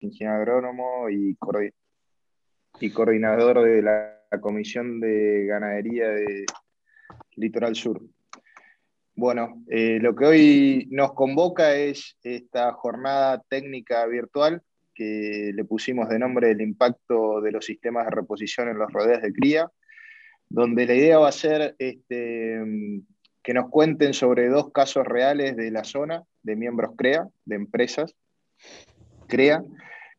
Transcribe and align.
ingeniero 0.00 0.36
agrónomo 0.36 1.08
y, 1.10 1.36
y 2.80 2.90
coordinador 2.90 3.62
de 3.62 3.82
la 3.82 4.20
Comisión 4.40 5.00
de 5.00 5.46
Ganadería 5.46 6.08
de 6.08 6.46
Litoral 7.36 7.74
Sur. 7.74 8.00
Bueno, 9.14 9.64
eh, 9.68 9.98
lo 10.00 10.14
que 10.14 10.26
hoy 10.26 10.88
nos 10.90 11.14
convoca 11.14 11.74
es 11.74 12.18
esta 12.22 12.72
jornada 12.72 13.42
técnica 13.48 14.04
virtual 14.06 14.62
que 14.94 15.52
le 15.54 15.64
pusimos 15.64 16.08
de 16.08 16.18
nombre 16.18 16.50
el 16.50 16.60
impacto 16.60 17.40
de 17.40 17.52
los 17.52 17.64
sistemas 17.64 18.04
de 18.04 18.10
reposición 18.10 18.68
en 18.68 18.78
los 18.78 18.92
rodeos 18.92 19.22
de 19.22 19.32
cría, 19.32 19.70
donde 20.48 20.86
la 20.86 20.94
idea 20.94 21.18
va 21.18 21.28
a 21.28 21.32
ser 21.32 21.76
este, 21.78 22.60
que 23.42 23.54
nos 23.54 23.70
cuenten 23.70 24.12
sobre 24.12 24.48
dos 24.48 24.70
casos 24.72 25.06
reales 25.06 25.56
de 25.56 25.70
la 25.70 25.84
zona, 25.84 26.24
de 26.42 26.56
miembros 26.56 26.92
CREA, 26.96 27.26
de 27.44 27.56
empresas 27.56 28.14
CREA, 29.28 29.62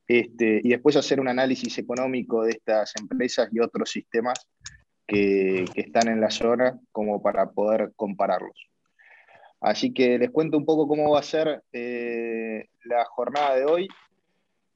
este, 0.08 0.62
y 0.64 0.70
después 0.70 0.96
hacer 0.96 1.20
un 1.20 1.28
análisis 1.28 1.78
económico 1.78 2.44
de 2.44 2.52
estas 2.52 2.94
empresas 2.96 3.50
y 3.52 3.60
otros 3.60 3.92
sistemas 3.92 4.48
que, 5.06 5.66
están 5.76 6.08
en 6.08 6.22
la 6.22 6.30
zona 6.30 6.80
como 6.92 7.22
para 7.22 7.52
poder 7.52 7.92
compararlos. 7.96 8.70
Así 9.60 9.94
que 9.94 10.18
les 10.18 10.30
cuento 10.30 10.58
un 10.58 10.66
poco 10.66 10.88
cómo 10.88 11.12
va 11.12 11.20
a 11.20 11.24
ser 11.24 11.64
eh, 11.74 12.66
la 12.86 13.04
jornada 13.06 13.56
de 13.56 13.66
hoy. 13.66 13.88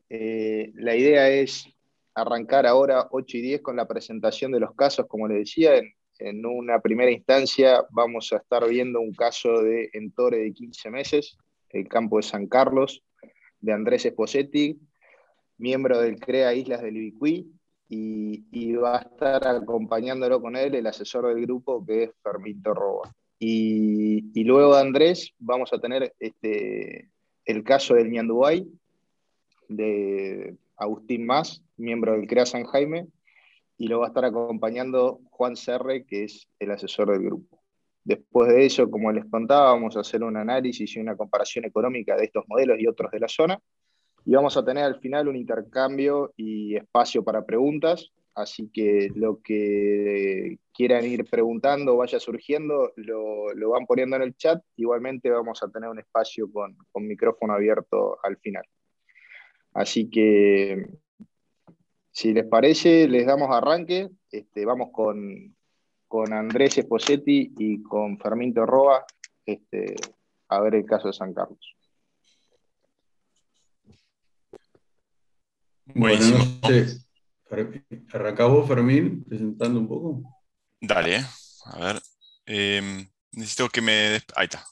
Eh, 0.10 0.72
la 0.76 0.96
idea 0.96 1.30
es 1.30 1.66
arrancar 2.14 2.66
ahora 2.66 3.08
8 3.12 3.38
y 3.38 3.42
10 3.42 3.62
con 3.62 3.76
la 3.76 3.88
presentación 3.88 4.52
de 4.52 4.60
los 4.60 4.74
casos, 4.76 5.06
como 5.08 5.28
les 5.28 5.40
decía. 5.40 5.76
En, 5.78 5.94
una 6.46 6.80
primera 6.80 7.10
instancia 7.10 7.84
vamos 7.90 8.32
a 8.32 8.38
estar 8.38 8.68
viendo 8.70 9.00
un 9.02 9.12
caso 9.12 9.64
de 9.64 9.90
Entore 9.94 10.38
de 10.38 10.54
15 10.54 10.92
meses, 10.92 11.36
el 11.70 11.88
campo 11.88 12.18
de 12.18 12.24
San 12.24 12.46
Carlos, 12.46 13.04
de 13.60 13.74
Andrés 13.74 14.06
Esposetti, 14.06 14.80
miembro 15.62 16.00
del 16.00 16.20
CREA 16.20 16.54
Islas 16.54 16.82
del 16.82 16.98
Ibicuí, 16.98 17.50
y, 17.94 18.74
va 18.74 18.98
a 18.98 19.02
estar 19.02 19.46
acompañándolo 19.48 20.42
con 20.42 20.56
él 20.56 20.76
el 20.76 20.88
asesor 20.88 21.28
del 21.28 21.46
grupo 21.46 21.86
que 21.86 22.04
es 22.04 22.12
Fermito 22.24 22.74
Roba. 22.74 23.14
Y, 23.38 24.44
luego 24.44 24.76
de 24.76 24.82
Andrés 24.82 25.34
vamos 25.40 25.74
a 25.74 25.80
tener 25.80 26.14
este, 26.20 27.10
el 27.46 27.64
caso 27.64 27.96
del 27.96 28.10
Ñandubay, 28.10 28.66
de 29.68 30.56
Agustín 30.78 31.26
Más, 31.26 31.62
miembro 31.78 32.14
del 32.14 32.28
CREA 32.28 32.46
San 32.46 32.64
Jaime, 32.66 33.08
y 33.78 33.88
lo 33.88 34.00
va 34.00 34.06
a 34.06 34.10
estar 34.10 34.26
acompañando 34.26 35.20
Juan 35.30 35.56
Serre, 35.56 36.06
que 36.06 36.24
es 36.24 36.48
el 36.60 36.72
asesor 36.72 37.12
del 37.12 37.24
grupo. 37.24 37.62
Después 38.04 38.52
de 38.54 38.66
eso, 38.66 38.90
como 38.90 39.12
les 39.12 39.26
contaba, 39.26 39.74
vamos 39.74 39.98
a 39.98 40.00
hacer 40.00 40.24
un 40.24 40.38
análisis 40.38 40.96
y 40.96 41.00
una 41.00 41.16
comparación 41.16 41.66
económica 41.66 42.16
de 42.16 42.26
estos 42.26 42.46
modelos 42.48 42.80
y 42.80 42.88
otros 42.88 43.12
de 43.12 43.20
la 43.20 43.28
zona. 43.28 43.60
Y 44.26 44.34
vamos 44.34 44.56
a 44.58 44.64
tener 44.64 44.84
al 44.84 45.00
final 45.00 45.28
un 45.28 45.36
intercambio 45.36 46.34
y 46.38 46.76
espacio 46.76 47.24
para 47.24 47.46
preguntas. 47.46 48.12
Así 48.34 48.70
que 48.72 49.10
lo 49.16 49.42
que 49.42 50.58
quieran 50.74 51.06
ir 51.06 51.26
preguntando, 51.30 51.98
vaya 51.98 52.20
surgiendo, 52.20 52.94
lo, 52.96 53.70
van 53.70 53.86
poniendo 53.86 54.16
en 54.16 54.22
el 54.22 54.36
chat. 54.36 54.64
Igualmente 54.78 55.30
vamos 55.30 55.62
a 55.64 55.70
tener 55.70 55.90
un 55.90 56.00
espacio 56.00 56.50
con, 56.52 56.78
con 56.92 57.08
micrófono 57.08 57.54
abierto 57.54 58.20
al 58.24 58.38
final. 58.38 58.64
Así 59.74 60.10
que, 60.10 60.86
si 62.12 62.34
les 62.34 62.46
parece, 62.46 63.08
les 63.08 63.26
damos 63.26 63.50
arranque. 63.52 64.10
Este, 64.32 64.66
vamos 64.66 64.90
con, 64.92 65.56
con 66.08 66.34
Andrés 66.34 66.78
Esposetti 66.78 67.54
y 67.58 67.82
con 67.84 68.18
Fermín 68.18 68.54
Roa 68.56 69.06
este, 69.46 69.96
a 70.50 70.60
ver 70.62 70.76
el 70.76 70.86
caso 70.86 71.08
de 71.08 71.14
San 71.14 71.34
Carlos. 71.34 71.76
Buenísimo. 75.96 76.60
Bueno, 77.50 78.68
Fermín, 78.68 79.24
presentando 79.24 79.80
un 79.80 79.88
poco. 79.88 80.24
Dale, 80.80 81.26
a 81.66 81.80
ver. 81.80 82.02
Em, 82.46 83.10
necesito 83.32 83.70
que 83.70 83.82
me... 83.82 84.22
Ahí 84.36 84.46
está. 84.46 84.66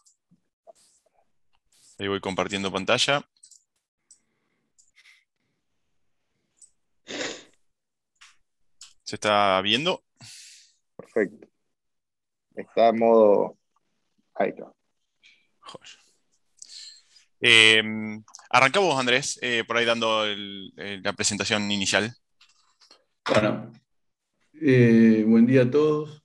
Ahí 1.97 2.07
voy 2.07 2.21
compartiendo 2.21 2.71
pantalla. 2.71 3.23
¿Se 9.03 9.15
está 9.15 9.59
viendo? 9.61 10.03
Perfecto. 10.95 11.47
Está 12.55 12.89
en 12.89 12.99
modo. 12.99 13.57
Ahí 14.35 14.49
está. 14.49 14.71
Em, 17.41 18.21
arrancamos, 18.49 18.99
Andrés, 18.99 19.39
eh, 19.41 19.63
por 19.65 19.77
ahí 19.77 19.85
dando 19.85 20.25
la 20.75 21.13
presentación 21.13 21.71
inicial. 21.71 22.13
Bueno, 23.25 23.71
eh, 24.61 25.23
buen 25.27 25.45
día 25.45 25.63
a 25.63 25.71
todos. 25.71 26.23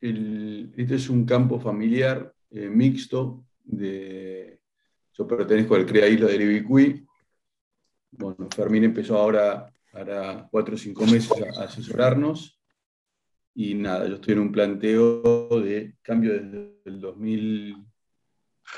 este 0.00 0.94
es 0.94 1.08
un 1.08 1.24
campo 1.24 1.60
familiar 1.60 2.32
eh, 2.50 2.68
mixto. 2.68 3.44
De, 3.64 4.60
yo 5.12 5.26
pertenezco 5.26 5.74
al 5.74 5.86
CREA 5.86 6.08
Isla 6.08 6.26
del 6.28 6.42
Ibicuí. 6.42 7.06
Bueno, 8.10 8.48
Fermín 8.54 8.84
empezó 8.84 9.18
ahora, 9.18 9.72
ahora 9.92 10.48
cuatro 10.50 10.74
o 10.74 10.78
cinco 10.78 11.04
meses 11.06 11.30
a 11.56 11.64
asesorarnos 11.64 12.58
y 13.54 13.74
nada, 13.74 14.06
yo 14.08 14.14
estoy 14.14 14.34
en 14.34 14.38
un 14.38 14.52
planteo 14.52 15.48
de 15.60 15.96
cambio 16.00 16.32
desde 16.32 16.80
el 16.84 17.00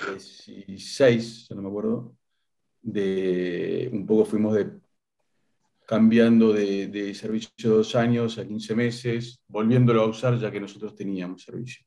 2016, 0.07 1.49
ya 1.49 1.57
no 1.57 1.63
me 1.63 1.69
acuerdo, 1.69 2.17
de 2.83 3.91
un 3.93 4.07
poco 4.07 4.25
fuimos 4.25 4.55
de, 4.55 4.71
cambiando 5.87 6.53
de, 6.53 7.15
servicio 7.15 7.51
de 7.57 7.69
dos 7.69 7.97
años 7.97 8.39
a 8.39 8.47
15 8.47 8.75
meses, 8.75 9.43
volviéndolo 9.49 10.03
a 10.03 10.07
usar 10.07 10.39
ya 10.39 10.51
que 10.51 10.61
nosotros 10.61 10.95
teníamos 10.95 11.43
servicio. 11.43 11.85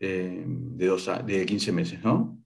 Eh, 0.00 0.42
de, 0.44 0.86
dos, 0.86 1.08
de 1.24 1.46
15 1.46 1.70
meses, 1.72 2.02
¿no? 2.02 2.42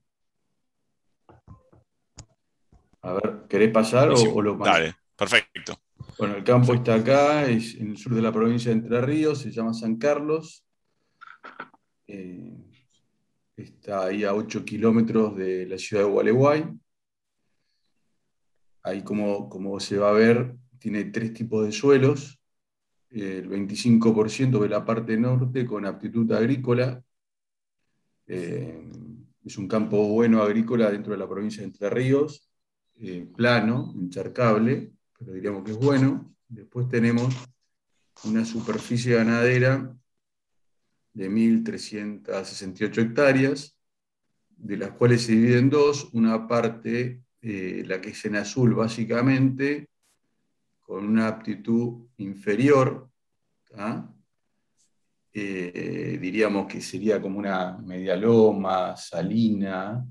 A 3.01 3.13
ver, 3.13 3.45
¿querés 3.49 3.71
pasar 3.71 4.11
o, 4.11 4.41
lo 4.41 4.55
Dale, 4.57 4.95
perfecto. 5.15 5.79
Bueno, 6.19 6.35
el 6.35 6.43
campo 6.43 6.73
está 6.73 6.95
acá, 6.95 7.45
es 7.45 7.75
en 7.75 7.91
el 7.91 7.97
sur 7.97 8.13
de 8.13 8.21
la 8.21 8.31
provincia 8.31 8.69
de 8.69 8.77
Entre 8.77 9.01
Ríos, 9.01 9.39
se 9.39 9.51
llama 9.51 9.73
San 9.73 9.97
Carlos. 9.97 10.63
Eh, 12.05 12.66
está 13.57 14.05
ahí 14.05 14.23
a 14.23 14.33
8 14.33 14.63
kilómetros 14.63 15.35
de 15.35 15.65
la 15.65 15.77
ciudad 15.77 16.03
de 16.03 16.09
Gualeguay. 16.09 16.65
Ahí 18.83 19.03
como, 19.03 19.49
como 19.49 19.79
se 19.79 19.97
va 19.97 20.11
a 20.11 20.13
ver, 20.13 20.55
tiene 20.79 21.05
tres 21.05 21.33
tipos 21.33 21.65
de 21.65 21.71
suelos. 21.71 22.39
El 23.09 23.49
25% 23.49 24.59
de 24.61 24.69
la 24.69 24.85
parte 24.85 25.17
norte 25.17 25.65
con 25.65 25.85
aptitud 25.85 26.31
agrícola. 26.31 27.03
Eh, 28.27 28.89
es 29.43 29.57
un 29.57 29.67
campo 29.67 30.07
bueno 30.09 30.41
agrícola 30.41 30.91
dentro 30.91 31.13
de 31.13 31.19
la 31.19 31.27
provincia 31.27 31.61
de 31.61 31.67
Entre 31.67 31.89
Ríos, 31.89 32.49
eh, 32.99 33.27
plano, 33.35 33.93
encharcable 33.97 34.93
pero 35.17 35.33
diríamos 35.33 35.63
que 35.63 35.71
es 35.71 35.77
bueno. 35.77 36.33
Después 36.47 36.87
tenemos 36.87 37.33
una 38.23 38.45
superficie 38.45 39.15
ganadera 39.15 39.95
de 41.17 41.31
1.368 41.31 43.01
hectáreas, 43.01 43.75
de 44.55 44.77
las 44.77 44.91
cuales 44.91 45.23
se 45.23 45.31
divide 45.31 45.57
en 45.57 45.71
dos, 45.71 46.09
una 46.13 46.47
parte, 46.47 47.23
eh, 47.41 47.83
la 47.87 47.99
que 47.99 48.09
es 48.09 48.25
en 48.25 48.35
azul 48.35 48.75
básicamente, 48.75 49.89
con 50.79 51.07
una 51.07 51.27
aptitud 51.27 52.05
inferior, 52.17 53.09
eh, 55.33 56.19
diríamos 56.21 56.67
que 56.67 56.81
sería 56.81 57.19
como 57.19 57.39
una 57.39 57.77
media 57.79 58.15
loma, 58.15 58.95
salina, 58.95 60.05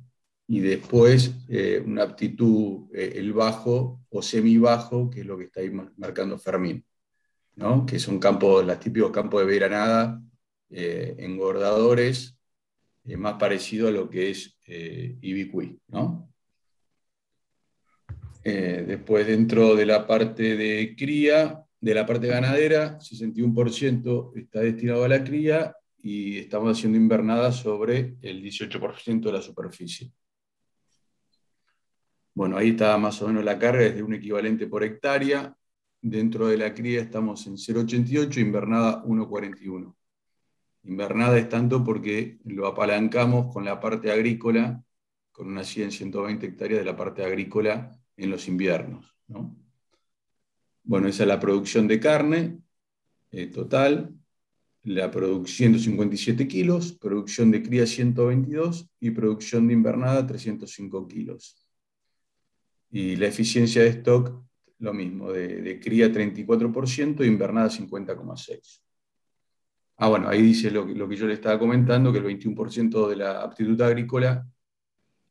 y 0.49 0.59
después 0.59 1.35
eh, 1.49 1.83
una 1.85 2.03
aptitud, 2.03 2.89
el 2.93 3.33
bajo 3.33 4.01
o 4.11 4.23
semi-bajo, 4.23 5.09
que 5.09 5.21
es 5.21 5.27
lo 5.27 5.39
que 5.39 5.45
está 5.45 5.61
ahí 5.61 5.71
marcando 5.71 6.37
Fermín, 6.37 6.85
¿no? 7.55 7.87
que 7.87 8.01
son 8.01 8.19
campos, 8.19 8.67
los 8.67 8.81
típicos 8.81 9.13
campos 9.13 9.41
de 9.41 9.47
veranada, 9.47 10.21
eh, 10.71 11.15
engordadores, 11.19 12.39
más 13.05 13.35
parecido 13.35 13.89
a 13.89 13.93
lo 13.93 14.11
que 14.11 14.31
es 14.31 14.59
Ibicuí. 14.67 15.79
¿no? 15.89 16.29
después 18.43 19.27
dentro 19.27 19.75
de 19.75 19.87
la 19.87 20.07
parte 20.07 20.57
de 20.57 20.95
cría, 20.97 21.65
de 21.81 21.95
la 21.95 22.07
parte 22.07 22.29
ganadera, 22.29 22.99
61% 22.99 24.33
está 24.37 24.61
destinado 24.61 25.05
a 25.05 25.09
la 25.09 25.23
cría 25.23 25.75
y 25.99 26.39
estamos 26.39 26.79
haciendo 26.79 26.99
invernada 26.99 27.51
sobre 27.51 28.17
el 28.23 28.43
18% 28.43 29.21
de 29.21 29.33
la 29.33 29.43
superficie. 29.43 30.13
Bueno, 32.33 32.57
ahí 32.57 32.71
está 32.71 32.97
más 32.99 33.21
o 33.23 33.29
menos 33.29 33.45
la 33.45 33.59
carga, 33.59 33.83
es 33.83 33.97
de 33.97 34.03
un 34.03 34.15
equivalente 34.15 34.67
por 34.67 34.85
hectárea. 34.85 35.57
Dentro 36.01 36.47
de 36.47 36.59
la 36.59 36.75
cría 36.75 37.01
estamos 37.01 37.47
en 37.47 37.55
0,88, 37.55 38.39
invernada 38.39 39.03
1,41. 39.05 39.95
Invernada 40.87 41.37
es 41.39 41.49
tanto 41.49 41.83
porque 41.83 42.39
lo 42.45 42.67
apalancamos 42.67 43.53
con 43.53 43.65
la 43.65 43.81
parte 43.81 44.11
agrícola 44.11 44.83
con 45.33 45.49
unas 45.49 45.67
100, 45.67 45.93
120 45.93 46.47
hectáreas 46.47 46.81
de 46.81 46.85
la 46.87 46.97
parte 46.97 47.25
agrícola 47.25 47.91
en 48.17 48.31
los 48.31 48.49
inviernos. 48.49 49.15
Bueno, 50.83 51.09
esa 51.09 51.25
es 51.25 51.29
la 51.29 51.41
producción 51.41 51.87
de 51.89 52.01
carne 52.01 52.59
eh, 53.33 53.49
total, 53.49 54.15
la 54.85 55.11
producción 55.11 55.73
157 55.75 56.47
kilos, 56.47 56.93
producción 56.93 57.51
de 57.51 57.63
cría 57.63 57.87
122 57.87 58.89
y 59.01 59.11
producción 59.11 59.67
de 59.67 59.75
invernada 59.75 60.27
305 60.27 61.09
kilos. 61.09 61.57
Y 62.91 63.17
la 63.17 63.27
eficiencia 63.27 63.83
de 63.83 63.89
stock, 63.89 64.43
lo 64.79 64.95
mismo, 64.95 65.33
de, 65.33 65.81
cría 65.81 66.13
34% 66.13 67.25
e 67.25 67.27
invernada 67.27 67.69
50,6%. 67.69 68.86
Ah, 69.99 70.09
bueno, 70.09 70.29
ahí 70.29 70.43
dice 70.43 70.71
lo, 70.71 70.87
que 70.87 71.17
yo 71.17 71.27
le 71.27 71.35
estaba 71.35 71.59
comentando, 71.59 72.13
que 72.13 72.19
el 72.19 72.25
21% 72.25 73.09
de 73.09 73.17
la 73.17 73.43
aptitud 73.43 73.81
agrícola 73.81 74.47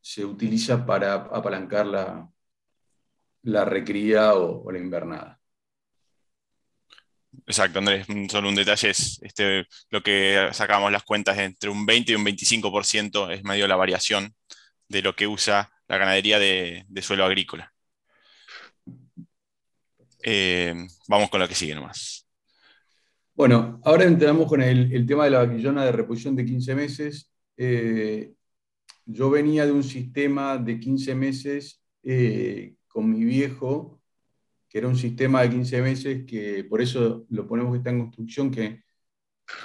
se 0.01 0.25
utiliza 0.25 0.85
para 0.85 1.13
apalancar 1.13 1.85
la, 1.85 2.29
la 3.43 3.65
recría 3.65 4.33
o, 4.33 4.71
la 4.71 4.79
invernada. 4.79 5.39
Exacto, 7.45 7.79
Andrés, 7.79 8.07
solo 8.29 8.49
un 8.49 8.55
detalle 8.55 8.89
es 8.89 9.19
este, 9.21 9.67
lo 9.89 10.01
que 10.01 10.49
sacamos 10.53 10.91
las 10.91 11.03
cuentas 11.03 11.37
entre 11.37 11.69
un 11.69 11.85
20 11.85 12.13
y 12.13 12.15
un 12.15 12.25
25% 12.25 13.31
es 13.31 13.43
medio 13.43 13.67
la 13.67 13.75
variación 13.75 14.33
de 14.87 15.01
lo 15.01 15.15
que 15.15 15.27
usa 15.27 15.71
la 15.87 15.97
ganadería 15.97 16.39
de, 16.39 16.85
suelo 17.01 17.25
agrícola. 17.25 17.71
Eh, 20.23 20.73
vamos 21.07 21.29
con 21.29 21.39
lo 21.39 21.47
que 21.47 21.55
sigue 21.55 21.75
nomás. 21.75 22.24
Bueno, 23.35 23.81
ahora 23.83 24.05
entramos 24.05 24.47
con 24.47 24.61
el, 24.61 25.05
tema 25.05 25.25
de 25.25 25.31
la 25.31 25.39
vaquillona 25.45 25.83
de 25.83 25.91
reposición 25.91 26.37
de 26.37 26.45
15 26.45 26.73
meses. 26.73 27.33
Eh, 27.57 28.33
yo 29.05 29.29
venía 29.29 29.65
de 29.65 29.73
un 29.73 29.83
sistema 29.83 30.57
de 30.57 30.79
15 30.79 31.15
meses 31.15 31.83
eh, 32.03 32.75
con 32.87 33.11
mi 33.11 33.25
viejo, 33.25 34.01
que 34.69 34.77
era 34.77 34.87
un 34.87 34.95
sistema 34.95 35.41
de 35.41 35.49
15 35.49 35.81
meses, 35.81 36.25
que 36.25 36.63
por 36.63 36.81
eso 36.81 37.25
lo 37.29 37.45
ponemos 37.45 37.73
que 37.73 37.79
está 37.79 37.89
en 37.89 37.99
construcción, 37.99 38.51
que, 38.51 38.83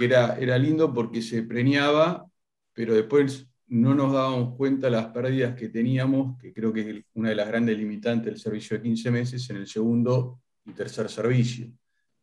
era, 0.01 0.37
era 0.39 0.59
lindo 0.59 0.93
porque 0.93 1.23
se 1.23 1.45
preñaba, 1.45 2.27
pero 2.73 2.95
después 2.95 3.47
no 3.69 3.95
nos 3.95 4.13
dábamos 4.13 4.57
cuenta 4.57 4.91
las 4.91 5.07
pérdidas 5.07 5.55
que 5.55 5.69
teníamos, 5.69 6.37
que 6.39 6.53
creo 6.53 6.73
que 6.73 6.91
es 6.91 7.05
una 7.15 7.29
de 7.31 7.37
las 7.37 7.47
grandes 7.47 7.79
limitantes 7.79 8.27
del 8.27 8.41
servicio 8.41 8.77
de 8.77 8.83
15 8.83 9.11
meses, 9.13 9.49
en 9.51 9.59
el 9.59 9.69
segundo 9.69 10.41
y 10.65 10.73
tercer 10.73 11.09
servicio. 11.09 11.73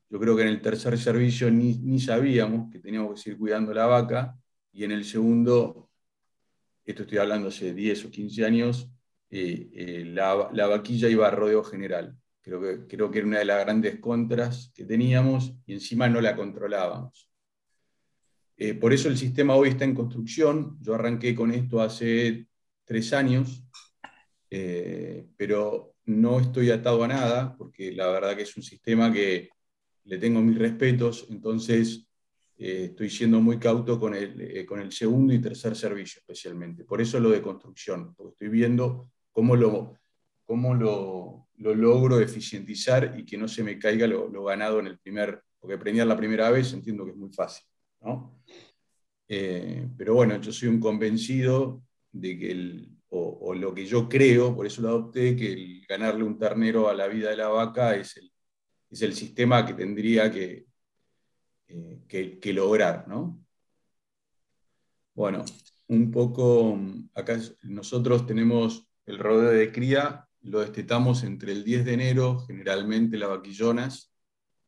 Yo 0.09 0.19
creo 0.19 0.36
que 0.36 0.44
en 0.44 0.50
el 0.50 0.62
tercer 0.62 0.98
servicio 0.98 1.51
ni, 1.51 1.77
ni 1.80 2.00
sabíamos 2.00 2.71
que 2.71 2.80
teníamos 2.80 3.15
que 3.15 3.21
seguir 3.21 3.39
cuidando 3.39 3.74
la 3.74 3.86
vaca, 3.86 4.38
y 4.71 4.83
en 4.83 4.92
el 4.92 5.06
segundo, 5.06 5.89
esto 6.86 7.01
estoy 7.01 7.18
hablando 7.18 7.48
hace 7.48 7.74
10 7.74 8.06
o 8.06 8.12
15 8.12 8.45
años, 8.45 8.89
eh, 9.30 9.69
eh, 9.74 10.04
la, 10.06 10.68
vaquilla 10.68 11.09
iba 11.09 11.27
a 11.27 11.31
rodeo 11.31 11.63
general. 11.63 12.15
Creo 12.42 12.62
que, 12.62 12.88
creo 12.88 13.12
que 13.12 13.18
era 13.18 13.27
una 13.27 13.39
de 13.39 13.45
las 13.45 13.65
grandes 13.65 14.00
contras 14.00 14.71
que 14.74 14.86
teníamos 14.86 15.54
y 15.65 15.74
encima 15.74 16.07
no 16.07 16.21
la 16.21 16.36
controlábamos. 16.36 17.30
Eh, 18.56 18.74
por 18.75 18.94
eso 18.94 19.09
el 19.09 19.18
sistema 19.18 19.56
hoy 19.56 19.69
está 19.69 19.83
en 19.83 19.95
construcción. 19.95 20.77
Yo 20.80 20.95
arranqué 20.95 21.36
con 21.36 21.51
esto 21.51 21.81
hace 21.81 22.48
tres 22.86 23.12
años, 23.13 23.63
pero 24.50 25.95
no 26.06 26.39
estoy 26.39 26.69
atado 26.69 27.04
a 27.04 27.07
nada, 27.07 27.56
porque 27.57 27.92
la 27.92 28.07
verdad 28.07 28.36
que 28.36 28.44
es 28.44 28.56
un 28.56 28.63
sistema 28.63 29.12
que 29.12 29.50
le 30.07 30.18
tengo 30.18 30.42
mis 30.42 30.57
respetos, 30.57 31.27
entonces 31.30 32.07
estoy 32.57 33.09
siendo 33.09 33.39
muy 33.39 33.59
cauto 33.59 34.00
con 34.00 34.15
el, 34.15 34.65
con 34.65 34.80
el 34.80 34.92
segundo 34.92 35.33
y 35.33 35.39
tercer 35.39 35.75
servicio 35.75 36.19
especialmente. 36.19 36.83
Por 36.86 37.01
eso 37.01 37.19
lo 37.19 37.30
de 37.30 37.42
construcción, 37.42 38.15
porque 38.15 38.31
estoy 38.31 38.50
viendo 38.50 39.12
cómo 39.31 39.56
lo, 39.56 39.94
cómo 40.44 40.74
lo, 40.74 41.50
lo, 41.57 41.75
logro 41.75 42.19
eficientizar 42.19 43.13
y 43.18 43.25
que 43.25 43.38
no 43.38 43.48
se 43.48 43.63
me 43.63 43.77
caiga 43.77 44.07
lo, 44.07 44.44
ganado 44.44 44.80
en 44.80 44.88
el 44.88 44.98
primer, 44.98 45.44
porque 45.59 45.77
premiar 45.77 46.07
la 46.07 46.18
primera 46.18 46.50
vez 46.50 46.74
entiendo 46.74 47.06
que 47.06 47.12
es 47.12 47.18
muy 47.18 47.31
fácil. 47.31 47.68
¿no? 48.01 48.42
Eh, 49.27 49.88
pero 49.95 50.15
bueno, 50.15 50.39
yo 50.42 50.51
soy 50.51 50.69
un 50.69 50.80
convencido 50.80 51.83
de 52.12 52.39
que 52.39 52.51
el, 52.51 52.89
o, 53.09 53.54
lo 53.54 53.74
que 53.74 53.86
yo 53.86 54.09
creo, 54.09 54.56
por 54.56 54.65
eso 54.65 54.81
lo 54.81 54.89
adopté, 54.89 55.36
que 55.36 55.54
el 55.54 55.86
ganarle 55.88 56.24
un 56.24 56.38
ternero 56.38 56.89
a 56.89 56.94
la 56.94 57.07
vida 57.07 57.30
de 57.30 57.38
la 57.38 57.50
vaca 57.50 57.95
es 57.95 58.18
el, 58.18 58.31
es 58.89 59.01
el 59.01 59.13
sistema 59.13 59.66
que 59.66 59.74
tendría 59.74 60.31
que, 60.31 60.66
eh, 61.68 62.00
que, 62.07 62.39
que, 62.39 62.54
lograr. 62.54 63.07
¿no? 63.07 63.44
Bueno, 65.13 65.44
un 65.88 66.12
poco, 66.12 66.80
acá 67.13 67.39
nosotros 67.63 68.25
tenemos 68.25 68.88
el 69.06 69.19
rodeo 69.19 69.51
de 69.51 69.72
cría 69.72 70.28
lo 70.48 70.62
destetamos 70.62 71.24
entre 71.24 71.51
el 71.51 71.63
10 71.63 71.86
de 71.86 71.94
enero, 71.94 72.39
generalmente 72.39 73.18
las 73.18 73.30
vaquillonas, 73.30 74.13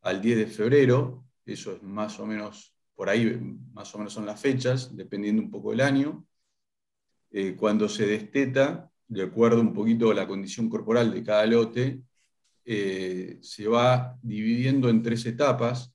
al 0.02 0.22
10 0.22 0.38
de 0.38 0.48
febrero, 0.48 1.26
eso 1.46 1.74
es 1.74 1.84
más 1.84 2.20
o 2.20 2.26
menos, 2.26 2.76
por 2.96 3.10
ahí 3.10 3.40
más 3.74 3.94
o 3.96 3.98
menos 3.98 4.14
son 4.14 4.26
las 4.26 4.40
fechas, 4.40 4.96
dependiendo 4.96 5.42
un 5.42 5.52
poco 5.52 5.72
del 5.72 5.82
año. 5.82 6.26
Eh, 7.32 7.56
cuando 7.56 7.88
se 7.88 8.06
desteta, 8.06 8.92
de 9.08 9.24
acuerdo 9.24 9.62
un 9.62 9.74
poquito 9.74 10.12
a 10.12 10.16
la 10.16 10.28
condición 10.28 10.70
corporal 10.70 11.14
de 11.14 11.24
cada 11.24 11.46
lote, 11.46 12.02
eh, 12.72 13.40
se 13.42 13.68
va 13.68 14.16
dividiendo 14.22 14.90
en 14.90 15.02
tres 15.02 15.26
etapas 15.26 15.92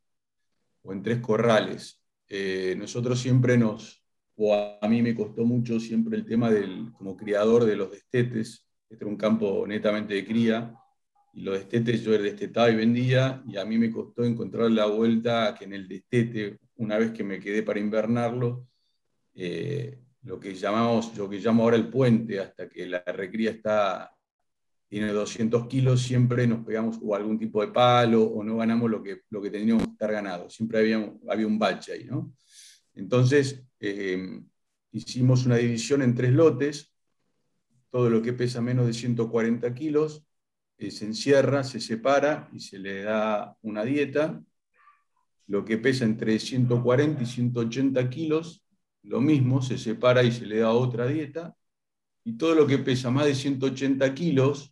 o 0.83 0.93
en 0.93 1.05
tres 1.05 1.21
corrales. 1.21 2.03
Eh, 2.27 2.75
nosotros 2.77 3.21
siempre 3.21 3.57
nos, 3.57 4.05
o 4.35 4.53
a 4.53 4.89
mí 4.89 5.01
me 5.01 5.15
costó 5.15 5.45
mucho 5.45 5.79
siempre 5.79 6.17
el 6.17 6.27
tema 6.27 6.51
del, 6.51 6.91
como 6.99 7.17
criador 7.17 7.65
de 7.65 7.77
los 7.77 7.93
destetes, 7.93 8.67
este 8.91 9.05
era 9.05 9.07
un 9.07 9.17
campo 9.17 9.65
netamente 9.69 10.15
de 10.15 10.27
cría, 10.27 10.75
y 11.33 11.43
los 11.43 11.55
destetes 11.55 12.03
yo 12.03 12.11
destetaba 12.11 12.69
y 12.71 12.75
vendía, 12.75 13.41
y 13.47 13.57
a 13.57 13.65
mí 13.65 13.79
me 13.79 13.93
costó 13.93 14.25
encontrar 14.25 14.69
la 14.73 14.87
vuelta 14.87 15.55
que 15.57 15.67
en 15.67 15.75
el 15.75 15.87
destete, 15.87 16.59
una 16.75 16.99
vez 16.99 17.13
que 17.13 17.23
me 17.23 17.39
quedé 17.39 17.63
para 17.63 17.79
invernarlo, 17.79 18.67
eh, 19.37 20.01
lo 20.23 20.41
que 20.41 20.57
llamamos, 20.57 21.17
lo 21.17 21.29
que 21.29 21.39
llamo 21.39 21.63
ahora 21.63 21.77
el 21.77 21.89
puente, 21.89 22.41
hasta 22.41 22.69
que 22.69 22.85
la 22.87 23.05
recría 23.07 23.53
está, 23.53 24.14
tiene 24.95 25.13
200 25.13 25.67
kilos, 25.67 26.03
siempre 26.03 26.47
nos 26.47 26.65
pegamos 26.65 27.01
o 27.03 27.17
algún 27.17 27.37
tipo 27.37 27.61
de 27.61 27.73
palo 27.73 28.23
o 28.23 28.45
no 28.45 28.59
ganamos 28.59 28.89
lo 28.89 29.03
que, 29.03 29.23
lo 29.29 29.43
que 29.43 29.51
teníamos 29.51 29.83
que 29.83 29.91
estar 29.91 30.13
ganado. 30.13 30.49
Siempre 30.49 30.79
había, 30.79 31.13
había 31.29 31.49
un 31.49 31.59
bache 31.59 31.95
ahí, 31.95 32.05
¿no? 32.05 32.33
Entonces, 32.95 33.67
eh, 33.81 34.41
hicimos 34.93 35.47
una 35.47 35.57
división 35.57 36.01
en 36.01 36.15
tres 36.15 36.31
lotes, 36.31 36.95
todo 37.91 38.09
lo 38.09 38.23
que 38.23 38.35
pesa 38.35 38.61
menos 38.61 38.87
de 38.87 38.93
140 38.93 39.75
kilos 39.75 40.29
eh, 40.79 40.93
se 40.93 41.07
encierra, 41.07 41.65
se 41.65 41.81
separa 41.81 42.49
y 42.53 42.61
se 42.61 42.79
le 42.79 43.03
da 43.03 43.57
una 43.63 43.83
dieta. 43.83 44.45
Lo 45.49 45.65
que 45.65 45.77
pesa 45.77 46.05
entre 46.05 46.39
140 46.39 47.21
y 47.21 47.27
180 47.27 48.11
kilos, 48.11 48.65
lo 49.03 49.21
mismo, 49.21 49.61
se 49.61 49.77
separa 49.77 50.23
y 50.23 50.31
se 50.31 50.47
le 50.47 50.59
da 50.59 50.71
otra 50.71 51.09
dieta. 51.09 51.57
Y 52.23 52.35
todo 52.35 52.55
lo 52.55 52.65
que 52.69 52.79
pesa 52.79 53.11
más 53.11 53.27
de 53.27 53.35
180 53.35 54.15
kilos 54.15 54.71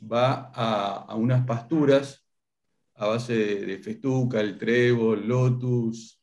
va 0.00 0.50
a, 0.54 1.14
unas 1.14 1.44
pasturas 1.46 2.24
a 2.94 3.06
base 3.06 3.34
de, 3.34 3.66
de 3.66 3.78
festuca, 3.78 4.40
el 4.40 4.58
trébol, 4.58 5.26
lotus, 5.26 6.18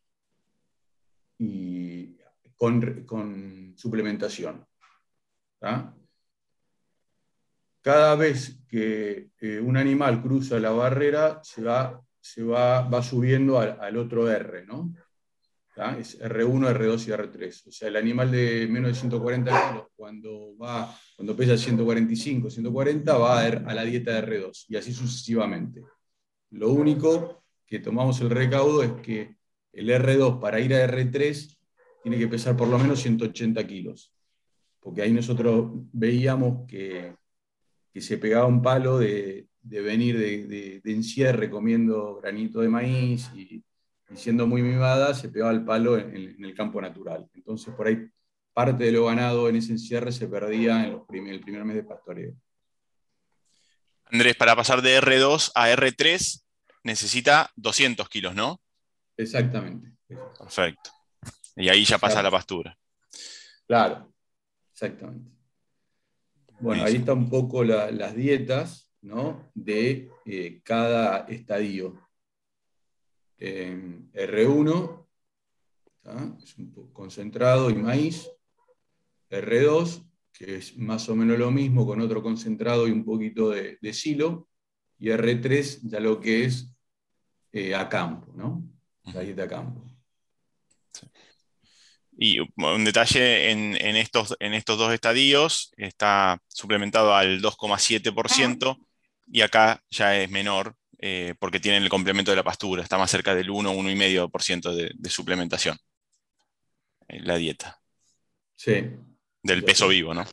y 1.37 2.17
con, 2.55 3.73
suplementación. 3.75 4.65
Cada 7.81 8.15
vez 8.15 8.59
que 8.67 9.29
eh, 9.39 9.59
un 9.59 9.77
animal 9.77 10.21
cruza 10.21 10.59
la 10.59 10.71
barrera, 10.71 11.39
se 11.43 11.63
va, 11.63 12.01
se 12.19 12.43
va, 12.43 12.81
va 12.81 13.03
subiendo 13.03 13.59
al, 13.59 13.97
otro 13.97 14.29
R, 14.29 14.65
¿no? 14.65 14.93
Es 15.99 16.19
R1, 16.21 16.73
R2 16.73 17.07
y 17.07 17.11
R3. 17.11 17.67
O 17.67 17.71
sea, 17.71 17.89
el 17.89 17.97
animal 17.97 18.31
de 18.31 18.67
menos 18.69 18.91
de 18.91 18.99
140 18.99 19.69
kilos, 19.69 19.87
cuando, 19.95 20.55
va, 20.57 20.95
cuando 21.15 21.35
pesa 21.35 21.57
145, 21.57 22.49
140, 22.49 23.17
va 23.17 23.45
a, 23.45 23.73
la 23.73 23.83
dieta 23.83 24.21
de 24.21 24.27
R2 24.27 24.65
y 24.67 24.75
así 24.75 24.93
sucesivamente. 24.93 25.81
Lo 26.51 26.71
único 26.71 27.43
que 27.65 27.79
tomamos 27.79 28.19
el 28.21 28.29
recaudo 28.29 28.83
es 28.83 28.91
que 29.01 29.35
el 29.71 29.89
R2 29.89 30.39
para 30.39 30.59
ir 30.59 30.73
a 30.73 30.85
R3 30.85 31.57
tiene 32.03 32.17
que 32.17 32.27
pesar 32.27 32.55
por 32.55 32.67
lo 32.67 32.77
menos 32.77 32.99
180 33.01 33.65
kilos, 33.65 34.13
porque 34.79 35.01
ahí 35.01 35.13
nosotros 35.13 35.71
veíamos 35.91 36.67
que, 36.67 37.15
se 37.95 38.17
pegaba 38.17 38.45
un 38.45 38.61
palo 38.61 38.99
de, 38.99 39.47
venir 39.63 40.19
de, 40.19 40.81
encierre 40.83 41.49
comiendo 41.49 42.17
granito 42.21 42.59
de 42.59 42.67
maíz 42.67 43.31
y, 43.33 43.63
siendo 44.13 44.45
muy 44.45 44.61
mimada, 44.61 45.13
se 45.13 45.29
pegaba 45.29 45.51
el 45.51 45.63
palo 45.63 45.97
en, 45.97 46.43
el 46.43 46.53
campo 46.53 46.81
natural. 46.81 47.27
Entonces, 47.33 47.73
por 47.73 47.87
ahí 47.87 48.07
parte 48.55 48.85
de 48.85 48.91
lo 48.93 49.05
ganado 49.05 49.49
en 49.49 49.57
ese 49.57 49.73
encierre 49.73 50.13
se 50.13 50.27
perdía 50.27 50.85
en 50.85 50.93
los 50.93 51.01
el 51.09 51.41
primer 51.41 51.65
mes 51.65 51.75
de 51.75 51.83
pastoreo. 51.83 52.33
Andrés, 54.05 54.35
para 54.37 54.55
pasar 54.55 54.81
de 54.81 55.01
R2 55.01 55.51
a 55.53 55.69
R3 55.71 56.41
necesita 56.83 57.51
200 57.57 58.07
kilos, 58.07 58.33
¿no? 58.33 58.61
Exactamente. 59.17 59.91
Perfecto. 60.07 60.91
Y 61.57 61.67
ahí 61.67 61.83
ya 61.83 61.97
pasa 61.97 62.23
la 62.23 62.31
pastura. 62.31 62.77
Claro, 63.67 64.13
exactamente. 64.71 65.31
Bueno, 66.61 66.85
ahí 66.85 66.95
está 66.95 67.11
un 67.13 67.29
poco 67.29 67.65
las 67.65 68.15
dietas 68.15 68.89
de 69.53 70.09
eh, 70.25 70.61
cada 70.63 71.25
estadio. 71.27 72.01
R1 73.37 75.05
es 76.41 76.57
un 76.57 76.91
concentrado 76.93 77.69
y 77.69 77.75
maíz. 77.75 78.29
R2, 79.29 80.03
que 80.33 80.55
es 80.57 80.77
más 80.77 81.07
o 81.09 81.15
menos 81.15 81.37
lo 81.37 81.51
mismo, 81.51 81.85
con 81.85 82.01
otro 82.01 82.21
concentrado 82.21 82.87
y 82.87 82.91
un 82.91 83.05
poquito 83.05 83.49
de, 83.49 83.93
silo. 83.93 84.49
Y 84.99 85.07
R3, 85.07 85.79
ya 85.83 85.99
lo 85.99 86.19
que 86.19 86.45
es 86.45 86.69
eh, 87.51 87.75
a 87.75 87.87
campo, 87.89 88.33
¿no? 88.35 88.63
La 89.13 89.21
dieta 89.21 89.43
a 89.43 89.47
campo. 89.47 89.83
Y 92.17 92.39
un 92.39 92.85
detalle 92.85 93.51
en, 93.51 93.95
estos, 93.97 94.35
en 94.39 94.53
estos 94.53 94.77
dos 94.77 94.93
estadios 94.93 95.73
está 95.75 96.41
suplementado 96.47 97.13
al 97.13 97.41
2,7% 97.41 98.77
y 99.27 99.41
acá 99.41 99.83
ya 99.89 100.17
es 100.17 100.29
menor 100.29 100.75
eh, 100.99 101.35
porque 101.39 101.59
tienen 101.59 101.83
el 101.83 101.89
complemento 101.89 102.31
de 102.31 102.37
la 102.37 102.43
pastura, 102.43 102.81
está 102.81 102.97
más 102.97 103.11
cerca 103.11 103.35
del 103.35 103.49
1, 103.49 103.73
1,5% 103.73 104.73
de, 104.73 104.91
de 104.95 105.09
suplementación 105.09 105.77
en 107.09 107.27
la 107.27 107.35
dieta. 107.35 107.81
Sí. 108.55 108.91
Del 109.45 109.63
peso 109.63 109.87
vivo, 109.87 110.11
¿no? 110.11 110.25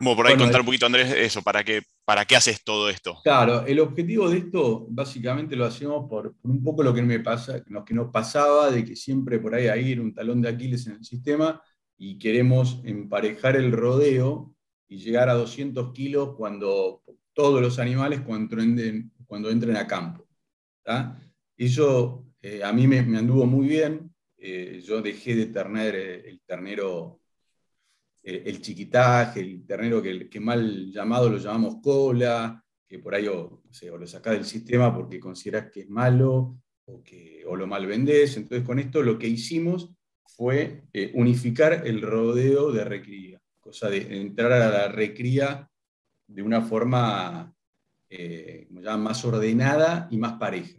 Bueno, 0.00 0.16
por 0.16 0.26
ahí 0.26 0.36
contar 0.36 0.60
un 0.60 0.66
poquito, 0.66 0.86
Andrés, 0.86 1.10
eso, 1.10 1.42
¿para 1.42 1.64
qué, 1.64 1.82
¿para 2.04 2.24
qué 2.24 2.36
haces 2.36 2.62
todo 2.62 2.88
esto? 2.88 3.18
Claro, 3.24 3.66
el 3.66 3.80
objetivo 3.80 4.28
de 4.28 4.38
esto 4.38 4.86
básicamente 4.90 5.56
lo 5.56 5.64
hacemos 5.64 6.08
por, 6.08 6.34
un 6.42 6.62
poco 6.62 6.82
lo 6.82 6.94
que, 6.94 7.02
me 7.02 7.18
pasa, 7.18 7.62
lo 7.66 7.84
que 7.84 7.94
nos 7.94 8.12
pasaba, 8.12 8.70
de 8.70 8.84
que 8.84 8.94
siempre 8.94 9.38
por 9.38 9.54
ahí 9.54 9.66
hay 9.66 9.98
un 9.98 10.14
talón 10.14 10.42
de 10.42 10.50
Aquiles 10.50 10.86
en 10.86 10.96
el 10.96 11.04
sistema 11.04 11.60
y 11.96 12.18
queremos 12.18 12.80
emparejar 12.84 13.56
el 13.56 13.72
rodeo 13.72 14.54
y 14.86 14.98
llegar 14.98 15.30
a 15.30 15.34
200 15.34 15.92
kilos 15.92 16.36
cuando 16.36 17.02
todos 17.32 17.60
los 17.60 17.78
animales 17.78 18.20
cuando 18.20 18.60
entren, 18.60 19.10
cuando 19.26 19.50
entren 19.50 19.76
a 19.76 19.86
campo. 19.86 20.28
Eso 21.56 22.26
eh, 22.40 22.62
a 22.62 22.72
mí 22.72 22.86
me, 22.86 22.98
anduvo 22.98 23.46
muy 23.46 23.66
bien. 23.66 24.07
Eh, 24.50 24.80
yo 24.80 25.02
dejé 25.02 25.34
de 25.34 25.46
tener 25.46 25.94
el 25.94 26.40
ternero 26.40 27.20
el, 28.22 28.60
chiquitaje, 28.62 29.40
el 29.40 29.66
ternero 29.66 30.02
que, 30.02 30.40
mal 30.40 30.90
llamado 30.90 31.28
lo 31.28 31.38
llamamos 31.38 31.76
cola, 31.82 32.62
que 32.86 32.98
por 32.98 33.14
ahí 33.14 33.26
o, 33.26 33.62
lo 33.98 34.06
sacás 34.06 34.34
del 34.34 34.44
sistema 34.44 34.94
porque 34.94 35.20
considerás 35.20 35.70
que 35.70 35.80
es 35.80 35.88
malo 35.90 36.58
o, 36.86 37.02
que, 37.02 37.44
o 37.46 37.56
lo 37.56 37.66
mal 37.66 37.86
vendés. 37.86 38.36
Entonces 38.36 38.66
con 38.66 38.78
esto 38.78 39.02
lo 39.02 39.18
que 39.18 39.28
hicimos 39.28 39.90
fue 40.24 40.84
eh, 40.92 41.10
unificar 41.14 41.86
el 41.86 42.00
rodeo 42.00 42.72
de 42.72 42.84
recría, 42.84 43.40
cosa 43.60 43.90
de 43.90 44.20
entrar 44.20 44.52
a 44.52 44.70
la 44.70 44.88
recría 44.88 45.70
de 46.26 46.42
una 46.42 46.62
forma 46.62 47.54
eh, 48.08 48.66
más 48.70 49.24
ordenada 49.24 50.08
y 50.10 50.16
más 50.16 50.34
pareja. 50.34 50.77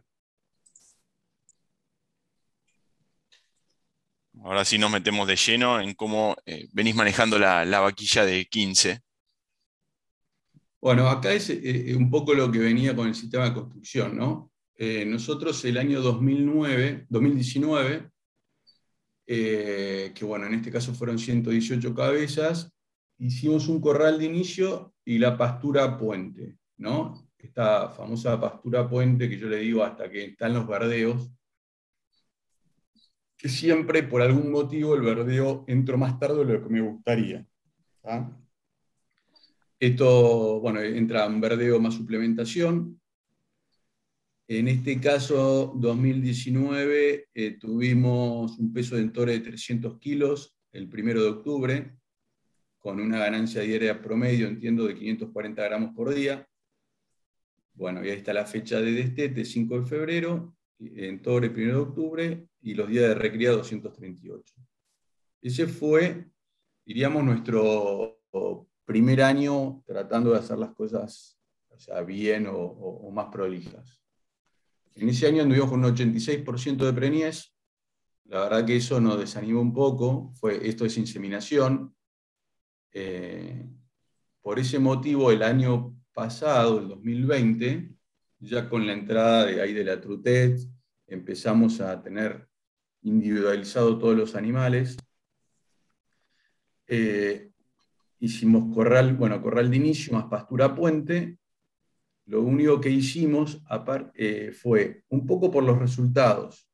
Ahora 4.43 4.63
sí 4.63 4.77
nos 4.77 4.91
metemos 4.91 5.27
de 5.27 5.35
lleno 5.35 5.81
en 5.81 5.93
cómo 5.93 6.35
eh, 6.45 6.67
venís 6.71 6.95
manejando 6.95 7.37
la, 7.37 7.79
vaquilla 7.79 8.23
de 8.25 8.45
15. 8.45 9.01
Bueno, 10.81 11.09
acá 11.09 11.33
es 11.33 11.49
eh, 11.49 11.93
un 11.95 12.09
poco 12.09 12.33
lo 12.33 12.49
que 12.49 12.59
venía 12.59 12.95
con 12.95 13.07
el 13.07 13.15
sistema 13.15 13.45
de 13.45 13.53
construcción, 13.53 14.15
¿no? 14.15 14.51
Eh, 14.75 15.05
nosotros 15.05 15.63
el 15.65 15.77
año 15.77 16.01
2009, 16.01 17.07
2019, 17.09 18.09
que 19.25 20.25
bueno, 20.25 20.47
en 20.47 20.53
este 20.55 20.71
caso 20.71 20.93
fueron 20.93 21.19
118 21.19 21.93
cabezas, 21.93 22.71
hicimos 23.19 23.67
un 23.67 23.81
corral 23.81 24.17
de 24.17 24.25
inicio 24.25 24.93
y 25.03 25.19
la 25.19 25.37
pastura 25.37 25.97
puente, 25.97 26.57
¿no? 26.77 27.29
Esta 27.37 27.89
famosa 27.89 28.39
pastura 28.39 28.89
puente 28.89 29.29
que 29.29 29.37
yo 29.37 29.49
le 29.49 29.57
digo 29.57 29.83
hasta 29.83 30.09
que 30.09 30.25
están 30.25 30.53
los 30.53 30.65
verdeos, 30.65 31.29
que 33.39 33.47
siempre 33.47 34.03
por 34.03 34.21
algún 34.21 34.51
motivo 34.51 34.95
el 34.95 35.01
verdeo 35.01 35.63
entró 35.65 35.97
más 35.97 36.19
tarde 36.19 36.45
de 36.45 36.53
lo 36.53 36.61
que 36.61 36.69
me 36.69 36.81
gustaría. 36.81 37.47
Esto, 39.79 40.59
bueno, 40.59 40.81
entra 40.81 41.25
en 41.25 41.39
verdeo 41.39 41.79
más 41.79 41.93
suplementación. 41.93 42.99
En 44.45 44.67
este 44.67 44.99
caso, 44.99 45.71
2019, 45.77 47.29
eh, 47.33 47.51
tuvimos 47.57 48.59
un 48.59 48.73
peso 48.73 48.97
de 48.97 49.03
entore 49.03 49.33
de 49.33 49.39
300 49.39 49.97
kilos 49.99 50.57
el 50.73 50.89
primero 50.89 51.23
de 51.23 51.29
octubre, 51.29 51.95
con 52.77 52.99
una 52.99 53.19
ganancia 53.19 53.61
diaria 53.61 54.01
promedio, 54.01 54.47
entiendo, 54.47 54.85
de 54.85 54.95
540 54.95 55.63
gramos 55.63 55.95
por 55.95 56.13
día. 56.13 56.45
Bueno, 57.73 58.03
y 58.03 58.09
ahí 58.09 58.17
está 58.17 58.33
la 58.33 58.45
fecha 58.45 58.81
de 58.81 58.91
destete, 58.91 59.45
5 59.45 59.79
de 59.79 59.85
febrero, 59.85 60.55
en 60.79 61.21
todo 61.21 61.39
el 61.39 61.49
1 61.49 61.57
de 61.57 61.75
octubre 61.75 62.47
y 62.61 62.73
los 62.73 62.87
días 62.87 63.09
de 63.09 63.15
recría 63.15 63.51
238. 63.51 64.55
Ese 65.41 65.67
fue, 65.67 66.29
diríamos, 66.85 67.23
nuestro 67.23 68.19
primer 68.85 69.21
año 69.21 69.83
tratando 69.85 70.31
de 70.31 70.39
hacer 70.39 70.57
las 70.57 70.71
cosas 70.71 71.37
bien 72.05 72.47
o, 72.49 73.09
más 73.11 73.27
prolijas. 73.31 74.01
En 74.95 75.09
ese 75.09 75.27
año 75.27 75.43
anduvimos 75.43 75.69
con 75.69 75.83
un 75.83 75.95
86% 75.95 76.77
de 76.77 76.93
preñez. 76.93 77.53
La 78.25 78.41
verdad 78.41 78.65
que 78.65 78.75
eso 78.75 78.99
nos 78.99 79.19
desanimó 79.19 79.61
un 79.61 79.73
poco. 79.73 80.31
Fue, 80.35 80.67
esto 80.67 80.85
es 80.85 80.97
inseminación. 80.97 81.95
Eh, 82.91 83.65
por 84.41 84.59
ese 84.59 84.79
motivo, 84.79 85.31
el 85.31 85.43
año 85.43 85.95
pasado, 86.13 86.79
el 86.79 86.89
2020, 86.89 87.95
ya 88.39 88.69
con 88.69 88.87
la 88.87 88.93
entrada 88.93 89.45
de 89.45 89.61
ahí 89.61 89.73
de 89.73 89.83
la 89.83 89.99
Trutet, 89.99 90.59
empezamos 91.07 91.81
a 91.81 92.01
tener 92.01 92.47
individualizado 93.01 93.97
todos 93.97 94.15
los 94.15 94.35
animales. 94.35 94.97
Eh, 96.87 97.51
hicimos 98.19 98.73
corral, 98.73 99.15
bueno, 99.15 99.41
corral 99.41 99.69
de 99.69 99.77
inicio 99.77 100.13
más 100.13 100.25
pastura 100.25 100.73
puente. 100.73 101.37
Lo 102.25 102.41
único 102.41 102.79
que 102.79 102.89
hicimos 102.89 103.61
eh, 104.13 104.51
fue 104.53 105.03
un 105.09 105.25
poco 105.25 105.51
por 105.51 105.63
los 105.63 105.79
resultados 105.79 106.69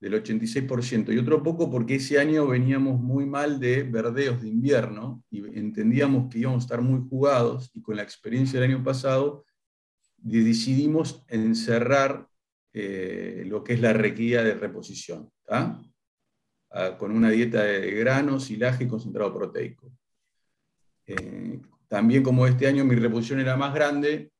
del 0.00 0.22
86% 0.22 1.12
y 1.12 1.18
otro 1.18 1.42
poco 1.42 1.70
porque 1.70 1.96
ese 1.96 2.20
año 2.20 2.46
veníamos 2.46 3.00
muy 3.00 3.26
mal 3.26 3.58
de 3.58 3.82
verdeos 3.82 4.40
de 4.42 4.48
invierno 4.48 5.24
y 5.28 5.44
entendíamos 5.58 6.28
que 6.30 6.38
íbamos 6.38 6.62
a 6.62 6.66
estar 6.66 6.82
muy 6.82 7.08
jugados 7.08 7.70
y 7.74 7.82
con 7.82 7.96
la 7.96 8.02
experiencia 8.02 8.60
del 8.60 8.70
año 8.70 8.84
pasado 8.84 9.44
decidimos 10.18 11.24
encerrar 11.28 12.28
eh, 12.72 13.44
lo 13.46 13.64
que 13.64 13.74
es 13.74 13.80
la 13.80 13.92
requía 13.92 14.42
de 14.42 14.54
reposición, 14.54 15.30
ah, 15.48 15.80
con 16.98 17.12
una 17.12 17.30
dieta 17.30 17.62
de 17.62 17.90
granos, 17.92 18.44
silaje 18.44 18.84
y 18.84 18.88
concentrado 18.88 19.34
proteico. 19.34 19.90
Eh, 21.06 21.60
también 21.88 22.22
como 22.22 22.46
este 22.46 22.66
año 22.66 22.84
mi 22.84 22.94
reposición 22.94 23.40
era 23.40 23.56
más 23.56 23.74
grande, 23.74 24.30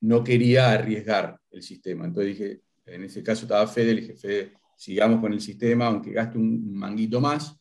no 0.00 0.24
quería 0.24 0.72
arriesgar 0.72 1.38
el 1.50 1.62
sistema. 1.62 2.04
Entonces 2.04 2.36
dije, 2.36 2.62
en 2.86 3.04
ese 3.04 3.22
caso 3.22 3.42
estaba 3.42 3.66
Fede, 3.66 3.94
le 3.94 4.00
dije, 4.00 4.16
Fede, 4.16 4.52
sigamos 4.76 5.20
con 5.20 5.32
el 5.32 5.40
sistema, 5.40 5.86
aunque 5.86 6.12
gaste 6.12 6.38
un 6.38 6.72
manguito 6.72 7.20
más, 7.20 7.56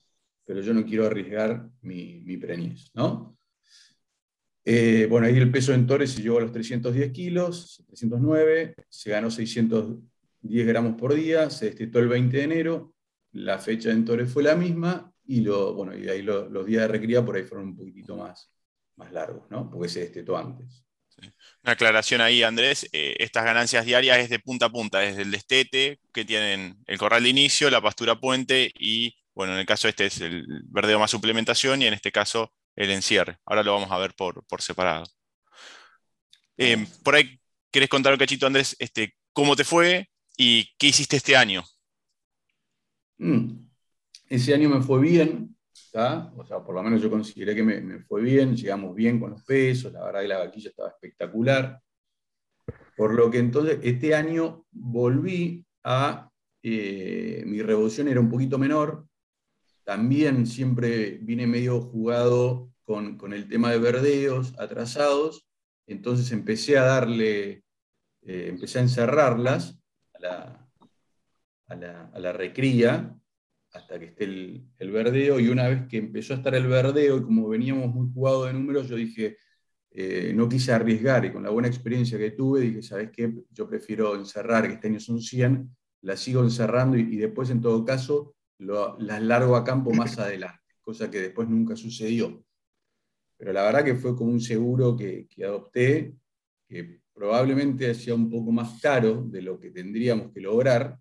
pero 0.46 0.62
yo 0.62 0.74
no 0.74 0.84
quiero 0.84 1.06
arriesgar 1.06 1.70
mi, 1.82 2.22
mi 2.22 2.38
preñez, 2.38 2.90
¿no? 2.96 3.38
Eh, 4.72 5.08
bueno, 5.10 5.26
ahí 5.26 5.36
el 5.36 5.50
peso 5.50 5.74
en 5.74 5.88
Torres 5.88 6.12
se 6.12 6.22
llegó 6.22 6.38
a 6.38 6.42
los 6.42 6.52
310 6.52 7.12
kilos, 7.12 7.84
309, 7.88 8.76
se 8.88 9.10
ganó 9.10 9.32
610 9.32 10.68
gramos 10.68 10.94
por 10.96 11.16
día, 11.16 11.50
se 11.50 11.66
destetó 11.66 11.98
el 11.98 12.08
20 12.08 12.38
de 12.38 12.44
enero, 12.44 12.94
la 13.32 13.58
fecha 13.58 13.90
en 13.90 14.06
Torres 14.06 14.32
fue 14.32 14.44
la 14.44 14.56
misma, 14.56 15.12
y, 15.26 15.42
lo, 15.42 15.74
bueno, 15.74 15.98
y 15.98 16.08
ahí 16.08 16.22
los 16.22 16.68
días 16.68 16.84
de 16.84 16.88
recría 16.88 17.26
por 17.26 17.36
ahí 17.36 17.46
fueron 17.46 17.70
un 17.70 17.78
poquitito 17.78 18.16
más, 18.16 18.54
más 18.96 19.12
largos, 19.12 19.50
¿no? 19.50 19.72
porque 19.72 19.90
se 19.90 20.02
destetó 20.02 20.38
antes. 20.38 20.86
Una 21.64 21.74
aclaración 21.74 22.22
ahí, 22.22 22.44
Andrés. 22.44 22.88
Eh, 22.94 23.16
estas 23.18 23.46
ganancias 23.46 23.86
diarias 23.86 24.20
es 24.20 24.30
de 24.30 24.38
punta 24.38 24.68
a 24.68 24.70
punta, 24.70 25.00
desde 25.00 25.24
el 25.24 25.32
destete, 25.32 26.00
que 26.14 26.26
tienen 26.26 26.78
el 26.86 27.00
corral 27.00 27.24
de 27.24 27.30
inicio, 27.30 27.72
la 27.72 27.82
pastura 27.82 28.20
puente 28.20 28.72
y, 28.78 29.16
bueno, 29.34 29.54
en 29.54 29.60
el 29.62 29.66
caso 29.66 29.88
este 29.88 30.06
es 30.06 30.22
el 30.22 30.46
verdeo 30.66 31.00
más 31.00 31.10
suplementación 31.10 31.82
y 31.82 31.88
en 31.88 31.96
este 31.96 32.12
caso 32.12 32.54
el 32.80 32.92
encierre. 32.92 33.38
Ahora 33.46 33.62
lo 33.62 33.74
vamos 33.74 33.92
a 33.92 33.98
ver 33.98 34.16
por, 34.16 34.44
separado. 34.62 35.04
Eh, 36.58 36.88
por 37.04 37.16
ahí, 37.16 37.40
¿querés 37.70 37.90
contar 37.90 38.14
un 38.14 38.20
cachito, 38.20 38.48
Andrés? 38.48 38.76
Este, 38.80 39.16
¿Cómo 39.34 39.56
te 39.56 39.66
fue 39.66 40.10
y 40.38 40.66
qué 40.78 40.88
hiciste 40.88 41.18
este 41.18 41.36
año? 41.36 41.64
Mm. 43.18 43.68
Ese 44.30 44.54
año 44.54 44.70
me 44.70 44.82
fue 44.82 45.02
bien, 45.02 45.58
o 46.38 46.46
sea, 46.46 46.64
por 46.64 46.74
lo 46.74 46.84
menos 46.84 47.02
yo 47.02 47.10
consideré 47.10 47.54
que 47.54 47.64
me, 47.64 48.00
fue 48.00 48.22
bien, 48.22 48.56
llegamos 48.56 48.96
bien 48.96 49.20
con 49.20 49.32
los 49.32 49.44
pesos, 49.44 49.92
la 49.92 50.06
verdad 50.06 50.22
que 50.22 50.28
la 50.28 50.38
vaquilla 50.38 50.70
estaba 50.70 50.90
espectacular. 50.90 51.82
Por 52.96 53.14
lo 53.14 53.30
que 53.30 53.40
entonces 53.40 53.80
este 53.84 54.16
año 54.16 54.66
volví 54.72 55.66
a, 55.84 56.32
eh, 56.64 57.44
mi 57.46 57.62
revolución 57.62 58.08
era 58.08 58.20
un 58.20 58.30
poquito 58.30 58.58
menor, 58.58 59.06
también 59.84 60.46
siempre 60.46 61.18
vine 61.24 61.48
medio 61.48 61.82
jugado 61.82 62.69
con, 62.90 63.34
el 63.34 63.48
tema 63.48 63.70
de 63.70 63.78
verdeos 63.78 64.56
atrasados, 64.58 65.48
entonces 65.86 66.32
empecé 66.32 66.80
a 66.80 66.86
darle, 66.86 67.64
eh, 68.24 68.48
empecé 68.48 68.80
a 68.80 68.82
encerrarlas 68.82 69.80
a 70.16 70.20
la, 70.20 70.70
a 71.68 72.20
la, 72.20 72.34
recría 72.34 73.16
hasta 73.74 74.00
que 74.00 74.06
esté 74.06 74.24
el, 74.24 74.72
el, 74.80 74.90
verdeo, 74.90 75.40
y 75.40 75.50
una 75.50 75.68
vez 75.68 75.88
que 75.88 75.98
empezó 75.98 76.34
a 76.34 76.38
estar 76.38 76.56
el 76.56 76.66
verdeo, 76.66 77.18
y 77.18 77.22
como 77.22 77.48
veníamos 77.48 77.94
muy 77.94 78.12
jugados 78.12 78.48
de 78.48 78.54
números, 78.54 78.88
yo 78.88 78.96
dije, 78.96 79.38
eh, 79.92 80.34
no 80.36 80.50
quise 80.50 80.72
arriesgar, 80.72 81.26
y 81.26 81.32
con 81.32 81.44
la 81.44 81.52
buena 81.52 81.68
experiencia 81.68 82.18
que 82.18 82.32
tuve, 82.32 82.62
dije, 82.62 82.82
¿sabes 82.82 83.12
qué? 83.12 83.32
Yo 83.52 83.70
prefiero 83.70 84.16
encerrar, 84.16 84.66
que 84.66 84.74
este 84.74 84.88
año 84.88 85.00
son 85.00 85.22
100, 85.22 85.70
las 86.02 86.22
sigo 86.22 86.42
encerrando 86.42 86.98
y, 86.98 87.18
después, 87.18 87.52
en 87.52 87.62
todo 87.62 87.86
caso, 87.86 88.34
las 88.58 89.22
largo 89.22 89.56
a 89.56 89.64
campo 89.64 89.94
más 89.94 90.18
adelante, 90.18 90.74
cosa 90.82 91.12
que 91.12 91.20
después 91.20 91.48
nunca 91.48 91.76
sucedió. 91.76 92.44
Pero 93.40 93.54
la 93.54 93.64
verdad 93.64 93.86
que 93.86 93.96
fue 93.96 94.18
como 94.18 94.32
un 94.32 94.42
seguro 94.42 94.98
que, 94.98 95.26
adopté, 95.46 96.14
que 96.68 97.00
probablemente 97.14 97.90
hacía 97.90 98.14
un 98.14 98.30
poco 98.30 98.52
más 98.52 98.82
caro 98.82 99.24
de 99.24 99.42
lo 99.42 99.58
que 99.58 99.72
tendríamos 99.72 100.34
que 100.34 100.42
lograr, 100.42 101.00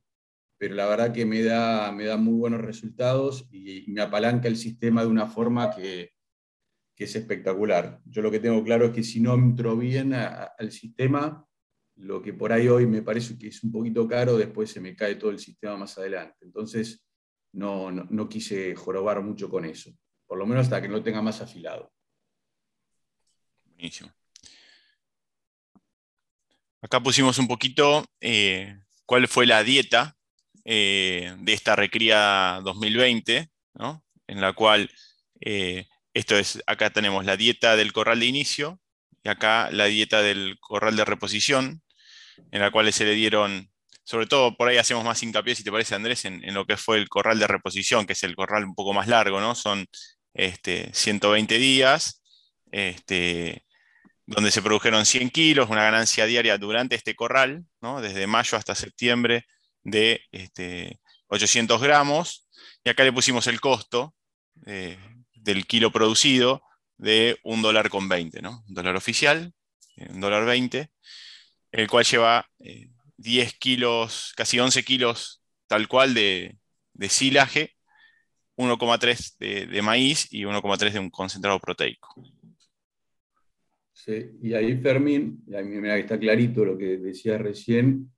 pero 0.57 0.77
la 0.77 0.87
verdad 0.87 1.13
que 1.13 1.27
me 1.27 1.43
da, 1.43 1.91
me 1.91 2.05
da 2.05 2.17
muy 2.17 2.35
buenos 2.35 2.61
resultados 2.61 3.49
y, 3.51 3.91
me 3.91 4.03
apalanca 4.03 4.47
el 4.47 4.57
sistema 4.57 5.03
de 5.03 5.09
una 5.09 5.27
forma 5.27 5.75
que, 5.75 6.13
es 6.97 7.15
espectacular. 7.15 8.01
Yo 8.05 8.23
lo 8.23 8.31
que 8.31 8.41
tengo 8.41 8.63
claro 8.65 8.87
es 8.87 8.91
que 8.93 9.05
si 9.05 9.21
no 9.21 9.35
entro 9.35 9.77
bien 9.77 10.15
al 10.15 10.73
sistema, 10.73 11.47
lo 11.97 12.21
que 12.21 12.35
por 12.35 12.53
ahí 12.53 12.67
hoy 12.67 12.87
me 12.87 13.03
parece 13.03 13.39
que 13.39 13.49
es 13.49 13.63
un 13.63 13.71
poquito 13.71 14.07
caro, 14.09 14.37
después 14.37 14.71
se 14.71 14.81
me 14.81 14.97
cae 14.97 15.15
todo 15.15 15.31
el 15.31 15.39
sistema 15.39 15.77
más 15.77 15.97
adelante. 15.97 16.39
Entonces, 16.41 17.05
no, 17.53 17.91
no, 17.91 18.29
quise 18.29 18.75
jorobar 18.75 19.23
mucho 19.23 19.49
con 19.49 19.65
eso, 19.65 19.93
por 20.27 20.39
lo 20.39 20.47
menos 20.47 20.65
hasta 20.65 20.83
que 20.83 20.89
no 20.89 21.03
tenga 21.03 21.23
más 21.23 21.41
afilado. 21.41 21.93
Acá 26.81 27.01
pusimos 27.01 27.39
un 27.39 27.49
poquito 27.49 28.07
eh, 28.21 28.79
cuál 29.05 29.27
fue 29.27 29.47
la 29.47 29.65
dieta 29.65 30.17
eh, 30.65 31.35
de 31.39 31.53
esta 31.53 31.75
recría 31.75 32.61
2020, 32.63 33.51
en 34.27 34.41
la 34.41 34.53
cual, 34.53 34.91
eh, 35.41 35.87
esto 36.13 36.37
es, 36.37 36.63
acá 36.67 36.91
tenemos 36.91 37.25
la 37.25 37.37
dieta 37.37 37.75
del 37.75 37.93
corral 37.93 38.21
de 38.21 38.27
inicio 38.27 38.81
y 39.25 39.29
acá 39.29 39.71
la 39.71 39.87
dieta 39.87 40.23
del 40.23 40.59
corral 40.61 40.97
de 40.97 41.05
reposición, 41.05 41.83
en 42.53 42.61
la 42.61 42.71
cual 42.71 42.93
se 42.93 43.05
le 43.05 43.15
dieron, 43.15 43.71
sobre 44.05 44.27
todo 44.27 44.57
por 44.57 44.69
ahí 44.69 44.77
hacemos 44.77 45.05
más 45.05 45.23
hincapié, 45.23 45.55
si 45.55 45.65
te 45.65 45.73
parece 45.73 45.95
Andrés, 45.95 46.25
en, 46.25 46.43
lo 46.55 46.67
que 46.67 46.77
fue 46.77 46.99
el 46.99 47.09
corral 47.09 47.39
de 47.39 47.47
reposición, 47.47 48.07
que 48.07 48.13
es 48.13 48.23
el 48.23 48.37
corral 48.37 48.65
un 48.65 48.75
poco 48.75 48.93
más 48.93 49.09
largo, 49.09 49.41
¿no? 49.41 49.55
Son 49.55 49.87
este, 50.35 50.91
120 50.93 51.59
días, 51.59 52.23
este, 52.71 53.65
donde 54.29 54.51
se 54.51 54.61
produjeron 54.61 55.07
100 55.07 55.31
kilos, 55.31 55.71
una 55.71 55.83
ganancia 55.83 56.27
diaria 56.27 56.59
durante 56.59 56.95
este 56.95 57.17
corral, 57.17 57.65
¿no? 57.81 58.03
desde 58.03 58.27
mayo 58.27 58.59
hasta 58.59 58.75
septiembre, 58.75 59.47
de 59.83 60.21
este, 60.33 61.01
800 61.29 61.81
gramos. 61.81 62.47
Y 62.85 62.91
acá 62.91 63.05
le 63.05 63.13
pusimos 63.13 63.47
el 63.47 63.59
costo 63.59 64.15
eh, 64.67 64.99
del 65.35 65.67
kilo 65.67 65.91
producido 65.91 66.63
de 66.99 67.39
un 67.43 67.63
dólar 67.63 67.89
con 67.89 68.09
20, 68.09 68.43
¿no? 68.43 68.65
Un 68.69 68.75
dólar 68.75 68.97
oficial, 68.97 69.55
eh, 69.97 70.09
un 70.11 70.21
dólar 70.21 70.45
20 70.45 70.91
el 71.73 71.89
cual 71.89 72.05
lleva 72.05 72.47
10 72.59 73.49
eh, 73.49 73.57
kilos, 73.59 74.33
casi 74.37 74.59
11 74.59 74.83
kilos 74.85 75.43
tal 75.67 75.87
cual 75.89 76.15
de 76.15 76.59
silaje, 77.09 77.77
1,3 78.59 79.69
de, 79.69 79.83
maíz 79.83 80.27
y 80.31 80.43
1,3 80.43 80.91
de 80.91 80.99
un 80.99 81.11
concentrado 81.11 81.61
proteico. 81.61 82.15
Sí, 83.99 84.31
y 84.43 84.55
ahí 84.55 84.77
Fermín, 84.77 85.43
mira 85.45 85.95
que 85.95 86.01
está 86.01 86.21
clarito 86.21 86.65
lo 86.65 86.79
que 86.79 86.99
decía 86.99 87.37
recién, 87.37 88.13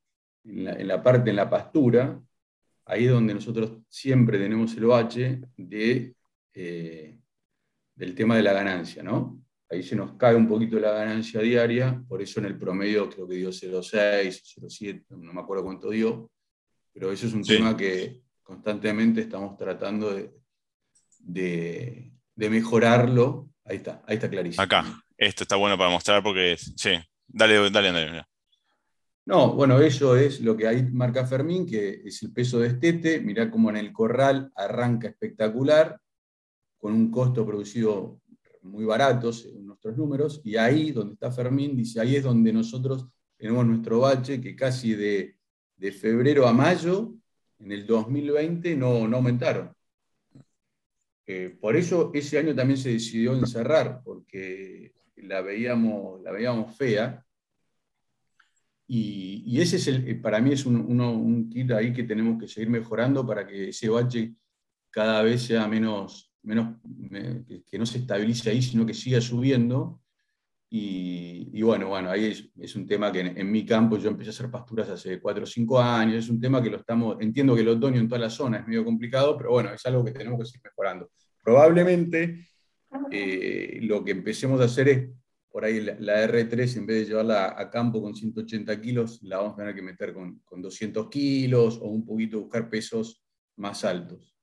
en 0.45 0.87
la, 0.87 1.03
parte, 1.03 1.31
en 1.31 1.37
la 1.37 1.49
pastura, 1.49 2.21
ahí 2.85 3.07
es 3.07 3.11
donde 3.11 3.33
nosotros 3.33 3.79
siempre 3.89 4.39
tenemos 4.39 4.77
el 4.77 4.85
bache 4.85 5.41
de, 5.57 6.15
eh, 6.53 7.19
del 7.95 8.15
tema 8.15 8.37
de 8.37 8.43
la 8.43 8.53
ganancia, 8.53 9.03
¿no? 9.03 9.43
ahí 9.71 9.83
se 9.83 9.97
nos 9.97 10.13
cae 10.17 10.35
un 10.35 10.49
poquito 10.49 10.79
la 10.79 10.93
ganancia 10.93 11.41
diaria, 11.41 12.05
por 12.09 12.21
eso 12.21 12.41
en 12.41 12.47
el 12.47 12.59
promedio 12.59 13.09
creo 13.09 13.27
que 13.27 13.37
dio 13.37 13.51
0,6, 13.51 14.43
0,7, 14.61 15.05
no 15.11 15.33
me 15.33 15.41
acuerdo 15.41 15.65
cuánto 15.65 15.89
dio, 15.91 16.31
pero 16.93 17.11
eso 17.13 17.27
es 17.27 17.33
un 17.33 17.45
tema 17.45 17.77
que 17.77 18.21
constantemente 18.43 19.23
estamos 19.23 19.57
tratando 19.57 20.13
de, 21.21 22.13
mejorarlo. 22.37 23.49
Ahí 23.65 23.77
está, 23.77 24.03
ahí 24.07 24.17
está 24.17 24.29
clarísimo. 24.29 24.63
Acá, 24.63 24.85
esto 25.21 25.45
está 25.45 25.57
bueno 25.57 25.77
para 25.77 25.91
mostrar 25.91 26.23
porque, 26.23 26.57
sí, 26.57 26.93
dale, 27.29 27.71
dale. 27.71 28.25
No, 29.27 29.53
bueno, 29.53 29.79
eso 29.81 30.17
es 30.17 30.41
lo 30.41 30.57
que 30.57 30.67
ahí 30.67 30.83
marca 30.91 31.27
Fermín, 31.27 31.67
que 31.67 32.01
es 32.07 32.23
el 32.23 32.33
peso 32.33 32.59
de 32.59 32.69
estete. 32.69 33.21
Mirá 33.21 33.51
cómo 33.51 33.69
en 33.69 33.77
el 33.77 33.93
corral 33.93 34.51
arranca 34.57 35.09
espectacular, 35.09 36.01
con 36.79 36.95
un 36.95 37.11
costo 37.11 37.45
producido 37.45 38.23
muy 38.63 38.87
baratos 38.87 39.43
según 39.43 39.67
nuestros 39.67 39.95
números, 39.97 40.41
y 40.43 40.57
ahí 40.57 40.91
donde 40.91 41.15
está 41.15 41.31
Fermín, 41.31 41.77
dice, 41.77 42.01
ahí 42.01 42.17
es 42.17 42.25
donde 42.25 42.53
nosotros 42.53 43.07
tenemos 43.37 43.67
nuestro 43.67 44.01
bache, 44.01 44.41
que 44.41 44.57
casi 44.57 44.95
de, 44.95 45.37
febrero 45.93 46.47
a 46.47 46.53
mayo, 46.55 47.15
en 47.59 47.73
el 47.73 47.87
2020, 47.87 48.75
no, 48.75 49.07
no 49.07 49.19
aumentaron. 49.19 49.73
Eh, 51.27 51.57
por 51.61 51.77
eso 51.77 52.11
ese 52.15 52.39
año 52.39 52.55
también 52.55 52.79
se 52.79 52.91
decidió 52.91 53.35
encerrar, 53.35 54.01
porque 54.03 54.93
la 55.23 55.41
veíamos, 55.41 56.23
la 56.23 56.33
veíamos 56.33 56.77
fea. 56.77 57.25
Y, 58.87 59.61
ese 59.61 59.77
es 59.77 59.87
el, 59.87 60.21
para 60.21 60.41
mí 60.41 60.53
es 60.53 60.67
un, 60.67 61.01
un 61.01 61.49
kit 61.49 61.71
ahí 61.71 61.93
que 61.93 62.03
tenemos 62.03 62.41
que 62.41 62.49
seguir 62.49 62.71
mejorando 62.71 63.25
para 63.27 63.47
que 63.47 63.69
ese 63.69 63.89
bache 63.89 64.35
cada 64.91 65.23
vez 65.23 65.43
sea 65.43 65.69
menos, 65.69 66.33
menos, 66.43 66.77
que 67.71 67.79
no 67.79 67.87
se 67.87 67.99
estabilice 67.99 68.51
ahí, 68.51 68.63
sino 68.63 68.85
que 68.85 68.95
siga 68.95 69.21
subiendo. 69.21 70.01
Y, 70.73 71.63
bueno, 71.63 71.89
bueno, 71.89 72.11
ahí 72.11 72.51
es, 72.57 72.77
un 72.77 72.87
tema 72.87 73.11
que 73.11 73.21
en, 73.21 73.51
mi 73.51 73.67
campo 73.67 73.99
yo 73.99 74.09
empecé 74.09 74.31
a 74.31 74.33
hacer 74.33 74.51
pasturas 74.51 74.89
hace 74.89 75.21
4 75.21 75.43
o 75.43 75.47
5 75.47 75.81
años, 75.81 76.25
es 76.25 76.31
un 76.31 76.41
tema 76.41 76.63
que 76.63 76.71
lo 76.71 76.77
estamos, 76.77 77.17
entiendo 77.21 77.57
que 77.57 77.63
el 77.63 77.69
otoño 77.69 77.99
en 77.99 78.09
toda 78.09 78.21
la 78.21 78.31
zona 78.31 78.59
es 78.59 78.69
medio 78.69 78.85
complicado, 78.85 79.37
pero 79.37 79.51
bueno, 79.51 79.73
es 79.73 79.85
algo 79.87 80.05
que 80.05 80.13
tenemos 80.13 80.39
que 80.39 80.47
seguir 80.47 80.63
mejorando. 80.65 81.11
Probablemente 81.43 82.50
eh, 83.11 83.79
lo 83.83 84.05
que 84.05 84.13
empecemos 84.13 84.61
a 84.61 84.65
hacer 84.65 84.89
es, 84.89 85.09
por 85.51 85.65
ahí 85.65 85.81
la, 85.81 86.27
R3, 86.29 86.77
en 86.77 86.87
vez 86.87 87.01
de 87.01 87.05
llevarla 87.07 87.55
a 87.59 87.71
campo 87.71 88.01
con 88.01 88.15
180 88.15 88.81
kilos, 88.81 89.21
la 89.23 89.39
vamos 89.39 89.55
a 89.55 89.57
tener 89.57 89.75
que 89.75 89.83
meter 89.83 90.15
con, 90.15 90.39
con 90.41 90.63
200 90.63 91.09
kilos 91.09 91.79
o 91.79 91.87
un 91.87 92.07
poquito 92.07 92.41
buscar 92.41 92.71
pesos 92.71 93.25
más 93.57 93.85
altos. 93.85 94.35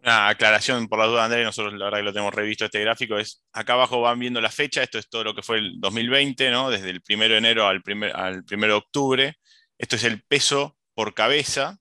Una 0.00 0.28
aclaración 0.28 0.86
por 0.86 1.00
la 1.00 1.06
duda, 1.06 1.24
Andrés, 1.24 1.44
nosotros 1.44 1.74
la 1.74 1.86
verdad 1.86 1.98
que 1.98 2.04
lo 2.04 2.12
tenemos 2.12 2.34
revisto 2.34 2.66
este 2.66 2.80
gráfico, 2.80 3.18
es 3.18 3.44
acá 3.52 3.72
abajo 3.72 4.00
van 4.00 4.18
viendo 4.18 4.40
la 4.40 4.50
fecha, 4.50 4.82
esto 4.82 4.98
es 4.98 5.08
todo 5.08 5.24
lo 5.24 5.34
que 5.34 5.42
fue 5.42 5.58
el 5.58 5.80
2020, 5.80 6.50
¿no? 6.50 6.70
desde 6.70 6.90
el 6.90 7.02
1 7.08 7.28
de 7.28 7.36
enero 7.36 7.66
al 7.66 7.82
1 7.84 8.06
al 8.14 8.44
de 8.44 8.72
octubre, 8.72 9.34
esto 9.76 9.96
es 9.96 10.04
el 10.04 10.22
peso 10.22 10.76
por 10.94 11.14
cabeza, 11.14 11.78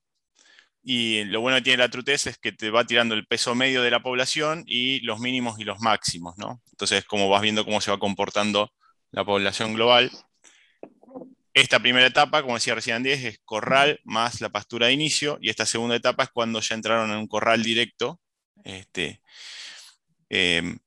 y 0.89 1.25
lo 1.25 1.41
bueno 1.41 1.57
que 1.57 1.63
tiene 1.63 1.83
la 1.83 1.89
Trutes 1.89 2.27
es 2.27 2.37
que 2.37 2.53
te 2.53 2.69
va 2.69 2.85
tirando 2.85 3.13
el 3.13 3.27
peso 3.27 3.53
medio 3.55 3.81
de 3.81 3.91
la 3.91 4.01
población 4.01 4.63
y 4.65 5.01
los 5.01 5.19
mínimos 5.19 5.59
y 5.59 5.65
los 5.65 5.81
máximos, 5.81 6.37
¿no? 6.37 6.61
Entonces, 6.71 7.03
como 7.03 7.27
vas 7.27 7.41
viendo 7.41 7.65
cómo 7.65 7.81
se 7.81 7.91
va 7.91 7.99
comportando 7.99 8.71
la 9.11 9.25
población 9.25 9.73
global. 9.73 10.09
Esta 11.53 11.79
primera 11.81 12.07
etapa, 12.07 12.41
como 12.41 12.53
decía 12.53 12.73
recién 12.73 12.95
Andrés, 12.95 13.21
es 13.25 13.39
corral 13.43 13.99
más 14.05 14.39
la 14.39 14.47
pastura 14.47 14.87
de 14.87 14.93
inicio, 14.93 15.37
y 15.41 15.49
esta 15.49 15.65
segunda 15.65 15.97
etapa 15.97 16.23
es 16.23 16.29
cuando 16.29 16.61
ya 16.61 16.75
entraron 16.75 17.11
en 17.11 17.17
un 17.17 17.27
corral 17.27 17.63
directo. 17.63 18.21
Este, 18.63 19.19
em, 20.29 20.79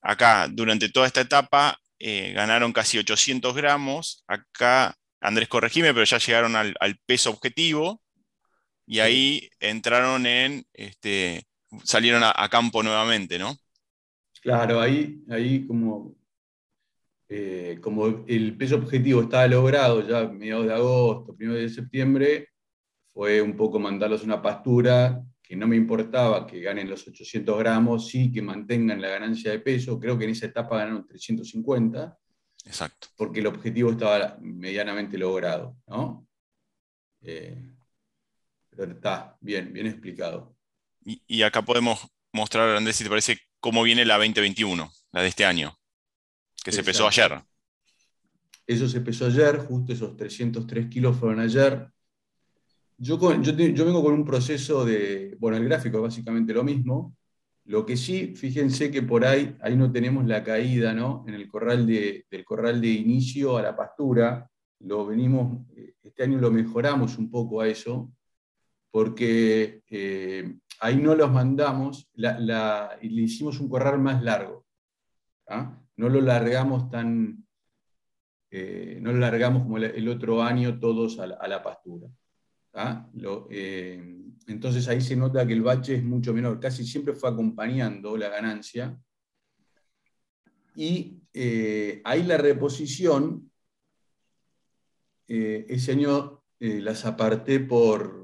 acá, 0.00 0.46
durante 0.48 0.90
toda 0.90 1.08
esta 1.08 1.22
etapa, 1.22 1.80
eh, 1.98 2.30
ganaron 2.36 2.72
casi 2.72 2.98
800 2.98 3.52
gramos. 3.56 4.22
Acá, 4.28 4.96
Andrés, 5.20 5.48
corregime, 5.48 5.92
pero 5.92 6.04
ya 6.04 6.18
llegaron 6.18 6.54
al, 6.54 6.76
peso 7.04 7.30
objetivo, 7.30 8.00
y 8.88 9.00
ahí 9.00 9.50
entraron 9.60 10.26
en, 10.26 10.64
este, 10.72 11.44
salieron 11.84 12.22
a, 12.24 12.32
a, 12.34 12.48
campo 12.48 12.82
nuevamente, 12.82 13.38
¿no? 13.38 13.56
Claro, 14.40 14.80
ahí, 14.80 15.22
ahí 15.28 15.66
como 15.66 16.18
eh, 17.30 17.78
como 17.82 18.24
el 18.26 18.56
peso 18.56 18.76
objetivo 18.76 19.20
estaba 19.20 19.46
logrado 19.46 20.06
ya 20.06 20.20
a 20.20 20.28
mediados 20.28 20.66
de 20.66 20.72
agosto, 20.72 21.36
primero 21.36 21.58
de 21.58 21.68
septiembre, 21.68 22.48
fue 23.12 23.42
un 23.42 23.54
poco 23.54 23.78
mandarlos 23.78 24.24
una 24.24 24.40
pastura 24.40 25.22
que 25.42 25.54
no 25.54 25.66
me 25.66 25.76
importaba 25.76 26.46
que 26.46 26.60
ganen 26.60 26.88
los 26.88 27.06
800 27.06 27.58
gramos, 27.58 28.08
sí 28.08 28.32
que 28.32 28.40
mantengan 28.40 29.00
la 29.00 29.08
ganancia 29.08 29.50
de 29.50 29.60
peso. 29.60 29.98
Creo 29.98 30.16
que 30.16 30.24
en 30.24 30.30
esa 30.30 30.46
etapa 30.46 30.78
ganaron 30.78 31.06
350. 31.06 32.18
Exacto. 32.64 33.08
Porque 33.16 33.40
el 33.40 33.46
objetivo 33.46 33.90
estaba 33.90 34.38
medianamente 34.40 35.18
logrado, 35.18 35.76
¿no? 35.86 36.26
Eh, 37.22 37.62
está 38.78 39.36
bien, 39.40 39.72
bien 39.72 39.86
explicado. 39.86 40.56
y, 41.04 41.42
acá 41.42 41.62
podemos 41.62 42.06
mostrar, 42.32 42.76
Andrés, 42.76 42.96
si 42.96 43.04
te 43.04 43.10
parece, 43.10 43.38
cómo 43.60 43.82
viene 43.82 44.04
la 44.04 44.16
2021, 44.16 44.90
la 45.12 45.22
de 45.22 45.28
este 45.28 45.44
año, 45.44 45.78
que 46.64 46.72
se 46.72 46.80
empezó 46.80 47.06
ayer. 47.06 47.40
Eso 48.66 48.88
se 48.88 48.98
empezó 48.98 49.26
ayer, 49.26 49.58
justo 49.58 49.92
esos 49.92 50.16
303 50.16 50.88
kilos 50.88 51.16
fueron 51.16 51.40
ayer. 51.40 51.88
Yo, 52.98 53.18
vengo 53.18 54.02
con 54.02 54.14
un 54.14 54.24
proceso 54.24 54.84
de, 54.84 55.36
bueno, 55.38 55.56
el 55.56 55.64
gráfico 55.64 55.98
es 55.98 56.02
básicamente 56.02 56.52
lo 56.52 56.64
mismo. 56.64 57.16
Lo 57.64 57.86
que 57.86 57.96
sí, 57.96 58.34
fíjense 58.34 58.90
que 58.90 59.02
por 59.02 59.24
ahí, 59.24 59.56
ahí 59.60 59.76
no 59.76 59.90
tenemos 59.92 60.26
la 60.26 60.42
caída, 60.42 60.92
¿no? 60.92 61.24
En 61.28 61.34
el 61.34 61.48
corral 61.48 61.86
de, 61.86 62.26
del 62.30 62.44
corral 62.44 62.80
de 62.80 62.88
inicio 62.88 63.56
a 63.56 63.62
la 63.62 63.76
pastura. 63.76 64.50
Lo 64.80 65.06
venimos, 65.06 65.66
este 66.02 66.24
año 66.24 66.38
lo 66.38 66.50
mejoramos 66.50 67.18
un 67.18 67.30
poco 67.30 67.60
a 67.60 67.68
eso, 67.68 68.10
porque 68.90 69.82
eh, 69.88 70.56
ahí 70.80 70.96
no 70.96 71.14
los 71.14 71.30
mandamos 71.30 72.10
y 72.14 73.08
le 73.08 73.22
hicimos 73.22 73.60
un 73.60 73.68
corral 73.68 73.98
más 73.98 74.22
largo. 74.22 74.66
¿ah? 75.48 75.78
No 75.96 76.08
lo 76.08 76.20
largamos 76.20 76.90
tan, 76.90 77.46
eh, 78.50 78.98
no 79.00 79.12
lo 79.12 79.18
largamos 79.18 79.62
como 79.62 79.78
el, 79.78 80.08
otro 80.08 80.42
año 80.42 80.78
todos 80.78 81.18
a 81.18 81.26
la, 81.26 81.62
pastura. 81.62 82.08
Eh, 83.50 84.16
entonces 84.46 84.88
ahí 84.88 85.00
se 85.00 85.16
nota 85.16 85.46
que 85.46 85.52
el 85.52 85.62
bache 85.62 85.96
es 85.96 86.04
mucho 86.04 86.32
menor, 86.32 86.58
casi 86.60 86.84
siempre 86.84 87.14
fue 87.14 87.30
acompañando 87.30 88.16
la 88.16 88.28
ganancia. 88.28 88.98
Y 90.76 91.20
ahí 92.04 92.22
la 92.22 92.36
reposición, 92.36 93.50
ese 95.26 95.92
año 95.92 96.44
las 96.60 97.04
aparté 97.04 97.58
por, 97.60 98.17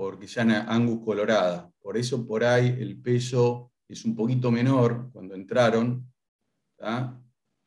porque 0.00 0.26
sean 0.26 0.50
Angus 0.50 1.04
colorada. 1.04 1.70
Por 1.82 1.98
eso 1.98 2.26
por 2.26 2.42
ahí 2.42 2.68
el 2.68 2.98
peso 3.02 3.74
es 3.86 4.06
un 4.06 4.16
poquito 4.16 4.50
menor 4.50 5.10
cuando 5.12 5.34
entraron, 5.34 6.10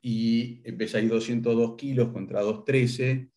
y 0.02 0.60
empecé 0.68 0.98
ahí 0.98 1.08
202 1.08 1.76
kilos 1.78 2.12
contra 2.12 2.42
213, 2.42 3.30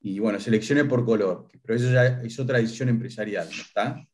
y 0.00 0.18
bueno, 0.18 0.40
seleccioné 0.40 0.84
por 0.84 1.04
color, 1.04 1.46
pero 1.62 1.76
eso 1.76 1.92
ya 1.92 2.22
es 2.22 2.40
otra 2.40 2.58
decisión 2.58 2.88
empresarial, 2.88 3.48
¿no 3.54 3.62
está? 3.62 4.04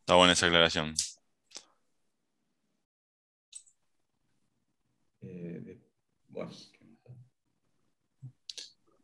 Está 0.00 0.14
buena 0.16 0.34
esa 0.34 0.44
aclaración. 0.44 0.92
Eh, 5.22 5.80
bueno, 6.28 6.50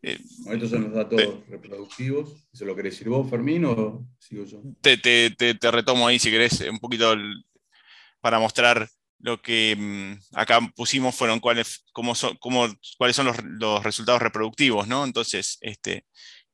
eh, 0.06 0.18
estos 0.52 0.68
son 0.68 0.82
los 0.82 0.92
datos 0.92 1.48
reproductivos. 1.48 2.46
¿Eso 2.52 2.66
lo 2.66 2.76
querés 2.76 2.92
decir 2.92 3.08
vos, 3.08 3.28
Fermín, 3.30 3.64
o 3.64 4.06
sigo 4.18 4.44
yo? 4.44 4.60
Te, 4.82 5.70
retomo 5.70 6.06
ahí, 6.06 6.18
si 6.18 6.30
querés, 6.30 6.60
un 6.60 6.78
poquito 6.78 7.14
para 8.20 8.38
mostrar 8.38 8.86
lo 9.18 9.40
que 9.40 9.74
mm, 9.78 10.36
acá 10.36 10.60
pusimos 10.76 11.14
fueron 11.14 11.40
cuáles, 11.40 11.86
cómo 11.92 12.14
son, 12.14 12.36
cuáles 12.98 13.16
son 13.16 13.32
los, 13.58 13.82
resultados 13.82 14.20
reproductivos, 14.20 14.86
¿no? 14.86 15.04
Entonces, 15.04 15.56
este, 15.62 16.04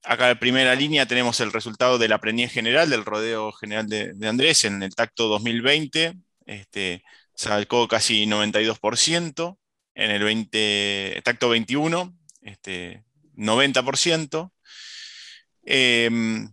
acá 0.04 0.30
en 0.30 0.38
primera 0.38 0.76
línea 0.76 1.06
tenemos 1.06 1.40
el 1.40 1.52
resultado 1.52 1.98
de 1.98 2.06
la 2.06 2.20
preñez 2.20 2.52
general, 2.52 2.88
del 2.88 3.04
rodeo 3.04 3.50
general 3.50 3.88
de, 3.88 4.28
Andrés 4.28 4.64
en 4.64 4.84
el 4.84 4.94
tacto 4.94 5.26
2020, 5.26 6.14
este, 6.46 7.02
sacó 7.34 7.88
casi 7.88 8.26
92%, 8.26 9.58
en 9.96 10.10
el 10.12 10.22
20, 10.22 11.20
tacto 11.24 11.48
21, 11.48 12.16
este, 12.42 13.04
90%. 13.40 14.52
Em, 15.64 16.52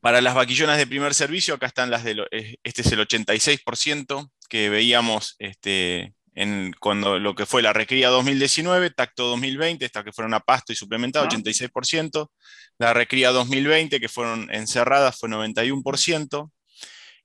para 0.00 0.20
las 0.20 0.34
vaquillonas 0.34 0.78
de 0.78 0.86
primer 0.86 1.14
servicio, 1.14 1.54
acá 1.54 1.66
están 1.66 1.90
las 1.90 2.04
de, 2.04 2.24
este 2.62 2.82
es 2.82 2.92
el 2.92 3.00
86% 3.00 4.30
que 4.48 4.68
veíamos 4.70 5.36
este, 5.38 6.14
en, 6.34 6.74
cuando 6.80 7.18
lo 7.18 7.34
que 7.34 7.46
fue 7.46 7.62
la 7.62 7.72
recría 7.72 8.08
2019, 8.08 8.90
tacto 8.90 9.26
2020, 9.28 9.84
esta 9.84 10.02
que 10.02 10.12
fueron 10.12 10.34
a 10.34 10.40
pasto 10.40 10.72
y 10.72 10.76
suplementado, 10.76 11.28
86%, 11.28 12.30
la 12.78 12.94
recría 12.94 13.30
2020, 13.30 14.00
que 14.00 14.08
fueron 14.08 14.52
encerradas, 14.52 15.18
fue 15.18 15.28
91%, 15.28 16.50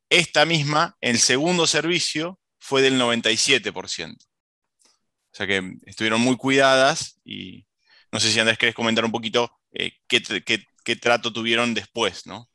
esta 0.09 0.45
misma, 0.45 0.95
el 1.01 1.17
segundo 1.17 1.65
servicio, 1.65 2.39
fue 2.59 2.81
del 2.81 2.99
97%. 2.99 4.17
O 4.17 5.37
sea 5.37 5.47
que 5.47 5.77
estuvieron 5.85 6.21
muy 6.21 6.37
cuidadas 6.37 7.19
y, 7.25 7.65
no 8.15 8.21
sé 8.21 8.29
si 8.29 8.39
Andrés 8.39 8.57
querés 8.57 8.73
comentar 8.73 9.03
un 9.03 9.11
poquito 9.11 9.51
eh, 9.73 9.91
qué, 10.07 10.95
trato 10.95 11.33
tuvieron 11.33 11.73
después, 11.73 12.25
¿no? 12.25 12.47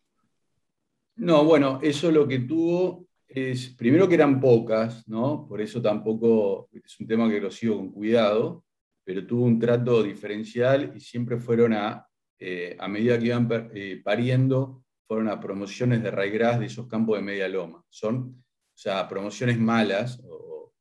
No, 1.16 1.44
bueno, 1.44 1.80
eso 1.82 2.10
lo 2.10 2.26
que 2.26 2.38
tuvo 2.38 3.06
es, 3.28 3.68
primero 3.76 4.08
que 4.08 4.14
eran 4.14 4.40
pocas, 4.40 5.06
¿no? 5.06 5.46
Por 5.46 5.60
eso 5.60 5.82
tampoco 5.82 6.70
es 6.72 6.98
un 6.98 7.06
tema 7.06 7.28
que 7.28 7.42
lo 7.42 7.50
sigo 7.50 7.76
con 7.76 7.92
cuidado, 7.92 8.64
pero 9.04 9.26
tuvo 9.26 9.44
un 9.44 9.58
trato 9.58 10.02
diferencial 10.02 10.94
y 10.96 11.00
siempre 11.00 11.36
fueron 11.36 11.74
a, 11.74 12.06
eh, 12.38 12.74
a 12.78 12.88
medida 12.88 13.18
que 13.18 13.26
iban 13.26 13.70
eh, 13.74 14.00
pariendo, 14.02 14.82
fueron 15.06 15.28
a 15.28 15.38
promociones 15.38 16.02
de 16.02 16.10
raigras 16.10 16.58
de 16.58 16.66
esos 16.66 16.86
campos 16.86 17.18
de 17.18 17.22
media 17.22 17.48
loma. 17.48 17.84
Son, 17.90 18.42
o 18.48 18.78
sea, 18.78 19.06
promociones 19.06 19.58
malas 19.58 20.22
o, 20.24 20.72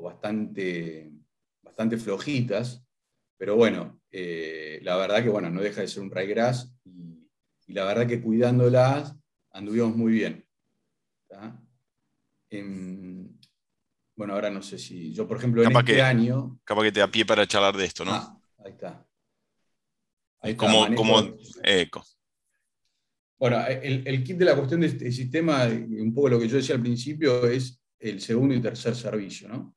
bastante, 0.00 1.12
bastante 1.60 1.98
flojitas, 1.98 2.85
pero 3.36 3.56
bueno, 3.56 4.00
eh, 4.10 4.80
la 4.82 4.96
verdad 4.96 5.22
que 5.22 5.28
bueno, 5.28 5.50
no 5.50 5.60
deja 5.60 5.80
de 5.80 5.88
ser 5.88 6.02
un 6.02 6.10
ryegrass 6.10 6.72
y, 6.84 7.28
y 7.66 7.72
la 7.72 7.84
verdad 7.84 8.06
que 8.06 8.20
cuidándolas 8.20 9.14
anduvimos 9.50 9.96
muy 9.96 10.12
bien. 10.12 10.46
Em, 12.50 13.36
bueno, 14.14 14.34
ahora 14.34 14.50
no 14.50 14.62
sé 14.62 14.78
si 14.78 15.12
yo, 15.12 15.26
por 15.26 15.38
ejemplo, 15.38 15.62
en 15.62 15.76
este 15.76 16.00
año... 16.00 16.58
Capaz 16.64 16.84
que 16.84 16.92
te 16.92 17.00
da 17.00 17.10
pie 17.10 17.26
para 17.26 17.46
charlar 17.46 17.76
de 17.76 17.84
esto, 17.84 18.04
¿no? 18.04 18.12
Ah, 18.12 18.40
ahí 18.64 18.72
está. 18.72 19.06
Ahí 20.40 20.54
como, 20.54 20.94
como 20.94 21.36
eco. 21.62 22.04
Bueno, 23.38 23.66
el, 23.66 24.24
kit 24.24 24.38
de 24.38 24.44
la 24.46 24.56
cuestión 24.56 24.80
de 24.80 24.86
este 24.86 25.12
sistema, 25.12 25.66
un 25.66 26.14
poco 26.14 26.30
lo 26.30 26.38
que 26.38 26.48
yo 26.48 26.56
decía 26.56 26.74
al 26.74 26.80
principio, 26.80 27.46
es 27.46 27.82
el 27.98 28.20
segundo 28.20 28.54
y 28.54 28.62
tercer 28.62 28.94
servicio, 28.94 29.48
¿no? 29.48 29.74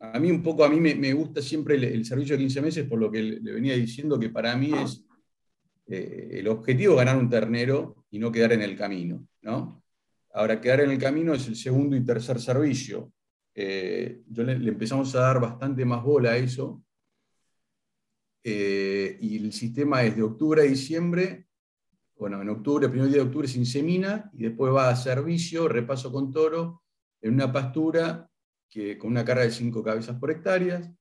A 0.00 0.18
mí 0.18 0.30
un 0.30 0.42
poco, 0.42 0.64
a 0.64 0.68
mí 0.68 0.80
me, 0.80 1.12
gusta 1.12 1.42
siempre 1.42 1.74
el, 1.74 2.04
servicio 2.04 2.36
de 2.36 2.42
15 2.42 2.62
meses, 2.62 2.88
por 2.88 3.00
lo 3.00 3.10
que 3.10 3.22
le, 3.22 3.52
venía 3.52 3.74
diciendo 3.74 4.18
que 4.18 4.28
para 4.28 4.56
mí 4.56 4.72
es 4.72 5.04
eh, 5.86 6.28
el 6.38 6.48
objetivo 6.48 6.96
ganar 6.96 7.16
un 7.16 7.28
ternero 7.28 8.04
y 8.10 8.18
no 8.18 8.30
quedar 8.30 8.52
en 8.52 8.62
el 8.62 8.76
camino. 8.76 9.26
¿no? 9.42 9.82
Ahora, 10.32 10.60
quedar 10.60 10.82
en 10.82 10.92
el 10.92 10.98
camino 10.98 11.34
es 11.34 11.48
el 11.48 11.56
segundo 11.56 11.96
y 11.96 12.04
tercer 12.04 12.40
servicio. 12.40 13.12
Eh, 13.54 14.22
yo 14.28 14.44
le, 14.44 14.52
empezamos 14.52 15.12
a 15.16 15.20
dar 15.20 15.40
bastante 15.40 15.84
más 15.84 16.02
bola 16.02 16.32
a 16.32 16.36
eso. 16.36 16.82
Eh, 18.44 19.18
y 19.20 19.44
el 19.44 19.52
sistema 19.52 20.04
es 20.04 20.14
de 20.14 20.22
octubre 20.22 20.62
a 20.62 20.64
diciembre. 20.64 21.48
Bueno, 22.16 22.40
en 22.40 22.48
octubre, 22.50 22.86
el 22.86 22.92
primer 22.92 23.08
día 23.08 23.18
de 23.18 23.26
octubre 23.26 23.48
se 23.48 23.58
insemina 23.58 24.30
y 24.32 24.44
después 24.44 24.72
va 24.72 24.90
a 24.90 24.96
servicio, 24.96 25.66
repaso 25.66 26.12
con 26.12 26.30
toro, 26.30 26.82
en 27.20 27.34
una 27.34 27.52
pastura 27.52 28.28
que, 28.68 28.98
con 28.98 29.10
una 29.10 29.24
carga 29.24 29.44
de 29.44 29.50
5 29.50 29.82
cabezas 29.82 30.18
por 30.18 30.30
hectárea. 30.30 30.92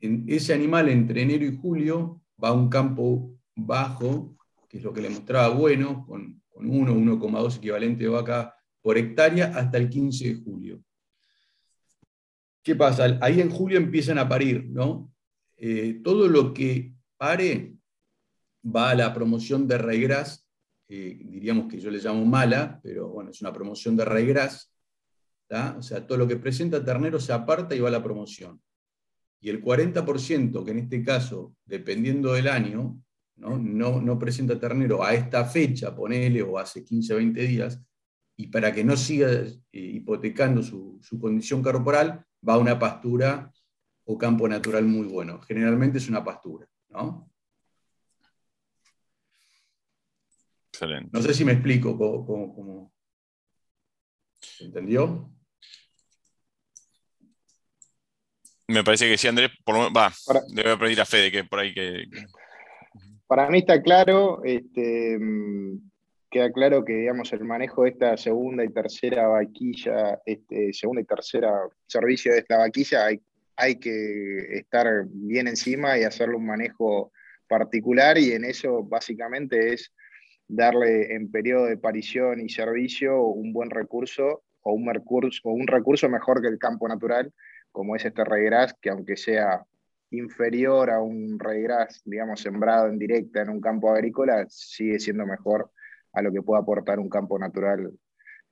En 0.00 0.24
ese 0.28 0.54
animal 0.54 0.88
entre 0.88 1.22
enero 1.22 1.44
y 1.44 1.56
julio 1.56 2.22
va 2.42 2.48
a 2.48 2.52
un 2.52 2.68
campo 2.68 3.32
bajo, 3.54 4.36
que 4.68 4.78
es 4.78 4.84
lo 4.84 4.92
que 4.92 5.00
le 5.00 5.10
mostraba 5.10 5.48
bueno, 5.48 6.06
con, 6.06 6.42
con 6.48 6.70
1, 6.70 6.94
1,2 6.94 7.56
equivalente 7.56 8.04
de 8.04 8.10
vaca 8.10 8.54
por 8.80 8.96
hectárea 8.96 9.46
hasta 9.56 9.78
el 9.78 9.88
15 9.88 10.28
de 10.28 10.34
julio. 10.36 10.82
¿Qué 12.62 12.76
pasa? 12.76 13.18
Ahí 13.22 13.40
en 13.40 13.50
julio 13.50 13.78
empiezan 13.78 14.18
a 14.18 14.28
parir, 14.28 14.68
¿no? 14.68 15.10
Eh, 15.56 16.00
todo 16.04 16.28
lo 16.28 16.52
que 16.52 16.94
pare 17.16 17.74
va 18.64 18.90
a 18.90 18.94
la 18.94 19.12
promoción 19.12 19.66
de 19.66 19.78
Raigras, 19.78 20.46
eh, 20.88 21.18
diríamos 21.24 21.66
que 21.68 21.80
yo 21.80 21.90
le 21.90 21.98
llamo 21.98 22.24
mala, 22.24 22.80
pero 22.82 23.08
bueno, 23.08 23.30
es 23.30 23.40
una 23.40 23.52
promoción 23.52 23.96
de 23.96 24.04
Raigras, 24.04 24.72
o 25.50 25.82
sea, 25.82 26.06
todo 26.06 26.18
lo 26.18 26.28
que 26.28 26.36
presenta 26.36 26.84
ternero 26.84 27.18
se 27.18 27.32
aparta 27.32 27.74
y 27.74 27.80
va 27.80 27.88
a 27.88 27.92
la 27.92 28.02
promoción. 28.02 28.60
Y 29.40 29.50
el 29.50 29.62
40%, 29.62 30.64
que 30.64 30.70
en 30.70 30.78
este 30.78 31.02
caso, 31.02 31.54
dependiendo 31.64 32.32
del 32.32 32.48
año, 32.48 33.00
no, 33.36 33.56
no, 33.56 34.18
presenta 34.18 34.58
ternero 34.58 35.04
a 35.04 35.14
esta 35.14 35.44
fecha, 35.44 35.94
ponele, 35.94 36.42
o 36.42 36.58
hace 36.58 36.84
15, 36.84 37.14
20 37.14 37.40
días, 37.42 37.80
y 38.36 38.48
para 38.48 38.72
que 38.72 38.84
no 38.84 38.96
siga 38.96 39.30
eh, 39.30 39.56
hipotecando 39.72 40.62
su, 40.62 41.00
condición 41.20 41.62
corporal, 41.62 42.24
va 42.46 42.54
a 42.54 42.58
una 42.58 42.78
pastura 42.78 43.52
o 44.04 44.18
campo 44.18 44.48
natural 44.48 44.84
muy 44.84 45.06
bueno. 45.06 45.40
Generalmente 45.42 45.98
es 45.98 46.08
una 46.08 46.24
pastura, 46.24 46.66
¿no? 46.88 47.30
Excelente. 50.72 51.10
No 51.12 51.22
sé 51.22 51.34
si 51.34 51.44
me 51.44 51.52
explico 51.52 51.96
cómo, 51.96 52.92
¿Se 54.40 54.64
entendió? 54.64 55.30
Me 58.68 58.84
parece 58.84 59.08
que 59.08 59.16
sí, 59.16 59.26
Andrés, 59.26 59.50
va, 59.66 60.12
le 60.54 60.62
voy 60.62 60.72
a 60.72 60.78
pedir 60.78 61.00
a 61.00 61.06
Fede 61.06 61.32
que 61.32 61.42
por 61.44 61.58
ahí 61.58 61.72
que... 61.72 62.04
Para 63.26 63.48
mí 63.48 63.58
está 63.58 63.80
claro, 63.82 64.42
este, 64.44 65.18
mm, 65.18 65.78
queda 66.30 66.52
claro 66.52 66.84
que 66.84 66.92
digamos, 66.94 67.32
el 67.32 67.44
manejo 67.44 67.84
de 67.84 67.90
esta 67.90 68.16
segunda 68.18 68.62
y 68.64 68.68
tercera 68.68 69.26
vaquilla, 69.26 70.20
este, 70.26 70.74
segunda 70.74 71.00
y 71.00 71.06
tercera 71.06 71.50
servicio 71.86 72.32
de 72.32 72.40
esta 72.40 72.58
vaquilla, 72.58 73.06
hay, 73.06 73.20
hay 73.56 73.76
que 73.76 74.58
estar 74.58 74.86
bien 75.08 75.48
encima 75.48 75.98
y 75.98 76.04
hacerle 76.04 76.36
un 76.36 76.46
manejo 76.46 77.10
particular 77.48 78.18
y 78.18 78.32
en 78.32 78.44
eso 78.44 78.82
básicamente 78.82 79.72
es 79.72 79.94
darle 80.46 81.14
en 81.14 81.30
periodo 81.30 81.66
de 81.66 81.78
parición 81.78 82.40
y 82.40 82.50
servicio 82.50 83.22
un 83.22 83.52
buen 83.54 83.70
recurso 83.70 84.42
o 84.60 84.72
un 84.72 84.92
recurso, 84.92 85.40
o 85.44 85.52
un 85.52 85.66
recurso 85.66 86.08
mejor 86.10 86.42
que 86.42 86.48
el 86.48 86.58
campo 86.58 86.86
natural, 86.86 87.32
como 87.72 87.96
es 87.96 88.04
este 88.04 88.24
regras, 88.24 88.74
que 88.80 88.90
aunque 88.90 89.16
sea 89.16 89.64
inferior 90.10 90.90
a 90.90 91.00
un 91.00 91.38
regras, 91.38 92.00
digamos, 92.04 92.40
sembrado 92.40 92.88
en 92.88 92.98
directa 92.98 93.42
en 93.42 93.50
un 93.50 93.60
campo 93.60 93.90
agrícola, 93.90 94.46
sigue 94.48 94.98
siendo 94.98 95.26
mejor 95.26 95.70
a 96.12 96.22
lo 96.22 96.32
que 96.32 96.42
puede 96.42 96.62
aportar 96.62 96.98
un 96.98 97.08
campo 97.08 97.38
natural 97.38 97.92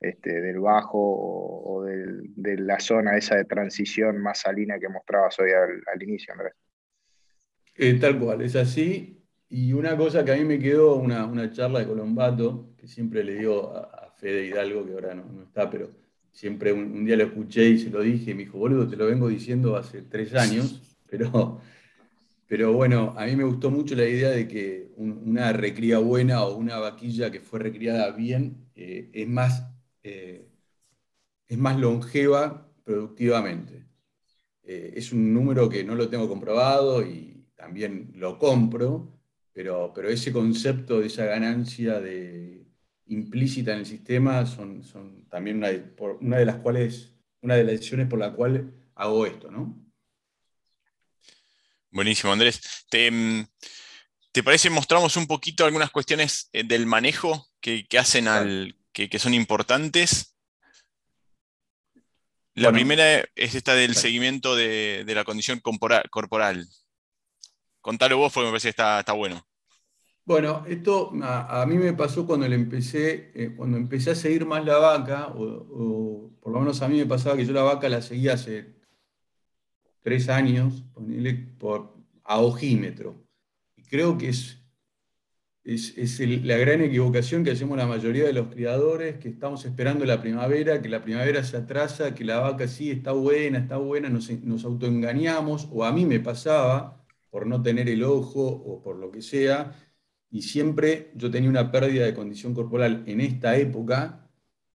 este, 0.01 0.41
del 0.41 0.61
bajo 0.61 0.99
o, 0.99 1.83
de 1.85 2.59
la 2.59 2.79
zona 2.81 3.17
esa 3.17 3.37
de 3.37 3.45
transición 3.45 4.21
más 4.21 4.41
salina 4.41 4.79
que 4.79 4.89
mostrabas 4.89 5.39
hoy 5.41 5.51
al, 5.53 6.03
inicio, 6.03 6.33
Andrés. 6.35 6.53
Eh, 7.77 7.99
tal 7.99 8.19
cual, 8.19 8.43
es 8.43 8.57
así. 8.57 9.25
Y 9.49 9.73
una 9.73 9.97
cosa 9.97 10.25
que 10.25 10.33
a 10.33 10.37
mí 10.37 10.45
me 10.45 10.59
quedó, 10.59 10.97
una, 10.97 11.51
charla 11.53 11.81
de 11.81 11.87
Colombato, 11.87 12.75
que 12.77 12.87
siempre 12.87 13.23
le 13.25 13.35
digo 13.35 13.73
a, 13.75 14.13
Fede 14.17 14.47
Hidalgo, 14.47 14.87
que 14.87 14.93
ahora 14.93 15.15
no, 15.15 15.43
está, 15.43 15.69
pero 15.69 15.91
siempre 16.37 16.71
un, 16.71 17.07
día 17.07 17.17
lo 17.17 17.25
escuché 17.25 17.71
y 17.71 17.79
se 17.79 17.89
lo 17.89 18.03
dije, 18.03 18.33
y 18.33 18.35
me 18.35 18.45
dijo, 18.45 18.59
boludo, 18.59 18.87
te 18.87 18.97
lo 18.97 19.07
vengo 19.07 19.29
diciendo 19.29 19.75
hace 19.75 20.03
tres 20.03 20.35
años, 20.35 20.83
pero, 21.11 21.63
pero 22.47 22.75
bueno, 22.75 23.15
a 23.17 23.25
mí 23.25 23.35
me 23.37 23.45
gustó 23.45 23.71
mucho 23.71 23.95
la 23.95 24.07
idea 24.07 24.29
de 24.31 24.47
que 24.47 24.93
una 24.97 25.55
recría 25.55 25.99
buena 25.99 26.45
o 26.45 26.57
una 26.57 26.79
vaquilla 26.79 27.31
que 27.31 27.41
fue 27.41 27.61
recriada 27.61 28.11
bien 28.11 28.69
eh, 28.75 29.09
es, 29.15 29.27
más, 29.27 29.65
eh, 30.03 30.47
es 31.49 31.57
más 31.57 31.79
longeva 31.79 32.71
productivamente. 32.85 33.87
Eh, 34.63 34.93
es 34.95 35.13
un 35.13 35.33
número 35.33 35.71
que 35.71 35.85
no 35.85 35.95
lo 35.95 36.11
tengo 36.11 36.29
comprobado 36.29 37.03
y 37.03 37.47
también 37.57 38.13
lo 38.15 38.39
compro, 38.39 39.19
pero, 39.55 39.91
pero 39.95 40.11
ese 40.11 40.33
concepto 40.33 41.01
de 41.01 41.07
esa 41.07 41.25
ganancia 41.25 41.99
de, 41.99 42.66
implícita 43.09 43.73
en 43.73 43.81
el 43.81 43.87
sistema 43.87 44.47
son, 44.47 44.83
son 44.83 45.29
también 45.29 45.59
una 45.59 45.69
de, 45.69 45.79
por, 45.79 46.19
una 46.21 46.39
de 46.39 46.47
las 46.47 46.57
cuales, 46.57 47.13
una 47.41 47.55
de 47.55 47.65
las 47.65 47.73
decisiones 47.73 48.09
por 48.09 48.19
la 48.19 48.33
cual 48.33 48.73
hago 48.95 49.27
esto, 49.27 49.51
¿no? 49.51 49.87
Buenísimo, 51.91 52.33
Andrés. 52.33 52.85
¿Te, 52.91 53.11
mm, 53.11 53.47
parece 54.45 54.69
mostramos 54.71 55.17
un 55.17 55.27
poquito 55.27 55.65
algunas 55.65 55.91
cuestiones 55.91 56.51
eh, 56.53 56.63
del 56.65 56.87
manejo 56.87 57.49
que, 57.61 57.87
hacen 57.99 58.29
al, 58.29 58.77
que, 58.93 59.19
son 59.19 59.35
importantes? 59.35 60.37
La 62.55 62.73
primera 62.73 63.23
es 63.35 63.55
esta 63.55 63.75
del 63.75 63.95
seguimiento 63.95 64.57
de, 64.57 65.05
la 65.07 65.25
condición 65.25 65.61
corporal. 65.61 66.67
Contalo 67.83 68.19
vos 68.19 68.33
porque 68.33 68.47
me 68.47 68.53
parece 68.53 68.67
que 68.67 68.71
está, 68.71 69.01
está 69.01 69.13
bueno. 69.13 69.46
Bueno, 70.27 70.65
esto 70.67 71.13
a, 71.23 71.65
mí 71.67 71.77
me 71.77 71.93
pasó 71.93 72.27
cuando 72.27 72.47
empecé, 72.47 73.31
eh, 73.33 73.55
cuando 73.57 73.77
empecé 73.77 74.11
a 74.11 74.15
seguir 74.17 74.45
más 74.45 74.65
la 74.65 74.77
vaca, 74.79 75.29
o, 75.29 76.33
por 76.41 76.53
lo 76.53 76.59
menos 76.59 76.83
a 76.83 76.89
mí 76.89 76.99
me 76.99 77.07
pasaba 77.07 77.37
que 77.37 77.47
yo 77.47 77.53
la 77.53 77.63
vaca 77.63 77.89
la 77.89 78.03
seguía 78.03 78.33
hace 78.35 78.75
tres 80.03 80.29
años, 80.29 80.85
por, 81.59 81.95
a 82.25 82.41
ojímetro. 82.41 83.25
Y 83.77 83.85
creo 83.85 84.19
que 84.19 84.31
es, 84.31 84.59
es, 85.65 86.19
la 86.45 86.57
gran 86.57 86.81
equivocación 86.81 87.45
que 87.45 87.53
hacemos 87.53 87.79
la 87.79 87.87
mayoría 87.87 88.25
de 88.25 88.33
los 88.33 88.49
criadores, 88.49 89.19
que 89.19 89.29
estamos 89.29 89.65
esperando 89.65 90.05
la 90.07 90.21
primavera, 90.21 90.83
que 90.83 90.89
la 90.89 91.03
primavera 91.05 91.45
se 91.45 91.57
atrasa, 91.57 92.17
que 92.17 92.25
la 92.25 92.41
vaca 92.41 92.67
sí 92.67 92.91
está 92.91 93.13
buena, 93.13 93.59
está 93.61 93.77
buena, 93.77 94.09
nos, 94.09 94.29
nos 94.43 94.65
autoengañamos, 94.65 95.69
o 95.71 95.85
a 95.85 95.93
mí 95.93 96.05
me 96.05 96.19
pasaba 96.19 97.07
por 97.31 97.47
no 97.47 97.63
tener 97.63 97.89
el 97.89 98.03
ojo 98.03 98.45
o 98.45 98.83
por 98.83 98.97
lo 98.97 99.13
que 99.13 99.23
sea, 99.23 99.73
y 100.31 100.43
siempre 100.43 101.11
yo 101.15 101.31
tenía 101.31 101.51
una 101.51 101.71
pérdida 101.71 102.05
de 102.05 102.15
condición 102.15 102.55
corporal 102.55 103.05
en 103.07 103.21
esta 103.21 103.57
época, 103.57 104.29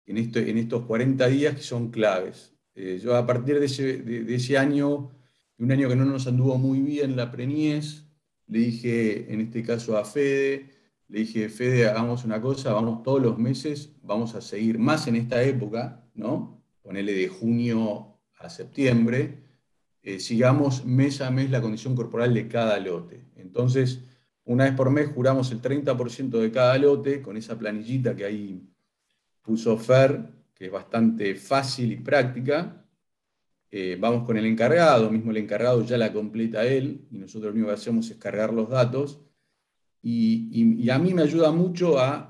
en, 0.06 0.18
en 0.18 0.58
estos 0.58 0.86
40 0.86 1.28
días 1.28 1.56
que 1.56 1.62
son 1.62 1.92
claves. 1.92 2.54
Eh, 2.76 3.00
yo 3.04 3.16
a 3.16 3.26
partir 3.26 3.60
de 3.60 3.66
ese, 3.66 3.98
de, 3.98 4.36
ese, 4.36 4.58
año, 4.58 5.12
un 5.58 5.72
año 5.72 5.90
que 5.90 5.96
no 5.96 6.06
nos 6.06 6.28
anduvo 6.28 6.58
muy 6.58 6.80
bien 6.80 7.16
la 7.16 7.32
preñez, 7.32 8.06
le 8.48 8.60
dije 8.60 9.32
en 9.34 9.42
este 9.42 9.64
caso 9.64 9.98
a 9.98 10.06
Fede, 10.06 10.70
le 11.08 11.20
dije, 11.20 11.50
Fede, 11.50 11.88
hagamos 11.88 12.24
una 12.24 12.42
cosa, 12.42 12.74
vamos 12.74 13.04
todos 13.04 13.22
los 13.22 13.38
meses, 13.38 13.94
vamos 14.02 14.36
a 14.36 14.42
seguir 14.42 14.80
más 14.80 15.08
en 15.08 15.18
esta 15.18 15.44
época, 15.44 16.06
¿no? 16.14 16.64
Ponele 16.82 17.14
de 17.14 17.28
junio 17.28 18.18
a 18.40 18.50
septiembre, 18.50 19.44
eh, 20.02 20.20
sigamos 20.20 20.86
mes 20.86 21.22
a 21.22 21.30
mes 21.30 21.52
la 21.52 21.62
condición 21.62 21.96
corporal 21.96 22.34
de 22.34 22.48
cada 22.48 22.80
lote. 22.80 23.26
Entonces, 23.36 24.04
una 24.46 24.66
vez 24.66 24.74
por 24.74 24.90
mes 24.90 25.10
juramos 25.14 25.52
el 25.52 25.62
30% 25.62 26.40
de 26.40 26.52
cada 26.52 26.78
lote 26.78 27.22
con 27.22 27.38
esa 27.38 27.58
planillita 27.58 28.16
que 28.16 28.26
ahí 28.26 28.68
puso 29.42 29.78
Fer, 29.78 30.22
que 30.54 30.66
es 30.66 30.72
bastante 30.72 31.36
fácil 31.36 31.92
y 31.92 31.98
práctica. 31.98 32.86
Eh, 33.70 33.98
vamos 34.00 34.26
con 34.26 34.38
el 34.38 34.46
encargado, 34.46 35.10
mismo 35.10 35.32
el 35.32 35.38
encargado 35.38 35.84
ya 35.86 35.98
la 35.98 36.12
completa 36.12 36.66
él 36.66 37.08
y 37.10 37.18
nosotros 37.18 37.52
lo 37.52 37.54
único 37.54 37.68
que 37.68 37.74
hacemos 37.74 38.10
es 38.10 38.18
cargar 38.18 38.54
los 38.54 38.70
datos. 38.70 39.22
Y, 40.04 40.90
a 40.90 40.98
mí 40.98 41.14
me 41.14 41.22
ayuda 41.22 41.52
mucho 41.52 42.00
a, 42.00 42.28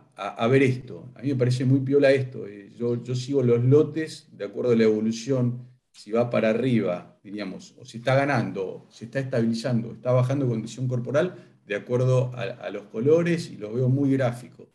ver 0.50 0.64
esto. 0.64 1.12
A 1.16 1.22
mí 1.22 1.30
me 1.30 1.36
parece 1.36 1.66
muy 1.66 1.80
piola 1.80 2.12
esto. 2.12 2.48
Eh, 2.48 2.72
yo, 2.76 3.16
sigo 3.16 3.42
los 3.42 3.64
lotes 3.64 4.28
de 4.32 4.46
acuerdo 4.46 4.74
a 4.74 4.76
la 4.76 4.84
evolución, 4.84 5.68
si 5.92 6.12
va 6.12 6.30
para 6.30 6.50
arriba, 6.50 7.20
diríamos, 7.24 7.76
o 7.80 7.86
si 7.86 7.98
está 7.98 8.16
ganando, 8.16 8.88
si 8.90 9.06
está 9.06 9.20
estabilizando, 9.20 9.94
está 9.94 10.12
bajando 10.12 10.48
condición 10.48 10.88
corporal, 10.88 11.51
de 11.66 11.76
acuerdo 11.76 12.32
a, 12.36 12.70
los 12.70 12.84
colores 12.84 13.50
y 13.50 13.58
lo 13.58 13.74
veo 13.74 13.90
muy 13.90 14.12
gráfico. 14.12 14.68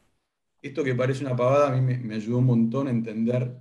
Esto 0.63 0.83
que 0.83 0.95
parece 0.95 1.25
una 1.25 1.37
pavada 1.37 1.69
a 1.69 1.77
mí 1.77 1.97
me, 1.99 2.15
ayudó 2.15 2.39
un 2.39 2.47
montón 2.47 2.89
a 2.89 2.91
entender 2.91 3.55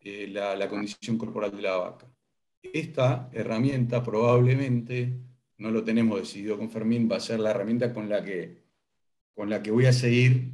eh, 0.00 0.28
la, 0.28 0.68
condición 0.68 1.18
corporal 1.18 1.54
de 1.54 1.62
la 1.62 1.76
vaca. 1.76 2.06
Esta 2.62 3.28
herramienta 3.32 4.02
probablemente, 4.02 5.18
no 5.58 5.70
lo 5.70 5.82
tenemos 5.84 6.20
decidido 6.20 6.56
con 6.56 6.70
Fermín, 6.70 7.08
va 7.10 7.16
a 7.16 7.20
ser 7.20 7.40
la 7.40 7.50
herramienta 7.50 7.92
con 7.92 8.08
la 8.08 8.22
que, 8.22 8.62
con 9.34 9.50
la 9.50 9.62
que 9.62 9.70
voy 9.70 9.86
a 9.86 9.92
seguir 9.92 10.52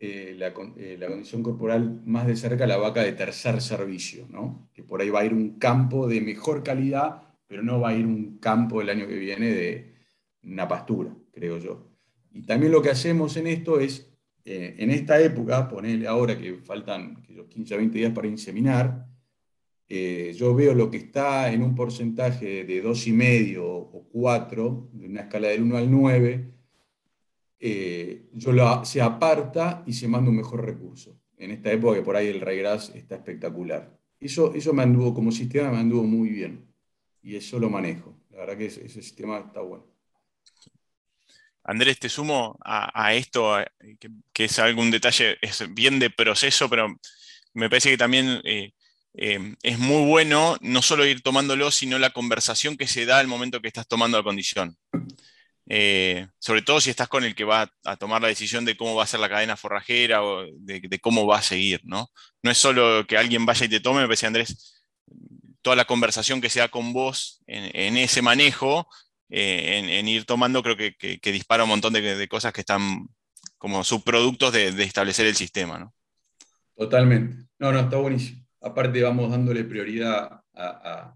eh, 0.00 0.34
la, 0.38 0.54
eh, 0.76 0.96
la, 0.98 1.08
condición 1.08 1.42
corporal 1.42 2.00
más 2.04 2.26
de 2.26 2.36
cerca 2.36 2.66
la 2.66 2.76
vaca 2.76 3.02
de 3.02 3.12
tercer 3.12 3.60
servicio, 3.60 4.26
¿no? 4.30 4.68
que 4.72 4.84
por 4.84 5.00
ahí 5.00 5.10
va 5.10 5.20
a 5.20 5.24
ir 5.24 5.34
un 5.34 5.58
campo 5.58 6.06
de 6.06 6.20
mejor 6.20 6.62
calidad, 6.62 7.22
pero 7.48 7.62
no 7.62 7.80
va 7.80 7.90
a 7.90 7.94
ir 7.94 8.06
un 8.06 8.38
campo 8.38 8.80
el 8.80 8.90
año 8.90 9.08
que 9.08 9.18
viene 9.18 9.46
de, 9.48 9.97
una 10.42 10.66
pastura, 10.66 11.14
creo 11.32 11.58
yo. 11.58 11.88
Y 12.32 12.42
también 12.42 12.72
lo 12.72 12.82
que 12.82 12.90
hacemos 12.90 13.36
en 13.36 13.46
esto 13.46 13.80
es, 13.80 14.10
eh, 14.44 14.76
en 14.78 14.90
esta 14.90 15.20
época, 15.20 15.68
ponerle 15.68 16.06
ahora 16.06 16.38
que 16.38 16.54
faltan 16.58 17.22
15 17.48 17.74
a 17.74 17.76
20 17.76 17.98
días 17.98 18.12
para 18.12 18.28
inseminar, 18.28 19.06
eh, 19.88 20.34
yo 20.36 20.54
veo 20.54 20.74
lo 20.74 20.90
que 20.90 20.98
está 20.98 21.50
en 21.50 21.62
un 21.62 21.74
porcentaje 21.74 22.64
de 22.64 22.82
2,5 22.82 23.58
o 23.60 24.08
4, 24.12 24.90
de 24.92 25.06
una 25.06 25.22
escala 25.22 25.48
del 25.48 25.62
1 25.62 25.76
al 25.76 25.90
9, 25.90 26.48
eh, 27.60 28.28
yo 28.34 28.52
lo, 28.52 28.84
se 28.84 29.00
aparta 29.00 29.82
y 29.86 29.92
se 29.94 30.06
manda 30.06 30.30
un 30.30 30.36
mejor 30.36 30.64
recurso. 30.64 31.18
En 31.38 31.50
esta 31.50 31.72
época 31.72 31.96
que 31.96 32.02
por 32.02 32.16
ahí 32.16 32.28
el 32.28 32.40
regras 32.40 32.92
está 32.94 33.16
espectacular. 33.16 33.98
Eso, 34.20 34.52
eso 34.54 34.72
me 34.72 34.82
anduvo, 34.82 35.14
como 35.14 35.32
sistema 35.32 35.70
me 35.70 35.78
anduvo 35.78 36.04
muy 36.04 36.28
bien. 36.28 36.66
Y 37.22 37.36
eso 37.36 37.58
lo 37.58 37.70
manejo. 37.70 38.14
La 38.30 38.38
verdad 38.38 38.58
que 38.58 38.66
ese 38.66 38.88
sistema 38.88 39.38
está 39.38 39.60
bueno. 39.60 39.87
Andrés, 41.68 41.98
te 41.98 42.08
sumo 42.08 42.58
a, 42.64 43.12
esto, 43.12 43.58
que, 44.32 44.44
es 44.46 44.58
algún 44.58 44.90
detalle, 44.90 45.36
es 45.42 45.62
bien 45.74 45.98
de 45.98 46.08
proceso, 46.08 46.70
pero 46.70 46.88
me 47.52 47.68
parece 47.68 47.90
que 47.90 47.98
también 47.98 48.40
eh, 48.44 48.72
eh, 49.12 49.54
es 49.62 49.78
muy 49.78 50.08
bueno 50.08 50.56
no 50.62 50.80
solo 50.80 51.04
ir 51.04 51.20
tomándolo, 51.20 51.70
sino 51.70 51.98
la 51.98 52.08
conversación 52.08 52.78
que 52.78 52.86
se 52.86 53.04
da 53.04 53.18
al 53.18 53.26
momento 53.26 53.60
que 53.60 53.68
estás 53.68 53.86
tomando 53.86 54.16
la 54.16 54.24
condición. 54.24 54.78
Eh, 55.68 56.26
sobre 56.38 56.62
todo 56.62 56.80
si 56.80 56.88
estás 56.88 57.08
con 57.08 57.24
el 57.24 57.34
que 57.34 57.44
va 57.44 57.70
a 57.84 57.96
tomar 57.96 58.22
la 58.22 58.28
decisión 58.28 58.64
de 58.64 58.74
cómo 58.74 58.94
va 58.94 59.04
a 59.04 59.06
ser 59.06 59.20
la 59.20 59.28
cadena 59.28 59.58
forrajera 59.58 60.24
o 60.24 60.46
de, 60.50 60.98
cómo 61.02 61.26
va 61.26 61.36
a 61.36 61.42
seguir, 61.42 61.82
¿no? 61.84 62.10
No 62.42 62.50
es 62.50 62.56
solo 62.56 63.06
que 63.06 63.18
alguien 63.18 63.44
vaya 63.44 63.66
y 63.66 63.68
te 63.68 63.80
tome, 63.80 64.00
me 64.00 64.06
parece, 64.06 64.26
Andrés, 64.26 64.82
toda 65.60 65.76
la 65.76 65.84
conversación 65.84 66.40
que 66.40 66.48
se 66.48 66.60
da 66.60 66.68
con 66.68 66.94
vos 66.94 67.42
en 67.46 67.98
ese 67.98 68.22
manejo 68.22 68.88
eh, 69.30 69.98
en, 69.98 70.08
ir 70.08 70.24
tomando, 70.24 70.62
creo 70.62 70.76
que, 70.76 71.20
dispara 71.32 71.64
un 71.64 71.70
montón 71.70 71.92
de, 71.92 72.28
cosas 72.28 72.52
que 72.52 72.60
están 72.60 73.08
como 73.58 73.84
subproductos 73.84 74.52
de, 74.52 74.68
establecer 74.82 75.26
el 75.26 75.36
sistema. 75.36 75.78
¿no? 75.78 75.94
Totalmente. 76.76 77.48
No, 77.58 77.72
no, 77.72 77.80
está 77.80 77.96
buenísimo. 77.96 78.44
Aparte 78.60 79.02
vamos 79.02 79.30
dándole 79.30 79.64
prioridad 79.64 80.40
a, 80.54 81.14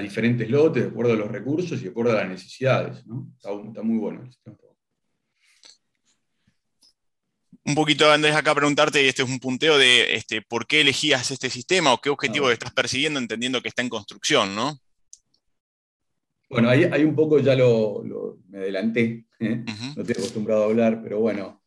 diferentes 0.00 0.48
lotes 0.48 0.84
de 0.84 0.88
acuerdo 0.88 1.12
a 1.12 1.16
los 1.16 1.30
recursos 1.30 1.80
y 1.80 1.84
de 1.84 1.90
acuerdo 1.90 2.12
a 2.12 2.22
las 2.22 2.28
necesidades. 2.28 3.06
¿no? 3.06 3.28
Está, 3.36 3.82
muy 3.82 3.98
bueno 3.98 4.22
el 4.22 4.32
sistema. 4.32 4.56
un 7.62 7.74
poquito, 7.74 8.10
Andrés, 8.10 8.34
acá 8.34 8.54
preguntarte, 8.54 9.06
este 9.06 9.22
es 9.22 9.28
un 9.28 9.38
punteo 9.38 9.78
de 9.78 10.14
este, 10.14 10.42
por 10.42 10.66
qué 10.66 10.80
elegías 10.80 11.30
este 11.30 11.50
sistema 11.50 11.92
o 11.92 12.00
qué 12.00 12.08
objetivo 12.08 12.48
Ah, 12.48 12.52
estás 12.52 12.72
persiguiendo 12.72 13.20
entendiendo 13.20 13.60
que 13.60 13.68
está 13.68 13.82
en 13.82 13.90
construcción, 13.90 14.56
¿no? 14.56 14.80
Bueno, 16.50 16.68
ahí, 16.68 16.84
ahí 16.84 17.04
un 17.04 17.14
poco 17.14 17.38
ya 17.38 17.54
lo, 17.54 18.02
lo- 18.04 18.38
me 18.48 18.58
adelanté, 18.58 19.26
¿eh? 19.38 19.64
No 19.96 20.02
estoy 20.02 20.14
acostumbrado 20.18 20.62
a 20.64 20.66
hablar, 20.66 21.00
pero 21.02 21.20
bueno, 21.20 21.62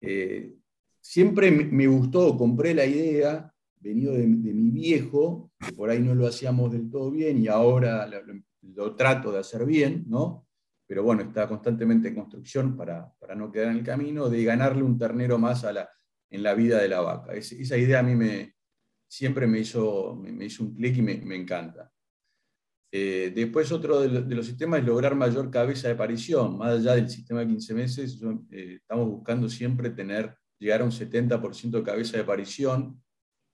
eh, 0.00 0.54
siempre 1.00 1.50
me, 1.50 1.64
me 1.64 1.86
gustó, 1.88 2.36
compré 2.36 2.72
la 2.74 2.86
idea, 2.86 3.52
venido 3.80 4.12
de, 4.12 4.20
de 4.20 4.54
mi 4.54 4.70
viejo, 4.70 5.50
que 5.60 5.72
por 5.72 5.90
ahí 5.90 5.98
no 6.00 6.14
lo 6.14 6.26
hacíamos 6.26 6.70
del 6.72 6.88
todo 6.90 7.10
bien 7.10 7.38
y 7.42 7.48
ahora 7.48 8.06
lo, 8.06 8.22
lo- 8.24 8.42
lo 8.74 8.94
trato 8.96 9.32
de 9.32 9.38
hacer 9.38 9.64
bien, 9.64 10.04
¿no? 10.08 10.46
Pero 10.86 11.02
bueno, 11.02 11.22
está 11.22 11.48
constantemente 11.48 12.08
en 12.08 12.14
construcción 12.14 12.76
para, 12.76 13.12
para 13.18 13.34
no 13.34 13.50
quedar 13.52 13.68
en 13.72 13.78
el 13.78 13.84
camino, 13.84 14.28
de 14.28 14.42
ganarle 14.44 14.82
un 14.82 14.98
ternero 14.98 15.38
más 15.38 15.64
a 15.64 15.72
la, 15.72 15.88
en 16.30 16.42
la 16.42 16.54
vida 16.54 16.80
de 16.80 16.88
la 16.88 17.00
vaca. 17.00 17.34
Es- 17.34 17.52
esa 17.52 17.76
idea 17.76 18.00
a 18.00 18.02
mí 18.02 18.14
me, 18.14 18.54
siempre 19.08 19.46
me 19.46 19.58
hizo, 19.60 20.14
me, 20.16 20.32
me 20.32 20.44
hizo 20.46 20.62
un 20.64 20.74
clic 20.74 20.96
y 20.96 21.02
me, 21.02 21.16
me 21.16 21.36
encanta. 21.36 21.92
Eh, 22.90 23.32
después 23.34 23.70
otro 23.70 24.00
de, 24.00 24.08
lo- 24.08 24.22
de 24.22 24.34
los 24.34 24.46
sistemas 24.46 24.80
es 24.80 24.86
lograr 24.86 25.14
mayor 25.14 25.50
cabeza 25.50 25.88
de 25.88 25.94
aparición. 25.94 26.56
Más 26.56 26.78
allá 26.78 26.94
del 26.94 27.08
sistema 27.08 27.40
de 27.40 27.48
15 27.48 27.74
meses, 27.74 28.20
eh, 28.50 28.78
estamos 28.80 29.08
buscando 29.08 29.48
siempre 29.48 29.90
tener, 29.90 30.34
llegar 30.58 30.80
a 30.80 30.84
un 30.84 30.92
70% 30.92 31.78
de 31.78 31.82
cabeza 31.82 32.16
de 32.16 32.22
aparición. 32.22 33.02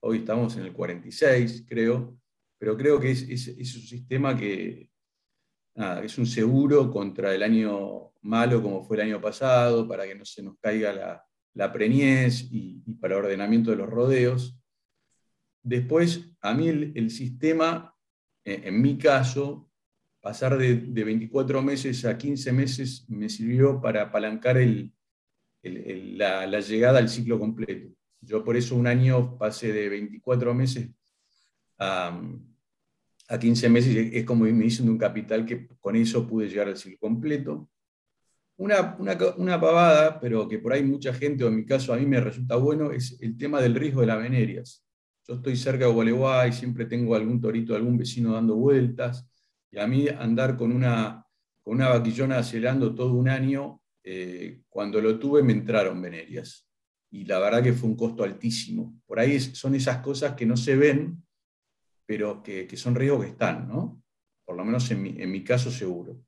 Hoy 0.01 0.19
estamos 0.19 0.57
en 0.57 0.65
el 0.65 0.73
46, 0.73 1.65
creo, 1.67 2.17
pero 2.59 2.77
creo 2.77 3.01
que 3.01 3.11
es, 3.11 3.49
un 3.49 3.83
sistema 3.83 4.37
que 4.37 4.91
es 6.03 6.19
un 6.19 6.27
seguro 6.27 6.91
contra 6.91 7.35
el 7.35 7.43
año 7.43 8.13
malo 8.25 8.63
como 8.63 8.83
fue 8.83 8.97
el 8.97 9.03
año 9.03 9.21
pasado, 9.21 9.87
para 9.87 10.07
que 10.07 10.15
no 10.15 10.25
se 10.25 10.43
nos 10.43 10.59
caiga 10.59 11.23
la, 11.55 11.73
preñez 11.73 12.49
y, 12.51 12.81
para 13.01 13.15
el 13.15 13.25
ordenamiento 13.25 13.71
de 13.71 13.77
los 13.77 13.89
rodeos. 13.89 14.59
Después, 15.63 16.31
a 16.41 16.55
mí 16.55 16.69
el, 16.69 17.11
sistema 17.11 17.94
en 18.45 18.81
mi 18.81 18.99
caso, 18.99 19.71
pasar 20.25 20.57
de, 20.57 20.77
de 20.77 21.05
24 21.05 21.61
meses 21.63 22.05
a 22.07 22.17
15 22.17 22.53
meses 22.53 23.05
me 23.09 23.29
sirvió 23.29 23.79
para 23.79 24.05
apalancar 24.05 24.57
la, 25.63 26.61
llegada 26.61 26.99
al 26.99 27.11
ciclo 27.11 27.39
completo. 27.39 27.95
Yo 28.23 28.43
por 28.43 28.57
eso 28.57 28.75
un 28.75 28.87
año 28.87 29.37
pasé 29.37 29.71
de 29.71 29.89
24 29.91 30.55
meses 30.55 30.89
a, 31.79 32.19
a 33.29 33.39
15 33.39 33.69
meses, 33.69 34.11
es 34.15 34.25
como 34.25 34.45
me 34.45 34.65
hice 34.65 34.83
de 34.83 34.91
un 34.91 34.97
capital 34.97 35.45
que 35.45 35.69
con 35.79 35.95
eso 35.95 36.27
pude 36.27 36.49
llegar 36.49 36.69
al 36.69 36.79
ciclo 36.79 36.99
completo. 36.99 37.69
Una, 38.57 38.97
una, 38.99 39.19
una 39.37 39.61
pavada, 39.61 40.21
pero 40.21 40.49
que 40.49 40.59
por 40.59 40.73
ahí 40.73 40.83
mucha 40.83 41.13
gente, 41.13 41.45
o 41.45 41.49
en 41.49 41.57
mi 41.57 41.67
caso 41.67 41.93
a 41.93 41.99
mí 41.99 42.07
me 42.07 42.21
resulta 42.21 42.57
bueno, 42.57 42.93
es 42.93 43.19
el 43.21 43.37
tema 43.37 43.61
del 43.61 43.75
riesgo 43.75 44.01
de 44.01 44.07
las 44.07 44.23
venerias. 44.23 44.85
Yo 45.27 45.37
estoy 45.37 45.57
cerca 45.57 45.87
de 45.87 45.93
Gualeguay, 45.93 46.53
siempre 46.53 46.85
tengo 46.85 47.15
algún 47.15 47.41
torito, 47.41 47.75
algún 47.75 47.97
vecino 47.97 48.35
dando 48.35 48.57
vueltas, 48.57 49.27
y 49.71 49.79
a 49.79 49.87
mí 49.87 50.07
andar 50.07 50.55
con 50.55 50.71
una, 50.71 51.27
con 51.63 51.77
una 51.77 51.89
vaquillona 51.89 52.39
acelerando 52.39 52.95
todo 52.95 53.15
un 53.15 53.31
año, 53.31 53.81
eh, 54.03 54.61
cuando 54.69 55.01
lo 55.01 55.19
tuve 55.19 55.43
me 55.43 55.55
entraron 55.55 56.01
venerias. 56.03 56.69
Y 57.11 57.25
la 57.25 57.39
verdad 57.39 57.63
que 57.63 57.73
fue 57.73 57.89
un 57.89 57.97
costo 57.97 58.23
altísimo. 58.23 59.01
Por 59.07 59.19
ahí 59.19 59.41
son 59.41 59.75
esas 59.75 59.99
cosas 59.99 60.35
que 60.35 60.45
no 60.45 60.59
se 60.59 60.77
ven, 60.77 61.25
pero 62.05 62.43
que, 62.43 62.67
que 62.67 62.77
son 62.77 62.95
riesgos 62.95 63.25
que 63.25 63.31
están, 63.31 63.67
¿no? 63.67 64.03
Por 64.45 64.57
lo 64.57 64.65
menos 64.65 64.91
en 64.91 65.03
mi, 65.03 65.23
en 65.23 65.31
mi 65.31 65.43
caso 65.43 65.71
seguro. 65.71 66.21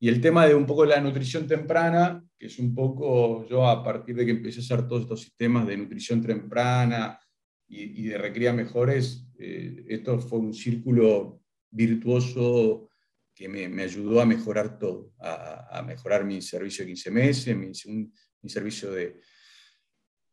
Y 0.00 0.08
el 0.08 0.20
tema 0.20 0.46
de 0.46 0.54
un 0.56 0.66
poco 0.66 0.84
la 0.84 1.00
nutrición 1.00 1.46
temprana, 1.46 2.24
que 2.36 2.46
es 2.46 2.58
un 2.58 2.74
poco, 2.74 3.46
yo 3.46 3.68
a 3.68 3.84
partir 3.84 4.16
de 4.16 4.24
que 4.24 4.32
empecé 4.32 4.58
a 4.58 4.62
hacer 4.62 4.88
todos 4.88 5.02
estos 5.02 5.20
sistemas 5.20 5.64
de 5.66 5.76
nutrición 5.76 6.20
temprana 6.22 7.20
y, 7.70 8.02
y 8.02 8.08
de 8.08 8.18
recría 8.18 8.52
mejores, 8.52 9.26
eh, 9.38 9.84
esto 9.88 10.18
fue 10.18 10.40
un 10.40 10.52
círculo 10.52 11.40
virtuoso 11.70 12.88
que 13.34 13.48
me, 13.48 13.68
me 13.68 13.84
ayudó 13.84 14.20
a 14.20 14.26
mejorar 14.26 14.78
todo, 14.78 15.12
a, 15.18 15.78
a 15.78 15.82
mejorar 15.82 16.24
mi 16.24 16.42
servicio 16.42 16.84
de 16.84 16.88
15 16.90 17.10
meses, 17.10 17.56
mi, 17.56 17.68
segun- 17.68 18.12
mi 18.42 18.50
servicio 18.50 18.90
de, 18.90 19.20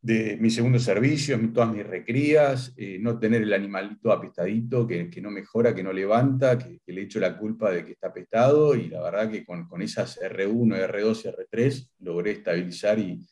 de 0.02 0.38
mi 0.40 0.50
segundo 0.50 0.80
servicio, 0.80 1.38
mi- 1.38 1.54
todas 1.54 1.74
mis 1.74 1.86
recrías, 1.86 2.74
eh, 2.78 2.98
no 3.00 3.20
tener 3.20 3.42
el 3.44 3.54
animalito 3.54 4.12
apestadito 4.12 4.86
que, 4.88 5.10
que 5.10 5.22
no 5.22 5.32
mejora, 5.32 5.74
que 5.76 5.84
no 5.84 5.92
levanta, 5.94 6.58
que, 6.58 6.80
que 6.86 6.94
le 6.94 7.02
echo 7.04 7.20
la 7.20 7.38
culpa 7.38 7.72
de 7.72 7.86
que 7.86 7.92
está 7.94 8.08
apestado, 8.08 8.76
y 8.76 8.88
la 8.90 9.02
verdad 9.02 9.30
que 9.32 9.46
con, 9.46 9.68
con 9.68 9.82
esas 9.82 10.20
R1, 10.22 10.76
R2 10.90 11.26
y 11.26 11.28
R3 11.30 11.90
logré 12.00 12.32
estabilizar 12.32 13.00
y, 13.00 13.26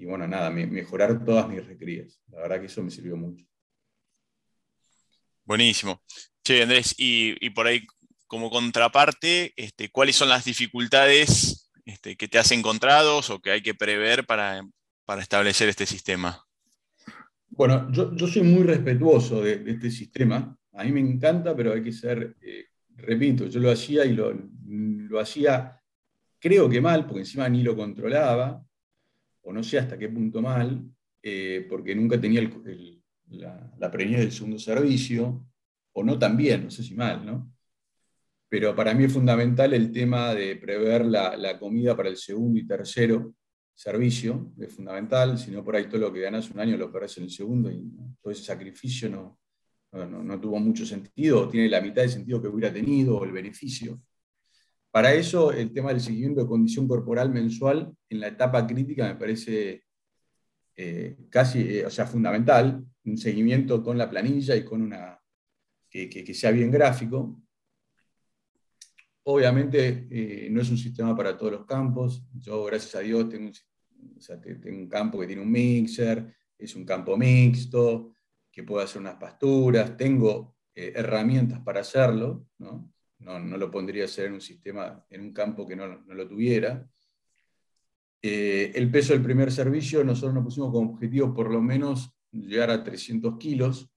y 0.00 0.06
bueno, 0.06 0.26
nada, 0.26 0.48
me- 0.50 0.66
mejorar 0.66 1.22
todas 1.24 1.46
mis 1.46 1.64
recrías. 1.66 2.22
La 2.28 2.40
verdad 2.40 2.60
que 2.60 2.66
eso 2.66 2.82
me 2.82 2.90
sirvió 2.90 3.16
mucho. 3.18 3.44
Buenísimo. 5.44 6.02
Che, 6.42 6.62
Andrés, 6.62 6.94
y, 6.96 7.36
y 7.44 7.50
por 7.50 7.66
ahí 7.66 7.86
como 8.26 8.48
contraparte, 8.50 9.52
este, 9.56 9.90
¿cuáles 9.90 10.16
son 10.16 10.30
las 10.30 10.44
dificultades 10.46 11.70
este, 11.84 12.16
que 12.16 12.28
te 12.28 12.38
has 12.38 12.50
encontrado 12.52 13.18
o 13.18 13.40
que 13.40 13.50
hay 13.50 13.60
que 13.62 13.74
prever 13.74 14.24
para, 14.24 14.62
para 15.04 15.20
establecer 15.20 15.68
este 15.68 15.84
sistema? 15.84 16.46
Bueno, 17.50 17.92
yo, 17.92 18.14
yo 18.16 18.26
soy 18.26 18.42
muy 18.42 18.62
respetuoso 18.62 19.42
de, 19.42 19.58
de 19.58 19.72
este 19.72 19.90
sistema. 19.90 20.56
A 20.72 20.84
mí 20.84 20.92
me 20.92 21.00
encanta, 21.00 21.54
pero 21.54 21.74
hay 21.74 21.82
que 21.82 21.92
ser, 21.92 22.36
eh, 22.40 22.68
repito, 22.96 23.46
yo 23.48 23.60
lo 23.60 23.70
hacía 23.70 24.06
y 24.06 24.14
lo, 24.14 24.32
lo 24.66 25.20
hacía, 25.20 25.78
creo 26.38 26.70
que 26.70 26.80
mal, 26.80 27.04
porque 27.06 27.20
encima 27.20 27.48
ni 27.50 27.62
lo 27.62 27.76
controlaba, 27.76 28.64
o 29.42 29.52
no 29.52 29.62
sé 29.62 29.78
hasta 29.78 29.98
qué 29.98 30.08
punto 30.08 30.42
mal, 30.42 30.82
eh, 31.22 31.66
porque 31.68 31.94
nunca 31.94 32.20
tenía 32.20 32.42
la, 33.30 33.72
la 33.78 33.90
del 34.18 34.32
segundo 34.32 34.58
servicio, 34.58 35.46
o 35.92 36.04
no 36.04 36.18
tan 36.18 36.36
bien, 36.36 36.64
no 36.64 36.70
sé 36.70 36.82
si 36.82 36.94
mal, 36.94 37.24
¿no? 37.24 37.52
Pero 38.48 38.74
para 38.74 38.94
mí 38.94 39.04
es 39.04 39.12
fundamental 39.12 39.72
el 39.74 39.92
tema 39.92 40.34
de 40.34 40.56
prever 40.56 41.04
la, 41.04 41.36
comida 41.58 41.96
para 41.96 42.08
el 42.08 42.16
segundo 42.16 42.58
y 42.58 42.66
tercero 42.66 43.34
servicio, 43.74 44.52
es 44.58 44.72
fundamental, 44.74 45.38
si 45.38 45.50
no 45.50 45.64
por 45.64 45.76
ahí 45.76 45.88
todo 45.88 46.00
lo 46.00 46.12
que 46.12 46.20
ganas 46.20 46.50
un 46.50 46.60
año 46.60 46.76
lo 46.76 46.92
perdés 46.92 47.16
en 47.18 47.24
el 47.24 47.30
segundo 47.30 47.70
y 47.70 47.90
todo 48.20 48.32
ese 48.32 48.42
sacrificio 48.42 49.08
no, 49.08 49.38
no, 49.92 50.04
no- 50.06 50.22
no 50.22 50.40
tuvo 50.40 50.58
mucho 50.58 50.84
sentido, 50.84 51.42
o 51.42 51.48
tiene 51.48 51.68
la 51.68 51.80
mitad 51.80 52.02
de 52.02 52.08
sentido 52.08 52.42
que 52.42 52.48
hubiera 52.48 52.72
tenido, 52.72 53.16
o 53.18 53.24
el 53.24 53.32
beneficio. 53.32 54.00
Para 54.90 55.14
eso, 55.14 55.52
el 55.52 55.72
tema 55.72 55.90
del 55.90 56.00
seguimiento 56.00 56.40
de 56.40 56.48
condición 56.48 56.88
corporal 56.88 57.30
mensual 57.30 57.94
en 58.08 58.20
la 58.20 58.28
etapa 58.28 58.66
crítica 58.66 59.06
me 59.06 59.14
parece 59.14 59.84
eh, 60.76 61.16
casi, 61.28 61.78
eh, 61.78 61.86
o 61.86 61.90
sea, 61.90 62.06
fundamental, 62.06 62.84
un 63.04 63.16
seguimiento 63.16 63.82
con 63.82 63.96
la 63.96 64.10
planilla 64.10 64.56
y 64.56 64.64
con 64.64 64.82
una, 64.82 65.20
que, 65.88 66.34
sea 66.34 66.50
bien 66.50 66.72
gráfico. 66.72 67.40
Obviamente 69.24 70.08
eh, 70.10 70.48
no 70.50 70.60
es 70.60 70.70
un 70.70 70.78
sistema 70.78 71.14
para 71.16 71.36
todos 71.36 71.52
los 71.52 71.66
campos. 71.66 72.24
Yo, 72.34 72.64
gracias 72.64 72.96
a 72.96 73.00
Dios, 73.00 73.28
tengo 73.28 73.46
un, 73.46 74.60
tengo 74.60 74.78
un 74.78 74.88
campo 74.88 75.20
que 75.20 75.26
tiene 75.28 75.42
un 75.42 75.52
mixer, 75.52 76.34
es 76.58 76.74
un 76.74 76.84
campo 76.84 77.16
mixto, 77.16 78.16
que 78.50 78.64
puedo 78.64 78.82
hacer 78.82 79.00
unas 79.00 79.14
pasturas, 79.14 79.96
tengo 79.96 80.56
herramientas 80.74 81.60
para 81.60 81.80
hacerlo, 81.80 82.46
¿no? 82.58 82.90
No, 83.20 83.38
no 83.38 83.56
lo 83.56 83.70
pondría 83.70 84.04
a 84.04 84.06
hacer 84.06 84.26
en 84.26 84.34
un 84.34 84.40
sistema, 84.40 85.04
en 85.10 85.20
un 85.20 85.32
campo 85.32 85.66
que 85.66 85.76
no, 85.76 85.86
no 85.86 86.14
lo 86.14 86.26
tuviera. 86.26 86.86
Eh, 88.22 88.72
el 88.74 88.90
peso 88.90 89.12
del 89.12 89.22
primer 89.22 89.50
servicio, 89.50 90.04
nosotros 90.04 90.34
nos 90.34 90.44
pusimos 90.44 90.72
como 90.72 90.92
objetivo 90.92 91.32
por 91.32 91.50
lo 91.50 91.60
menos 91.62 92.10
llegar 92.32 92.70
a 92.70 92.84
300 92.84 93.38
kilos, 93.38 93.90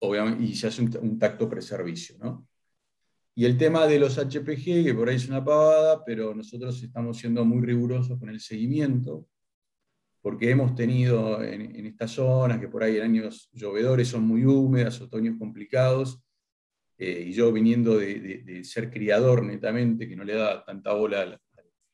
obviamente, 0.00 0.42
y 0.44 0.54
se 0.54 0.66
hace 0.66 0.82
un, 0.82 0.96
un 1.00 1.18
tacto 1.18 1.48
preservicio, 1.48 2.16
¿no? 2.18 2.46
Y 3.34 3.44
el 3.44 3.56
tema 3.56 3.86
de 3.86 3.98
los 3.98 4.18
HPG, 4.18 4.84
que 4.84 4.94
por 4.94 5.08
ahí 5.08 5.16
es 5.16 5.28
una 5.28 5.44
pavada, 5.44 6.04
pero 6.04 6.34
nosotros 6.34 6.82
estamos 6.82 7.16
siendo 7.16 7.44
muy 7.44 7.64
rigurosos 7.64 8.18
con 8.18 8.28
el 8.28 8.40
seguimiento, 8.40 9.26
porque 10.20 10.50
hemos 10.50 10.74
tenido 10.74 11.42
en, 11.42 11.74
en 11.74 11.86
estas 11.86 12.10
zonas 12.10 12.58
que 12.58 12.68
por 12.68 12.82
ahí 12.82 12.98
en 12.98 13.04
años 13.04 13.48
llovedores 13.52 14.08
son 14.08 14.24
muy 14.24 14.44
húmedas, 14.44 15.00
otoños 15.00 15.38
complicados, 15.38 16.20
eh, 17.02 17.24
y 17.28 17.32
yo 17.32 17.50
viniendo 17.50 17.96
de, 17.96 18.62
ser 18.62 18.90
criador 18.90 19.42
netamente, 19.42 20.06
que 20.06 20.14
no 20.14 20.22
le 20.22 20.34
da 20.34 20.62
tanta 20.62 20.92
bola 20.92 21.40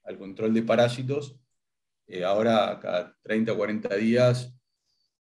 al, 0.02 0.18
control 0.18 0.52
de 0.52 0.62
parásitos, 0.62 1.38
eh, 2.08 2.24
ahora 2.24 2.78
cada 2.82 3.16
30 3.22 3.52
o 3.52 3.56
40 3.56 3.94
días 3.94 4.52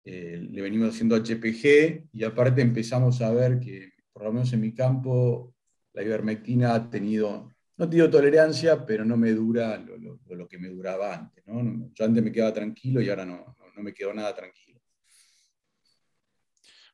eh, 0.03 0.39
le 0.51 0.62
venimos 0.62 0.95
haciendo 0.95 1.14
HPG 1.16 2.09
y 2.11 2.24
aparte 2.24 2.62
empezamos 2.62 3.20
a 3.20 3.31
ver 3.33 3.61
que, 3.61 3.93
por 4.14 4.24
lo 4.24 4.33
menos 4.33 4.51
en 4.55 4.62
mi 4.62 4.72
campo, 4.72 5.55
la 5.93 6.03
ivermectina 6.03 6.74
ha 6.74 6.89
tenido, 6.89 7.51
no 7.77 7.85
ha 7.85 7.91
tenido 7.91 8.09
tolerancia, 8.09 8.87
pero 8.87 9.05
no 9.05 9.18
me 9.18 9.33
dura 9.33 9.77
lo, 9.77 9.99
lo- 9.99 10.20
lo 10.27 10.49
que 10.49 10.59
me 10.59 10.68
duraba 10.68 11.14
antes. 11.14 11.47
No- 11.47 11.91
Yo 11.93 12.05
antes 12.07 12.24
me 12.24 12.33
quedaba 12.33 12.55
tranquilo 12.55 13.03
y 13.03 13.11
ahora 13.11 13.27
no, 13.27 13.37
no, 13.59 13.72
no 13.74 13.83
me 13.83 13.93
quedo 13.93 14.14
nada 14.14 14.35
tranquilo. 14.35 14.81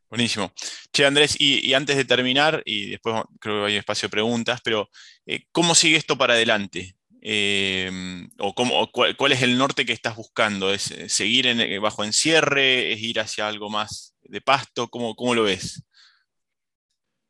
Buenísimo. 0.08 0.52
Che, 0.92 1.06
Andrés, 1.06 1.36
y, 1.38 1.72
antes 1.72 1.96
de 1.96 2.04
terminar, 2.04 2.62
y 2.66 2.90
después 2.90 3.22
creo 3.40 3.64
que 3.64 3.72
hay 3.72 3.76
espacio 3.76 4.08
de 4.08 4.10
preguntas, 4.10 4.60
pero 4.62 4.90
eh, 5.24 5.44
¿cómo 5.50 5.74
sigue 5.74 5.96
esto 5.96 6.18
para 6.18 6.34
adelante? 6.34 6.96
Eh, 7.22 7.90
o, 8.38 8.54
cómo, 8.54 8.90
cuál, 8.92 9.32
es 9.32 9.40
el 9.40 9.56
norte 9.56 9.86
que 9.86 9.94
estás 9.94 10.16
buscando? 10.16 10.70
¿Es 10.70 10.94
seguir 11.08 11.46
bajo 11.80 12.04
encierre? 12.04 12.92
¿Es 12.92 13.00
ir 13.00 13.20
hacia 13.20 13.48
algo 13.48 13.70
más 13.70 14.14
de 14.22 14.42
pasto? 14.42 14.88
¿Cómo, 14.88 15.14
cómo 15.14 15.34
lo 15.34 15.44
ves? 15.44 15.82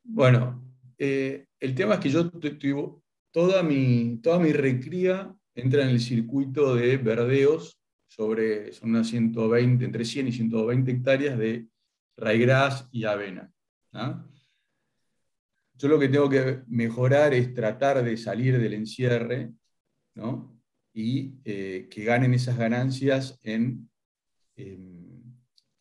Bueno, 0.03 0.61
el 0.97 1.75
tema 1.75 1.93
es 1.93 1.99
que 2.01 2.09
yo 2.09 2.29
toda 3.31 3.63
mi, 3.63 4.19
toda 4.21 4.39
mi 4.39 4.51
recría 4.51 5.33
entra 5.55 5.83
en 5.83 5.89
el 5.89 6.01
circuito 6.01 6.75
de 6.75 6.97
verdeos 6.97 7.79
sobre, 8.07 8.73
son 8.73 8.89
unas 8.89 9.07
120, 9.07 9.85
entre 9.85 10.03
100 10.03 10.27
y 10.27 10.31
120 10.33 10.91
hectáreas 10.91 11.37
de 11.37 11.67
raigras 12.17 12.89
y 12.91 13.05
avena. 13.05 13.52
Yo 15.75 15.87
lo 15.87 15.99
que 15.99 16.09
tengo 16.09 16.29
que 16.29 16.61
mejorar 16.67 17.33
es 17.33 17.53
tratar 17.53 18.03
de 18.03 18.17
salir 18.17 18.59
del 18.59 18.73
encierre 18.73 19.53
y 20.93 21.35
eh, 21.43 21.87
que 21.89 22.03
ganen 22.03 22.33
esas 22.33 22.57
ganancias 22.57 23.39
en, 23.43 23.89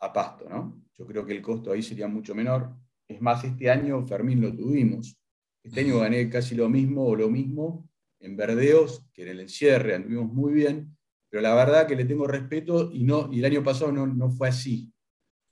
a 0.00 0.12
pasto. 0.12 0.48
¿no? 0.48 0.82
Yo 0.94 1.06
creo 1.06 1.24
que 1.24 1.32
el 1.32 1.42
costo 1.42 1.72
ahí 1.72 1.82
sería 1.82 2.08
mucho 2.08 2.34
menor. 2.34 2.74
Es 3.06 3.20
más, 3.20 3.44
este 3.44 3.70
año 3.70 4.06
Fermín 4.06 4.40
lo 4.40 4.54
tuvimos. 4.54 5.18
Este 5.62 5.80
año 5.80 5.98
gané 5.98 6.28
casi 6.28 6.54
lo 6.54 6.68
mismo 6.68 7.06
o 7.06 7.14
lo 7.14 7.30
mismo 7.30 7.88
en 8.22 8.36
verdeos 8.36 9.04
que 9.12 9.22
en 9.22 9.28
el 9.28 9.40
encierre, 9.40 9.94
anduvimos 9.94 10.32
muy 10.32 10.52
bien, 10.52 10.96
pero 11.28 11.42
la 11.42 11.54
verdad 11.54 11.86
que 11.86 11.96
le 11.96 12.04
tengo 12.04 12.26
respeto 12.26 12.90
y, 12.92 13.04
no, 13.04 13.30
el 13.32 13.44
año 13.44 13.62
pasado 13.62 13.90
no, 13.90 14.06
no 14.06 14.30
fue 14.30 14.48
así. 14.48 14.91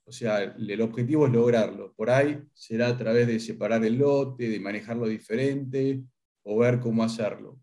O 0.05 0.13
sea, 0.13 0.43
el 0.43 0.81
objetivo 0.81 1.27
es 1.27 1.33
lograrlo. 1.33 1.93
Por 1.95 2.11
ahí 2.11 2.43
será 2.53 2.89
a 2.89 2.97
través 2.97 3.27
de 3.27 3.39
separar 3.39 3.85
el 3.85 3.99
lote, 3.99 4.49
de 4.49 4.59
manejarlo 4.59 5.07
diferente 5.07 6.03
o 6.43 6.59
ver 6.59 6.81
cómo 6.81 7.05
hacerlo. 7.05 7.61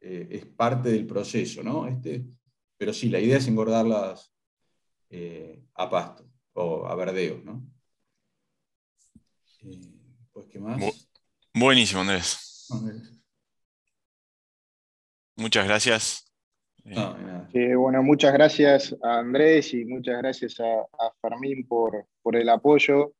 Eh, 0.00 0.26
es 0.30 0.46
parte 0.46 0.90
del 0.90 1.06
proceso, 1.06 1.62
¿no? 1.62 1.86
Este, 1.86 2.24
pero 2.76 2.92
sí, 2.92 3.08
la 3.08 3.20
idea 3.20 3.36
es 3.36 3.46
engordarlas 3.46 4.34
eh, 5.10 5.62
a 5.74 5.88
pasto 5.88 6.28
o 6.54 6.86
a 6.86 6.94
verdeo, 6.94 7.40
¿no? 7.44 7.64
Eh, 9.64 9.80
pues, 10.32 10.46
¿qué 10.46 10.58
más? 10.58 10.80
buenísimo, 11.54 12.00
Andrés. 12.00 12.68
Muchas 15.36 15.66
gracias. 15.66 16.31
Bueno, 16.84 18.02
muchas 18.02 18.32
gracias 18.32 18.96
a 19.02 19.18
Andrés 19.18 19.72
y 19.74 19.84
muchas 19.84 20.18
gracias 20.18 20.58
a, 20.60 20.86
Fermín 21.20 21.66
por, 21.66 22.06
el 22.32 22.48
apoyo. 22.48 23.12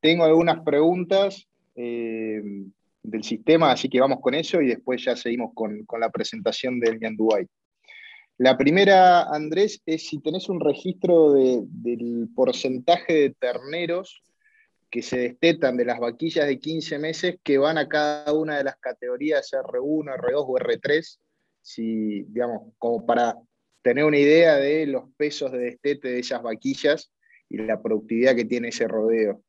tengo 0.00 0.24
algunas 0.24 0.60
preguntas 0.60 1.46
del 1.74 3.22
sistema, 3.22 3.70
así 3.70 3.88
que 3.88 4.00
vamos 4.00 4.20
con 4.20 4.34
eso 4.34 4.60
y 4.60 4.68
después 4.68 5.04
ya 5.04 5.16
seguimos 5.16 5.52
con, 5.54 5.86
la 5.98 6.10
presentación 6.10 6.80
del 6.80 6.98
Yanduay. 6.98 7.46
La 8.38 8.58
primera, 8.58 9.22
Andrés, 9.22 9.80
es 9.86 10.08
si 10.08 10.20
tenés 10.20 10.48
un 10.48 10.60
registro 10.60 11.32
del 11.32 12.28
porcentaje 12.34 13.14
de 13.14 13.30
terneros 13.38 14.22
que 14.90 15.02
se 15.02 15.18
destetan 15.18 15.76
de 15.76 15.84
las 15.84 15.98
vaquillas 15.98 16.46
de 16.46 16.58
15 16.58 16.98
meses 16.98 17.36
que 17.42 17.58
van 17.58 17.78
a 17.78 17.88
cada 17.88 18.32
una 18.32 18.58
de 18.58 18.64
las 18.64 18.76
categorías 18.76 19.50
R1, 19.52 20.16
R2 20.16 20.34
o 20.34 20.54
R3, 20.58 21.18
si, 21.66 22.22
digamos, 22.28 22.72
como 22.78 23.04
para 23.04 23.36
tener 23.82 24.04
una 24.04 24.18
idea 24.18 24.54
de 24.54 24.86
los 24.86 25.10
pesos 25.16 25.50
de 25.50 25.58
destete 25.58 26.08
de 26.08 26.20
esas 26.20 26.40
vaquillas 26.40 27.12
y 27.48 27.56
la 27.56 27.82
productividad 27.82 28.36
que 28.36 28.44
tiene 28.44 28.68
ese 28.68 28.86
rodeo. 28.86 29.42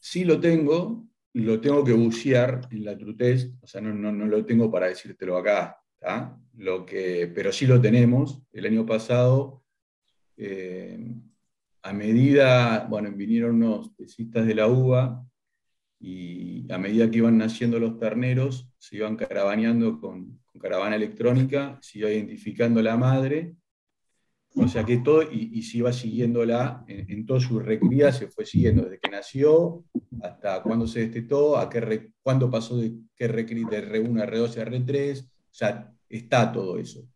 Sí 0.00 0.24
lo 0.24 0.40
tengo, 0.40 1.06
lo 1.34 1.60
tengo 1.60 1.84
que 1.84 1.92
bucear 1.92 2.66
en 2.72 2.84
la 2.84 2.98
True 2.98 3.14
o 3.62 3.66
sea, 3.68 3.80
no, 3.80 3.94
no, 3.94 4.26
lo 4.26 4.44
tengo 4.44 4.68
para 4.68 4.88
decírtelo 4.88 5.36
acá, 5.36 5.80
lo 6.56 6.84
que, 6.84 7.30
pero 7.32 7.52
sí 7.52 7.64
lo 7.66 7.80
tenemos. 7.80 8.42
El 8.52 8.66
año 8.66 8.84
pasado, 8.84 9.62
eh, 10.36 10.98
a 11.82 11.92
medida, 11.92 12.84
bueno, 12.90 13.12
vinieron 13.12 13.62
unos 13.62 13.94
tesistas 13.94 14.44
de 14.44 14.56
la 14.56 14.66
uva 14.66 15.24
y 16.02 16.70
a 16.72 16.78
medida 16.78 17.10
que 17.10 17.18
iban 17.18 17.38
naciendo 17.38 17.78
los 17.78 17.98
terneros, 17.98 18.68
se 18.78 18.96
iban 18.96 19.16
caravaneando 19.16 20.00
con, 20.00 20.40
caravana 20.60 20.96
electrónica, 20.96 21.78
se 21.80 22.00
iba 22.00 22.10
identificando 22.10 22.82
la 22.82 22.96
madre 22.96 23.56
o 24.54 24.68
sea 24.68 24.84
que 24.84 24.98
todo, 24.98 25.22
y, 25.22 25.62
se 25.62 25.78
iba 25.78 25.92
siguiéndola 25.92 26.84
en, 26.86 27.10
en 27.10 27.26
toda 27.26 27.40
su 27.40 27.58
recría, 27.58 28.12
se 28.12 28.28
fue 28.28 28.44
siguiendo 28.44 28.82
desde 28.82 28.98
que 28.98 29.10
nació 29.10 29.84
hasta 30.20 30.62
cuándo 30.62 30.86
se 30.86 31.00
destetó, 31.00 31.56
a 31.56 31.70
qué 31.70 32.12
cuándo 32.22 32.50
pasó 32.50 32.76
de, 32.76 32.92
qué 33.16 33.28
recría, 33.28 33.66
de 33.68 33.88
R1 33.88 34.20
a 34.20 34.26
R2 34.26 34.58
a 34.58 34.64
R3, 34.66 35.24
o 35.24 35.28
sea, 35.50 35.92
está 36.08 36.52
todo 36.52 36.78
eso. 36.78 37.08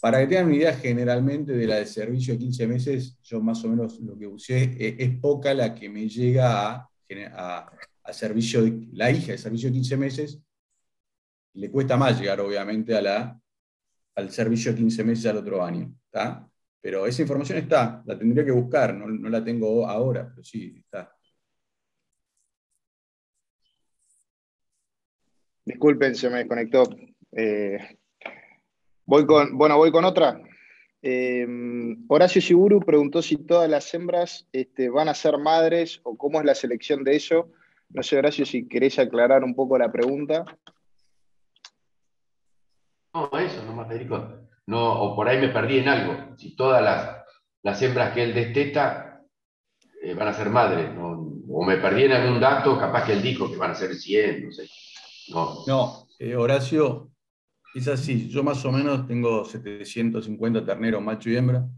Para 0.00 0.20
que 0.20 0.26
tengan 0.26 0.46
una 0.46 0.56
idea 0.56 0.74
generalmente 0.74 1.52
de 1.52 1.66
la 1.66 1.76
de 1.76 1.86
servicio 1.86 2.34
de 2.34 2.40
15 2.40 2.66
meses, 2.66 3.18
yo 3.22 3.40
más 3.40 3.64
o 3.64 3.68
menos 3.68 3.98
lo 4.00 4.16
que 4.16 4.26
usé, 4.26 4.76
es, 4.78 4.94
es 4.98 5.18
poca 5.18 5.54
la 5.54 5.74
que 5.74 5.88
me 5.88 6.08
llega 6.08 6.72
a, 6.72 6.90
a, 7.32 7.70
a, 8.04 8.12
servicio, 8.12 8.62
de, 8.62 8.88
la 8.92 9.10
hija 9.10 9.32
de 9.32 9.38
servicio 9.38 9.68
de 9.68 9.74
15 9.74 9.96
meses, 9.96 10.42
le 11.54 11.70
cuesta 11.70 11.96
más 11.96 12.20
llegar 12.20 12.40
obviamente 12.40 12.96
a 12.96 13.02
la, 13.02 13.40
al 14.14 14.30
servicio 14.30 14.72
de 14.72 14.78
15 14.78 15.04
meses 15.04 15.26
al 15.26 15.38
otro 15.38 15.64
año. 15.64 15.92
Pero 16.80 17.06
esa 17.06 17.22
información 17.22 17.58
está, 17.58 18.02
la 18.06 18.18
tendría 18.18 18.44
que 18.44 18.50
buscar, 18.52 18.94
no, 18.94 19.06
la 19.28 19.44
tengo 19.44 19.86
ahora, 19.86 20.28
pero 20.28 20.42
sí, 20.42 20.74
está. 20.76 21.14
Disculpen, 25.64 26.14
se 26.14 26.30
me 26.30 26.38
desconectó. 26.38 26.84
Eh, 27.32 27.98
voy 29.04 29.26
con, 29.26 29.56
bueno, 29.58 29.76
voy 29.76 29.92
con 29.92 30.04
otra. 30.04 30.40
Eh, 31.02 31.46
Horacio 32.08 32.40
Siguru 32.42 32.80
preguntó 32.80 33.22
si 33.22 33.36
todas 33.36 33.70
las 33.70 33.92
hembras 33.94 34.46
este, 34.52 34.88
van 34.88 35.08
a 35.08 35.14
ser 35.14 35.38
madres 35.38 36.00
o 36.02 36.16
cómo 36.16 36.40
es 36.40 36.44
la 36.44 36.54
selección 36.54 37.04
de 37.04 37.16
eso. 37.16 37.50
No 37.90 38.02
sé, 38.02 38.18
Horacio, 38.18 38.44
si 38.44 38.68
querés 38.68 38.98
aclarar 38.98 39.44
un 39.44 39.54
poco 39.54 39.78
la 39.78 39.90
pregunta. 39.90 40.44
No, 43.14 43.30
eso 43.38 43.64
nomás, 43.64 43.88
Federico 43.88 44.48
no, 44.68 45.02
o 45.02 45.16
por 45.16 45.26
ahí 45.26 45.40
me 45.40 45.48
perdí 45.48 45.78
en 45.78 45.88
algo. 45.88 46.36
Si 46.36 46.54
todas 46.54 46.82
las, 47.62 47.82
hembras 47.82 48.12
que 48.12 48.22
él 48.22 48.34
desteta 48.34 49.22
eh, 50.02 50.12
van 50.12 50.28
a 50.28 50.34
ser 50.34 50.50
madres, 50.50 50.90
o 50.98 51.64
me 51.64 51.78
perdí 51.78 52.04
en 52.04 52.12
algún 52.12 52.38
dato, 52.38 52.78
capaz 52.78 53.06
que 53.06 53.14
él 53.14 53.22
dijo 53.22 53.50
que 53.50 53.56
van 53.56 53.70
a 53.70 53.74
ser 53.74 53.94
100, 53.94 54.44
no 54.44 54.52
sé. 54.52 54.68
No, 55.66 56.06
eh, 56.18 56.36
Horacio, 56.36 57.10
es 57.78 57.88
así. 57.88 58.28
Yo 58.28 58.42
más 58.42 58.64
o 58.64 58.72
menos 58.72 59.06
tengo 59.06 59.44
750 59.44 60.64
terneros, 60.64 61.02
macho 61.02 61.30
y 61.30 61.36
hembra. 61.36 61.68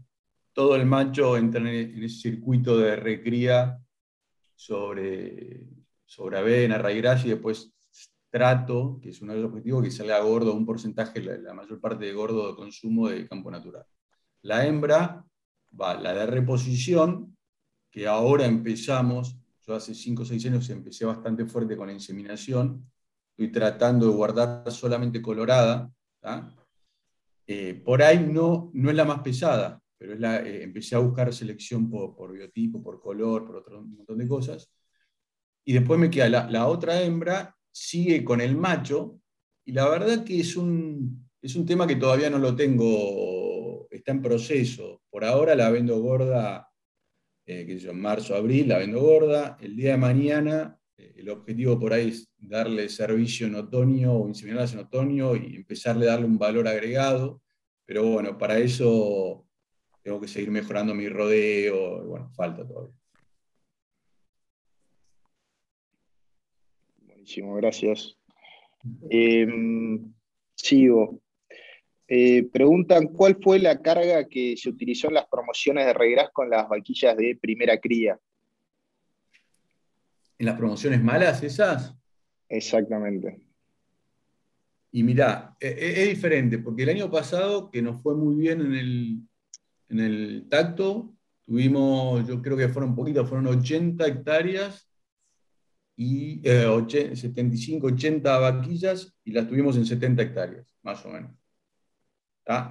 Todo 0.53 0.75
el 0.75 0.85
macho 0.85 1.37
entra 1.37 1.61
en 1.61 2.03
ese 2.03 2.19
circuito 2.19 2.77
de 2.77 2.95
recría 2.95 3.79
sobre, 4.55 5.67
sobre 6.05 6.37
avena, 6.37 6.77
raigras 6.77 7.25
y 7.25 7.29
después 7.29 7.73
trato, 8.29 8.99
que 9.01 9.09
es 9.09 9.21
uno 9.21 9.33
de 9.33 9.41
los 9.41 9.51
objetivos, 9.51 9.83
que 9.83 9.91
salga 9.91 10.19
gordo, 10.21 10.53
un 10.53 10.65
porcentaje, 10.65 11.21
la, 11.21 11.53
mayor 11.53 11.79
parte 11.79 12.05
de 12.05 12.13
gordo 12.13 12.47
de 12.47 12.55
consumo 12.55 13.09
de 13.09 13.27
campo 13.27 13.51
natural. 13.51 13.85
La 14.43 14.65
hembra 14.65 15.23
va, 15.79 15.99
la 15.99 16.13
de 16.13 16.25
reposición, 16.25 17.37
que 17.91 18.07
ahora 18.07 18.45
empezamos, 18.45 19.35
yo 19.67 19.75
hace 19.75 19.93
5 19.93 20.23
o 20.23 20.25
6 20.25 20.45
años 20.45 20.69
empecé 20.69 21.05
bastante 21.05 21.45
fuerte 21.45 21.75
con 21.75 21.87
la 21.87 21.93
inseminación, 21.93 22.89
estoy 23.31 23.51
tratando 23.51 24.07
de 24.07 24.13
guardar 24.13 24.71
solamente 24.71 25.21
colorada, 25.21 25.91
eh, 27.47 27.73
por 27.83 28.01
ahí 28.03 28.19
no, 28.19 28.71
no 28.73 28.89
es 28.89 28.95
la 28.95 29.05
más 29.05 29.21
pesada, 29.21 29.81
pero 29.97 30.13
es 30.13 30.19
la, 30.19 30.39
eh, 30.39 30.63
empecé 30.63 30.95
a 30.95 30.99
buscar 30.99 31.33
selección 31.33 31.89
por, 31.89 32.31
biotipo, 32.31 32.81
por 32.81 33.01
color, 33.01 33.45
por 33.45 33.57
otro 33.57 33.81
montón 33.81 34.17
de 34.17 34.27
cosas. 34.27 34.71
Y 35.65 35.73
después 35.73 35.99
me 35.99 36.09
queda 36.09 36.29
la, 36.29 36.67
otra 36.67 37.01
hembra 37.01 37.55
sigue 37.71 38.23
con 38.23 38.41
el 38.41 38.55
macho, 38.55 39.19
y 39.65 39.73
la 39.73 39.87
verdad 39.87 40.23
que 40.23 40.39
es 40.39 40.55
un, 40.55 41.29
es 41.41 41.55
un 41.55 41.65
tema 41.65 41.87
que 41.87 41.95
todavía 41.95 42.29
no 42.29 42.39
lo 42.39 42.55
tengo, 42.55 43.87
está 43.89 44.11
en 44.11 44.21
proceso. 44.21 45.01
Por 45.09 45.23
ahora 45.23 45.55
la 45.55 45.69
vendo 45.69 45.99
gorda, 45.99 46.67
eh, 47.45 47.65
que 47.65 47.89
en 47.89 47.99
marzo, 47.99 48.35
abril, 48.35 48.69
la 48.69 48.79
vendo 48.79 49.01
gorda. 49.01 49.57
El 49.61 49.75
día 49.75 49.91
de 49.91 49.97
mañana, 49.97 50.79
el 51.15 51.29
objetivo 51.29 51.79
por 51.79 51.93
ahí 51.93 52.09
es 52.09 52.31
darle 52.37 52.89
servicio 52.89 53.47
en 53.47 53.55
otoño 53.55 54.13
o 54.13 54.27
inseminarlas 54.27 54.73
en 54.73 54.79
otoño 54.79 55.35
y 55.35 55.55
empezarle 55.55 56.07
a 56.07 56.11
darle 56.11 56.25
un 56.25 56.37
valor 56.37 56.67
agregado. 56.67 57.41
Pero 57.85 58.05
bueno, 58.05 58.37
para 58.37 58.57
eso 58.57 59.45
tengo 60.01 60.19
que 60.19 60.27
seguir 60.27 60.51
mejorando 60.51 60.93
mi 60.93 61.07
rodeo, 61.09 62.05
bueno, 62.05 62.31
falta 62.31 62.67
todavía. 62.67 62.95
Buenísimo, 66.97 67.55
gracias. 67.55 68.17
Em, 69.09 70.11
sigo. 70.55 71.21
Eh, 72.07 72.43
preguntan 72.51 73.07
cuál 73.07 73.37
fue 73.41 73.59
la 73.59 73.81
carga 73.81 74.27
que 74.27 74.57
se 74.57 74.69
utilizó 74.69 75.07
en 75.07 75.13
las 75.13 75.27
promociones 75.27 75.85
de 75.85 75.93
regras 75.93 76.29
con 76.33 76.49
las 76.49 76.67
vaquillas 76.67 77.15
de 77.15 77.37
primera 77.39 77.79
cría. 77.79 78.19
¿En 80.41 80.47
las 80.47 80.57
promociones 80.57 81.03
malas 81.03 81.43
esas? 81.43 81.95
Exactamente. 82.49 83.39
Y 84.91 85.03
mirá, 85.03 85.55
e, 85.59 85.67
e, 85.67 86.01
es, 86.01 86.09
diferente, 86.09 86.57
porque 86.57 86.81
el 86.81 86.89
año 86.89 87.11
pasado, 87.11 87.69
que 87.69 87.79
nos 87.79 88.01
fue 88.01 88.15
muy 88.15 88.33
bien 88.33 88.59
en 88.61 88.73
el, 88.73 89.19
en 89.89 89.99
el 89.99 90.47
tacto, 90.49 91.13
tuvimos, 91.45 92.27
yo 92.27 92.41
creo 92.41 92.57
que 92.57 92.69
fueron 92.69 92.95
poquitas, 92.95 93.29
fueron 93.29 93.45
80 93.55 94.03
hectáreas 94.07 94.89
y 95.95 96.41
75, 96.41 97.89
eh, 97.89 97.93
80 97.93 98.39
vaquillas 98.39 99.15
y 99.23 99.33
las 99.33 99.47
tuvimos 99.47 99.77
en 99.77 99.85
70 99.85 100.23
hectáreas, 100.23 100.75
más 100.81 101.05
o 101.05 101.09
menos. 101.09 101.33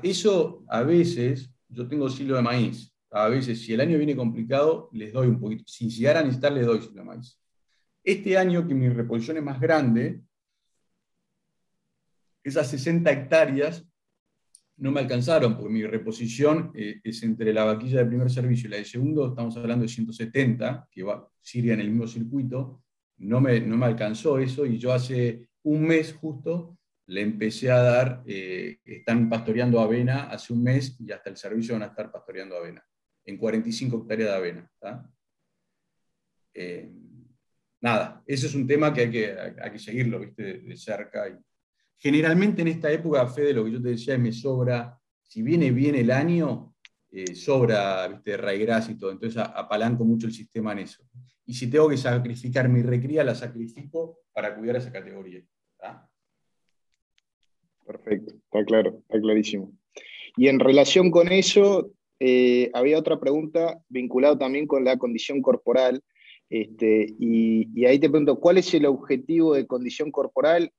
Eso 0.02 0.64
a 0.66 0.82
veces, 0.82 1.54
yo 1.68 1.86
tengo 1.86 2.10
silo 2.10 2.34
de 2.34 2.42
maíz, 2.42 2.92
a 3.12 3.28
veces 3.28 3.60
si 3.60 3.74
el 3.74 3.80
año 3.80 3.96
viene 3.96 4.16
complicado, 4.16 4.90
les 4.92 5.12
doy 5.12 5.28
un 5.28 5.38
poquito, 5.38 5.62
si 5.68 5.88
llegara 5.88 6.18
a 6.18 6.22
necesitar, 6.24 6.50
les 6.50 6.66
doy 6.66 6.80
silo 6.80 6.94
de 6.94 7.04
maíz. 7.04 7.40
Este 8.02 8.36
año 8.36 8.66
que 8.66 8.74
mi 8.74 8.88
reposición 8.88 9.36
es 9.36 9.42
más 9.42 9.60
grande, 9.60 10.20
esas 12.42 12.68
60 12.70 13.10
hectáreas 13.10 13.86
no 14.78 14.90
me 14.90 15.00
alcanzaron, 15.00 15.56
porque 15.56 15.72
mi 15.72 15.84
reposición 15.84 16.72
eh, 16.74 17.00
es 17.04 17.22
entre 17.22 17.52
la 17.52 17.64
vaquilla 17.64 17.98
de 17.98 18.06
primer 18.06 18.30
servicio 18.30 18.66
y 18.66 18.70
la 18.70 18.76
de 18.78 18.86
segundo, 18.86 19.28
estamos 19.28 19.54
hablando 19.58 19.82
de 19.82 19.88
170, 19.88 20.88
que 20.90 21.02
va, 21.02 21.28
sigue 21.42 21.74
en 21.74 21.80
el 21.80 21.90
mismo 21.90 22.06
circuito, 22.06 22.82
no 23.18 23.42
me, 23.42 23.60
no 23.60 23.76
me 23.76 23.86
alcanzó 23.86 24.38
eso, 24.38 24.64
y 24.64 24.78
yo 24.78 24.92
hace 24.94 25.48
un 25.64 25.82
mes 25.82 26.14
justo 26.14 26.78
le 27.06 27.20
empecé 27.20 27.70
a 27.70 27.82
dar, 27.82 28.22
eh, 28.24 28.78
están 28.84 29.28
pastoreando 29.28 29.80
avena 29.80 30.30
hace 30.30 30.52
un 30.52 30.62
mes 30.62 30.96
y 30.98 31.10
hasta 31.12 31.28
el 31.28 31.36
servicio 31.36 31.74
van 31.74 31.82
a 31.82 31.86
estar 31.86 32.10
pastoreando 32.10 32.56
avena, 32.56 32.82
en 33.24 33.36
45 33.36 34.02
hectáreas 34.02 34.30
de 34.30 34.36
avena. 34.36 34.70
Eh, 36.54 36.90
nada, 37.80 38.22
ese 38.26 38.46
es 38.46 38.54
un 38.54 38.66
tema 38.66 38.92
que 38.92 39.02
hay 39.02 39.10
que, 39.10 39.78
seguirlo 39.78 40.20
¿viste? 40.20 40.60
de 40.60 40.76
cerca 40.76 41.28
y, 41.28 41.36
Generalmente 42.00 42.62
en 42.62 42.68
esta 42.68 42.90
época, 42.90 43.26
Fede, 43.26 43.52
lo 43.52 43.62
que 43.62 43.72
yo 43.72 43.82
te 43.82 43.90
decía, 43.90 44.16
me 44.16 44.32
sobra, 44.32 44.98
si 45.22 45.42
viene 45.42 45.70
bien 45.70 45.94
el 45.94 46.10
año, 46.10 46.74
eh, 47.12 47.34
sobra 47.34 48.08
¿viste? 48.08 48.38
raigras 48.38 48.88
y 48.88 48.98
todo, 48.98 49.12
entonces 49.12 49.36
apalanco 49.36 50.02
mucho 50.02 50.26
el 50.26 50.32
sistema 50.32 50.72
en 50.72 50.78
eso. 50.78 51.04
Y 51.44 51.52
si 51.52 51.68
tengo 51.68 51.90
que 51.90 51.98
sacrificar 51.98 52.70
mi 52.70 52.80
recría, 52.80 53.22
la 53.22 53.34
sacrifico 53.34 54.20
para 54.32 54.56
cuidar 54.56 54.76
esa 54.76 54.90
categoría. 54.90 55.42
Perfecto, 57.84 58.34
está 58.44 58.64
claro, 58.64 58.98
está 59.00 59.20
clarísimo. 59.20 59.72
Y 60.36 60.48
en 60.48 60.58
relación 60.58 61.10
con 61.10 61.30
eso, 61.30 61.90
eh, 62.18 62.70
había 62.72 62.98
otra 62.98 63.20
pregunta 63.20 63.78
vinculada 63.88 64.38
también 64.38 64.66
con 64.66 64.84
la 64.84 64.96
condición 64.96 65.42
corporal. 65.42 66.02
Este, 66.50 67.14
y, 67.18 67.84
ahí 67.86 68.00
te 68.00 68.10
pregunto, 68.10 68.40
¿cuál 68.40 68.58
es 68.58 68.74
el 68.74 68.84
objetivo 68.84 69.54
de 69.54 69.68
condición 69.68 70.10
corporal 70.10 70.72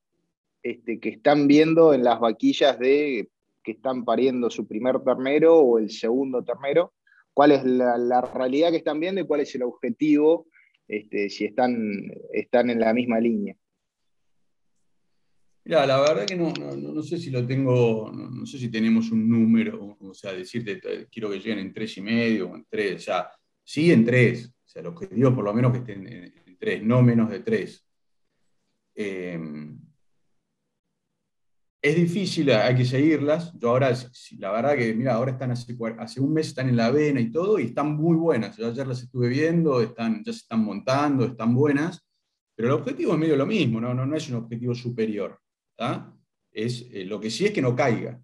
este, 0.61 0.99
que 0.99 1.09
están 1.09 1.47
viendo 1.47 1.93
en 1.93 2.03
las 2.03 2.19
vaquillas 2.19 2.77
de 2.77 3.29
que 3.63 3.71
están 3.71 4.03
pariendo 4.03 4.49
su 4.49 4.67
primer 4.67 4.99
ternero 4.99 5.59
o 5.59 5.79
el 5.79 5.89
segundo 5.89 6.43
ternero, 6.43 6.93
cuál 7.33 7.51
es 7.51 7.63
la, 7.63 8.21
realidad 8.21 8.71
que 8.71 8.77
están 8.77 8.99
viendo 8.99 9.21
y 9.21 9.25
cuál 9.25 9.41
es 9.41 9.53
el 9.55 9.63
objetivo, 9.63 10.47
este, 10.87 11.29
si 11.29 11.45
están, 11.45 12.11
están 12.33 12.69
en 12.69 12.79
la 12.79 12.93
misma 12.93 13.19
línea. 13.19 13.55
Mira, 15.63 15.85
la 15.85 16.01
verdad 16.01 16.25
que 16.25 16.35
no, 16.35 16.51
no, 16.51 17.03
sé 17.03 17.19
si 17.19 17.29
lo 17.29 17.45
tengo, 17.45 18.11
no, 18.11 18.45
sé 18.47 18.57
si 18.57 18.69
tenemos 18.69 19.11
un 19.11 19.29
número, 19.29 19.95
o 19.99 20.13
sea, 20.13 20.33
decirte, 20.33 20.81
quiero 21.11 21.29
que 21.29 21.37
lleguen 21.37 21.59
en 21.59 21.73
tres 21.73 21.95
y 21.97 22.01
medio 22.01 22.49
o 22.49 22.55
en 22.55 22.65
tres, 22.67 22.95
o 22.95 22.99
sea, 22.99 23.29
sí 23.63 23.91
en 23.91 24.03
tres, 24.03 24.51
sea, 24.71 24.81
el 24.81 24.87
objetivo 24.87 25.33
por 25.35 25.43
lo 25.43 25.53
menos 25.53 25.71
que 25.71 25.79
estén 25.79 26.07
en, 26.07 26.57
tres, 26.59 26.83
no 26.83 27.01
menos 27.01 27.29
de 27.29 27.39
tres. 27.39 27.87
Eh, 28.95 29.39
es 31.81 31.95
difícil, 31.95 32.51
hay 32.51 32.75
que 32.75 32.85
seguirlas. 32.85 33.51
Yo 33.57 33.69
ahora, 33.69 33.91
la 34.37 34.51
verdad 34.51 34.75
que, 34.75 34.93
mira, 34.93 35.15
ahora 35.15 35.31
están 35.31 35.49
hace, 35.51 36.21
un 36.21 36.33
mes, 36.33 36.47
están 36.49 36.69
en 36.69 36.77
la 36.77 36.85
avena 36.87 37.19
y 37.19 37.31
todo, 37.31 37.57
y 37.57 37.65
están 37.65 37.95
muy 37.95 38.15
buenas. 38.15 38.55
Yo 38.57 38.67
ayer 38.67 38.85
las 38.85 39.01
estuve 39.01 39.29
viendo, 39.29 39.81
están, 39.81 40.23
ya 40.23 40.31
se 40.31 40.39
están 40.39 40.63
montando, 40.63 41.25
están 41.25 41.55
buenas, 41.55 42.05
pero 42.55 42.67
el 42.67 42.75
objetivo 42.75 43.13
es 43.13 43.19
medio 43.19 43.35
lo 43.35 43.47
mismo, 43.47 43.81
no, 43.81 43.95
no, 43.95 44.05
no 44.05 44.15
es 44.15 44.29
un 44.29 44.35
objetivo 44.35 44.75
superior. 44.75 45.39
Es, 46.51 46.85
eh, 46.91 47.05
lo 47.05 47.19
que 47.19 47.31
sí 47.31 47.45
es 47.45 47.51
que 47.51 47.61
no 47.61 47.75
caiga. 47.75 48.21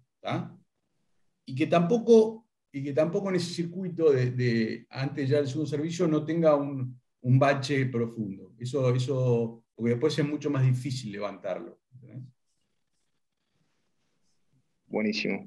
Y, 1.44 1.54
que 1.54 1.66
tampoco, 1.66 2.46
y 2.72 2.82
que 2.82 2.92
tampoco 2.92 3.30
en 3.30 3.36
ese 3.36 3.52
circuito 3.52 4.10
de, 4.12 4.86
antes 4.90 5.28
ya 5.28 5.38
del 5.38 5.48
segundo 5.48 5.70
servicio 5.70 6.06
no 6.06 6.24
tenga 6.24 6.54
un, 6.54 7.00
un 7.22 7.38
bache 7.38 7.86
profundo. 7.86 8.54
Eso, 8.58 8.94
eso, 8.94 9.64
porque 9.74 9.90
después 9.90 10.18
es 10.18 10.26
mucho 10.26 10.50
más 10.50 10.64
difícil 10.64 11.12
levantarlo. 11.12 11.78
Buenísimo. 14.86 15.46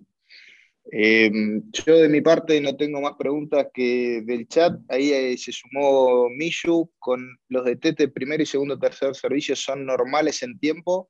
Em, 0.85 1.63
yo 1.71 1.97
de 1.97 2.09
mi 2.09 2.21
parte 2.21 2.59
no 2.59 2.75
tengo 2.75 3.01
más 3.01 3.13
preguntas 3.17 3.67
que 3.73 4.21
del 4.25 4.47
chat. 4.47 4.79
Ahí 4.89 5.11
eh, 5.11 5.37
se 5.37 5.51
sumó 5.51 6.29
Mishu 6.29 6.91
con 6.99 7.39
los 7.49 7.65
de 7.65 7.75
Tete, 7.75 8.07
primero 8.07 8.41
y 8.43 8.45
segundo, 8.45 8.79
tercer 8.79 9.15
servicio 9.15 9.55
son 9.55 9.85
normales 9.85 10.41
en 10.43 10.59
tiempo. 10.59 11.09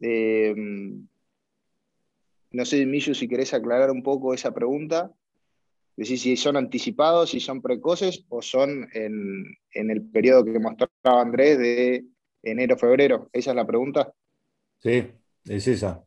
Em, 0.00 1.06
no 2.50 2.64
sé, 2.64 2.84
Mishu, 2.86 3.14
si 3.14 3.28
querés 3.28 3.54
aclarar 3.54 3.90
un 3.90 4.02
poco 4.02 4.34
esa 4.34 4.52
pregunta. 4.52 5.12
Decir 5.98 6.16
si 6.16 6.36
son 6.36 6.56
anticipados, 6.56 7.30
si 7.30 7.40
son 7.40 7.60
precoces 7.60 8.24
o 8.28 8.40
son 8.40 8.88
en, 8.92 9.44
en 9.72 9.90
el 9.90 10.08
periodo 10.08 10.44
que 10.44 10.60
mostraba 10.60 11.20
Andrés 11.20 11.58
de 11.58 12.04
enero-febrero. 12.40 13.28
¿Esa 13.32 13.50
es 13.50 13.56
la 13.56 13.66
pregunta? 13.66 14.12
Sí, 14.78 15.08
es 15.44 15.66
esa. 15.66 16.04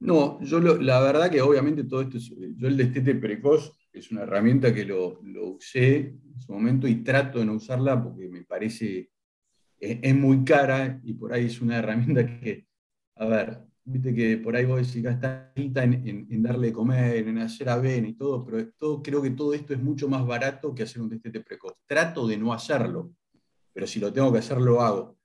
No, 0.00 0.40
yo 0.42 0.58
la 0.58 1.00
verdad 1.00 1.30
que 1.30 1.40
obviamente 1.40 1.84
todo 1.84 2.02
esto, 2.02 2.18
yo 2.18 2.66
el 2.66 2.76
destete 2.76 3.14
precoz 3.14 3.72
es 3.92 4.10
una 4.10 4.22
herramienta 4.22 4.74
que 4.74 4.84
lo, 4.84 5.20
usé 5.42 5.96
en 5.98 6.40
su 6.40 6.52
momento 6.52 6.88
y 6.88 7.04
trato 7.04 7.38
de 7.38 7.44
no 7.44 7.52
usarla 7.52 8.02
porque 8.02 8.28
me 8.28 8.42
parece, 8.42 9.10
es, 9.78 10.14
muy 10.16 10.42
cara 10.42 11.00
y 11.04 11.14
por 11.14 11.32
ahí 11.32 11.46
es 11.46 11.60
una 11.60 11.78
herramienta 11.78 12.26
que, 12.26 12.66
a 13.14 13.26
ver, 13.26 13.60
viste 13.86 14.14
que 14.14 14.36
por 14.38 14.56
ahí 14.56 14.64
vos 14.64 14.86
decís 14.86 15.02
gastar 15.02 15.52
en, 15.54 16.26
en, 16.30 16.42
darle 16.42 16.68
de 16.68 16.72
comer, 16.72 17.28
en 17.28 17.38
hacer 17.38 17.68
avena 17.68 18.08
y 18.08 18.14
todo, 18.14 18.44
pero 18.44 18.68
todo, 18.76 19.02
creo 19.02 19.22
que 19.22 19.30
todo 19.30 19.54
esto 19.54 19.72
es 19.72 19.80
mucho 19.80 20.08
más 20.08 20.26
barato 20.26 20.74
que 20.74 20.82
hacer 20.82 21.00
un 21.00 21.08
destete 21.08 21.40
precoz. 21.40 21.74
Trato 21.86 22.26
de 22.26 22.36
no 22.36 22.52
hacerlo, 22.52 23.12
pero 23.72 23.86
si 23.86 24.00
lo 24.00 24.12
tengo 24.12 24.32
que 24.32 24.40
hacer, 24.40 24.58
lo 24.58 24.82
hago. 24.82 25.16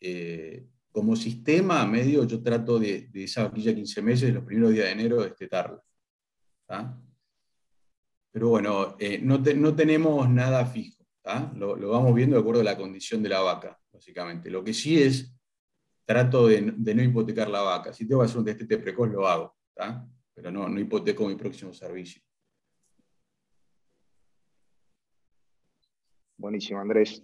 Eh, 0.00 0.66
como 0.92 1.16
sistema 1.16 1.86
medio 1.86 2.24
yo 2.24 2.42
trato 2.42 2.78
de, 2.78 3.10
esa 3.14 3.44
vaquilla 3.44 3.74
15 3.74 4.02
meses, 4.02 4.34
los 4.34 4.44
primeros 4.44 4.72
días 4.72 4.86
de 4.86 4.92
enero, 4.92 5.22
destetarla. 5.22 5.82
Pero 8.30 8.48
bueno, 8.48 8.96
eh, 8.98 9.18
no, 9.22 9.42
tenemos 9.74 10.28
nada 10.28 10.64
fijo. 10.66 11.04
Lo, 11.54 11.76
vamos 11.88 12.14
viendo 12.14 12.36
de 12.36 12.40
acuerdo 12.40 12.60
a 12.62 12.64
la 12.64 12.76
condición 12.76 13.22
de 13.22 13.28
la 13.28 13.40
vaca, 13.40 13.78
básicamente. 13.92 14.50
Lo 14.50 14.64
que 14.64 14.72
sí 14.72 15.02
es, 15.02 15.34
trato 16.04 16.48
de, 16.48 16.60
no 16.60 17.02
hipotecar 17.02 17.48
la 17.48 17.62
vaca. 17.62 17.92
Si 17.92 18.06
tengo 18.06 18.20
que 18.20 18.26
hacer 18.26 18.38
un 18.38 18.44
destete 18.44 18.78
precoz, 18.78 19.10
lo 19.10 19.26
hago. 19.26 19.56
Pero 20.34 20.50
no, 20.50 20.68
no 20.68 20.80
hipoteco 20.80 21.26
mi 21.26 21.36
próximo 21.36 21.72
servicio. 21.72 22.22
Buenísimo, 26.36 26.80
Andrés. 26.80 27.22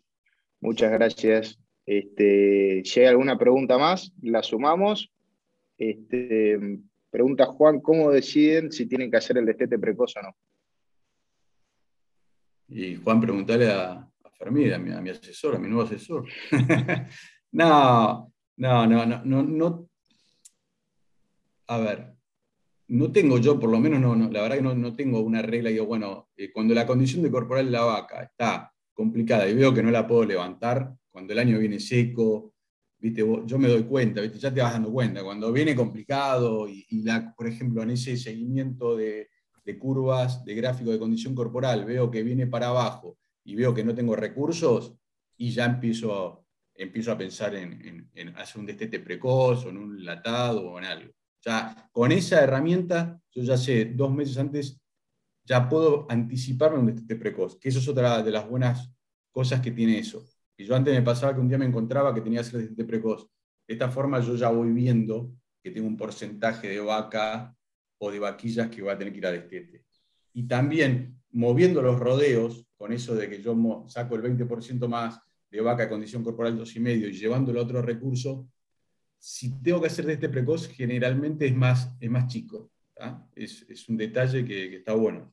Muchas 0.61 0.91
gracias. 0.93 1.59
Este, 1.87 2.83
hay 2.97 3.07
alguna 3.07 3.39
pregunta 3.39 3.79
más, 3.79 4.13
la 4.21 4.43
sumamos. 4.43 5.11
Este, 5.79 6.59
pregunta 7.11 7.47
Juan, 7.47 7.81
¿cómo 7.81 8.11
deciden 8.11 8.71
si 8.71 8.87
tienen 8.87 9.11
que 9.11 9.17
hacer 9.17 9.39
el 9.39 9.47
destete 9.47 9.79
precoz 9.79 10.15
o 10.17 10.23
no? 10.23 10.37
Y 12.69 12.97
Juan, 12.97 13.21
preguntarle 13.21 13.71
a, 13.71 13.93
a 13.93 14.31
Fermín, 14.33 14.73
a 14.73 14.79
mi, 14.79 15.11
asesor, 15.11 15.57
a 15.57 15.59
mi 15.59 15.69
nuevo 15.69 15.85
asesor. 15.85 16.29
no, 17.53 18.28
no, 18.59 19.07
no, 19.07 19.23
no, 19.25 19.43
no, 19.43 19.89
A 21.69 21.79
ver, 21.79 22.15
no 22.89 23.13
tengo 23.13 23.39
yo, 23.39 23.61
por 23.61 23.71
lo 23.71 23.79
menos, 23.81 24.01
no, 24.01 24.15
la 24.31 24.43
verdad 24.43 24.57
que 24.57 24.63
no, 24.63 24.97
tengo 24.97 25.21
una 25.21 25.43
regla. 25.43 25.71
Digo, 25.71 25.87
bueno, 25.87 26.29
eh, 26.37 26.51
cuando 26.53 26.75
la 26.75 26.87
condición 26.87 27.23
de 27.23 27.31
corporal 27.31 27.67
de 27.67 27.73
la 27.73 27.85
vaca 27.85 28.23
está 28.23 28.73
complicada 28.95 29.49
y 29.49 29.55
veo 29.55 29.73
que 29.73 29.83
no 29.83 29.91
la 29.91 30.07
puedo 30.07 30.25
levantar, 30.25 30.95
cuando 31.11 31.33
el 31.33 31.39
año 31.39 31.59
viene 31.59 31.79
seco, 31.81 32.55
¿viste? 32.99 33.25
yo 33.45 33.59
me 33.59 33.69
doy 33.69 33.85
cuenta, 33.85 34.21
¿viste? 34.21 34.39
ya 34.39 34.53
te 34.53 34.61
vas 34.61 34.73
dando 34.73 34.93
cuenta, 34.93 35.23
cuando 35.23 35.53
viene 35.53 35.75
complicado 35.75 36.69
y, 36.69 37.03
la, 37.03 37.35
por 37.37 37.47
ejemplo, 37.47 37.83
en 37.83 37.91
ese 37.91 38.17
seguimiento 38.17 38.97
de, 38.97 39.29
curvas 39.79 40.45
de 40.47 40.55
gráfico 40.55 40.91
de 40.91 40.99
condición 40.99 41.35
corporal, 41.35 41.85
veo 41.85 42.11
que 42.11 42.23
viene 42.23 42.47
para 42.47 42.69
abajo 42.69 43.19
y 43.45 43.55
veo 43.55 43.75
que 43.75 43.85
no 43.85 43.95
tengo 43.95 44.17
recursos 44.17 44.95
y 45.37 45.51
ya 45.51 45.67
empiezo, 45.67 46.47
empiezo 46.79 47.11
a 47.13 47.19
pensar 47.19 47.55
en, 47.57 48.09
hacer 48.37 48.61
un 48.61 48.67
destete 48.67 49.01
precoz 49.01 49.67
o 49.67 49.71
en 49.71 49.77
un 49.77 50.05
latado 50.05 50.71
o 50.71 50.79
en 50.79 50.85
algo. 50.85 51.13
Ya 51.45 51.89
con 51.93 52.13
esa 52.13 52.43
herramienta, 52.43 53.21
yo 53.31 53.43
ya 53.43 53.57
sé 53.57 53.87
dos 53.87 54.13
meses 54.13 54.39
antes, 54.39 54.81
ya 55.45 55.69
puedo 55.69 56.07
anticiparme 56.09 56.79
un 56.79 56.87
destete 56.87 57.17
precoz, 57.17 57.59
que 57.59 57.69
eso 57.69 57.81
es 57.81 57.89
otra 57.89 58.23
de 58.23 58.31
las 58.31 58.49
buenas 58.49 58.93
cosas 59.33 59.61
que 59.61 59.73
tiene 59.73 59.99
eso. 59.99 60.25
Y 60.57 60.65
yo 60.65 60.77
antes 60.77 60.95
me 60.95 61.03
pasaba 61.03 61.35
que 61.35 61.41
un 61.41 61.49
día 61.49 61.59
me 61.59 61.67
encontraba 61.67 62.15
que 62.15 62.21
tenía 62.21 62.41
que 62.41 62.47
hacer 62.47 62.61
destete 62.61 62.85
precoz. 62.85 63.29
De 63.67 63.75
esta 63.75 63.91
forma 63.91 64.21
yo 64.21 64.37
ya 64.37 64.49
voy 64.49 64.73
viendo 64.73 65.33
que 65.63 65.71
tengo 65.71 65.89
un 65.89 65.97
porcentaje 65.97 66.69
de 66.69 66.81
vaca 66.81 67.55
o 67.99 68.11
de 68.11 68.19
vaquillas 68.21 68.69
que 68.69 68.83
va 68.83 68.93
a 68.93 68.99
tener 68.99 69.13
que 69.13 69.19
ir 69.19 69.27
al 69.27 69.35
estete. 69.35 69.85
Y 70.33 70.47
también 70.47 71.21
moviendo 71.33 71.83
los 71.83 71.99
rodeos, 71.99 72.67
con 72.77 72.93
eso 72.93 73.17
de 73.17 73.29
que 73.29 73.43
yo 73.43 73.57
saco 73.89 74.15
el 74.15 74.23
20% 74.23 74.87
más 74.89 75.21
de 75.51 75.61
vaca 75.61 75.85
de 75.85 75.89
condición 75.89 76.23
corporal 76.23 76.59
2,5 76.59 77.09
y 77.09 77.13
llevándolo 77.13 77.61
a 77.61 77.65
otro 77.65 77.83
recurso, 77.83 78.49
si 79.19 79.61
tengo 79.61 79.81
que 79.81 79.89
hacer 79.89 80.07
de 80.07 80.15
este 80.15 80.29
precoz, 80.29 80.69
generalmente 80.69 81.47
es 81.47 81.55
más, 81.55 81.93
es 82.01 82.11
más 82.11 82.27
chico. 82.29 82.71
Es, 83.35 83.89
un 83.89 83.97
detalle 83.97 84.45
que, 84.45 84.77
está 84.77 84.95
bueno. 84.95 85.33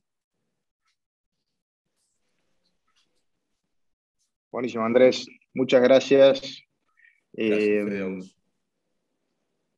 Buenísimo, 4.50 4.84
Andrés. 4.84 5.26
Muchas 5.54 5.82
gracias. 5.82 6.62
Eh, 7.32 8.18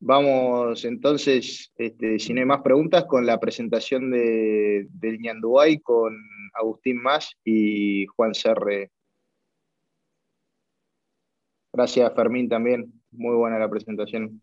vamos 0.00 0.84
entonces, 0.84 1.72
este, 1.76 2.18
si 2.18 2.32
no 2.32 2.40
hay 2.40 2.46
más 2.46 2.62
preguntas, 2.62 3.04
con 3.06 3.26
la 3.26 3.40
presentación 3.40 4.10
de, 4.10 4.86
del 4.90 5.18
Ñanduay 5.18 5.80
con 5.80 6.16
Agustín 6.54 7.02
Más 7.02 7.36
y 7.44 8.06
Juan 8.06 8.34
Serre. 8.34 8.90
Gracias, 11.78 12.12
Fermín, 12.12 12.48
también. 12.48 12.92
Muy 13.12 13.36
buena 13.36 13.56
la 13.56 13.70
presentación. 13.70 14.42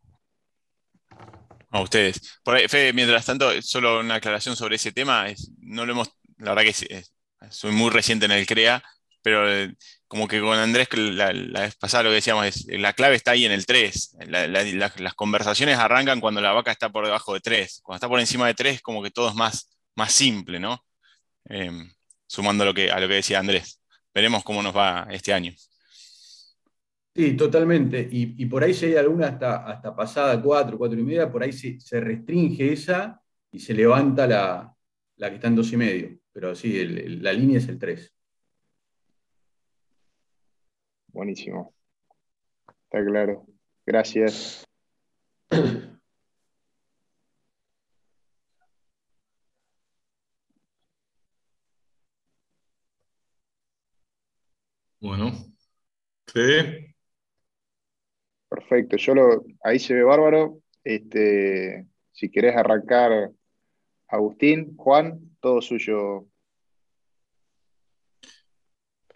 A 1.70 1.82
ustedes. 1.82 2.40
Por 2.46 2.56
ahí, 2.56 2.70
Fede, 2.70 2.94
mientras 2.94 3.26
tanto, 3.26 3.62
solo 3.62 4.00
una 4.00 4.16
aclaración 4.16 4.56
sobre 4.56 4.78
ese 4.78 4.94
tema. 4.94 5.26
no 5.60 5.86
lo 5.86 5.92
hemos, 5.92 6.10
la 6.38 6.52
verdad 6.52 6.64
que 6.64 7.04
soy 7.50 7.74
muy 7.74 7.90
reciente 7.90 8.26
en 8.26 8.32
el 8.32 8.48
CREA, 8.48 8.82
pero 9.22 9.52
eh, 9.52 9.76
como 10.08 10.30
que 10.30 10.40
con 10.40 10.58
Andrés, 10.58 10.88
la, 10.94 11.34
vez 11.34 11.76
pasada 11.76 12.04
lo 12.04 12.10
que 12.12 12.16
decíamos 12.16 12.46
es, 12.46 12.68
la 12.68 12.94
clave 12.94 13.18
está 13.18 13.32
ahí 13.32 13.44
en 13.44 13.52
el 13.52 13.66
3. 13.66 14.16
las 14.30 15.14
conversaciones 15.16 15.78
arrancan 15.78 16.22
cuando 16.22 16.40
la 16.40 16.54
vaca 16.54 16.72
está 16.72 16.90
por 16.90 17.04
debajo 17.04 17.34
de 17.34 17.42
3. 17.42 17.82
Cuando 17.84 17.98
está 17.98 18.08
por 18.08 18.22
encima 18.22 18.48
de 18.48 18.54
3, 18.54 18.82
como 18.82 19.04
que 19.04 19.12
todo 19.12 19.28
es 19.28 19.36
más, 19.36 19.78
más 19.94 20.14
simple, 20.14 20.58
¿no? 20.58 20.82
Em, 21.50 21.92
sumando 22.28 22.64
lo 22.64 22.74
que, 22.74 22.92
a 22.92 23.02
lo 23.02 23.10
que 23.10 23.16
decía 23.16 23.40
Andrés. 23.40 23.82
Veremos 24.14 24.42
cómo 24.46 24.64
nos 24.64 24.74
va 24.74 25.06
este 25.12 25.34
año. 25.34 25.52
Sí, 27.16 27.38
totalmente. 27.38 28.08
Y, 28.12 28.46
por 28.48 28.64
ahí 28.64 28.74
si 28.74 28.88
hay 28.88 28.96
alguna 28.96 29.28
hasta, 29.28 29.66
hasta 29.66 29.96
pasada 29.96 30.42
4, 30.42 30.78
4 30.78 31.00
y 31.00 31.04
media, 31.04 31.32
por 31.32 31.44
ahí 31.44 31.54
se, 31.54 31.80
se 31.80 32.02
restringe 32.02 32.74
esa 32.74 33.22
y 33.52 33.60
se 33.60 33.74
levanta 33.74 34.28
la, 34.28 34.76
que 35.18 35.36
está 35.36 35.48
en 35.48 35.56
2 35.56 35.72
y 35.72 35.78
medio. 35.78 36.20
Pero 36.34 36.54
sí, 36.56 36.86
la 36.86 37.32
línea 37.32 37.60
es 37.60 37.70
el 37.70 37.80
3. 37.80 38.14
Buenísimo. 41.08 41.74
Está 42.84 43.06
claro. 43.06 43.46
Gracias. 43.86 44.66
Bueno. 55.00 55.32
¿Sí? 56.28 56.95
Perfecto, 58.56 58.96
yo 58.96 59.16
lo, 59.16 59.46
ahí 59.64 59.80
se 59.80 59.94
ve 59.94 60.04
bárbaro. 60.04 60.60
Este, 60.82 61.86
si 62.14 62.32
querés 62.32 62.56
arrancar, 62.56 63.32
Agustín, 64.08 64.78
Juan, 64.78 65.20
todo 65.42 65.62
suyo. 65.62 66.26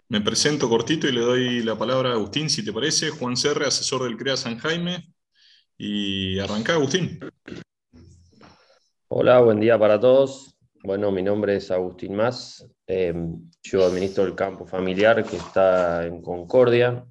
Me 0.08 0.20
presento 0.20 0.68
cortito 0.68 1.08
y 1.08 1.12
le 1.12 1.20
doy 1.20 1.62
la 1.62 1.78
palabra 1.78 2.10
a 2.10 2.12
Agustín, 2.14 2.50
si 2.50 2.62
te 2.62 2.70
parece. 2.70 3.08
Juan 3.08 3.34
Serre, 3.34 3.66
asesor 3.66 4.02
del 4.02 4.18
CREA 4.18 4.36
San 4.36 4.58
Jaime. 4.58 5.10
Y 5.78 6.38
arranca, 6.38 6.74
Agustín. 6.74 7.18
Hola, 9.08 9.40
buen 9.40 9.58
día 9.58 9.78
para 9.78 9.98
todos. 9.98 10.54
Bueno, 10.82 11.10
mi 11.10 11.22
nombre 11.22 11.56
es 11.56 11.70
Agustín 11.70 12.14
Más. 12.14 12.68
Em, 12.86 13.50
yo 13.62 13.86
administro 13.86 14.24
el 14.24 14.34
campo 14.34 14.66
familiar 14.66 15.24
que 15.24 15.36
está 15.36 16.04
en 16.04 16.20
Concordia. 16.20 17.06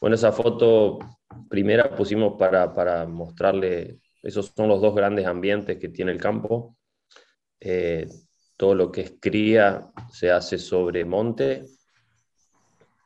Bueno, 0.00 0.14
esa 0.14 0.32
foto 0.32 1.00
primera 1.48 1.94
pusimos 1.94 2.34
para, 2.38 3.06
mostrarle, 3.06 4.00
esos 4.22 4.52
son 4.54 4.68
los 4.68 4.80
dos 4.80 4.94
grandes 4.94 5.26
ambientes 5.26 5.78
que 5.78 5.88
tiene 5.88 6.12
el 6.12 6.20
campo. 6.20 6.76
Eh, 7.60 8.06
todo 8.56 8.74
lo 8.74 8.90
que 8.90 9.02
es 9.02 9.14
cría 9.20 9.90
se 10.10 10.30
hace 10.30 10.58
sobre 10.58 11.04
monte, 11.04 11.64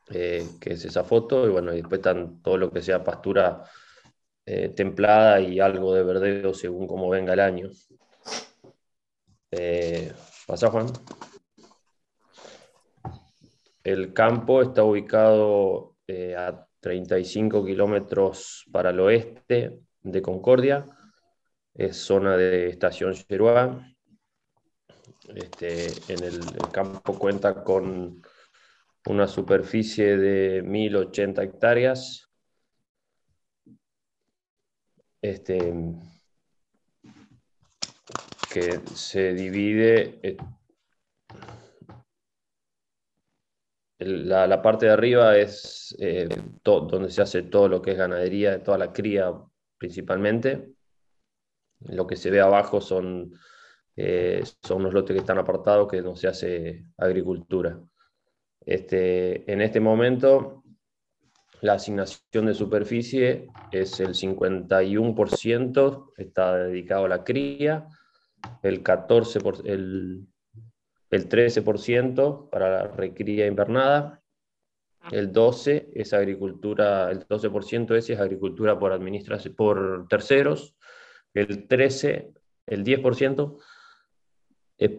eh, 0.09 0.47
que 0.59 0.73
es 0.73 0.85
esa 0.85 1.03
foto, 1.03 1.47
y 1.47 1.49
bueno, 1.49 1.73
y 1.73 1.77
después 1.77 1.99
están 1.99 2.41
todo 2.41 2.57
lo 2.57 2.71
que 2.71 2.81
sea 2.81 3.03
pastura 3.03 3.63
eh, 4.45 4.69
templada 4.69 5.39
y 5.39 5.59
algo 5.59 5.93
de 5.93 6.03
verdeo 6.03 6.53
según 6.53 6.87
cómo 6.87 7.09
venga 7.09 7.33
el 7.33 7.39
año. 7.39 7.69
¿Pasa, 10.47 10.69
Juan? 10.71 10.87
El 13.83 14.13
campo 14.13 14.63
está 14.63 14.83
ubicado 14.83 15.95
a 16.35 16.67
35 16.83 17.65
kilómetros 17.65 18.65
para 18.69 18.89
el 18.89 18.99
oeste 18.99 19.79
de 20.01 20.21
Concordia, 20.21 20.85
es 21.73 21.95
zona 21.95 22.35
de 22.35 22.67
estación 22.67 23.13
Yeruá. 23.13 23.89
Este, 25.33 25.85
en 26.11 26.23
el, 26.25 26.41
campo 26.73 27.17
cuenta 27.17 27.63
con 27.63 28.21
una 29.05 29.27
superficie 29.27 30.17
de 30.17 30.61
1080 30.61 31.41
hectáreas. 31.41 32.29
Este, 35.21 35.73
que 38.51 38.81
se 38.93 39.33
divide 39.33 40.19
La, 44.05 44.61
parte 44.61 44.85
de 44.87 44.91
arriba 44.91 45.37
es 45.37 45.95
eh, 45.99 46.27
donde 46.63 47.09
se 47.09 47.21
hace 47.21 47.43
todo 47.43 47.67
lo 47.67 47.81
que 47.81 47.91
es 47.91 47.97
ganadería, 47.97 48.63
toda 48.63 48.77
la 48.77 48.91
cría 48.91 49.31
principalmente. 49.77 50.73
Lo 51.79 52.07
que 52.07 52.15
se 52.15 52.31
ve 52.31 52.41
abajo 52.41 52.81
son, 52.81 53.33
eh, 53.95 54.43
son 54.61 54.81
unos 54.81 54.93
lotes 54.93 55.13
que 55.13 55.19
están 55.19 55.37
apartados 55.37 55.89
que 55.89 56.01
no 56.01 56.15
se 56.15 56.27
hace 56.27 56.85
agricultura. 56.97 57.79
Este, 58.65 59.51
en 59.51 59.61
este 59.61 59.79
momento, 59.79 60.63
la 61.61 61.73
asignación 61.73 62.45
de 62.45 62.53
superficie 62.53 63.47
es 63.71 63.99
el 63.99 64.15
51%, 64.15 66.11
está 66.17 66.57
dedicado 66.57 67.05
a 67.05 67.09
la 67.09 67.23
cría, 67.23 67.87
el 68.61 68.83
14%, 68.83 69.61
el 69.65 70.27
el 71.13 71.29
13% 71.29 72.49
para 72.49 72.69
la 72.69 72.87
recría 72.87 73.45
invernada, 73.45 74.23
el 75.11 75.31
12% 75.31 75.89
es 75.93 76.13
agricultura, 76.13 77.11
el 77.11 77.27
12% 77.27 77.95
ese 77.95 78.13
es 78.13 78.19
agricultura 78.19 78.79
por 78.79 78.91
administración, 78.91 79.53
por 79.53 80.07
terceros, 80.07 80.75
el 81.33 81.67
13%, 81.67 82.33
el 82.65 82.83
10% 82.83 83.61
es 84.77 84.91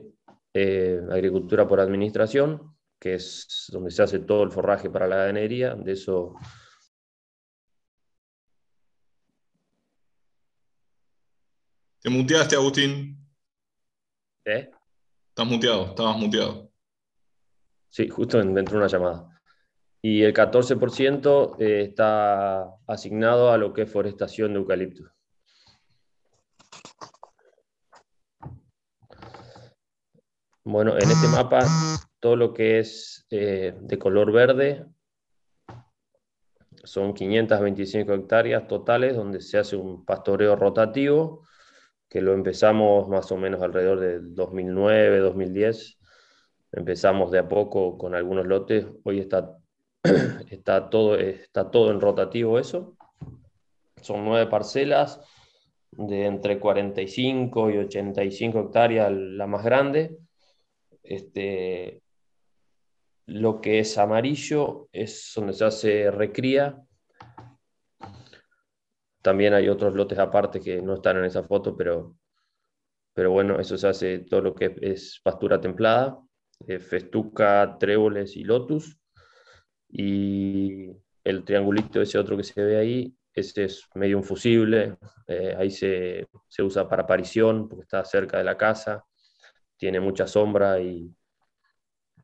eh, 0.53 1.01
agricultura 1.11 1.67
por 1.67 1.81
administración, 1.81 2.77
que 3.01 3.15
es 3.15 3.67
donde 3.73 3.91
se 3.91 4.03
hace 4.03 4.21
todo 4.21 4.45
el 4.45 4.53
forraje 4.53 4.91
para 4.91 5.09
la 5.09 5.17
ganadería, 5.17 5.75
de 5.75 5.93
eso 5.93 6.37
Te 12.01 12.11
muteaste, 12.11 12.55
Agustín. 12.55 13.17
¿Eh? 14.45 14.71
Estás 15.37 15.49
muteado, 15.49 15.87
estabas 15.87 16.17
muteado. 16.17 16.71
Sí, 17.91 18.09
justo 18.09 18.39
dentro 18.39 18.75
de 18.75 18.77
una 18.77 18.87
llamada. 18.87 19.41
Y 20.01 20.23
el 20.23 20.33
14% 20.33 21.57
eh, 21.59 21.83
está 21.89 22.73
asignado 22.87 23.51
a 23.51 23.59
lo 23.59 23.73
que 23.73 23.83
es 23.83 23.91
forestación 23.91 24.53
de 24.53 24.61
eucalipto. 24.61 25.11
Bueno, 30.63 30.93
en 30.93 31.11
este 31.11 31.27
mapa, 31.27 31.67
todo 32.21 32.37
lo 32.37 32.55
que 32.55 32.79
es 32.79 33.27
eh, 33.31 33.75
de 33.77 33.99
color 33.99 34.31
verde 34.31 34.87
son 36.85 37.13
525 37.13 38.15
hectáreas 38.15 38.69
totales 38.69 39.17
donde 39.17 39.41
se 39.41 39.59
hace 39.59 39.75
un 39.75 40.05
pastoreo 40.05 40.55
rotativo 40.55 41.44
que 42.15 42.21
lo 42.21 42.33
empezamos 42.33 43.09
más 43.09 43.33
o 43.33 43.37
menos 43.37 43.61
alrededor 43.61 43.99
del 43.99 44.37
2009, 44.37 45.19
2010. 45.19 45.99
Empezamos 46.71 47.33
de 47.33 47.41
a 47.41 47.49
poco 47.49 47.99
con 47.99 48.15
algunos 48.15 48.47
lotes. 48.47 48.87
Hoy 49.03 49.19
está, 49.19 49.59
está, 50.49 50.89
todo, 50.91 51.17
está 51.17 51.73
todo 51.73 51.91
en 51.91 52.01
rotativo 52.01 52.61
eso. 52.61 52.97
Son 54.01 54.25
nueve 54.25 54.49
parcelas 54.49 55.23
de 55.91 56.27
entre 56.27 56.61
45 56.61 57.71
y 57.71 57.79
85 57.79 58.61
hectáreas, 58.61 59.11
la 59.11 59.49
más 59.49 59.65
grande. 59.65 60.17
Este, 61.03 62.01
lo 63.27 63.61
que 63.61 63.81
es 63.81 63.99
amarillo 63.99 64.89
es 64.93 65.33
donde 65.35 65.53
se 65.53 65.65
hace 65.65 66.11
recría 66.13 66.81
también 69.25 69.55
hay 69.55 69.71
otros 69.71 69.95
lotes 69.95 70.19
aparte 70.19 70.61
que 70.61 70.83
no 70.83 70.97
están 70.97 71.17
en 71.17 71.25
esa 71.25 71.43
foto, 71.43 71.75
pero, 71.75 72.15
pero 73.15 73.31
bueno, 73.31 73.59
eso 73.59 73.79
se 73.79 73.89
hace 73.89 74.19
todo 74.19 74.43
lo 74.43 74.55
que 74.55 74.77
es 74.83 75.19
pastura 75.25 75.59
templada, 75.59 76.19
eh, 76.67 76.79
festuca, 76.79 77.79
tréboles 77.81 78.37
y 78.37 78.45
lotus. 78.45 78.99
Y 79.89 80.91
el 81.25 81.43
triangulito 81.43 82.03
ese 82.03 82.19
otro 82.19 82.37
que 82.37 82.45
se 82.45 82.63
ve 82.63 82.77
ahí, 82.77 83.17
ese 83.33 83.65
es 83.65 83.89
medio 83.95 84.19
un 84.19 84.25
fusible, 84.25 84.99
eh, 85.27 85.55
ahí 85.59 85.71
se, 85.71 86.29
se, 86.47 86.63
usa 86.63 86.87
para 86.87 87.05
aparición 87.05 87.67
porque 87.67 87.85
está 87.85 88.05
cerca 88.05 88.37
de 88.37 88.45
la 88.45 88.59
casa, 88.59 89.07
tiene 89.79 90.01
mucha 90.01 90.27
sombra 90.27 90.79
y 90.81 91.11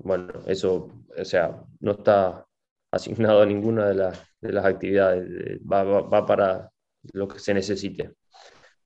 bueno, 0.00 0.28
eso, 0.46 0.90
o 1.16 1.24
sea, 1.24 1.64
no 1.80 1.92
está 1.92 2.46
asignado 2.90 3.40
a 3.40 3.46
ninguna 3.46 3.88
de, 3.88 4.12
de 4.42 4.52
las 4.52 4.66
actividades, 4.66 5.58
va, 5.60 5.82
va, 5.84 6.26
para 6.26 6.70
lo 7.12 7.28
que 7.28 7.38
se 7.38 7.54
necesite. 7.54 8.12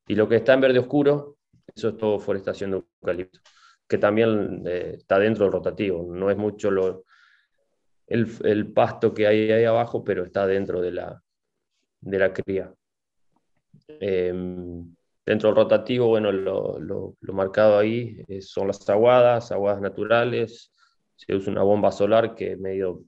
Y 0.06 0.14
lo 0.14 0.28
que 0.28 0.36
está 0.36 0.54
en 0.54 0.60
verde 0.60 0.78
oscuro, 0.78 1.38
eso 1.74 1.90
es 1.90 1.96
todo 1.96 2.18
forestación 2.18 2.70
de 2.70 2.76
eucalipto, 2.78 3.40
que 3.88 3.98
también 3.98 4.62
eh, 4.66 4.94
está 4.98 5.18
dentro 5.18 5.44
del 5.44 5.52
rotativo, 5.52 6.06
no 6.14 6.30
es 6.30 6.36
mucho 6.36 6.70
lo, 6.70 7.04
el, 8.06 8.28
el, 8.44 8.72
pasto 8.72 9.14
que 9.14 9.26
hay 9.26 9.50
ahí 9.50 9.64
abajo, 9.64 10.04
pero 10.04 10.24
está 10.24 10.46
dentro 10.46 10.80
de 10.80 10.92
la, 10.92 11.22
de 12.00 12.18
la 12.18 12.32
cría. 12.32 12.72
Em, 13.88 14.94
dentro 15.24 15.48
del 15.48 15.56
rotativo, 15.56 16.08
bueno, 16.08 16.30
lo, 16.32 16.78
lo, 16.78 17.16
marcado 17.32 17.78
ahí 17.78 18.22
eh, 18.28 18.40
son 18.40 18.68
las 18.68 18.88
aguadas, 18.88 19.52
aguadas 19.52 19.80
naturales, 19.80 20.72
se 21.16 21.34
usa 21.34 21.52
una 21.52 21.62
bomba 21.62 21.92
solar 21.92 22.34
que 22.34 22.56
medio 22.56 23.04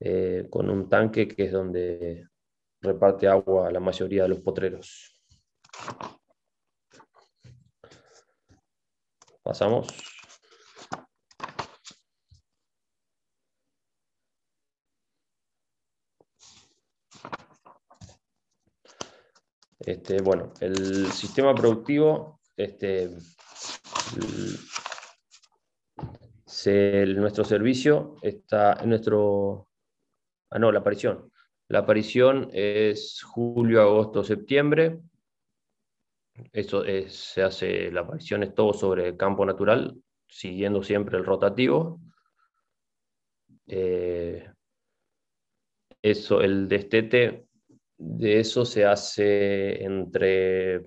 eh, 0.00 0.46
con 0.50 0.70
un 0.70 0.88
tanque 0.88 1.26
que 1.26 1.44
es 1.44 1.52
donde 1.52 2.28
reparte 2.80 3.26
agua 3.26 3.68
a 3.68 3.70
la 3.70 3.80
mayoría 3.80 4.22
de 4.22 4.28
los 4.28 4.40
potreros. 4.40 5.20
Pasamos. 9.42 9.88
Este, 19.80 20.20
bueno, 20.20 20.52
el 20.60 21.10
sistema 21.12 21.54
productivo, 21.54 22.40
este, 22.56 23.10
nuestro 27.16 27.44
servicio 27.44 28.16
está 28.22 28.74
en 28.82 28.90
nuestro 28.90 29.68
Ah, 30.50 30.58
no, 30.58 30.72
la 30.72 30.78
aparición. 30.80 31.30
La 31.68 31.80
aparición 31.80 32.48
es 32.52 33.22
julio, 33.22 33.82
agosto, 33.82 34.24
septiembre. 34.24 35.00
Eso 36.50 36.82
se 37.08 37.42
hace, 37.42 37.90
la 37.92 38.00
aparición 38.00 38.42
es 38.42 38.54
todo 38.54 38.72
sobre 38.72 39.16
campo 39.18 39.44
natural, 39.44 40.02
siguiendo 40.26 40.82
siempre 40.82 41.18
el 41.18 41.26
rotativo. 41.26 42.00
Eh, 43.66 44.50
eso, 46.00 46.40
el 46.40 46.68
destete 46.68 47.46
de 47.98 48.40
eso 48.40 48.64
se 48.64 48.86
hace 48.86 49.84
entre, 49.84 50.86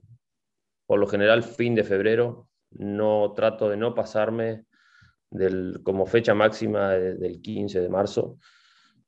por 0.88 1.00
lo 1.00 1.06
general, 1.06 1.44
fin 1.44 1.76
de 1.76 1.84
febrero. 1.84 2.50
No 2.72 3.34
trato 3.36 3.70
de 3.70 3.78
no 3.78 3.94
pasarme 3.94 4.66
del, 5.30 5.82
como 5.84 6.08
fecha 6.08 6.34
máxima 6.34 6.90
del 6.92 7.40
15 7.40 7.82
de 7.82 7.90
marzo 7.90 8.40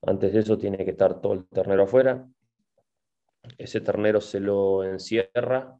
antes 0.05 0.33
de 0.33 0.39
eso 0.39 0.57
tiene 0.57 0.77
que 0.83 0.91
estar 0.91 1.21
todo 1.21 1.33
el 1.33 1.47
ternero 1.47 1.83
afuera. 1.83 2.27
Ese 3.57 3.81
ternero 3.81 4.21
se 4.21 4.39
lo 4.39 4.83
encierra, 4.83 5.79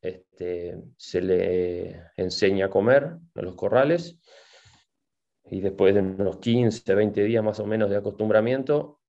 este, 0.00 0.82
se 0.96 1.20
le 1.20 2.10
enseña 2.16 2.66
a 2.66 2.70
comer 2.70 3.16
en 3.34 3.44
los 3.44 3.54
corrales 3.54 4.20
y 5.44 5.60
después 5.60 5.94
de 5.94 6.00
unos 6.00 6.38
15, 6.38 6.94
20 6.94 7.24
días 7.24 7.44
más 7.44 7.60
o 7.60 7.66
menos 7.66 7.90
de 7.90 7.96
acostumbramiento, 7.96 9.00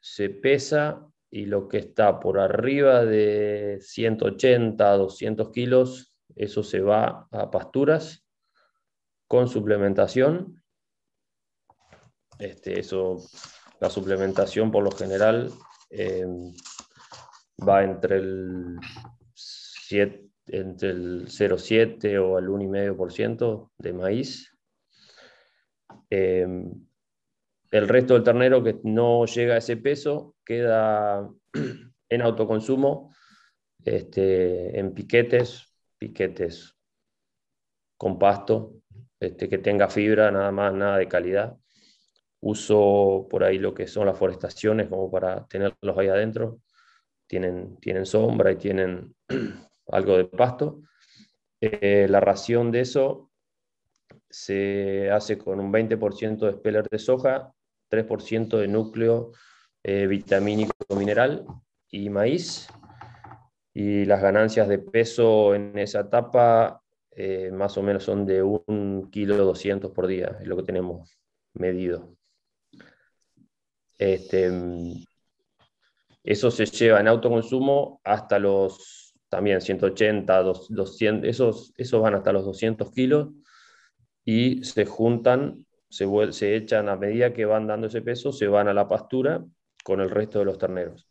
se 0.00 0.28
pesa 0.28 1.06
y 1.30 1.46
lo 1.46 1.68
que 1.68 1.78
está 1.78 2.20
por 2.20 2.38
arriba 2.38 3.04
de 3.04 3.78
180, 3.80 4.96
200 4.96 5.50
kilos, 5.50 6.14
eso 6.34 6.62
se 6.62 6.80
va 6.80 7.28
a 7.30 7.50
pasturas 7.50 8.24
con 9.26 9.48
suplementación 9.48 10.62
este, 12.38 12.80
eso, 12.80 13.18
la 13.80 13.90
suplementación 13.90 14.70
por 14.70 14.84
lo 14.84 14.90
general 14.90 15.50
eh, 15.90 16.26
va 17.66 17.82
entre 17.82 18.16
el, 18.16 18.76
7, 19.34 20.22
entre 20.48 20.90
el 20.90 21.26
0,7 21.26 22.18
o 22.18 22.38
el 22.38 22.48
1,5% 22.48 23.70
de 23.78 23.92
maíz. 23.92 24.52
Eh, 26.10 26.46
el 27.70 27.88
resto 27.88 28.14
del 28.14 28.22
ternero 28.22 28.62
que 28.62 28.78
no 28.84 29.24
llega 29.26 29.54
a 29.54 29.58
ese 29.58 29.76
peso 29.76 30.36
queda 30.44 31.28
en 32.08 32.22
autoconsumo, 32.22 33.14
este, 33.84 34.78
en 34.78 34.92
piquetes, 34.92 35.72
piquetes 35.98 36.74
con 37.96 38.18
pasto, 38.18 38.74
este, 39.18 39.48
que 39.48 39.58
tenga 39.58 39.88
fibra, 39.88 40.30
nada 40.30 40.52
más, 40.52 40.74
nada 40.74 40.98
de 40.98 41.08
calidad 41.08 41.56
uso 42.40 43.26
por 43.30 43.44
ahí 43.44 43.58
lo 43.58 43.74
que 43.74 43.86
son 43.86 44.06
las 44.06 44.18
forestaciones 44.18 44.88
como 44.88 45.10
para 45.10 45.46
tenerlos 45.46 45.98
ahí 45.98 46.08
adentro. 46.08 46.60
Tienen, 47.26 47.76
tienen 47.78 48.06
sombra 48.06 48.52
y 48.52 48.56
tienen 48.56 49.14
algo 49.88 50.16
de 50.16 50.26
pasto. 50.26 50.82
Eh, 51.60 52.06
la 52.08 52.20
ración 52.20 52.70
de 52.70 52.80
eso 52.80 53.30
se 54.28 55.10
hace 55.10 55.38
con 55.38 55.60
un 55.60 55.72
20% 55.72 56.46
de 56.46 56.52
speller 56.52 56.88
de 56.88 56.98
soja, 56.98 57.52
3% 57.90 58.58
de 58.58 58.68
núcleo 58.68 59.32
eh, 59.82 60.06
vitamínico 60.06 60.74
mineral 60.96 61.46
y 61.90 62.10
maíz. 62.10 62.68
Y 63.72 64.04
las 64.04 64.22
ganancias 64.22 64.68
de 64.68 64.78
peso 64.78 65.54
en 65.54 65.78
esa 65.78 66.00
etapa 66.00 66.82
eh, 67.18 67.50
más 67.50 67.76
o 67.78 67.82
menos 67.82 68.04
son 68.04 68.26
de 68.26 68.42
un 68.42 69.08
kilo 69.10 69.36
200 69.38 69.90
por 69.92 70.06
día, 70.06 70.36
es 70.40 70.46
lo 70.46 70.56
que 70.56 70.64
tenemos 70.64 71.18
medido. 71.54 72.15
Este, 73.98 74.50
eso 76.22 76.50
se 76.50 76.66
lleva 76.66 77.00
en 77.00 77.08
autoconsumo 77.08 78.00
hasta 78.04 78.38
los 78.38 79.14
también 79.28 79.60
180, 79.60 80.42
200, 80.42 81.28
esos, 81.28 81.72
esos 81.76 82.00
van 82.00 82.14
hasta 82.14 82.32
los 82.32 82.44
200 82.44 82.90
kilos 82.92 83.30
y 84.24 84.62
se 84.64 84.86
juntan, 84.86 85.66
se, 85.88 86.06
se 86.32 86.56
echan 86.56 86.88
a 86.88 86.96
medida 86.96 87.32
que 87.32 87.44
van 87.44 87.66
dando 87.66 87.86
ese 87.88 88.02
peso, 88.02 88.32
se 88.32 88.46
van 88.46 88.68
a 88.68 88.74
la 88.74 88.88
pastura 88.88 89.44
con 89.84 90.00
el 90.00 90.10
resto 90.10 90.38
de 90.38 90.44
los 90.44 90.58
terneros. 90.58 91.08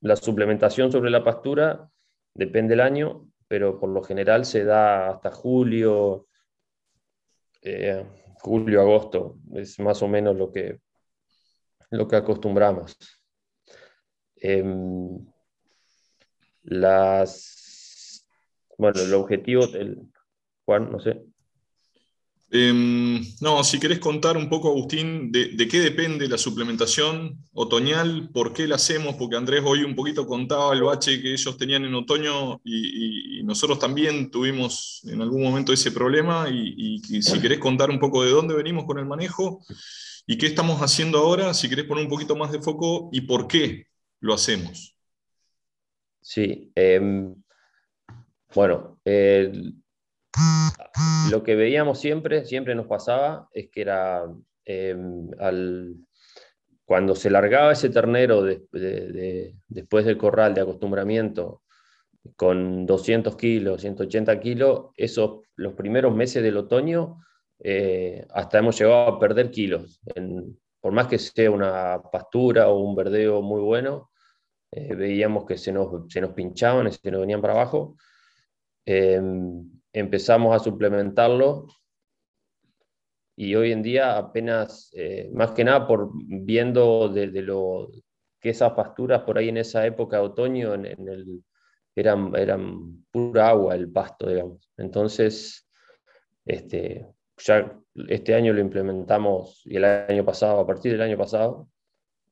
la 0.00 0.16
suplementación 0.16 0.90
sobre 0.90 1.10
la 1.10 1.24
pastura 1.24 1.88
depende 2.34 2.70
del 2.70 2.80
año, 2.80 3.28
pero 3.48 3.78
por 3.78 3.90
lo 3.90 4.02
general 4.02 4.44
se 4.44 4.64
da 4.64 5.10
hasta 5.10 5.30
julio, 5.30 6.26
eh, 7.62 8.04
julio, 8.40 8.80
agosto, 8.80 9.38
es 9.54 9.78
más 9.80 10.02
o 10.02 10.08
menos 10.08 10.36
lo 10.36 10.52
que, 10.52 10.80
lo 11.90 12.06
que 12.06 12.16
acostumbramos. 12.16 12.96
Em, 14.36 15.26
las, 16.62 18.26
bueno, 18.78 19.00
el 19.00 19.14
objetivo, 19.14 19.66
del, 19.66 20.12
Juan, 20.64 20.90
no 20.90 21.00
sé. 21.00 21.24
Em, 22.58 23.20
no, 23.42 23.62
si 23.62 23.78
querés 23.78 23.98
contar 23.98 24.38
un 24.38 24.48
poco, 24.48 24.68
Agustín, 24.68 25.30
de, 25.30 25.68
qué 25.68 25.78
depende 25.80 26.26
la 26.26 26.38
suplementación 26.38 27.38
otoñal, 27.52 28.30
por 28.32 28.54
qué 28.54 28.66
la 28.66 28.76
hacemos, 28.76 29.16
porque 29.16 29.36
Andrés 29.36 29.62
hoy 29.62 29.82
un 29.82 29.94
poquito 29.94 30.26
contaba 30.26 30.72
el 30.72 30.82
bache 30.82 31.20
que 31.20 31.32
ellos 31.34 31.58
tenían 31.58 31.84
en 31.84 31.94
otoño 31.94 32.62
y, 32.64 33.42
nosotros 33.44 33.78
también 33.78 34.30
tuvimos 34.30 35.02
en 35.04 35.22
algún 35.22 35.42
momento 35.42 35.72
ese 35.72 35.92
problema 35.92 36.48
y, 36.48 36.98
si 37.20 37.40
querés 37.40 37.58
contar 37.58 37.90
un 37.90 38.00
poco 38.00 38.24
de 38.24 38.30
dónde 38.30 38.54
venimos 38.54 38.86
con 38.86 38.98
el 38.98 39.06
manejo 39.06 39.60
y 40.26 40.38
qué 40.38 40.46
estamos 40.46 40.80
haciendo 40.80 41.18
ahora, 41.18 41.52
si 41.52 41.68
querés 41.68 41.84
poner 41.84 42.04
un 42.04 42.10
poquito 42.10 42.34
más 42.36 42.52
de 42.52 42.60
foco 42.62 43.10
y 43.12 43.20
por 43.20 43.46
qué 43.46 43.86
lo 44.20 44.32
hacemos. 44.32 44.96
Sí, 46.22 46.72
em, 46.74 47.34
bueno, 48.54 48.98
lo 51.30 51.42
que 51.42 51.54
veíamos 51.54 52.00
siempre, 52.00 52.44
siempre 52.44 52.74
nos 52.74 52.86
pasaba, 52.86 53.48
es 53.52 53.68
que 53.70 53.80
era 53.82 54.24
em, 54.64 55.30
cuando 56.84 57.14
se 57.14 57.30
largaba 57.30 57.72
ese 57.72 57.90
ternero 57.90 58.42
después 58.42 60.04
del 60.04 60.18
corral 60.18 60.54
de 60.54 60.60
acostumbramiento 60.60 61.62
con 62.36 62.86
200 62.86 63.36
kilos, 63.36 63.80
180 63.80 64.40
kilos, 64.40 64.86
esos, 64.96 65.42
los 65.56 65.74
primeros 65.74 66.14
meses 66.14 66.42
del 66.42 66.56
otoño, 66.56 67.20
eh, 67.58 68.26
hasta 68.30 68.58
hemos 68.58 68.78
llegado 68.78 69.06
a 69.08 69.18
perder 69.18 69.50
kilos 69.50 70.00
por 70.86 70.92
más 70.92 71.08
que 71.08 71.18
sea 71.18 71.50
una 71.50 72.00
pastura 72.12 72.68
o 72.68 72.78
un 72.78 72.94
verdeo 72.94 73.42
muy 73.42 73.60
bueno, 73.60 74.12
eh, 74.70 74.94
veíamos 74.94 75.44
que 75.44 75.58
se 75.58 75.72
nos, 75.72 76.04
se 76.08 76.20
nos 76.20 76.30
pinchaban 76.30 76.92
se 76.92 77.10
nos 77.10 77.22
venían 77.22 77.40
para 77.40 77.54
abajo. 77.54 77.96
Em, 78.84 79.68
empezamos 79.96 80.54
a 80.54 80.62
suplementarlo 80.62 81.68
y 83.34 83.54
hoy 83.54 83.72
en 83.72 83.82
día 83.82 84.18
apenas, 84.18 84.90
eh, 84.92 85.30
más 85.32 85.52
que 85.52 85.64
nada 85.64 85.86
por 85.86 86.10
viendo 86.12 87.08
de, 87.08 87.28
lo 87.40 87.90
que 88.38 88.50
esas 88.50 88.72
pasturas 88.72 89.22
por 89.22 89.38
ahí 89.38 89.48
en 89.48 89.56
esa 89.56 89.86
época 89.86 90.18
de 90.18 90.22
otoño 90.22 90.74
en, 90.74 90.84
el, 90.84 91.42
eran, 91.94 92.34
eran 92.36 93.06
pura 93.10 93.48
agua 93.48 93.74
el 93.74 93.90
pasto, 93.90 94.28
digamos. 94.28 94.70
Entonces, 94.76 95.66
este, 96.44 97.06
ya 97.38 97.74
este 98.08 98.34
año 98.34 98.52
lo 98.52 98.60
implementamos 98.60 99.62
y 99.64 99.76
el 99.76 99.84
año 99.84 100.26
pasado, 100.26 100.60
a 100.60 100.66
partir 100.66 100.92
del 100.92 101.02
año 101.02 101.16
pasado, 101.16 101.70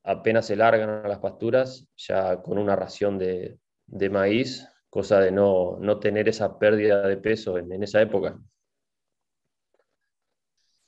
apenas 0.03 0.45
se 0.45 0.55
largan 0.55 1.01
las 1.09 1.17
pasturas, 1.17 1.87
ya 1.97 2.43
con 2.43 2.59
una 2.59 2.75
ración 2.75 3.17
de, 3.17 3.57
de 3.87 4.09
maíz, 4.11 4.67
cosa 4.95 5.19
de 5.19 5.29
no, 5.29 5.77
no, 5.81 5.99
tener 5.99 6.29
esa 6.29 6.57
pérdida 6.57 7.05
de 7.05 7.17
peso 7.17 7.57
en, 7.57 7.83
esa 7.83 8.01
época. 8.01 8.39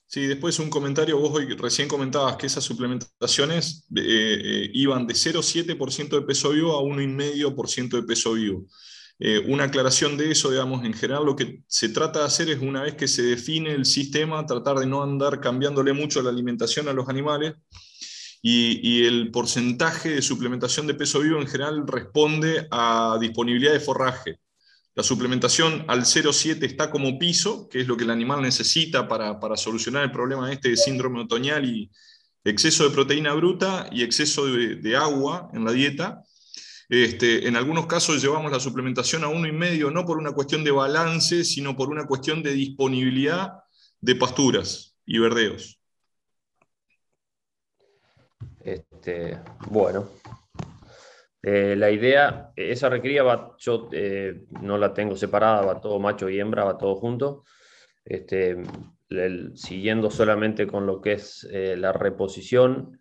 Sí, 0.05 0.28
después 0.28 0.58
un 0.60 0.70
comentario, 0.70 1.20
vos 1.20 1.32
hoy 1.34 1.53
recién 1.58 1.89
comentabas 1.89 2.38
que 2.38 2.47
esas 2.47 2.64
suplementaciones 2.64 3.86
eh, 3.93 3.99
eh, 4.01 4.72
iban 4.74 5.05
de 5.08 5.14
0,7% 5.14 6.22
de 6.22 6.22
peso 6.22 6.51
vivo 6.51 6.78
a 6.78 6.82
1,5% 6.84 7.97
de 7.97 8.03
peso 8.03 8.32
vivo. 8.32 8.66
Eh, 9.20 9.39
una 9.39 9.66
aclaración 9.66 10.16
de 10.16 10.32
eso, 10.32 10.51
digamos, 10.51 10.86
en 10.86 10.93
general 10.93 11.26
lo 11.26 11.36
que 11.36 11.64
se 11.68 11.89
trata 11.89 12.20
de 12.20 12.28
hacer 12.28 12.49
es 12.49 12.62
una 12.62 12.84
vez 12.84 12.95
que 12.95 13.10
se 13.10 13.24
define 13.24 13.74
el 13.74 13.84
sistema, 13.84 14.45
tratar 14.45 14.78
de 14.78 14.86
no 14.86 15.03
andar 15.03 15.41
cambiándole 15.41 15.91
mucho 15.91 16.22
la 16.22 16.30
alimentación 16.30 16.88
a 16.88 16.93
los 16.93 17.10
animales 17.10 17.55
y, 18.41 18.79
y 18.81 19.05
el 19.05 19.31
porcentaje 19.31 20.09
de 20.09 20.21
suplementación 20.21 20.88
de 20.88 20.93
peso 20.93 21.19
vivo 21.19 21.39
en 21.39 21.47
general 21.47 21.85
responde 21.88 22.67
a 22.71 23.17
disponibilidad 23.19 23.73
de 23.73 23.79
forraje. 23.79 24.39
La 24.97 25.03
suplementación 25.03 25.85
al 25.88 26.05
0,7 26.05 26.63
está 26.63 26.89
como 26.89 27.19
piso, 27.19 27.69
que 27.69 27.81
es 27.81 27.88
lo 27.88 27.95
que 27.95 28.03
el 28.03 28.09
animal 28.09 28.41
necesita 28.41 29.07
para, 29.07 29.55
solucionar 29.55 30.03
el 30.03 30.11
problema 30.11 30.51
este 30.51 30.69
de 30.69 30.75
síndrome 30.75 31.21
otoñal 31.21 31.65
y 31.65 31.91
exceso 32.43 32.83
de 32.83 32.89
proteína 32.89 33.35
bruta 33.35 33.88
y 33.91 34.01
exceso 34.01 34.47
de, 34.47 34.97
agua 34.97 35.51
en 35.53 35.65
la 35.65 35.71
dieta. 35.71 36.23
Este, 36.89 37.47
en 37.47 37.57
algunos 37.57 37.85
casos 37.85 38.23
llevamos 38.23 38.51
la 38.51 38.59
suplementación 38.59 39.23
a 39.23 39.27
1,5, 39.27 39.93
no 39.93 40.03
por 40.03 40.17
una 40.17 40.31
cuestión 40.31 40.63
de 40.63 40.71
balance, 40.71 41.43
sino 41.43 41.75
por 41.75 41.89
una 41.89 42.07
cuestión 42.07 42.41
de 42.41 42.53
disponibilidad 42.53 43.51
de 44.01 44.15
pasturas 44.15 44.95
y 45.05 45.19
verdeos. 45.19 45.76
Este, 48.68 49.39
bueno, 49.72 50.09
eh, 51.41 51.74
la 51.78 51.89
idea, 51.89 52.51
esa 52.53 52.89
recría 52.89 53.24
yo 53.57 53.88
eh, 53.93 54.43
no 54.61 54.78
la 54.78 54.93
tengo 54.93 55.15
separada, 55.15 55.61
va 55.61 55.80
todo 55.80 55.99
macho 55.99 56.28
y 56.30 56.38
hembra, 56.38 56.65
va 56.65 56.78
todo 56.78 56.95
junto. 56.95 57.45
Este, 58.03 58.57
siguiendo 59.53 60.11
solamente 60.11 60.68
con 60.68 60.86
lo 60.86 60.99
que 60.99 61.13
es 61.13 61.47
eh, 61.49 61.78
la 61.78 61.93
reposición, 61.93 62.99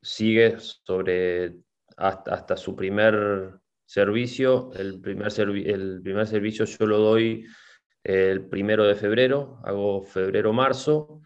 sigue 0.00 0.60
sobre 0.60 1.56
hasta, 1.96 2.56
su 2.56 2.76
primer 2.76 3.58
servicio. 3.84 4.70
El 4.74 5.00
primer, 5.00 5.32
el 5.36 6.00
primer 6.00 6.28
servicio 6.28 6.64
yo 6.64 6.86
lo 6.86 6.98
doy 6.98 7.44
el 8.04 8.46
primero 8.46 8.84
de 8.84 8.94
febrero, 8.94 9.60
hago 9.64 10.04
febrero-marzo, 10.04 11.21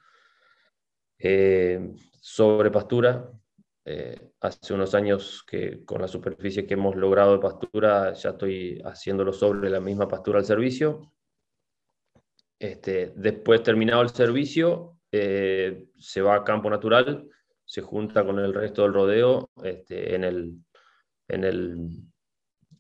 sobre 1.19 2.71
pastura, 2.71 3.31
eh, 3.89 4.33
hace 4.41 4.75
unos 4.75 4.97
años 4.97 5.45
que 5.47 5.85
con 5.85 6.01
la 6.01 6.09
superficie 6.09 6.67
que 6.67 6.75
hemos 6.75 6.97
logrado 6.97 7.35
de 7.35 7.39
pastura 7.39 8.13
ya 8.15 8.31
estoy 8.31 8.83
haciéndolo 8.85 9.33
sobre 9.33 9.71
la 9.71 9.79
misma 9.79 10.09
pastura 10.09 10.41
al 10.41 10.45
servicio. 10.45 11.13
Este, 12.59 13.13
después 13.15 13.63
terminado 13.63 14.03
el 14.03 14.09
servicio, 14.09 14.99
eh, 15.13 15.87
se 15.97 16.21
va 16.21 16.35
a 16.35 16.43
campo 16.43 16.69
natural, 16.69 17.29
se 17.65 17.81
junta 17.81 18.27
con 18.27 18.41
el 18.41 18.53
resto 18.53 18.83
del 18.83 18.93
rodeo 18.93 19.51
este, 19.63 20.17
en, 20.17 20.25
el, 20.25 20.65
en 21.29 21.45
el 21.45 21.89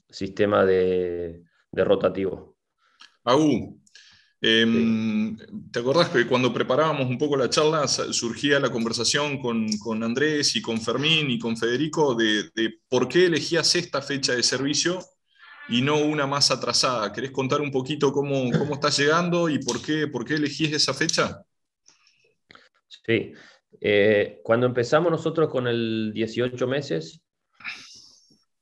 sistema 0.09 0.65
de, 0.65 1.45
de 1.71 1.85
rotativo. 1.85 2.57
Em, 4.41 5.37
¿Te 5.73 5.79
acordás 5.79 6.11
que 6.11 6.27
cuando 6.27 6.53
preparábamos 6.53 7.09
un 7.09 7.17
poco 7.17 7.37
la 7.37 7.49
charla 7.49 7.89
surgía 7.89 8.61
la 8.61 8.71
conversación 8.71 9.39
con, 9.39 10.03
Andrés 10.03 10.57
y 10.57 10.63
con 10.63 10.81
Fermín 10.81 11.31
y 11.31 11.39
con 11.39 11.57
Federico 11.57 12.15
de, 12.15 12.51
por 12.89 13.09
qué 13.09 13.27
elegías 13.27 13.75
esta 13.75 14.03
fecha 14.03 14.35
de 14.35 14.43
servicio 14.43 14.99
y 15.69 15.81
no 15.81 15.97
una 15.99 16.27
más 16.27 16.51
atrasada? 16.51 17.13
¿Querés 17.13 17.31
contar 17.31 17.61
un 17.61 17.71
poquito 17.71 18.13
cómo, 18.13 18.51
cómo 18.57 18.75
estás 18.75 18.99
llegando 18.99 19.49
y 19.49 19.59
por 19.59 19.83
qué, 19.83 20.07
por 20.07 20.25
qué 20.25 20.35
elegís 20.35 20.73
esa 20.73 20.93
fecha? 20.93 21.43
Sí, 22.89 23.33
eh, 23.81 24.41
cuando 24.43 24.67
empezamos 24.67 25.11
nosotros 25.11 25.49
con 25.49 25.67
el 25.67 26.13
18 26.13 26.67
meses, 26.67 27.23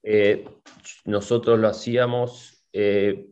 eh, 0.02 0.44
nosotros 1.04 1.58
lo 1.58 1.68
hacíamos 1.68 2.64
eh, 2.72 3.26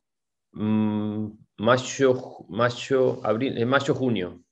mm, 0.52 1.41
mayo, 1.62 2.44
mayo, 2.48 3.20
abril, 3.24 3.56
en 3.56 3.68
mayo, 3.68 3.94
junio. 3.94 4.42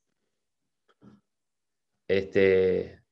Este, 2.06 3.02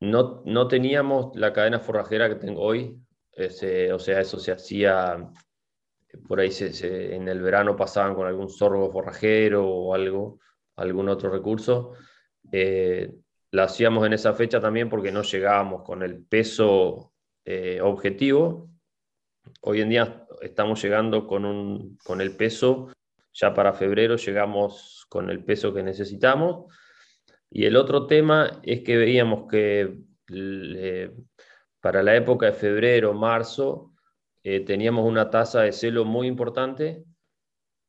no, 0.00 0.42
no 0.44 0.68
teníamos 0.68 1.34
la 1.34 1.52
cadena 1.54 1.80
forrajera 1.80 2.28
que 2.28 2.34
tengo 2.34 2.60
hoy. 2.60 3.00
o 3.34 3.98
sea, 3.98 4.20
eso 4.20 4.38
se 4.38 4.52
hacía, 4.52 5.30
por 6.26 6.40
ahí 6.40 6.50
en 6.82 7.28
el 7.28 7.40
verano 7.40 7.74
pasaban 7.74 8.14
con 8.14 8.26
algún 8.26 8.50
sorgo 8.50 8.92
forrajero 8.92 9.66
o 9.66 9.94
algo, 9.94 10.40
algún 10.76 11.08
otro 11.08 11.30
recurso. 11.30 11.94
Eh, 12.52 13.14
la 13.50 13.64
hacíamos 13.64 14.04
en 14.06 14.12
esa 14.12 14.34
fecha 14.34 14.60
también 14.60 14.90
porque 14.90 15.10
no 15.10 15.22
llegábamos 15.22 15.84
con 15.84 16.02
el 16.02 16.22
peso 16.22 17.14
eh, 17.46 17.80
objetivo. 17.80 18.68
Hoy 19.62 19.80
en 19.80 19.88
día 19.88 20.27
estamos 20.40 20.82
llegando 20.82 21.26
con, 21.26 21.44
un, 21.44 21.98
con 22.04 22.20
el 22.20 22.36
peso, 22.36 22.88
ya 23.32 23.54
para 23.54 23.72
febrero 23.72 24.16
llegamos 24.16 25.06
con 25.08 25.30
el 25.30 25.44
peso 25.44 25.72
que 25.72 25.82
necesitamos. 25.82 26.72
Y 27.50 27.64
el 27.64 27.76
otro 27.76 28.06
tema 28.06 28.60
es 28.62 28.82
que 28.82 28.96
veíamos 28.96 29.48
que 29.50 29.98
para 31.80 32.02
la 32.02 32.16
época 32.16 32.46
de 32.46 32.52
febrero, 32.52 33.14
marzo, 33.14 33.94
eh, 34.42 34.60
teníamos 34.60 35.06
una 35.06 35.30
tasa 35.30 35.62
de 35.62 35.72
celo 35.72 36.04
muy 36.04 36.26
importante 36.26 37.04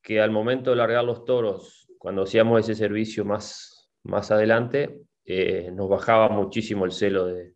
que 0.01 0.21
al 0.21 0.31
momento 0.31 0.69
de 0.69 0.77
largar 0.77 1.03
los 1.03 1.25
toros, 1.25 1.87
cuando 1.97 2.23
hacíamos 2.23 2.61
ese 2.61 2.75
servicio 2.75 3.25
más, 3.25 3.89
más 4.03 4.31
adelante, 4.31 5.01
eh, 5.25 5.69
nos 5.73 5.89
bajaba 5.89 6.29
muchísimo 6.29 6.85
el 6.85 6.91
celo 6.91 7.25
de, 7.25 7.55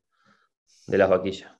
de 0.88 0.98
las 0.98 1.10
vaquillas. 1.10 1.52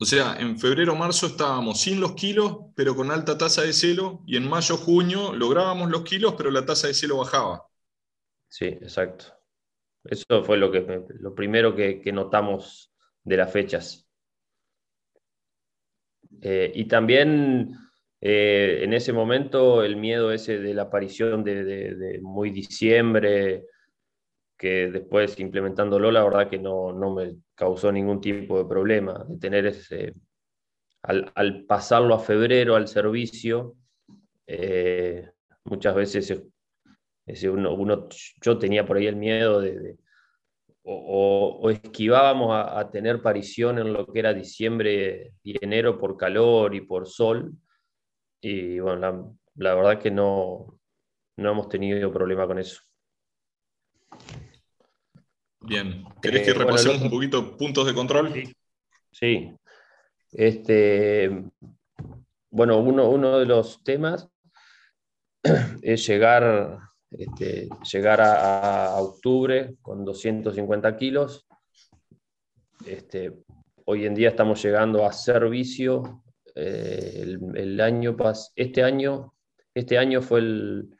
O 0.00 0.04
sea, 0.04 0.36
en 0.38 0.58
febrero 0.58 0.94
marzo 0.94 1.26
estábamos 1.26 1.80
sin 1.80 2.00
los 2.00 2.14
kilos, 2.14 2.58
pero 2.76 2.94
con 2.94 3.10
alta 3.10 3.36
tasa 3.36 3.62
de 3.62 3.72
celo, 3.72 4.22
y 4.26 4.36
en 4.36 4.48
mayo 4.48 4.76
junio 4.76 5.32
lográbamos 5.34 5.90
los 5.90 6.04
kilos, 6.04 6.34
pero 6.36 6.52
la 6.52 6.64
tasa 6.64 6.86
de 6.86 6.94
celo 6.94 7.18
bajaba. 7.18 7.66
Sí, 8.48 8.66
exacto. 8.66 9.26
Eso 10.04 10.44
fue 10.44 10.56
lo, 10.56 10.70
que, 10.70 11.04
lo 11.18 11.34
primero 11.34 11.74
que, 11.74 12.00
notamos 12.12 12.92
de 13.24 13.36
las 13.36 13.52
fechas. 13.52 14.08
Eh, 16.40 16.70
y 16.72 16.84
también 16.84 17.74
eh, 18.20 18.80
en 18.82 18.92
ese 18.92 19.12
momento 19.12 19.82
el 19.82 19.96
miedo 19.96 20.30
ese 20.30 20.60
de 20.60 20.74
la 20.74 20.82
aparición 20.82 21.42
de, 21.42 21.64
de 21.64 22.20
muy 22.20 22.50
diciembre, 22.50 23.66
que 24.58 24.90
después 24.90 25.38
implementándolo, 25.38 26.10
la 26.10 26.24
verdad 26.24 26.50
que 26.50 26.58
no, 26.58 26.92
me 27.14 27.36
causó 27.54 27.92
ningún 27.92 28.20
tipo 28.20 28.58
de 28.58 28.68
problema. 28.68 29.24
De 29.28 29.38
tener 29.38 29.66
ese, 29.66 30.14
al, 31.02 31.64
pasarlo 31.66 32.14
a 32.14 32.18
febrero 32.18 32.74
al 32.74 32.88
servicio, 32.88 33.76
eh, 34.46 35.30
muchas 35.64 35.94
veces 35.94 36.44
uno, 37.50 38.08
yo 38.42 38.58
tenía 38.58 38.84
por 38.84 38.96
ahí 38.96 39.06
el 39.06 39.16
miedo 39.16 39.60
de, 39.60 39.96
o, 40.82 41.70
esquivábamos 41.70 42.50
a, 42.52 42.90
tener 42.90 43.22
parición 43.22 43.78
en 43.78 43.92
lo 43.92 44.06
que 44.06 44.18
era 44.18 44.34
diciembre 44.34 45.34
y 45.42 45.62
enero 45.64 45.98
por 45.98 46.16
calor 46.16 46.74
y 46.74 46.80
por 46.80 47.06
sol. 47.06 47.52
Y 48.40 48.80
bueno, 48.80 48.98
la, 48.98 49.24
la 49.56 49.74
verdad 49.74 50.00
que 50.00 50.10
no, 50.10 50.78
no 51.36 51.50
hemos 51.50 51.68
tenido 51.68 52.12
problema 52.12 52.46
con 52.46 52.58
eso. 52.58 52.87
Bien, 55.68 56.04
¿querés 56.22 56.42
que 56.42 56.50
eh, 56.50 56.54
repasemos 56.54 57.02
un 57.02 57.10
poquito 57.10 57.56
puntos 57.56 57.86
de 57.86 57.94
control? 57.94 58.32
Sí. 59.12 59.52
Este, 60.32 61.44
bueno, 62.50 62.78
uno, 62.78 63.08
uno 63.08 63.38
de 63.38 63.46
los 63.46 63.82
temas 63.84 64.28
es 65.82 66.06
llegar 66.06 66.88
este, 67.10 67.68
llegar 67.90 68.20
a, 68.20 68.94
octubre 68.96 69.76
con 69.80 70.04
250 70.04 70.96
kilos. 70.96 71.46
Este, 72.86 73.32
hoy 73.86 74.04
en 74.06 74.14
día 74.14 74.30
estamos 74.30 74.62
llegando 74.62 75.06
a 75.06 75.12
servicio. 75.12 76.22
Eh, 76.54 77.38
el, 77.54 77.80
año 77.80 78.16
este 78.56 78.82
año, 78.82 79.34
este 79.74 79.96
año 79.96 80.20
fue 80.20 80.40
el, 80.40 80.97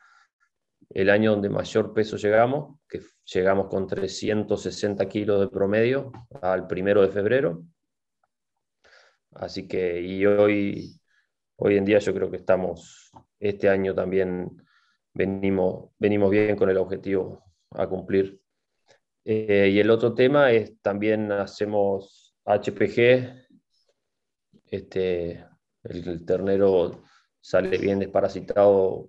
el 0.91 1.11
año 1.11 1.33
donde 1.33 1.49
mayor 1.49 1.93
peso 1.93 2.17
llegamos, 2.17 2.79
que 2.89 3.03
llegamos 3.33 3.69
con 3.69 3.87
360 3.87 5.07
kilos 5.09 5.41
de 5.41 5.49
promedio 5.49 6.13
al 6.41 6.67
primero 6.67 7.03
de 7.03 7.09
febrero. 7.09 7.63
Así 9.33 9.69
que, 9.69 10.01
y 10.01 10.25
hoy, 10.25 11.01
hoy 11.57 11.77
en 11.77 11.85
día 11.85 11.99
yo 11.99 12.15
creo 12.15 12.31
que 12.31 12.39
estamos, 12.39 13.11
este 13.39 13.69
año 13.69 13.95
también 13.95 14.51
venimos, 15.13 15.91
venimos 15.99 16.31
bien 16.31 16.57
con 16.57 16.71
el 16.71 16.79
objetivo 16.79 17.45
a 17.71 17.87
cumplir. 17.87 18.41
Eh, 19.25 19.69
y 19.73 19.79
el 19.79 19.91
otro 19.91 20.15
tema 20.15 20.53
es 20.53 20.81
también 20.81 21.31
hacemos 21.33 22.35
HPG, 22.45 23.47
este, 24.67 25.45
el 25.83 26.25
ternero 26.25 27.03
sale 27.41 27.77
bien 27.79 27.99
desparasitado 27.99 29.07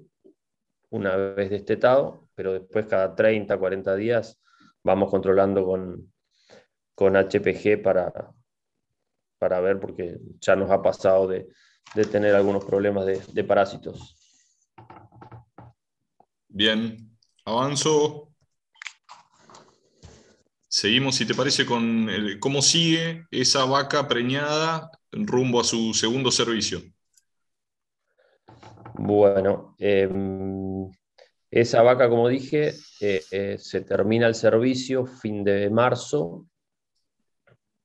una 0.89 1.15
vez 1.15 1.49
destetado, 1.49 2.27
pero 2.35 2.53
después 2.53 2.85
cada 2.87 3.15
30, 3.15 3.57
40 3.57 3.95
días 3.95 4.41
vamos 4.83 5.09
controlando 5.09 5.65
con, 5.65 6.11
con 6.95 7.15
HPG 7.15 7.81
para, 7.83 8.11
para 9.37 9.59
ver, 9.61 9.79
porque 9.79 10.17
ya 10.39 10.55
nos 10.55 10.69
ha 10.69 10.81
pasado 10.81 11.27
de, 11.27 11.47
tener 12.11 12.35
algunos 12.35 12.65
problemas 12.65 13.05
de, 13.05 13.43
parásitos. 13.43 14.15
Bien, 16.47 17.17
avanzo. 17.45 18.31
Seguimos, 20.67 21.15
si 21.15 21.25
te 21.25 21.33
parece, 21.33 21.65
con 21.65 22.07
cómo 22.39 22.61
sigue 22.61 23.25
esa 23.31 23.65
vaca 23.65 24.07
preñada 24.07 24.91
rumbo 25.11 25.59
a 25.59 25.63
su 25.63 25.93
segundo 25.93 26.31
servicio. 26.31 26.81
Bueno, 29.01 29.75
em, 29.79 30.91
esa 31.49 31.81
vaca, 31.81 32.09
como 32.09 32.27
dije, 32.27 32.73
eh, 32.99 33.21
eh, 33.31 33.57
se 33.57 33.81
termina 33.81 34.27
el 34.27 34.35
servicio 34.35 35.05
fin 35.05 35.41
de 35.45 35.69
marzo, 35.69 36.47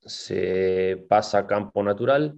se 0.00 1.06
pasa 1.08 1.38
a 1.38 1.46
campo 1.46 1.84
natural, 1.84 2.34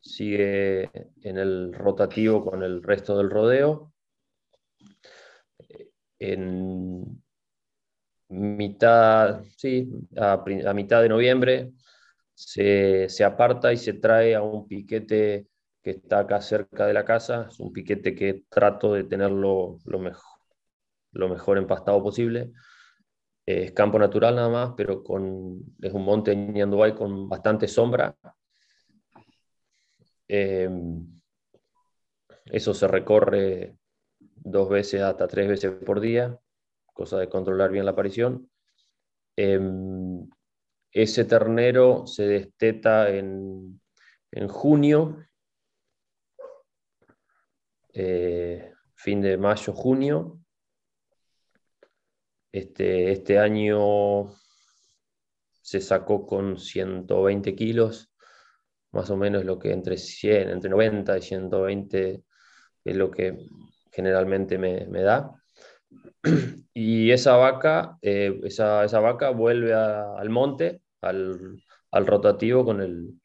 sigue 0.00 0.90
en 1.22 1.38
el 1.38 1.72
rotativo 1.72 2.44
con 2.44 2.64
el 2.64 2.82
resto 2.82 3.16
del 3.16 3.30
rodeo. 3.30 3.92
En 6.18 7.22
mitad, 8.30 9.44
sí, 9.56 9.88
a, 10.16 10.42
mitad 10.74 11.02
de 11.02 11.08
noviembre 11.08 11.72
se, 12.34 13.08
se 13.08 13.22
aparta 13.22 13.72
y 13.72 13.76
se 13.76 13.92
trae 13.92 14.34
a 14.34 14.42
un 14.42 14.66
piquete 14.66 15.46
que 15.88 15.98
está 15.98 16.18
acá 16.20 16.40
cerca 16.42 16.86
de 16.86 16.92
la 16.92 17.04
casa. 17.04 17.46
Es 17.48 17.58
un 17.60 17.72
piquete 17.72 18.14
que 18.14 18.44
trato 18.50 18.92
de 18.92 19.04
tenerlo 19.04 19.78
lo 19.86 19.98
mejor, 19.98 20.40
lo 21.12 21.28
mejor 21.30 21.56
empastado 21.56 22.02
posible. 22.02 22.52
es 23.46 23.72
campo 23.72 23.98
natural 23.98 24.36
nada 24.36 24.50
más, 24.50 24.74
pero 24.76 25.02
con, 25.02 25.62
es 25.80 25.92
un 25.94 26.04
monte 26.04 26.32
en 26.32 26.52
Ñandubay 26.52 26.94
con 26.94 27.28
bastante 27.28 27.66
sombra. 27.66 28.14
Em, 30.28 31.06
eso 32.46 32.74
se 32.74 32.86
recorre 32.86 33.78
dos 34.18 34.68
veces 34.68 35.00
hasta 35.00 35.26
tres 35.26 35.48
veces 35.48 35.72
por 35.86 36.00
día, 36.00 36.38
cosa 36.92 37.18
de 37.18 37.30
controlar 37.30 37.70
bien 37.70 37.86
la 37.86 37.92
aparición. 37.92 38.50
Em, 39.36 40.28
ese 40.92 41.24
ternero 41.24 42.06
se 42.06 42.26
desteta 42.26 43.08
en, 43.08 43.80
en 44.32 44.48
junio 44.48 45.27
eh, 47.98 48.72
fin 48.94 49.20
de 49.20 49.36
mayo, 49.36 49.72
junio. 49.72 50.38
Este, 52.52 53.10
este 53.10 53.38
año 53.40 54.28
se 55.60 55.80
sacó 55.80 56.24
con 56.24 56.58
120 56.58 57.56
kilos, 57.56 58.12
más 58.92 59.10
o 59.10 59.16
menos 59.16 59.44
lo 59.44 59.58
que 59.58 59.72
entre 59.72 59.96
100, 59.96 60.50
entre 60.50 60.70
90 60.70 61.18
y 61.18 61.22
120 61.22 62.22
es 62.84 62.96
lo 62.96 63.10
que 63.10 63.36
generalmente 63.90 64.58
me, 64.58 65.02
da. 65.02 65.34
Y 66.72 67.10
esa 67.10 67.36
vaca, 67.36 67.98
eh, 68.00 68.40
esa, 68.44 68.86
vaca 69.00 69.30
vuelve 69.30 69.74
al 69.74 70.30
monte, 70.30 70.82
al, 71.00 71.60
rotativo, 72.06 72.64
con 72.64 72.80
el, 72.80 73.20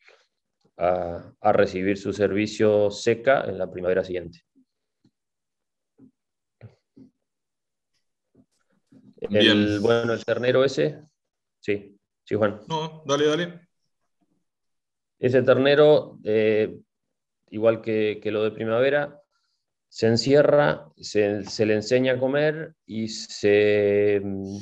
a 0.78 1.52
recibir 1.54 1.98
su 2.00 2.12
servicio 2.12 2.90
seca 2.90 3.44
en 3.46 3.60
la 3.60 3.70
primavera 3.70 4.04
siguiente. 4.04 4.44
El, 9.30 9.80
bueno, 9.80 10.14
el 10.14 10.24
ternero 10.26 10.64
ese. 10.64 11.02
Sí, 11.60 11.98
sí, 12.24 12.36
Juan. 12.36 12.62
No, 12.68 13.04
dale, 13.06 13.28
dale. 13.28 13.68
Ese 15.20 15.42
ternero, 15.42 16.20
eh, 16.24 16.78
igual 17.50 17.82
que, 17.82 18.20
lo 18.26 18.44
de 18.44 18.52
primavera, 18.52 19.22
se 19.88 20.08
encierra, 20.08 20.90
se, 20.98 21.66
le 21.66 21.74
enseña 21.76 22.14
a 22.14 22.20
comer 22.20 22.74
y 22.86 23.08
se, 23.08 24.20
mm, 24.22 24.58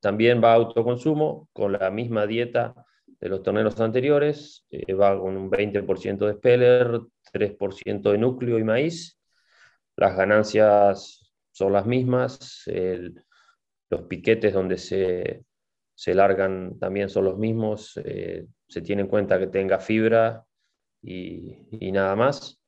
también 0.00 0.42
va 0.42 0.52
a 0.52 0.54
autoconsumo 0.54 1.48
con 1.52 1.72
la 1.72 1.90
misma 1.90 2.26
dieta 2.26 2.74
de 3.20 3.28
los 3.28 3.42
terneros 3.42 3.78
anteriores. 3.80 4.64
Eh, 4.70 4.94
va 4.94 5.18
con 5.18 5.36
un 5.36 5.50
20% 5.50 6.26
de 6.26 6.34
speller, 6.34 7.00
3% 7.32 8.12
de 8.12 8.18
núcleo 8.18 8.58
y 8.58 8.64
maíz. 8.64 9.18
Las 9.96 10.16
ganancias 10.16 11.30
son 11.50 11.72
las 11.74 11.84
mismas. 11.84 12.62
El, 12.66 13.22
los 13.90 14.02
piquetes 14.02 14.52
donde 14.52 14.76
se, 14.76 15.44
largan 16.14 16.78
también 16.78 17.08
son 17.08 17.24
los 17.24 17.38
mismos, 17.38 17.98
eh, 18.04 18.46
se 18.68 18.82
tiene 18.82 19.02
en 19.02 19.08
cuenta 19.08 19.38
que 19.38 19.46
tenga 19.46 19.78
fibra 19.78 20.44
y, 21.02 21.90
nada 21.92 22.14
más. 22.16 22.60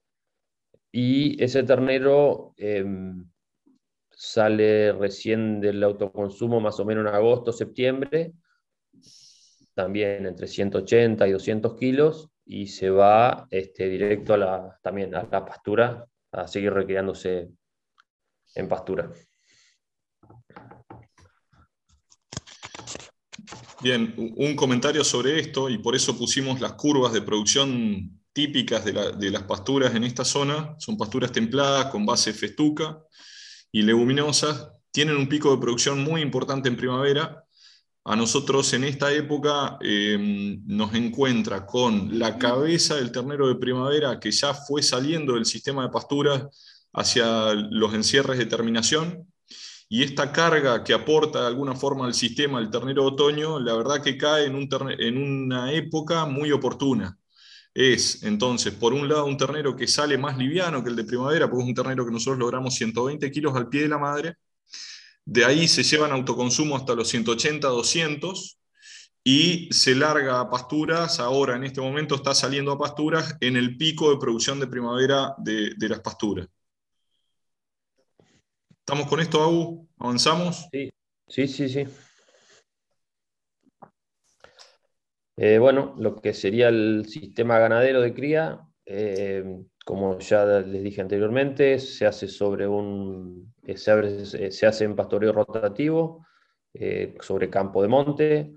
Y 0.93 1.43
ese 1.43 1.63
ternero 1.63 2.55
em, 2.57 3.25
sale 4.11 4.93
recién 4.93 5.61
del 5.61 5.83
autoconsumo 5.83 6.61
más 6.61 6.81
o 6.81 6.85
menos 6.85 7.07
en 7.07 7.15
agosto, 7.15 7.53
septiembre, 7.53 8.33
también 9.75 10.27
entre 10.27 10.47
180 10.47 11.29
y 11.29 11.33
200 11.33 11.75
kilos, 11.77 12.29
y 12.45 12.67
se 12.67 12.91
va 12.91 13.47
este, 13.51 13.89
directo 13.89 14.35
a 14.35 14.39
la, 14.39 14.79
también 14.83 15.15
a 15.15 15.23
la 15.31 15.45
pastura, 15.45 16.05
a 16.33 16.49
seguir 16.49 16.73
recriándose 16.73 17.51
en 18.55 18.69
pastura. 18.69 19.11
Bien, 23.83 24.15
un 24.37 24.55
comentario 24.57 25.03
sobre 25.03 25.41
esto, 25.41 25.71
y 25.71 25.79
por 25.79 25.97
eso 25.97 26.19
pusimos 26.19 26.61
las 26.61 26.75
curvas 26.75 27.15
de 27.15 27.23
producción 27.23 28.21
típicas 28.33 28.85
de, 28.85 29.31
las 29.31 29.43
pasturas 29.45 29.95
en 29.95 30.05
esta 30.05 30.25
zona. 30.25 30.77
Son 30.79 30.99
pasturas 30.99 31.33
templadas 31.33 31.87
con 31.87 32.05
base 32.05 32.35
festuca 32.35 32.99
y 33.73 33.83
leguminosas. 33.83 34.69
Tienen 34.91 35.17
un 35.17 35.29
pico 35.29 35.51
de 35.51 35.61
producción 35.61 36.05
muy 36.05 36.21
importante 36.21 36.69
en 36.69 36.77
primavera. 36.77 37.45
A 38.05 38.17
nosotros 38.17 38.73
en 38.75 38.85
esta 38.85 39.13
época 39.13 39.79
em, 39.81 40.63
nos 40.67 40.95
encuentra 40.95 41.65
con 41.65 42.19
la 42.19 42.39
cabeza 42.39 42.97
del 42.97 43.13
ternero 43.13 43.49
de 43.49 43.57
primavera 43.57 44.21
que 44.21 44.31
ya 44.31 44.53
fue 44.55 44.83
saliendo 44.83 45.35
del 45.35 45.45
sistema 45.45 45.83
de 45.85 45.91
pasturas 45.91 46.87
hacia 46.93 47.55
los 47.55 47.95
encierres 47.95 48.39
de 48.39 48.47
terminación 48.47 49.27
y 49.93 50.05
esta 50.05 50.33
carga 50.33 50.85
que 50.85 50.95
aporta 50.95 51.41
de 51.43 51.49
alguna 51.49 51.75
forma 51.75 52.07
al 52.07 52.15
sistema 52.15 52.61
el 52.61 52.71
ternero 52.71 53.05
otoño, 53.05 53.59
la 53.59 53.75
verdad 53.75 54.01
que 54.03 54.17
cae 54.17 54.47
en, 54.47 54.55
un 54.55 54.69
en 54.99 55.19
una 55.19 55.73
época 55.73 56.27
muy 56.27 56.53
oportuna. 56.53 57.19
Es 57.75 58.23
entonces, 58.23 58.73
por 58.75 58.93
un 58.95 59.09
lado, 59.09 59.27
un 59.27 59.37
ternero 59.37 59.77
que 59.77 59.89
sale 59.89 60.17
más 60.19 60.39
liviano 60.39 60.85
que 60.85 60.91
el 60.91 60.97
de 60.97 61.05
primavera, 61.05 61.51
porque 61.51 61.65
es 61.65 61.69
un 61.71 61.75
ternero 61.75 62.07
que 62.07 62.13
nosotros 62.13 62.39
logramos 62.39 62.75
120 62.77 63.31
kilos 63.33 63.57
al 63.57 63.69
pie 63.69 63.83
de 63.83 63.89
la 63.89 63.99
madre. 63.99 64.37
De 65.25 65.45
ahí 65.45 65.69
se 65.69 65.83
llevan 65.83 66.13
autoconsumo 66.13 66.77
hasta 66.77 66.95
los 66.95 67.09
180, 67.09 67.69
200 67.69 68.59
y 69.25 69.69
se 69.73 69.95
larga 69.97 70.41
a 70.41 70.51
pasturas. 70.51 71.21
Ahora, 71.21 71.57
en 71.57 71.65
este 71.65 71.81
momento, 71.81 72.15
está 72.15 72.35
saliendo 72.35 72.73
a 72.73 72.79
pasturas 72.79 73.37
en 73.41 73.57
el 73.57 73.77
pico 73.77 74.11
de 74.11 74.19
producción 74.19 74.61
de 74.61 74.69
primavera 74.69 75.35
de 75.39 75.89
las 75.89 76.01
pasturas. 76.01 76.49
¿Estamos 78.91 79.09
con 79.09 79.21
esto, 79.21 79.41
Agu? 79.41 79.89
¿Avanzamos? 80.01 80.69
Sí, 80.73 80.91
sí, 81.29 81.47
sí. 81.47 81.69
sí. 81.69 81.85
Eh, 85.37 85.61
bueno, 85.61 85.95
lo 85.97 86.17
que 86.17 86.35
sería 86.35 86.71
el 86.71 87.07
sistema 87.07 87.61
ganadero 87.61 88.01
de 88.01 88.13
cría, 88.13 88.59
eh, 88.85 89.45
como 89.87 90.19
ya 90.19 90.45
les 90.45 90.83
dije 90.83 91.01
anteriormente, 91.01 91.79
se 91.79 92.05
hace 92.05 92.27
sobre 92.27 92.67
un, 92.67 93.55
eh, 93.65 93.77
se, 93.77 94.67
hace 94.67 94.85
en 94.85 94.97
pastoreo 94.97 95.35
rotativo, 95.35 96.27
sobre 97.21 97.49
campo 97.49 97.83
de 97.83 97.89
monte. 97.89 98.57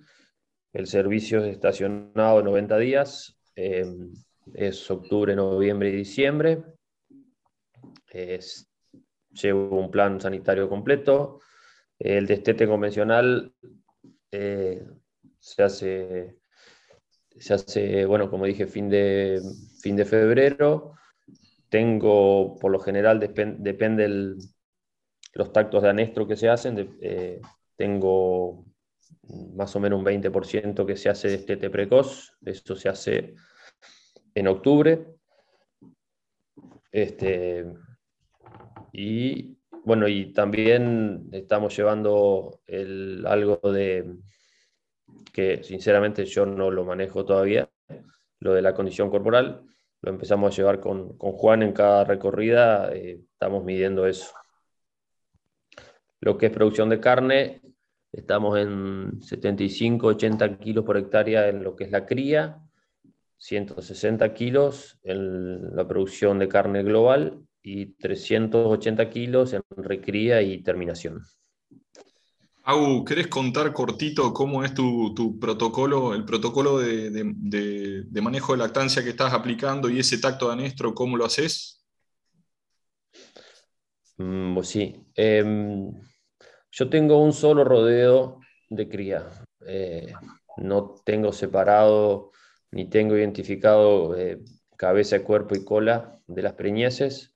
El 0.74 0.88
servicio 0.88 1.46
es 1.46 1.54
estacionado 1.54 2.42
90 2.42 2.80
días, 2.80 3.38
es 3.56 4.90
octubre, 4.90 5.36
noviembre 5.36 5.90
y 5.90 5.98
diciembre. 5.98 6.64
Llevo 9.34 9.78
un 9.80 9.92
plan 9.92 10.20
sanitario 10.22 10.70
completo. 10.70 11.40
El 12.00 12.28
destete 12.28 12.68
convencional 12.68 13.54
se 14.32 15.64
hace 15.64 16.38
se 17.40 17.54
hace, 17.54 18.06
bueno, 18.06 18.30
como 18.30 18.46
dije, 18.46 18.68
fin 18.68 18.90
de, 18.90 19.42
fin 19.82 19.96
de 19.96 20.06
febrero. 20.06 20.94
Tengo, 21.70 22.58
por 22.60 22.72
lo 22.72 22.80
general, 22.80 23.20
depende 23.20 24.38
los 25.34 25.52
tactos 25.52 25.82
de 25.82 25.90
anestro 25.90 26.28
que 26.28 26.36
se 26.36 26.48
hacen, 26.48 26.98
eh, 27.02 27.42
tengo 27.76 28.66
más 29.56 29.76
o 29.76 29.80
menos 29.80 29.98
un 29.98 30.06
20% 30.06 30.86
que 30.86 30.96
se 30.96 31.10
hace 31.10 31.30
de 31.30 31.36
estete 31.36 31.70
precoz, 31.70 32.38
esto 32.46 32.76
se 32.76 32.90
hace 32.90 33.34
en 34.36 34.48
octubre. 34.48 35.08
Este, 36.92 37.66
y 38.94 39.58
bueno, 39.84 40.08
y 40.08 40.32
también 40.32 41.28
estamos 41.32 41.76
llevando 41.76 42.62
el, 42.68 43.26
algo 43.28 43.60
de 43.72 44.16
que 45.34 45.64
sinceramente 45.64 46.26
yo 46.26 46.46
no 46.46 46.72
lo 46.72 46.86
manejo 46.86 47.26
todavía, 47.26 47.70
lo 48.40 48.54
de 48.54 48.62
la 48.62 48.74
condición 48.74 49.10
corporal. 49.10 49.64
Lo 50.02 50.12
empezamos 50.12 50.54
a 50.54 50.56
llevar 50.56 50.80
con, 50.80 51.18
Juan 51.18 51.64
en 51.64 51.74
cada 51.74 52.04
recorrida, 52.06 52.94
eh, 52.94 53.22
estamos 53.34 53.64
midiendo 53.66 54.06
eso. 54.06 54.32
Lo 56.22 56.38
que 56.38 56.46
es 56.48 56.52
producción 56.52 56.90
de 56.90 57.00
carne, 57.00 57.62
estamos 58.12 58.60
en 58.60 59.22
75, 59.22 60.08
80 60.08 60.58
kilos 60.60 60.86
por 60.86 60.98
hectárea 60.98 61.50
en 61.50 61.64
lo 61.64 61.76
que 61.76 61.86
es 61.86 61.92
la 61.92 62.06
cría, 62.06 62.60
160 63.38 64.34
kilos 64.34 65.00
en 65.04 65.76
la 65.76 65.88
producción 65.88 66.40
de 66.40 66.48
carne 66.48 66.84
global 66.84 67.44
y 67.64 67.94
380 67.94 69.10
kilos 69.10 69.54
en 69.54 69.64
recría 69.78 70.42
y 70.42 70.62
terminación. 70.62 71.24
Agu, 72.66 73.04
¿querés 73.04 73.28
contar 73.28 73.74
cortito 73.74 74.34
cómo 74.34 74.64
es 74.64 74.74
tu, 74.74 75.38
protocolo, 75.40 76.14
el 76.14 76.24
protocolo 76.24 76.80
de, 76.80 78.06
manejo 78.22 78.54
de 78.54 78.58
lactancia 78.58 79.04
que 79.04 79.10
estás 79.10 79.34
aplicando 79.34 79.90
y 79.90 80.00
ese 80.00 80.18
tacto 80.18 80.48
de 80.48 80.54
anestro, 80.54 80.94
cómo 80.94 81.18
lo 81.18 81.26
haces? 81.26 81.84
Mm, 84.18 84.54
pues 84.56 84.68
sí. 84.68 84.96
Em, 85.16 85.92
yo 86.72 86.90
tengo 86.90 87.22
un 87.22 87.34
solo 87.34 87.64
rodeo 87.64 88.40
de 88.70 88.88
cría. 88.88 89.26
Eh, 89.66 90.14
no 90.58 90.96
tengo 91.06 91.34
separado 91.34 92.32
ni 92.72 92.90
tengo 92.90 93.18
identificado 93.18 94.18
eh, 94.18 94.40
cabeza, 94.78 95.24
cuerpo 95.24 95.56
y 95.56 95.64
cola 95.64 96.20
de 96.28 96.42
las 96.42 96.54
preñeces. 96.54 97.36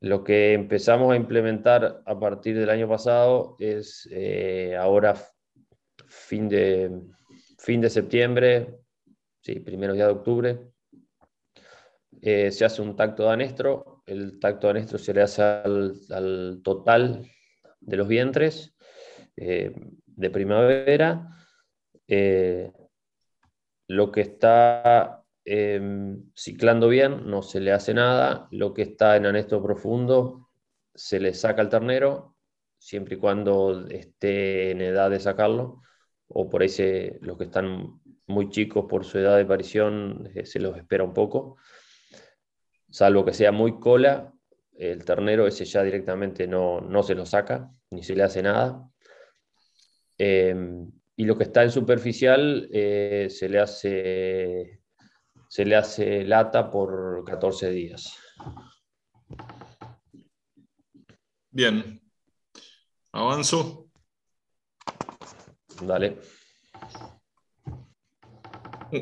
Lo 0.00 0.24
que 0.24 0.54
empezamos 0.54 1.12
a 1.12 1.16
implementar 1.16 2.02
a 2.06 2.18
partir 2.18 2.58
del 2.58 2.70
año 2.70 2.88
pasado 2.88 3.56
es 3.58 4.08
eh, 4.10 4.74
ahora 4.74 5.14
fin 6.06 6.48
de, 6.48 7.02
fin 7.58 7.82
de 7.82 7.90
septiembre, 7.90 8.78
sí, 9.42 9.60
primeros 9.60 9.96
días 9.96 10.08
de 10.08 10.14
octubre, 10.14 10.58
eh, 12.22 12.50
se 12.50 12.64
hace 12.64 12.80
un 12.80 12.96
tacto 12.96 13.24
de 13.24 13.32
anestro. 13.32 14.02
El 14.06 14.40
tacto 14.40 14.68
de 14.68 14.70
anestro 14.70 14.98
se 14.98 15.12
le 15.12 15.20
hace 15.20 15.42
al, 15.42 16.60
total 16.64 17.30
de 17.80 17.96
los 17.96 18.08
vientres 18.08 18.74
eh, 19.36 19.70
de 20.06 20.30
primavera. 20.30 21.28
lo 23.86 24.10
que 24.10 24.20
está 24.22 25.19
Em, 25.44 26.30
ciclando 26.34 26.88
bien, 26.88 27.26
no 27.26 27.42
se 27.42 27.60
le 27.60 27.72
hace 27.72 27.94
nada. 27.94 28.48
Lo 28.50 28.74
que 28.74 28.82
está 28.82 29.16
en 29.16 29.26
anesto 29.26 29.62
profundo 29.62 30.50
se 30.94 31.18
le 31.20 31.34
saca 31.34 31.62
al 31.62 31.68
ternero, 31.68 32.36
siempre 32.78 33.16
y 33.16 33.18
cuando 33.18 33.86
esté 33.88 34.70
en 34.70 34.80
edad 34.80 35.10
de 35.10 35.20
sacarlo, 35.20 35.82
o 36.28 36.48
por 36.48 36.62
ahí 36.62 36.70
los 37.20 37.38
que 37.38 37.44
están 37.44 38.00
muy 38.26 38.48
chicos 38.50 38.86
por 38.88 39.04
su 39.04 39.18
edad 39.18 39.36
de 39.36 39.42
aparición 39.42 40.30
eh, 40.34 40.46
se 40.46 40.60
los 40.60 40.76
espera 40.76 41.04
un 41.04 41.14
poco. 41.14 41.56
Salvo 42.90 43.24
que 43.24 43.32
sea 43.32 43.52
muy 43.52 43.78
cola, 43.80 44.32
el 44.74 45.04
ternero 45.04 45.46
ese 45.46 45.64
ya 45.64 45.82
directamente 45.82 46.46
no, 46.46 46.80
no 46.80 47.02
se 47.02 47.14
lo 47.14 47.26
saca, 47.26 47.70
ni 47.90 48.02
se 48.02 48.14
le 48.14 48.22
hace 48.22 48.42
nada. 48.42 48.88
Em, 50.18 50.90
y 51.16 51.24
lo 51.24 51.36
que 51.36 51.44
está 51.44 51.62
en 51.62 51.70
superficial 51.70 52.68
eh, 52.72 53.28
se 53.30 53.48
le 53.48 53.58
hace 53.58 54.79
se 55.50 55.64
le 55.64 55.74
hace 55.74 56.24
lata 56.24 56.70
por 56.70 57.24
14 57.24 57.70
días. 57.72 58.16
Bien. 61.50 62.00
Avanzo. 63.10 63.88
Dale. 65.82 66.18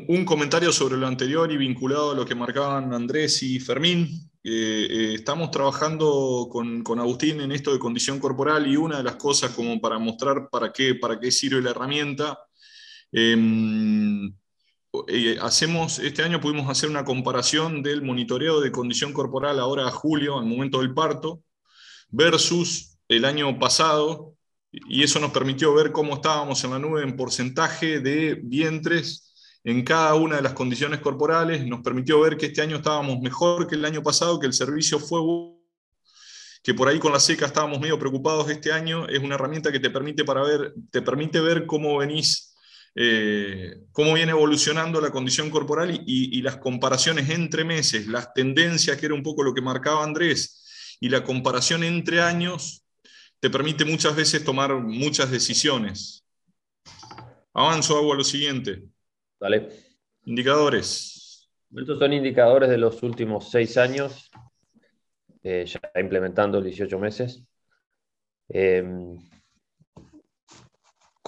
Un 0.07 0.25
comentario 0.25 0.71
sobre 0.71 0.97
lo 0.97 1.05
anterior 1.05 1.51
y 1.51 1.57
vinculado 1.57 2.11
a 2.11 2.15
lo 2.15 2.25
que 2.25 2.33
marcaban 2.33 2.95
Andrés 2.95 3.43
y 3.43 3.59
Fermín. 3.59 4.31
Eh, 4.43 5.13
estamos 5.13 5.51
trabajando 5.51 6.47
con, 6.51 6.99
Agustín 6.99 7.41
en 7.41 7.51
esto 7.51 7.71
de 7.71 7.77
condición 7.77 8.19
corporal 8.19 8.65
y 8.65 8.75
una 8.75 8.97
de 8.97 9.03
las 9.03 9.17
cosas 9.17 9.51
como 9.51 9.79
para 9.79 9.99
mostrar 9.99 10.49
para 10.49 10.73
qué, 10.73 10.95
para 10.95 11.19
qué 11.19 11.29
sirve 11.29 11.61
la 11.61 11.71
herramienta, 11.71 12.39
em, 13.11 14.33
eh, 15.07 15.37
hacemos, 15.41 15.99
este 15.99 16.23
año 16.23 16.41
pudimos 16.41 16.69
hacer 16.69 16.89
una 16.89 17.05
comparación 17.05 17.83
del 17.83 18.01
monitoreo 18.01 18.59
de 18.59 18.71
condición 18.71 19.13
corporal 19.13 19.59
ahora 19.59 19.87
a 19.87 19.91
julio, 19.91 20.39
al 20.39 20.45
momento 20.45 20.79
del 20.79 20.93
parto, 20.93 21.43
versus 22.09 22.97
el 23.07 23.25
año 23.25 23.59
pasado, 23.59 24.35
y 24.71 25.03
eso 25.03 25.19
nos 25.19 25.31
permitió 25.31 25.73
ver 25.73 25.91
cómo 25.91 26.15
estábamos 26.15 26.63
en 26.63 26.71
la 26.71 26.79
nube 26.79 27.03
en 27.03 27.15
porcentaje 27.15 27.99
de 27.99 28.35
vientres 28.35 29.33
en 29.63 29.83
cada 29.83 30.15
una 30.15 30.37
de 30.37 30.41
las 30.41 30.53
condiciones 30.53 30.99
corporales, 30.99 31.65
nos 31.65 31.81
permitió 31.81 32.19
ver 32.21 32.37
que 32.37 32.47
este 32.47 32.61
año 32.61 32.77
estábamos 32.77 33.19
mejor 33.19 33.67
que 33.67 33.75
el 33.75 33.85
año 33.85 34.01
pasado, 34.01 34.39
que 34.39 34.47
el 34.47 34.53
servicio 34.53 34.99
fue 34.99 35.19
que 36.63 36.73
por 36.73 36.87
ahí 36.87 36.99
con 36.99 37.11
la 37.11 37.19
seca 37.19 37.45
estábamos 37.45 37.79
medio 37.79 37.99
preocupados 37.99 38.49
este 38.49 38.71
año, 38.71 39.07
es 39.07 39.19
una 39.19 39.35
herramienta 39.35 39.71
que 39.71 39.79
te 39.79 39.89
permite, 39.89 40.23
para 40.23 40.43
ver, 40.43 40.73
te 40.91 41.01
permite 41.01 41.39
ver 41.39 41.65
cómo 41.65 41.97
venís 41.97 42.48
eh, 42.95 43.83
cómo 43.91 44.13
viene 44.13 44.31
evolucionando 44.31 44.99
la 44.99 45.11
condición 45.11 45.49
corporal 45.49 46.03
y, 46.05 46.41
las 46.41 46.57
comparaciones 46.57 47.29
entre 47.29 47.63
meses, 47.63 48.07
las 48.07 48.33
tendencias, 48.33 48.97
que 48.97 49.05
era 49.05 49.15
un 49.15 49.23
poco 49.23 49.43
lo 49.43 49.53
que 49.53 49.61
marcaba 49.61 50.03
Andrés, 50.03 50.97
y 50.99 51.09
la 51.09 51.23
comparación 51.23 51.83
entre 51.83 52.21
años, 52.21 52.85
te 53.39 53.49
permite 53.49 53.85
muchas 53.85 54.15
veces 54.15 54.43
tomar 54.43 54.75
muchas 54.75 55.31
decisiones. 55.31 56.25
Avanzo, 57.53 57.97
hago 57.97 58.13
a 58.13 58.17
lo 58.17 58.23
siguiente. 58.23 58.83
Dale. 59.39 59.69
Indicadores. 60.25 61.49
Estos 61.75 61.99
son 61.99 62.13
indicadores 62.13 62.69
de 62.69 62.77
los 62.77 63.01
últimos 63.03 63.49
seis 63.49 63.77
años, 63.77 64.29
eh, 65.43 65.65
ya 65.65 65.79
implementando 65.99 66.61
18 66.61 66.99
meses. 66.99 67.43
Eh, 68.49 68.83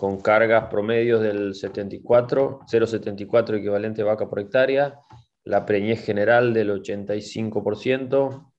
con 0.02 0.20
cargas 0.20 0.66
promedios 0.72 1.22
del 1.22 1.54
74, 1.54 2.62
0,74 2.66 3.60
equivalente 3.60 4.02
vaca 4.02 4.28
por 4.28 4.40
hectárea, 4.40 4.96
la 5.44 5.64
preñez 5.64 6.04
general 6.04 6.56
del 6.56 6.72
85%, 6.72 8.52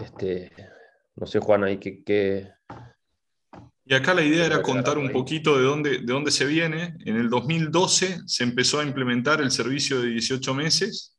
Este, 0.03 0.51
no 1.15 1.27
sé, 1.27 1.39
Juan, 1.39 1.63
ahí 1.63 1.77
qué, 1.77 2.51
y 3.89 3.93
acá 3.93 4.13
la 4.13 4.21
idea 4.21 4.45
era 4.45 4.61
contar 4.61 4.97
un 4.97 5.11
poquito 5.13 5.57
de 5.57 5.63
dónde, 5.63 5.89
de 5.99 6.13
dónde 6.13 6.29
se 6.29 6.45
viene. 6.45 6.97
En 7.05 7.15
el 7.15 7.29
2012 7.29 8.19
se 8.25 8.43
empezó 8.43 8.81
a 8.81 8.83
implementar 8.83 9.39
el 9.39 9.49
servicio 9.49 10.01
de 10.01 10.09
18 10.09 10.53
meses. 10.53 11.17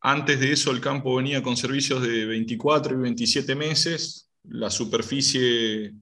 Antes 0.00 0.38
de 0.38 0.52
eso 0.52 0.70
el 0.70 0.80
campo 0.80 1.16
venía 1.16 1.42
con 1.42 1.56
servicios 1.56 2.00
de 2.02 2.24
24 2.24 2.94
y 2.94 3.02
27 3.02 3.56
meses. 3.56 4.31
La 4.44 4.70
superficie 4.70 5.94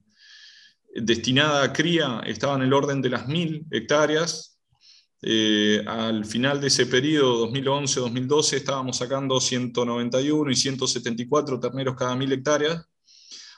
destinada 0.93 1.63
a 1.63 1.73
cría 1.73 2.21
estaba 2.25 2.55
en 2.55 2.63
el 2.63 2.73
orden 2.73 3.01
de 3.01 3.09
las 3.09 3.27
1.000 3.27 3.67
hectáreas. 3.71 4.59
Eh, 5.21 5.83
al 5.85 6.25
final 6.25 6.59
de 6.59 6.67
ese 6.67 6.87
periodo, 6.87 7.47
2011-2012, 7.51 8.53
estábamos 8.53 8.97
sacando 8.97 9.39
191 9.39 10.51
y 10.51 10.55
174 10.55 11.59
terneros 11.59 11.95
cada 11.95 12.15
1.000 12.15 12.33
hectáreas 12.33 12.87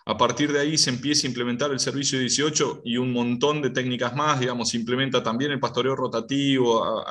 a 0.06 0.18
partir 0.18 0.52
de 0.52 0.60
ahí 0.60 0.78
se 0.78 0.90
empieza 0.90 1.26
a 1.26 1.30
implementar 1.30 1.72
el 1.72 1.80
servicio 1.80 2.20
18 2.20 2.82
y 2.84 2.98
un 2.98 3.14
montón 3.14 3.62
de 3.62 3.70
técnicas 3.70 4.14
más, 4.16 4.40
digamos, 4.40 4.70
se 4.70 4.78
implementa 4.78 5.24
también 5.24 5.52
el 5.52 5.62
pastoreo 5.62 5.96
rotativo, 5.96 7.06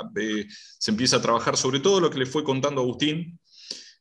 se 0.78 0.90
empieza 0.90 1.16
a 1.16 1.22
trabajar 1.22 1.56
sobre 1.56 1.80
todo 1.80 2.00
lo 2.00 2.10
que 2.10 2.18
le 2.18 2.26
fue 2.26 2.44
contando 2.44 2.82
Agustín, 2.82 3.38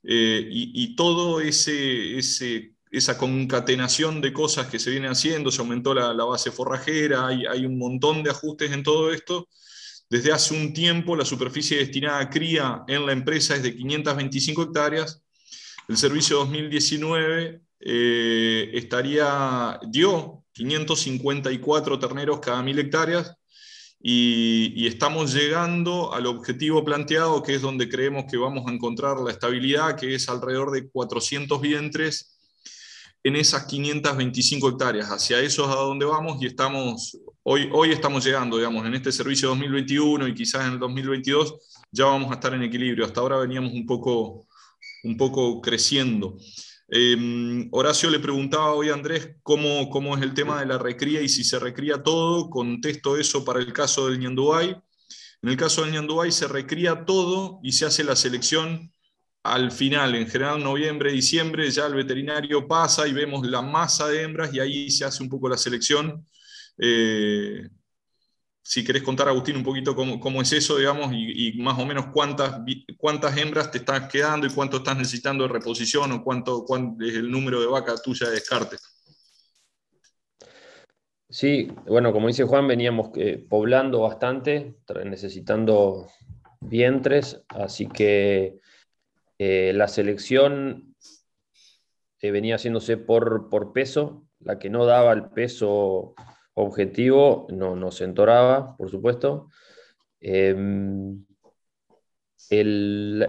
eh, 0.04 0.46
y, 0.52 0.96
todo 0.96 1.40
ese, 1.40 2.74
esa 2.92 3.18
concatenación 3.18 4.22
de 4.22 4.34
cosas 4.34 4.68
que 4.68 4.78
se 4.78 4.92
viene 4.92 5.08
haciendo, 5.08 5.50
se 5.50 5.62
aumentó 5.62 5.94
la, 5.94 6.14
base 6.26 6.52
forrajera, 6.52 7.28
hay, 7.28 7.46
hay, 7.46 7.66
un 7.66 7.78
montón 7.78 8.22
de 8.22 8.32
ajustes 8.32 8.72
en 8.72 8.84
todo 8.84 9.14
esto. 9.14 9.48
Desde 10.10 10.34
hace 10.34 10.54
un 10.54 10.74
tiempo 10.74 11.16
la 11.16 11.24
superficie 11.24 11.78
destinada 11.78 12.20
a 12.20 12.30
cría 12.30 12.84
en 12.88 13.06
la 13.06 13.14
empresa 13.14 13.56
es 13.56 13.64
de 13.64 13.76
525 13.76 14.64
hectáreas. 14.64 15.24
El 15.88 15.98
servicio 15.98 16.38
2019 16.38 17.62
eh, 17.80 18.72
estaría, 18.74 19.80
dio 19.90 20.44
554 20.54 21.98
terneros 21.98 22.40
cada 22.40 22.62
mil 22.62 22.78
hectáreas 22.78 23.36
y, 24.00 24.88
estamos 24.88 25.34
llegando 25.34 26.14
al 26.14 26.26
objetivo 26.26 26.84
planteado, 26.84 27.42
que 27.44 27.56
es 27.56 27.62
donde 27.62 27.88
creemos 27.88 28.26
que 28.30 28.38
vamos 28.38 28.68
a 28.68 28.72
encontrar 28.72 29.18
la 29.20 29.32
estabilidad, 29.32 29.96
que 29.96 30.16
es 30.16 30.28
alrededor 30.30 30.72
de 30.72 30.90
400 30.90 31.62
vientres 31.62 32.41
en 33.24 33.36
esas 33.36 33.66
525 33.66 34.70
hectáreas. 34.70 35.10
Hacia 35.10 35.40
eso 35.40 35.66
es 35.66 35.70
a 35.70 35.80
donde 35.80 36.06
vamos 36.06 36.42
y 36.42 36.48
estamos, 36.48 37.18
hoy, 37.44 37.70
hoy 37.72 37.92
estamos 37.92 38.24
llegando, 38.24 38.58
digamos, 38.58 38.86
en 38.86 38.96
este 38.96 39.12
servicio 39.12 39.50
2021 39.50 40.28
y 40.28 40.34
quizás 40.34 40.66
en 40.66 40.74
el 40.74 40.80
2022 40.80 41.56
ya 41.92 42.06
vamos 42.06 42.32
a 42.32 42.36
estar 42.36 42.54
en 42.54 42.64
equilibrio. 42.64 43.06
Hasta 43.06 43.22
ahora 43.22 43.38
veníamos 43.38 43.74
un 43.74 43.86
poco, 43.86 44.48
un 45.04 45.18
poco 45.18 45.62
creciendo. 45.62 46.38
Em, 46.88 47.70
Horacio 47.72 48.10
le 48.10 48.20
preguntaba 48.20 48.74
hoy 48.74 48.90
a 48.90 48.94
Andrés 48.94 49.36
cómo, 49.44 49.90
cómo, 49.90 50.18
es 50.18 50.24
el 50.24 50.34
tema 50.34 50.60
de 50.60 50.66
la 50.66 50.78
recría 50.78 51.22
y 51.22 51.30
si 51.30 51.44
se 51.44 51.60
recría 51.60 52.04
todo. 52.04 52.50
Contesto 52.50 53.18
eso 53.18 53.46
para 53.46 53.60
el 53.60 53.72
caso 53.72 54.08
del 54.08 54.20
Ñandubay. 54.20 54.76
En 55.42 55.50
el 55.50 55.58
caso 55.58 55.84
del 55.84 55.94
Ñandubay 55.94 56.32
se 56.32 56.48
recría 56.48 57.06
todo 57.06 57.60
y 57.64 57.72
se 57.72 57.86
hace 57.86 58.04
la 58.04 58.16
selección 58.16 58.92
al 59.44 59.72
final, 59.72 60.16
en 60.16 60.28
general 60.28 60.64
noviembre, 60.64 61.12
diciembre, 61.12 61.70
ya 61.72 61.88
el 61.88 61.96
veterinario 61.96 62.68
pasa 62.68 63.08
y 63.08 63.14
vemos 63.14 63.46
la 63.46 63.62
masa 63.62 64.08
de 64.08 64.22
hembras 64.22 64.54
y 64.54 64.60
ahí 64.60 64.92
se 64.92 65.06
hace 65.06 65.24
un 65.24 65.30
poco 65.30 65.50
la 65.50 65.58
selección. 65.58 66.26
Eh, 66.78 67.68
si 68.64 68.84
querés 68.84 69.02
contar, 69.02 69.28
Agustín, 69.28 69.58
un 69.58 69.64
poquito 69.64 69.96
cómo, 69.96 70.42
es 70.42 70.54
eso, 70.54 70.78
digamos, 70.78 71.12
y, 71.14 71.54
más 71.60 71.80
o 71.80 71.86
menos 71.86 72.08
cuántas, 72.14 72.62
cuántas 72.98 73.36
hembras 73.38 73.72
te 73.72 73.80
están 73.80 74.08
quedando 74.08 74.46
y 74.46 74.52
cuánto 74.52 74.78
estás 74.78 74.98
necesitando 74.98 75.44
de 75.46 75.54
reposición 75.54 76.12
o 76.12 76.24
cuánto, 76.24 76.64
es 77.02 77.16
el 77.16 77.30
número 77.32 77.60
de 77.60 77.68
vaca 77.68 77.96
tuya 77.98 78.28
de 78.28 78.34
descarte. 78.34 78.78
Sí, 81.28 81.70
bueno, 81.88 82.14
como 82.14 82.28
dice 82.28 82.44
Juan, 82.44 82.68
veníamos 82.68 83.10
eh, 83.16 83.44
poblando 83.50 84.02
bastante, 84.02 84.76
necesitando 85.06 86.08
vientres, 86.60 87.42
así 87.50 87.88
que 87.88 88.61
eh, 89.44 89.74
la 89.74 89.88
selección 89.88 90.96
eh, 92.20 92.30
venía 92.30 92.58
haciéndose 92.58 92.96
por, 92.96 93.50
por 93.50 93.74
peso, 93.74 94.28
la 94.40 94.60
que 94.60 94.70
no 94.70 94.86
daba 94.86 95.14
el 95.14 95.32
peso 95.32 96.14
objetivo 96.54 97.48
no 97.50 97.76
nos 97.76 98.02
entoraba, 98.02 98.78
por 98.78 98.92
supuesto. 98.92 99.50
Em, 100.20 101.26
el, 102.52 103.28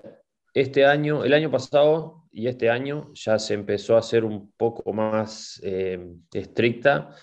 este 0.52 0.84
año, 0.84 1.24
el 1.24 1.32
año 1.32 1.50
pasado 1.50 2.24
y 2.30 2.46
este 2.46 2.68
año 2.68 3.10
ya 3.14 3.38
se 3.38 3.54
empezó 3.54 3.96
a 3.96 4.02
ser 4.02 4.26
un 4.26 4.52
poco 4.52 4.92
más 4.92 5.62
em, 5.62 6.20
estricta. 6.30 7.16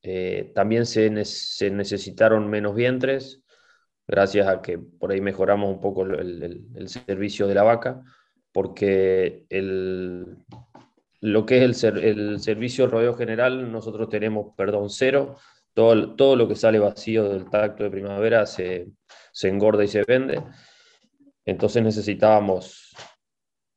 Eh, 0.00 0.50
también 0.54 0.86
se, 0.86 1.26
se, 1.26 1.70
necesitaron 1.70 2.48
menos 2.48 2.74
vientres, 2.74 3.43
gracias 4.06 4.46
a 4.46 4.62
que 4.62 4.78
por 4.78 5.12
ahí 5.12 5.20
mejoramos 5.20 5.70
un 5.70 5.80
poco 5.80 6.02
el, 6.04 6.66
el 6.74 6.88
servicio 6.88 7.46
de 7.46 7.54
la 7.54 7.62
vaca, 7.62 8.02
porque 8.52 9.46
el, 9.48 10.36
lo 11.20 11.46
que 11.46 11.64
es 11.64 11.84
el, 11.84 11.98
el 11.98 12.40
servicio 12.40 12.86
rodeo 12.86 13.14
general, 13.14 13.72
nosotros 13.72 14.08
tenemos, 14.08 14.54
perdón, 14.56 14.90
cero. 14.90 15.36
Todo, 15.72 16.14
todo 16.14 16.36
lo 16.36 16.46
que 16.46 16.54
sale 16.54 16.78
vacío 16.78 17.30
del 17.30 17.50
tacto 17.50 17.82
de 17.82 17.90
primavera 17.90 18.46
se, 18.46 18.88
se 19.32 19.48
engorda 19.48 19.82
y 19.82 19.88
se 19.88 20.04
vende. 20.04 20.40
Entonces 21.44 21.82
necesitábamos, 21.82 22.94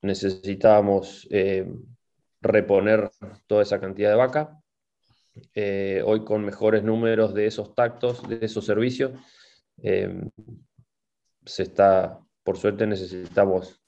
necesitábamos 0.02 1.28
eh, 1.32 1.66
reponer 2.41 3.10
toda 3.48 3.64
esa 3.64 3.80
cantidad 3.80 4.12
de 4.12 4.16
vaca. 4.16 4.62
Eh, 5.56 6.04
hoy 6.06 6.24
con 6.24 6.44
mejores 6.44 6.84
números 6.84 7.34
de 7.34 7.48
esos 7.48 7.74
tactos, 7.74 8.28
de 8.28 8.40
esos 8.41 8.66
servicios, 8.66 9.12
eh, 9.82 10.30
se 11.45 11.64
está, 11.64 12.20
por 12.44 12.58
suerte 12.58 12.88
necesitamos 12.88 13.82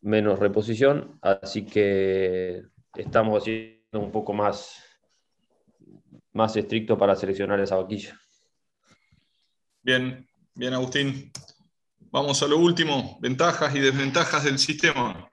menos 0.00 0.38
reposición, 0.38 1.18
así 1.22 1.64
que 1.64 2.62
estamos 2.94 3.42
haciendo 3.42 4.00
un 4.00 4.12
poco 4.12 4.32
más, 4.32 4.82
más 6.32 6.56
estricto 6.56 6.96
para 6.96 7.16
seleccionar 7.16 7.60
esa 7.60 7.76
vaquilla. 7.76 8.18
Bien, 9.82 10.26
bien 10.54 10.74
Agustín. 10.74 11.32
Vamos 12.10 12.42
a 12.42 12.46
lo 12.46 12.58
último, 12.58 13.18
ventajas 13.20 13.74
y 13.74 13.80
desventajas 13.80 14.44
del 14.44 14.58
sistema. 14.58 15.28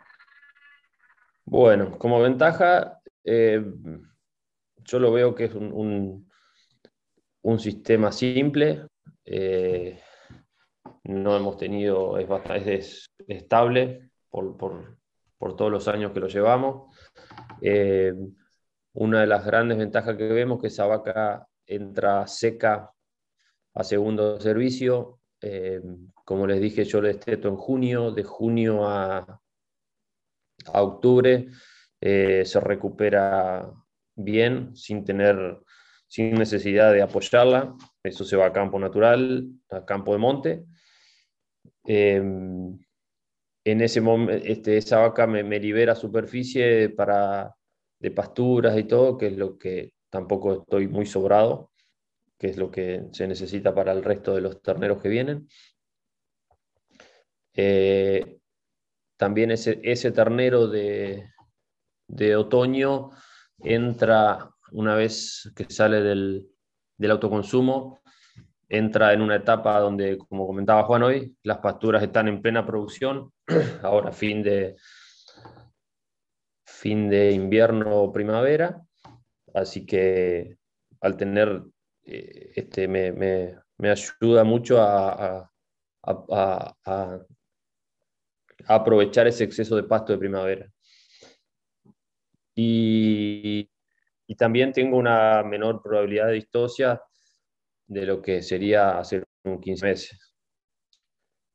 Bueno, 1.46 1.98
como 1.98 2.20
ventaja, 2.20 3.00
eh, 3.24 3.64
yo 4.84 5.00
lo 5.00 5.12
veo 5.12 5.34
que 5.36 5.46
es 5.46 5.54
un, 5.54 6.28
un, 7.42 7.60
sistema 7.60 8.12
simple. 8.12 8.88
Eh, 9.26 9.99
no 11.06 11.35
hemos 11.35 11.57
tenido, 11.57 12.18
es 12.18 12.27
bastante 12.27 12.76
es 12.76 13.07
estable, 13.27 14.11
por, 14.30 14.97
todos 15.56 15.72
los 15.72 15.88
años 15.88 16.11
que 16.11 16.19
lo 16.19 16.27
llevamos. 16.27 16.95
Eh, 17.61 18.14
una 18.93 19.22
de 19.22 19.27
las 19.27 19.45
grandes 19.45 19.77
ventajas 19.77 20.18
que 20.18 20.27
vemos 20.27 20.57
es 20.57 20.61
que 20.61 20.68
esa 20.68 20.88
vaca 20.88 21.47
entra 21.65 22.26
seca 22.27 22.91
a 23.73 23.84
segundo 23.84 24.39
servicio. 24.39 25.19
Eh, 25.41 25.81
como 26.14 26.47
les 26.47 26.61
dije, 26.61 26.85
yo 26.85 27.02
le 27.02 27.10
desteto 27.10 27.47
en 27.47 27.57
junio, 27.57 28.11
de 28.11 28.23
junio 28.23 28.88
a, 28.88 29.41
octubre 30.73 31.47
se 32.02 32.60
recupera 32.60 33.72
bien, 34.15 34.76
sin 34.76 35.03
tener, 35.03 35.60
sin 36.07 36.35
necesidad 36.35 36.93
de 36.93 37.02
apoyarla. 37.02 37.76
Eso 38.06 38.23
se 38.23 38.38
va 38.38 38.48
a 38.48 38.53
campo 38.53 38.80
natural, 38.80 39.48
a 39.69 39.86
campo 39.86 40.14
de 40.14 40.18
monte 40.18 40.65
en 43.65 43.82
ese 43.82 43.99
momento, 43.99 44.45
este, 44.45 44.77
esa 44.77 44.99
vaca 44.99 45.26
me, 45.26 45.60
libera 45.60 45.95
superficie 45.95 46.90
para, 46.90 47.56
de 47.99 48.11
pasturas 48.11 48.77
y 48.77 48.84
todo, 48.84 49.18
que 49.18 49.27
es 49.27 49.38
lo 49.38 49.57
que 49.57 49.94
tampoco 50.10 50.61
estoy 50.61 50.88
muy 50.88 51.07
sobrado, 51.07 51.72
que 52.38 52.48
es 52.48 52.57
lo 52.57 52.69
que 52.69 53.07
se 53.11 53.27
necesita 53.27 53.73
para 53.73 53.91
el 53.91 54.03
resto 54.03 54.36
de 54.36 54.41
los 54.41 54.61
terneros 54.61 55.02
que 55.02 55.10
vienen. 55.10 55.49
Eh, 57.53 58.38
también 59.18 59.49
ese, 59.49 59.80
ese 59.82 60.11
ternero 60.11 60.68
de, 60.68 61.32
de, 62.07 62.36
otoño 62.36 63.11
entra 63.60 64.52
una 64.73 64.95
vez 64.95 65.52
que 65.56 65.65
sale 65.69 66.02
del, 66.02 66.49
del 66.97 67.11
autoconsumo, 67.11 68.01
entra 68.69 69.13
en 69.13 69.22
una 69.22 69.35
etapa 69.35 69.80
donde, 69.80 70.17
como 70.17 70.47
comentaba 70.47 70.84
Juan 70.84 71.03
hoy, 71.03 71.35
las 71.43 71.59
pasturas 71.59 72.01
están 72.03 72.27
en 72.27 72.41
plena 72.41 72.65
producción, 72.65 73.31
ahora 73.84 74.11
fin 74.11 74.43
de, 74.43 74.76
fin 76.65 77.09
de 77.09 77.31
invierno 77.31 77.95
o 77.95 78.11
primavera, 78.11 78.81
así 79.53 79.85
que 79.85 80.57
al 81.01 81.17
tener, 81.17 81.63
eh, 82.03 82.51
este, 82.55 82.88
me, 82.88 83.11
me, 83.11 83.57
me, 83.77 83.89
ayuda 83.89 84.43
mucho 84.43 84.81
a, 84.81 85.49
a, 86.03 87.19
aprovechar 88.67 89.27
ese 89.27 89.43
exceso 89.43 89.76
de 89.76 89.84
pasto 89.84 90.13
de 90.13 90.19
primavera. 90.19 90.72
Y, 92.55 93.69
y 94.27 94.35
también 94.35 94.73
tengo 94.73 94.97
una 94.97 95.43
menor 95.43 95.81
probabilidad 95.81 96.27
de 96.27 96.34
distosia 96.34 97.02
de 97.88 98.06
lo 98.06 98.22
que 98.22 98.41
sería 98.41 98.97
hacer 98.97 99.23
un 99.43 99.60
15 99.60 99.85
meses. 99.85 100.34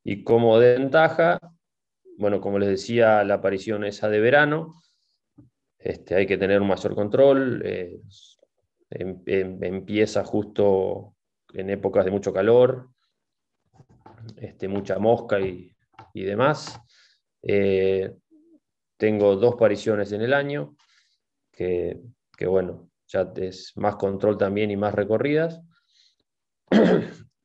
Y 0.03 0.23
como 0.23 0.57
ventaja, 0.57 1.39
bueno, 2.17 2.39
como 2.39 2.59
les 2.59 2.69
decía, 2.69 3.23
la 3.23 3.35
aparición 3.35 3.83
esa 3.83 4.09
de 4.09 4.19
verano, 4.19 4.73
este, 5.77 6.15
hay 6.15 6.25
que 6.25 6.37
tener 6.37 6.61
un 6.61 6.67
mayor 6.67 6.95
control, 6.95 7.61
eh, 7.65 7.99
em, 8.89 9.21
em, 9.25 9.63
empieza 9.63 10.23
justo 10.23 11.15
en 11.53 11.69
épocas 11.69 12.05
de 12.05 12.11
mucho 12.11 12.33
calor, 12.33 12.89
este, 14.37 14.67
mucha 14.67 14.99
mosca 14.99 15.39
y, 15.39 15.75
y 16.13 16.23
demás. 16.23 16.79
Eh, 17.41 18.13
tengo 18.97 19.35
dos 19.35 19.55
apariciones 19.55 20.11
en 20.11 20.21
el 20.21 20.33
año, 20.33 20.75
que, 21.51 21.99
que, 22.41 22.47
bueno, 22.47 22.89
ya 23.07 23.31
es 23.35 23.73
más 23.75 23.97
control 23.97 24.35
también 24.35 24.71
y 24.71 24.75
más 24.75 24.95
recorridas. 24.95 25.61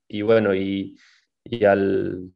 y 0.08 0.22
bueno, 0.22 0.54
y, 0.54 0.96
y 1.44 1.66
al, 1.66 2.32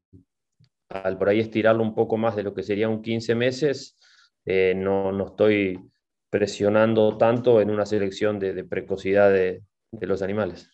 al, 0.90 1.16
por 1.16 1.30
ahí 1.30 1.40
estirarlo 1.40 1.82
un 1.82 1.94
poco 1.94 2.18
más 2.18 2.36
de 2.36 2.42
lo 2.42 2.52
que 2.52 2.62
sería 2.62 2.90
un 2.90 3.00
15 3.00 3.34
meses, 3.34 3.96
eh, 4.44 4.74
no, 4.76 5.10
no, 5.10 5.28
estoy 5.28 5.80
presionando 6.28 7.16
tanto 7.16 7.62
en 7.62 7.70
una 7.70 7.86
selección 7.86 8.38
de, 8.38 8.62
precocidad 8.64 9.32
de, 9.32 9.62
de, 9.90 10.06
los 10.06 10.20
animales. 10.20 10.68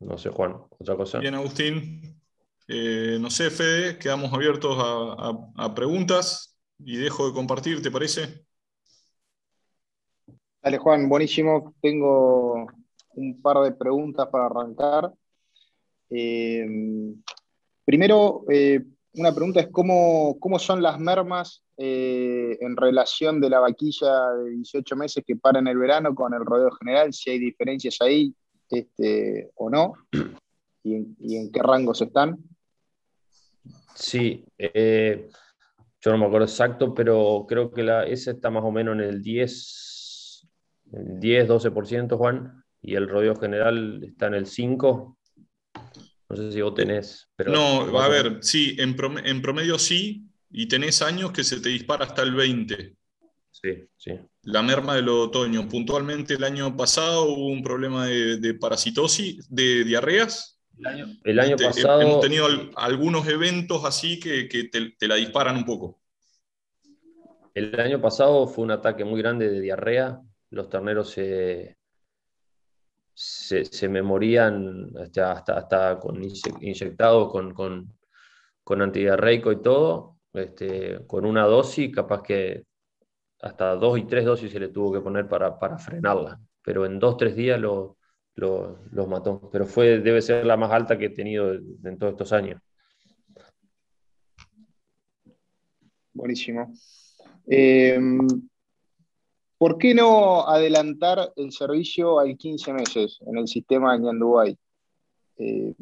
No 0.00 0.16
sé, 0.16 0.30
Juan, 0.30 0.56
otra 0.78 0.96
cosa. 0.96 1.18
Bien, 1.18 1.34
Agustín. 1.34 2.22
Eh, 2.68 3.18
no 3.20 3.28
sé, 3.28 3.50
Fede, 3.50 3.98
quedamos 3.98 4.32
abiertos 4.32 4.78
a 4.78 5.74
preguntas 5.74 6.47
y 6.78 6.96
dejo 6.96 7.26
de 7.26 7.34
compartir, 7.34 7.82
¿te 7.82 7.90
parece? 7.90 8.44
Dale, 10.62 10.78
Juan, 10.78 11.08
buenísimo. 11.08 11.74
Tengo 11.80 12.66
un 13.14 13.40
par 13.40 13.58
de 13.58 13.72
preguntas 13.72 14.28
para 14.28 14.46
arrancar. 14.46 15.12
Eh, 16.10 16.66
primero, 17.84 18.44
eh, 18.50 18.84
una 19.14 19.34
pregunta 19.34 19.60
es 19.60 19.68
cómo, 19.70 20.36
cómo, 20.38 20.58
son 20.58 20.82
las 20.82 20.98
mermas 20.98 21.64
eh, 21.76 22.56
en 22.60 22.76
relación 22.76 23.40
de 23.40 23.50
la 23.50 23.60
vaquilla 23.60 24.30
de 24.34 24.50
18 24.50 24.96
meses 24.96 25.24
que 25.26 25.36
para 25.36 25.58
en 25.58 25.68
el 25.68 25.78
verano 25.78 26.14
con 26.14 26.34
el 26.34 26.44
rodeo 26.44 26.70
general, 26.72 27.12
si 27.12 27.30
hay 27.30 27.38
diferencias 27.38 27.96
ahí 28.00 28.34
este, 28.70 29.50
o 29.56 29.70
no, 29.70 29.94
y 30.82 30.94
en, 30.94 31.16
y 31.20 31.36
en, 31.36 31.50
qué 31.50 31.62
rangos 31.62 32.00
están. 32.02 32.38
Sí, 33.94 34.44
eh, 34.56 35.28
yo 36.08 36.12
no 36.12 36.18
me 36.18 36.26
acuerdo 36.26 36.46
exacto, 36.46 36.94
pero 36.94 37.44
creo 37.46 37.70
que 37.70 37.82
la, 37.82 38.04
esa 38.04 38.30
está 38.30 38.50
más 38.50 38.64
o 38.64 38.70
menos 38.70 38.94
en 38.94 39.02
el 39.02 39.22
10, 39.22 40.48
el 40.92 41.20
10 41.20 41.48
12%, 41.48 42.16
Juan, 42.16 42.64
y 42.80 42.94
el 42.94 43.08
rodeo 43.08 43.36
general 43.36 44.02
está 44.02 44.28
en 44.28 44.34
el 44.34 44.46
5%. 44.46 45.16
No 46.30 46.36
sé 46.36 46.52
si 46.52 46.62
vos 46.62 46.74
tenés. 46.74 47.28
Pero 47.36 47.52
no, 47.52 47.98
a 47.98 48.08
ver, 48.08 48.38
sí, 48.40 48.74
en 48.78 48.96
promedio, 48.96 49.30
en 49.30 49.42
promedio, 49.42 49.78
sí, 49.78 50.26
y 50.50 50.66
tenés 50.66 51.02
años 51.02 51.30
que 51.30 51.44
se 51.44 51.60
te 51.60 51.68
dispara 51.68 52.06
hasta 52.06 52.22
el 52.22 52.34
20. 52.34 52.96
Sí, 53.50 53.88
sí. 53.96 54.12
La 54.42 54.62
merma 54.62 54.94
del 54.94 55.10
otoño. 55.10 55.68
Puntualmente 55.68 56.34
el 56.34 56.44
año 56.44 56.74
pasado 56.74 57.24
hubo 57.24 57.48
un 57.48 57.62
problema 57.62 58.06
de, 58.06 58.38
de 58.38 58.54
parasitosis, 58.54 59.46
de 59.50 59.84
diarreas. 59.84 60.57
El 60.78 60.86
año, 60.86 61.06
el 61.24 61.40
año 61.40 61.56
este, 61.56 61.66
pasado. 61.66 62.00
Hemos 62.00 62.20
tenido 62.20 62.46
algunos 62.76 63.26
eventos 63.26 63.84
así 63.84 64.20
que, 64.20 64.48
que 64.48 64.64
te, 64.64 64.92
te, 64.98 65.08
la 65.08 65.16
disparan 65.16 65.56
un 65.56 65.64
poco. 65.64 66.00
El 67.54 67.78
año 67.80 68.00
pasado 68.00 68.46
fue 68.46 68.64
un 68.64 68.70
ataque 68.70 69.04
muy 69.04 69.20
grande 69.20 69.50
de 69.50 69.60
diarrea. 69.60 70.20
Los 70.50 70.68
terneros 70.68 71.10
se, 71.10 71.76
se, 73.12 73.64
se 73.64 73.88
me 73.88 74.00
morían 74.00 74.92
hasta, 74.96 75.32
hasta, 75.32 75.58
hasta 75.58 75.98
con 75.98 76.22
inyectado 76.60 77.28
con, 77.28 77.52
con, 77.52 77.92
con 78.62 78.80
antidiarreico 78.80 79.50
y 79.50 79.60
todo, 79.60 80.18
este, 80.32 81.04
con 81.06 81.26
una 81.26 81.44
dosis, 81.44 81.92
capaz 81.92 82.22
que 82.22 82.64
hasta 83.40 83.74
dos 83.74 83.98
y 83.98 84.04
tres 84.04 84.24
dosis 84.24 84.52
se 84.52 84.60
le 84.60 84.68
tuvo 84.68 84.92
que 84.92 85.00
poner 85.00 85.28
para, 85.28 85.58
para 85.58 85.78
frenarla, 85.78 86.40
pero 86.62 86.86
en 86.86 86.98
dos, 86.98 87.16
tres 87.16 87.34
días 87.34 87.60
lo, 87.60 87.97
lo, 88.38 88.78
los 88.92 89.08
mató. 89.08 89.48
Pero 89.52 89.66
fue, 89.66 89.98
debe 90.00 90.22
ser 90.22 90.46
la 90.46 90.56
más 90.56 90.70
alta 90.70 90.96
que 90.96 91.06
he 91.06 91.10
tenido 91.10 91.52
en 91.52 91.98
todos 91.98 92.12
estos 92.12 92.32
años. 92.32 92.60
Buenísimo. 96.12 96.72
Eh, 97.46 97.98
¿Por 99.58 99.76
qué 99.76 99.92
no 99.92 100.48
adelantar 100.48 101.32
el 101.34 101.50
servicio 101.50 102.20
al 102.20 102.36
15 102.36 102.72
meses 102.72 103.18
en 103.26 103.38
el 103.38 103.48
sistema 103.48 103.92
de 103.92 104.04
Ñandubay? 104.04 104.58
Eh, 105.36 105.74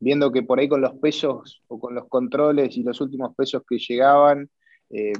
viendo 0.00 0.32
que 0.32 0.42
por 0.42 0.58
ahí 0.58 0.68
con 0.68 0.80
los 0.80 0.94
pesos 0.94 1.62
o 1.68 1.78
con 1.78 1.94
los 1.94 2.08
controles 2.08 2.76
y 2.76 2.82
los 2.82 3.00
últimos 3.00 3.34
pesos 3.36 3.62
que 3.68 3.78
llegaban, 3.78 4.50
eh, 4.90 5.12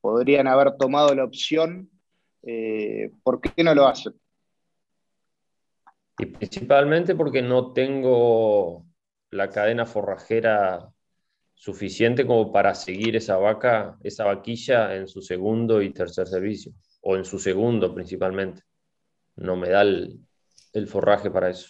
podrían 0.00 0.46
haber 0.46 0.76
tomado 0.76 1.14
la 1.14 1.24
opción. 1.24 1.90
Eh, 2.42 3.10
¿Por 3.22 3.40
qué 3.40 3.64
no 3.64 3.74
lo 3.74 3.86
hacen? 3.88 4.12
Y 6.18 6.26
principalmente 6.26 7.14
porque 7.14 7.42
no 7.42 7.72
tengo 7.72 8.86
la 9.30 9.50
cadena 9.50 9.84
forrajera 9.84 10.90
suficiente 11.54 12.26
como 12.26 12.52
para 12.52 12.74
seguir 12.74 13.16
esa 13.16 13.36
vaca, 13.36 13.98
esa 14.02 14.24
vaquilla 14.24 14.94
en 14.94 15.08
su 15.08 15.20
segundo 15.20 15.82
y 15.82 15.92
tercer 15.92 16.26
servicio 16.26 16.72
o 17.00 17.16
en 17.16 17.24
su 17.24 17.38
segundo 17.38 17.94
principalmente. 17.94 18.62
No 19.36 19.56
me 19.56 19.68
da 19.68 19.82
el, 19.82 20.18
forraje 20.86 21.30
para 21.30 21.50
eso. 21.50 21.68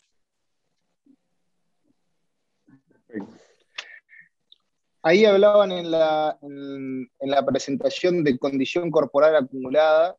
Ahí 5.02 5.24
hablaban 5.24 5.70
en 5.70 5.90
la, 5.90 6.36
en, 6.42 7.10
en 7.20 7.30
la, 7.30 7.46
presentación 7.46 8.24
de 8.24 8.38
condición 8.38 8.90
corporal 8.90 9.36
acumulada. 9.36 10.16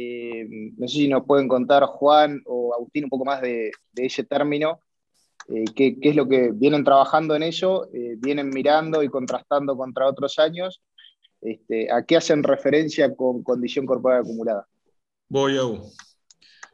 Eh, 0.00 0.46
no 0.76 0.86
sé 0.86 0.94
si 0.94 1.08
nos 1.08 1.24
pueden 1.26 1.48
contar 1.48 1.84
Juan 1.84 2.40
o 2.46 2.72
Agustín 2.72 3.04
un 3.04 3.10
poco 3.10 3.24
más 3.24 3.42
de, 3.42 3.72
ese 3.96 4.22
término. 4.22 4.80
Eh, 5.48 5.64
¿qué, 5.74 5.98
¿qué, 6.00 6.10
es 6.10 6.16
lo 6.16 6.28
que 6.28 6.52
vienen 6.54 6.84
trabajando 6.84 7.34
en 7.34 7.42
ello? 7.42 7.92
Eh, 7.92 8.14
¿Vienen 8.16 8.48
mirando 8.50 9.02
y 9.02 9.08
contrastando 9.08 9.76
contra 9.76 10.06
otros 10.06 10.38
años? 10.38 10.80
Este, 11.40 11.90
¿A 11.90 12.04
qué 12.04 12.16
hacen 12.16 12.44
referencia 12.44 13.12
con 13.16 13.42
condición 13.42 13.86
corporal 13.86 14.20
acumulada? 14.20 14.68
Voy 15.28 15.56
a. 15.58 15.62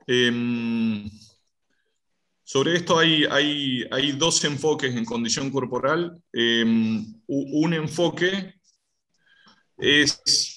Eh, 0.06 1.10
sobre 2.42 2.76
esto 2.76 2.98
hay, 2.98 3.24
hay, 3.30 3.84
hay, 3.90 4.12
dos 4.12 4.44
enfoques 4.44 4.94
en 4.94 5.06
condición 5.06 5.50
corporal. 5.50 6.22
Eh, 6.30 6.62
un 7.26 7.72
enfoque 7.72 8.54
es. 9.78 10.53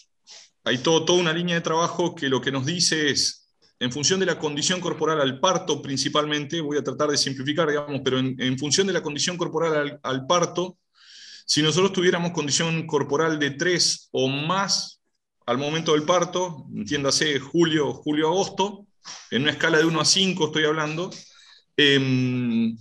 Hay 0.67 0.79
todo, 0.79 1.05
toda 1.05 1.19
una 1.19 1.31
línea 1.31 1.55
de 1.55 1.61
trabajo 1.61 2.13
que 2.13 2.27
lo 2.27 2.41
que 2.41 2.51
nos 2.51 2.65
dice 2.65 3.09
es, 3.09 3.47
en 3.79 3.89
función 3.89 4.19
de 4.19 4.25
la 4.25 4.37
condición 4.37 4.81
corporal 4.81 5.21
al 5.21 5.39
parto 5.39 5.81
principalmente, 5.81 6.59
voy 6.59 6.77
a 6.77 6.83
tratar 6.83 7.09
de 7.09 7.17
simplificar, 7.17 7.69
digamos, 7.69 8.01
pero 8.03 8.19
en, 8.19 8.35
en 8.37 8.59
función 8.59 8.85
de 8.85 8.91
la 8.91 9.01
condición 9.01 9.37
corporal 9.37 9.99
al, 10.03 10.27
parto, 10.27 10.77
si 11.45 11.61
nosotros 11.61 11.93
tuviéramos 11.93 12.31
condición 12.31 12.85
corporal 12.85 13.39
de 13.39 13.51
3 13.51 14.09
o 14.11 14.27
más 14.27 14.99
al 15.45 15.57
momento 15.57 15.93
del 15.93 16.03
parto, 16.03 16.65
entiéndase 16.75 17.39
julio, 17.39 17.93
julio, 17.93 18.27
agosto, 18.27 18.87
en 19.31 19.43
una 19.43 19.51
escala 19.51 19.77
de 19.77 19.85
1 19.85 20.01
a 20.01 20.05
5 20.05 20.47
estoy 20.47 20.65
hablando, 20.65 21.09
eh, 21.77 22.73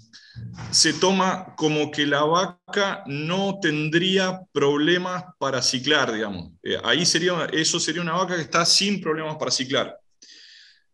se 0.71 0.93
toma 0.93 1.55
como 1.57 1.91
que 1.91 2.07
la 2.07 2.25
vaca 2.25 3.03
no 3.07 3.59
tendría 3.61 4.43
problemas 4.53 5.25
para 5.39 5.63
ciclar, 5.63 6.13
digamos. 6.13 6.53
Eh, 6.63 6.79
ahí 6.85 7.07
sería, 7.07 7.47
eso 7.53 7.79
sería 7.79 8.03
una 8.03 8.15
vaca 8.15 8.37
que 8.37 8.43
está 8.43 8.65
sin 8.65 9.01
problemas 9.01 9.37
para 9.37 9.51
ciclar. 9.51 9.99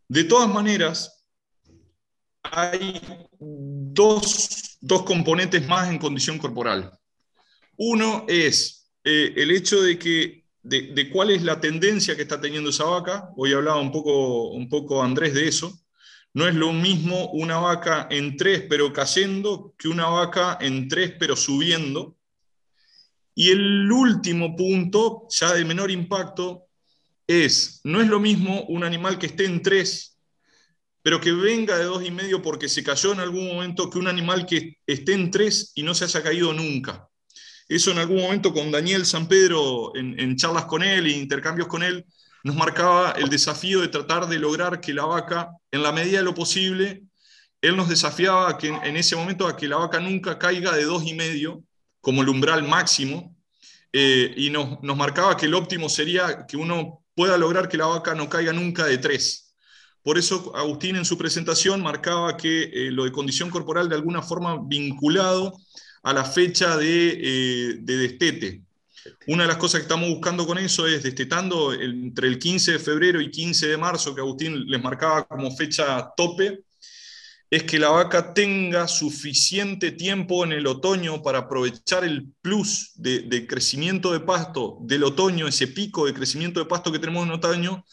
De 0.08 0.24
todas 0.24 0.48
maneras, 0.48 1.24
hay 2.42 3.00
dos, 3.38 4.78
dos 4.80 5.02
componentes 5.04 5.66
más 5.66 5.88
en 5.88 5.98
condición 5.98 6.38
corporal. 6.38 6.92
Uno 7.76 8.24
es 8.28 8.90
eh, 9.04 9.32
el 9.36 9.50
hecho 9.50 9.82
de 9.82 9.98
que 9.98 10.42
de, 10.62 10.92
de, 10.92 11.10
cuál 11.10 11.30
es 11.30 11.42
la 11.42 11.60
tendencia 11.60 12.14
que 12.14 12.22
está 12.22 12.40
teniendo 12.40 12.70
esa 12.70 12.84
vaca. 12.84 13.30
Hoy 13.36 13.52
hablaba 13.52 13.80
un 13.80 13.90
poco, 13.90 14.50
un 14.50 14.68
poco 14.68 15.02
Andrés 15.02 15.34
de 15.34 15.48
eso. 15.48 15.81
No 16.34 16.48
es 16.48 16.54
lo 16.54 16.72
mismo 16.72 17.30
una 17.32 17.58
vaca 17.58 18.08
en 18.10 18.36
tres 18.36 18.64
pero 18.68 18.92
cayendo 18.92 19.74
que 19.78 19.88
una 19.88 20.06
vaca 20.06 20.58
en 20.60 20.88
tres 20.88 21.14
pero 21.18 21.36
subiendo. 21.36 22.16
Y 23.34 23.50
el 23.50 23.90
último 23.90 24.56
punto, 24.56 25.26
ya 25.30 25.54
de 25.54 25.64
menor 25.64 25.90
impacto, 25.90 26.66
es, 27.26 27.80
no 27.84 28.00
es 28.00 28.08
lo 28.08 28.20
mismo 28.20 28.64
un 28.64 28.84
animal 28.84 29.18
que 29.18 29.26
esté 29.26 29.44
en 29.44 29.62
3, 29.62 30.18
pero 31.02 31.20
que 31.20 31.32
venga 31.32 31.78
de 31.78 31.84
dos 31.84 32.04
y 32.04 32.10
medio 32.10 32.42
porque 32.42 32.68
se 32.68 32.84
cayó 32.84 33.12
en 33.12 33.20
algún 33.20 33.46
momento, 33.46 33.90
que 33.90 33.98
un 33.98 34.08
animal 34.08 34.46
que 34.46 34.78
esté 34.86 35.14
en 35.14 35.30
3 35.30 35.72
y 35.74 35.82
no 35.82 35.94
se 35.94 36.04
haya 36.04 36.22
caído 36.22 36.52
nunca. 36.52 37.08
Eso 37.68 37.90
en 37.90 37.98
algún 37.98 38.20
momento 38.20 38.52
con 38.52 38.70
Daniel 38.70 39.06
San 39.06 39.28
Pedro, 39.28 39.96
en, 39.96 40.18
en 40.20 40.36
charlas 40.36 40.66
con 40.66 40.82
él 40.82 41.06
intercambios 41.08 41.68
con 41.68 41.82
él, 41.82 42.04
nos 42.44 42.56
marcaba 42.56 43.12
el 43.12 43.28
desafío 43.28 43.80
de 43.80 43.88
tratar 43.88 44.26
de 44.26 44.38
lograr 44.38 44.80
que 44.80 44.92
la 44.92 45.04
vaca, 45.04 45.50
en 45.70 45.82
la 45.82 45.92
medida 45.92 46.18
de 46.18 46.24
lo 46.24 46.34
posible, 46.34 47.02
él 47.60 47.76
nos 47.76 47.88
desafiaba 47.88 48.58
que 48.58 48.68
en 48.68 48.96
ese 48.96 49.14
momento 49.14 49.46
a 49.46 49.56
que 49.56 49.68
la 49.68 49.76
vaca 49.76 50.00
nunca 50.00 50.38
caiga 50.38 50.72
de 50.72 50.84
dos 50.84 51.06
y 51.06 51.14
medio 51.14 51.62
como 52.00 52.22
el 52.22 52.28
umbral 52.28 52.66
máximo 52.66 53.36
eh, 53.92 54.34
y 54.36 54.50
nos, 54.50 54.82
nos, 54.82 54.96
marcaba 54.96 55.36
que 55.36 55.46
el 55.46 55.54
óptimo 55.54 55.88
sería 55.88 56.46
que 56.46 56.56
uno 56.56 57.04
pueda 57.14 57.38
lograr 57.38 57.68
que 57.68 57.76
la 57.76 57.86
vaca 57.86 58.14
no 58.14 58.28
caiga 58.28 58.52
nunca 58.52 58.86
de 58.86 58.98
tres. 58.98 59.54
Por 60.02 60.18
eso 60.18 60.52
Agustín 60.56 60.96
en 60.96 61.04
su 61.04 61.16
presentación 61.16 61.80
marcaba 61.80 62.36
que 62.36 62.64
eh, 62.64 62.90
lo 62.90 63.04
de 63.04 63.12
condición 63.12 63.50
corporal 63.50 63.88
de 63.88 63.94
alguna 63.94 64.22
forma 64.22 64.58
vinculado 64.64 65.56
a 66.02 66.12
la 66.12 66.24
fecha 66.24 66.76
de, 66.76 67.20
eh, 67.22 67.74
de 67.80 67.96
destete. 67.96 68.62
Una 69.26 69.44
de 69.44 69.48
las 69.48 69.56
cosas 69.56 69.80
que 69.80 69.84
estamos 69.84 70.08
buscando 70.08 70.46
con 70.46 70.58
eso 70.58 70.86
es 70.86 71.02
destetando 71.02 71.72
entre 71.72 72.28
el 72.28 72.38
15 72.38 72.72
de 72.72 72.78
febrero 72.78 73.20
y 73.20 73.30
15 73.30 73.68
de 73.68 73.76
marzo, 73.76 74.14
que 74.14 74.20
Agustín 74.20 74.66
les 74.66 74.82
marcaba 74.82 75.26
como 75.26 75.54
fecha 75.56 76.12
tope, 76.16 76.64
es 77.52 77.64
que 77.64 77.78
la 77.78 77.90
vaca 77.90 78.32
tenga 78.32 78.88
suficiente 78.88 79.92
tiempo 79.92 80.42
en 80.42 80.52
el 80.52 80.66
otoño 80.66 81.22
para 81.22 81.40
aprovechar 81.40 82.02
el 82.02 82.32
plus 82.40 82.92
de, 82.94 83.46
crecimiento 83.46 84.10
de 84.12 84.20
pasto 84.20 84.78
del 84.80 85.04
otoño, 85.04 85.46
ese 85.46 85.66
pico 85.66 86.06
de 86.06 86.14
crecimiento 86.14 86.60
de 86.60 86.66
pasto 86.66 86.90
que 86.90 86.98
tenemos 86.98 87.26
en 87.26 87.32
otoño, 87.32 87.84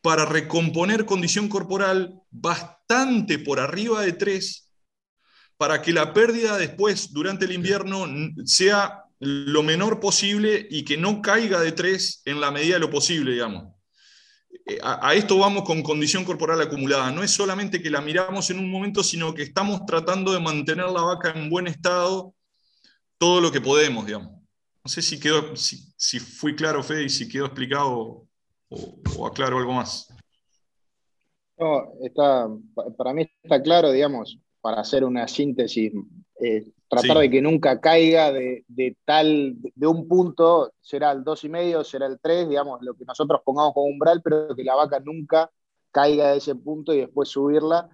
para 0.00 0.24
recomponer 0.24 1.04
condición 1.04 1.48
corporal 1.48 2.14
bastante 2.30 3.38
por 3.38 3.60
arriba 3.60 4.00
de 4.00 4.14
3, 4.14 4.70
para 5.58 5.82
que 5.82 5.92
la 5.92 6.14
pérdida 6.14 6.56
después, 6.56 7.12
durante 7.12 7.44
el 7.44 7.52
invierno, 7.52 8.06
sea 8.46 9.05
lo 9.18 9.62
menor 9.62 10.00
posible 10.00 10.66
y 10.70 10.84
que 10.84 10.96
no 10.96 11.22
caiga 11.22 11.60
de 11.60 11.72
3 11.72 12.22
en 12.26 12.40
la 12.40 12.50
medida 12.50 12.74
de 12.74 12.80
lo 12.80 12.90
posible, 12.90 13.32
digamos. 13.32 13.74
Eh, 14.66 14.78
a, 14.82 15.14
esto 15.14 15.38
vamos 15.38 15.64
con 15.64 15.82
condición 15.82 16.24
corporal 16.24 16.60
acumulada. 16.60 17.10
No 17.10 17.22
es 17.22 17.30
solamente 17.30 17.82
que 17.82 17.90
la 17.90 18.00
miramos 18.00 18.50
en 18.50 18.58
un 18.58 18.70
momento, 18.70 19.02
sino 19.02 19.34
que 19.34 19.42
estamos 19.42 19.84
tratando 19.86 20.32
de 20.32 20.40
mantener 20.40 20.86
la 20.86 21.02
vaca 21.02 21.32
en 21.34 21.48
buen 21.48 21.66
estado 21.66 22.34
todo 23.18 23.40
lo 23.40 23.50
que 23.50 23.60
podemos, 23.60 24.06
digamos. 24.06 24.32
No 24.84 24.90
sé 24.90 25.02
si, 25.02 25.18
quedó, 25.18 25.56
si, 25.56 26.20
fui 26.20 26.54
claro, 26.54 26.82
Fede, 26.82 27.04
y 27.04 27.08
si 27.08 27.28
quedó 27.28 27.46
explicado 27.46 28.26
o, 28.68 29.26
aclaro 29.26 29.58
algo 29.58 29.72
más. 29.72 30.08
Está, 32.02 32.48
para 32.96 33.14
mí 33.14 33.26
está 33.42 33.60
claro, 33.62 33.90
digamos, 33.90 34.38
para 34.60 34.80
hacer 34.80 35.04
una 35.04 35.26
síntesis. 35.26 35.92
Eh, 36.38 36.66
tratar 36.88 37.18
de 37.18 37.30
que 37.30 37.40
nunca 37.40 37.80
caiga 37.80 38.30
de, 38.30 38.64
tal, 39.04 39.56
de 39.74 39.86
un 39.86 40.06
punto, 40.06 40.72
será 40.80 41.12
el 41.12 41.24
y 41.42 41.48
medio, 41.48 41.82
será 41.82 42.06
el 42.06 42.18
3, 42.20 42.48
digamos, 42.48 42.80
lo 42.82 42.94
que 42.94 43.04
nosotros 43.04 43.40
pongamos 43.44 43.72
como 43.72 43.86
umbral, 43.86 44.20
pero 44.22 44.54
que 44.54 44.64
la 44.64 44.74
vaca 44.74 45.00
nunca 45.00 45.50
caiga 45.90 46.32
de 46.32 46.38
ese 46.38 46.54
punto 46.54 46.92
y 46.92 46.98
después 46.98 47.28
subirla, 47.28 47.88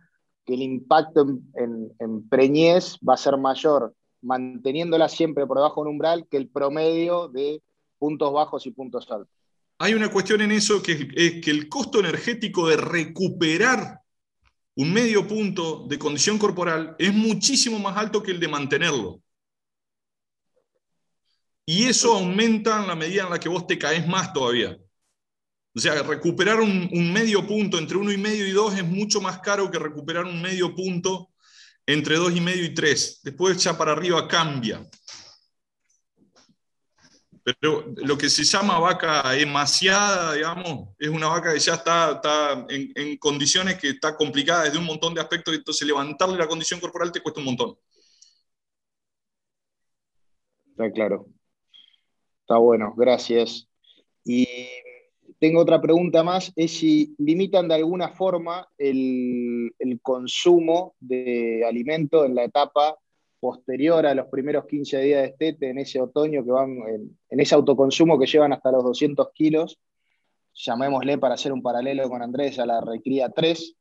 que 0.45 0.55
el 0.55 0.63
impacto 0.63 1.25
en, 1.55 2.29
preñez 2.29 2.99
va 3.09 3.15
a 3.15 3.17
ser 3.17 3.37
mayor 3.37 3.95
manteniéndola 4.23 5.09
siempre 5.09 5.47
por 5.47 5.59
debajo 5.59 5.83
de 5.83 5.89
un 5.89 5.95
umbral 5.95 6.27
que 6.29 6.37
el 6.37 6.49
promedio 6.49 7.29
de 7.29 7.63
puntos 7.99 8.33
bajos 8.33 8.67
y 8.67 8.73
puntos 8.73 9.09
altos. 9.11 9.29
Hay 9.79 9.95
una 9.95 10.11
cuestión 10.11 10.41
en 10.41 10.53
eso 10.53 10.83
que 10.83 11.09
es 11.15 11.41
que 11.45 11.51
el 11.51 11.69
costo 11.69 12.01
energético 12.01 12.69
de 12.69 12.77
recuperar 12.77 14.02
un 14.75 14.93
medio 14.93 15.27
punto 15.27 15.87
de 15.89 15.99
condición 15.99 16.39
corporal 16.39 16.97
es 16.99 17.13
muchísimo 17.13 17.79
más 17.79 17.97
alto 17.97 18.23
que 18.23 18.31
el 18.31 18.41
de 18.41 18.49
mantenerlo. 18.49 19.23
Y 21.65 21.85
eso 21.85 22.15
aumenta 22.15 22.81
en 22.81 22.89
la 22.89 22.95
medida 22.95 23.25
en 23.25 23.31
la 23.31 23.39
que 23.39 23.49
vos 23.49 23.67
te 23.67 23.79
caes 23.79 24.07
más 24.07 24.33
todavía. 24.33 24.77
O 25.75 25.81
sea, 25.81 26.03
recuperar 26.03 26.61
un, 26.61 27.13
medio 27.13 27.47
punto 27.47 27.79
entre 27.79 27.97
uno 27.97 28.13
y 28.13 28.19
medio 28.19 28.47
y 28.47 28.51
dos 28.51 28.75
es 28.75 28.85
mucho 28.85 29.21
más 29.21 29.39
caro 29.39 29.71
que 29.71 29.79
recuperar 29.79 30.25
un 30.25 30.43
medio 30.43 30.75
punto 30.75 31.31
entre 31.87 32.17
dos 32.17 32.35
y 32.37 32.41
medio 32.41 32.65
y 32.65 32.75
tres. 32.75 33.21
Después 33.23 33.63
ya 33.63 33.77
para 33.79 33.93
arriba 33.93 34.29
cambia. 34.29 34.87
Pero 37.45 37.93
lo 37.97 38.17
que 38.17 38.29
se 38.29 38.45
llama 38.45 38.79
vaca 38.79 39.37
emaciada, 39.37 40.35
digamos, 40.35 40.91
es 40.99 41.09
una 41.09 41.29
vaca 41.29 41.53
que 41.53 41.59
ya 41.59 41.75
está, 41.75 42.13
está 42.13 42.67
en, 42.69 43.17
condiciones 43.19 43.79
que 43.79 43.91
está 43.91 44.17
complicada 44.17 44.65
desde 44.65 44.79
un 44.79 44.85
montón 44.85 45.13
de 45.13 45.21
aspectos, 45.21 45.55
entonces 45.55 45.87
levantarle 45.87 46.39
la 46.39 46.47
condición 46.47 46.79
corporal 46.79 47.11
te 47.11 47.21
cuesta 47.21 47.41
un 47.41 47.47
montón. 47.47 47.77
Está 50.71 50.91
claro. 50.93 51.27
Está 52.43 52.59
bueno, 52.59 52.95
gracias. 52.97 53.69
Y 54.25 54.47
tengo 55.41 55.61
otra 55.61 55.81
pregunta 55.81 56.23
más, 56.23 56.53
es 56.55 56.71
si 56.71 57.15
limitan 57.19 57.67
de 57.67 57.75
alguna 57.75 58.11
forma 58.11 58.69
el, 58.79 59.75
el 59.81 60.01
consumo 60.01 60.95
de 61.01 61.65
alimento 61.67 62.25
en 62.25 62.37
la 62.37 62.45
etapa 62.45 62.97
posterior 63.43 64.07
a 64.07 64.15
los 64.15 64.29
primeros 64.29 64.67
15 64.67 65.01
días 65.01 65.23
de 65.23 65.29
estete, 65.31 65.71
en 65.71 65.79
ese 65.79 66.01
otoño 66.01 66.45
que 66.45 66.53
van, 66.53 66.79
en, 67.29 67.41
ese 67.41 67.57
autoconsumo 67.57 68.17
que 68.17 68.27
llevan 68.27 68.53
hasta 68.53 68.71
los 68.71 68.85
200 68.85 69.33
kilos, 69.35 69.81
llamémosle 70.55 71.19
para 71.19 71.35
hacer 71.35 71.53
un 71.53 71.61
paralelo 71.61 72.09
con 72.09 72.23
Andrés 72.23 72.61
a 72.61 72.67
la 72.67 72.81
recría 72.81 73.31
3, 73.31 73.75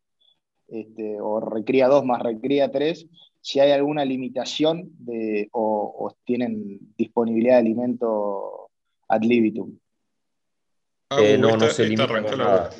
este, 0.68 1.22
o 1.22 1.40
recría 1.40 1.88
2 1.88 2.04
más 2.06 2.24
recría 2.24 2.72
3, 2.72 3.06
si 3.40 3.60
hay 3.60 3.70
alguna 3.70 4.04
limitación 4.04 4.90
de, 4.98 5.48
o, 5.52 6.12
tienen 6.24 6.80
disponibilidad 6.98 7.54
de 7.54 7.60
alimento 7.60 8.72
ad 9.10 9.22
libitum. 9.22 9.78
Eh, 11.20 11.38
no, 11.38 11.56
no 11.56 11.68
se 11.68 11.84
limita 11.84 12.36
nada. 12.36 12.72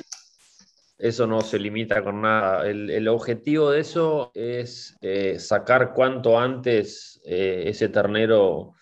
Eso 1.02 1.26
no 1.26 1.40
se 1.40 1.58
limita 1.58 2.04
con 2.04 2.22
nada. 2.22 2.64
El, 2.64 3.08
objetivo 3.08 3.72
de 3.72 3.80
eso 3.80 4.30
es 4.34 4.96
eh, 5.00 5.36
sacar 5.40 5.94
cuanto 5.94 6.38
antes 6.38 7.20
eh, 7.24 7.64
ese 7.66 7.88
ternero 7.88 8.74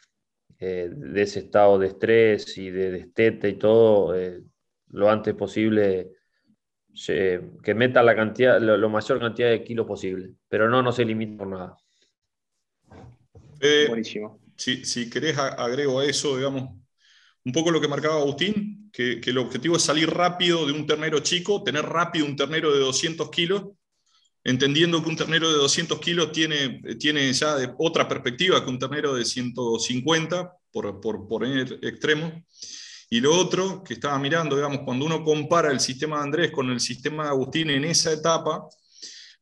eh, 0.58 0.90
de 0.92 1.22
ese 1.22 1.38
estado 1.38 1.78
de 1.78 1.86
estrés 1.86 2.58
y 2.58 2.68
de 2.68 2.90
destete 2.90 3.48
y 3.48 3.54
todo, 3.54 4.14
lo 4.88 5.10
antes 5.10 5.32
posible, 5.32 6.10
que 6.94 7.74
meta 7.74 8.02
la 8.02 8.14
cantidad, 8.14 8.60
lo, 8.60 8.90
mayor 8.90 9.18
cantidad 9.18 9.48
de 9.48 9.64
kilos 9.64 9.86
posible. 9.86 10.34
Pero 10.46 10.68
no, 10.68 10.82
no 10.82 10.92
se 10.92 11.06
limita 11.06 11.38
con 11.38 11.50
nada. 11.52 11.76
Buenísimo. 13.88 14.38
Si, 14.56 14.84
si 14.84 15.08
querés 15.08 15.38
agrego 15.38 16.00
a 16.00 16.04
eso, 16.04 16.36
digamos, 16.36 16.79
un 17.44 17.52
poco 17.52 17.70
lo 17.70 17.80
que 17.80 17.88
marcaba 17.88 18.16
Agustín, 18.16 18.90
que, 18.92 19.20
el 19.24 19.38
objetivo 19.38 19.76
es 19.76 19.82
salir 19.82 20.10
rápido 20.10 20.66
de 20.66 20.72
un 20.72 20.86
ternero 20.86 21.20
chico, 21.20 21.62
tener 21.62 21.84
rápido 21.84 22.26
un 22.26 22.36
ternero 22.36 22.72
de 22.72 22.80
200 22.80 23.30
kilos, 23.30 23.64
entendiendo 24.44 25.02
que 25.02 25.08
un 25.08 25.16
ternero 25.16 25.50
de 25.50 25.56
200 25.56 25.98
kilos 26.00 26.32
tiene, 26.32 26.80
tiene 26.98 27.32
ya 27.32 27.56
otra 27.78 28.08
perspectiva 28.08 28.62
que 28.64 28.70
un 28.70 28.78
ternero 28.78 29.14
de 29.14 29.24
150, 29.24 30.52
por, 30.72 31.00
por, 31.00 31.26
por 31.26 31.46
extremo. 31.46 32.44
Y 33.08 33.20
lo 33.20 33.36
otro 33.36 33.82
que 33.82 33.94
estaba 33.94 34.18
mirando, 34.18 34.54
digamos, 34.54 34.80
cuando 34.84 35.04
uno 35.04 35.24
compara 35.24 35.72
el 35.72 35.80
sistema 35.80 36.18
de 36.18 36.22
Andrés 36.22 36.50
con 36.52 36.70
el 36.70 36.80
sistema 36.80 37.24
de 37.24 37.30
Agustín 37.30 37.70
en 37.70 37.84
esa 37.84 38.12
etapa, 38.12 38.68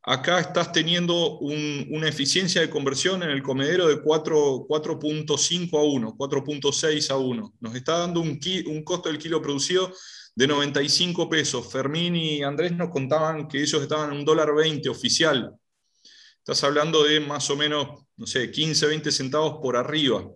acá 0.09 0.39
estás 0.39 0.71
teniendo 0.71 1.37
una 1.37 2.07
eficiencia 2.07 2.61
de 2.61 2.69
conversión 2.69 3.21
en 3.21 3.29
el 3.29 3.43
comedero 3.43 3.87
de 3.87 4.01
4.5 4.01 5.77
a 5.77 5.83
1, 5.83 6.17
4.6 6.17 7.11
a 7.11 7.17
1. 7.17 7.53
Nos 7.59 7.75
está 7.75 7.99
dando 7.99 8.19
un, 8.19 8.39
costo 8.83 9.09
del 9.09 9.19
kilo 9.19 9.39
producido 9.39 9.93
de 10.33 10.47
95 10.47 11.29
pesos. 11.29 11.71
Fermín 11.71 12.15
y 12.15 12.41
Andrés 12.41 12.71
nos 12.71 12.89
contaban 12.89 13.47
que 13.47 13.61
ellos 13.61 13.83
estaban 13.83 14.11
en 14.11 14.17
un 14.17 14.25
dólar 14.25 14.55
20 14.55 14.89
oficial. 14.89 15.53
Estás 16.39 16.63
hablando 16.63 17.03
de 17.03 17.19
más 17.19 17.47
o 17.51 17.55
menos, 17.55 18.07
no 18.17 18.25
sé, 18.25 18.49
15, 18.49 18.87
20 18.87 19.11
centavos 19.11 19.59
por 19.61 19.77
arriba. 19.77 20.27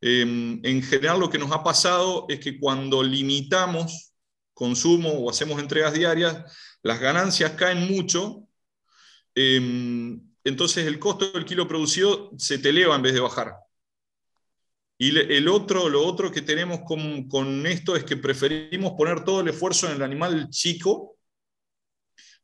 Em, 0.00 0.58
en 0.64 0.82
general 0.82 1.20
lo 1.20 1.28
que 1.28 1.38
nos 1.38 1.52
ha 1.52 1.62
pasado 1.62 2.24
es 2.30 2.40
que 2.40 2.58
cuando 2.58 3.02
limitamos 3.02 4.14
consumo 4.54 5.10
o 5.10 5.28
hacemos 5.28 5.60
entregas 5.60 5.92
diarias, 5.92 6.50
las 6.82 6.98
ganancias 6.98 7.52
caen 7.52 7.86
mucho 7.94 8.41
Em, 9.34 10.20
entonces 10.44 10.86
el 10.86 10.98
costo 10.98 11.30
del 11.32 11.44
kilo 11.44 11.68
producido 11.68 12.30
se 12.38 12.58
te 12.58 12.70
eleva 12.70 12.96
en 12.96 13.02
vez 13.02 13.14
de 13.14 13.20
bajar. 13.20 13.54
Y 14.98 15.16
el 15.18 15.48
otro, 15.48 15.88
lo 15.88 16.06
otro 16.06 16.30
que 16.30 16.42
tenemos 16.42 16.82
con, 16.86 17.66
esto 17.66 17.96
es 17.96 18.04
que 18.04 18.16
preferimos 18.16 18.92
poner 18.92 19.24
todo 19.24 19.40
el 19.40 19.48
esfuerzo 19.48 19.88
en 19.88 19.96
el 19.96 20.02
animal 20.02 20.48
chico 20.50 21.16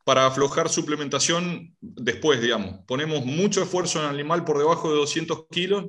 para 0.02 0.26
aflojar 0.26 0.68
suplementación 0.68 1.76
después, 1.80 2.40
digamos. 2.40 2.80
Ponemos 2.84 3.24
mucho 3.24 3.62
esfuerzo 3.62 4.00
en 4.00 4.06
el 4.06 4.10
animal 4.10 4.44
por 4.44 4.58
debajo 4.58 4.90
de 4.90 4.96
200 4.96 5.46
kilos, 5.52 5.86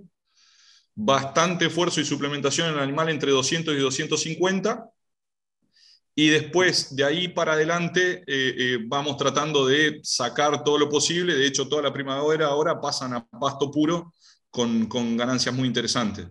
bastante 0.93 1.65
esfuerzo 1.65 2.01
y 2.01 2.05
suplementación 2.05 2.67
en 2.67 2.75
el 2.75 2.81
animal 2.81 3.09
entre 3.09 3.31
200 3.31 3.73
y 3.73 3.79
250. 3.79 4.91
Y 6.19 6.27
después, 6.27 6.93
de 6.97 7.05
ahí 7.05 7.29
para 7.29 7.53
adelante, 7.53 8.25
eh, 8.27 8.53
eh, 8.57 8.77
vamos 8.85 9.15
tratando 9.15 9.65
de 9.65 10.01
sacar 10.03 10.65
todo 10.65 10.77
lo 10.77 10.89
posible. 10.89 11.33
De 11.33 11.47
hecho, 11.47 11.69
toda 11.69 11.81
la 11.81 11.93
primavera 11.93 12.47
ahora 12.47 12.81
pasan 12.81 13.13
a 13.13 13.25
pasto 13.25 13.71
puro 13.71 14.13
con, 14.49 14.87
con 14.87 15.15
ganancias 15.15 15.55
muy 15.55 15.65
interesantes. 15.65 16.27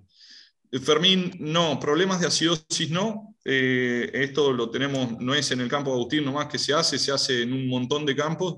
Eh, 0.71 0.79
Fermín, 0.79 1.33
no, 1.39 1.81
problemas 1.81 2.21
de 2.21 2.27
acidosis 2.27 2.91
no. 2.91 3.35
esto 3.43 4.53
lo 4.53 4.69
tenemos, 4.69 5.19
no 5.21 5.35
es 5.35 5.51
en 5.53 5.63
el 5.63 5.71
campo 5.71 5.91
de 5.91 5.97
Agustín 5.97 6.23
nomás 6.27 6.49
que 6.49 6.59
se 6.59 6.75
hace, 6.75 6.99
se 6.99 7.11
hace 7.11 7.45
en 7.45 7.55
un 7.55 7.67
montón 7.67 8.05
de 8.05 8.15
campos. 8.15 8.57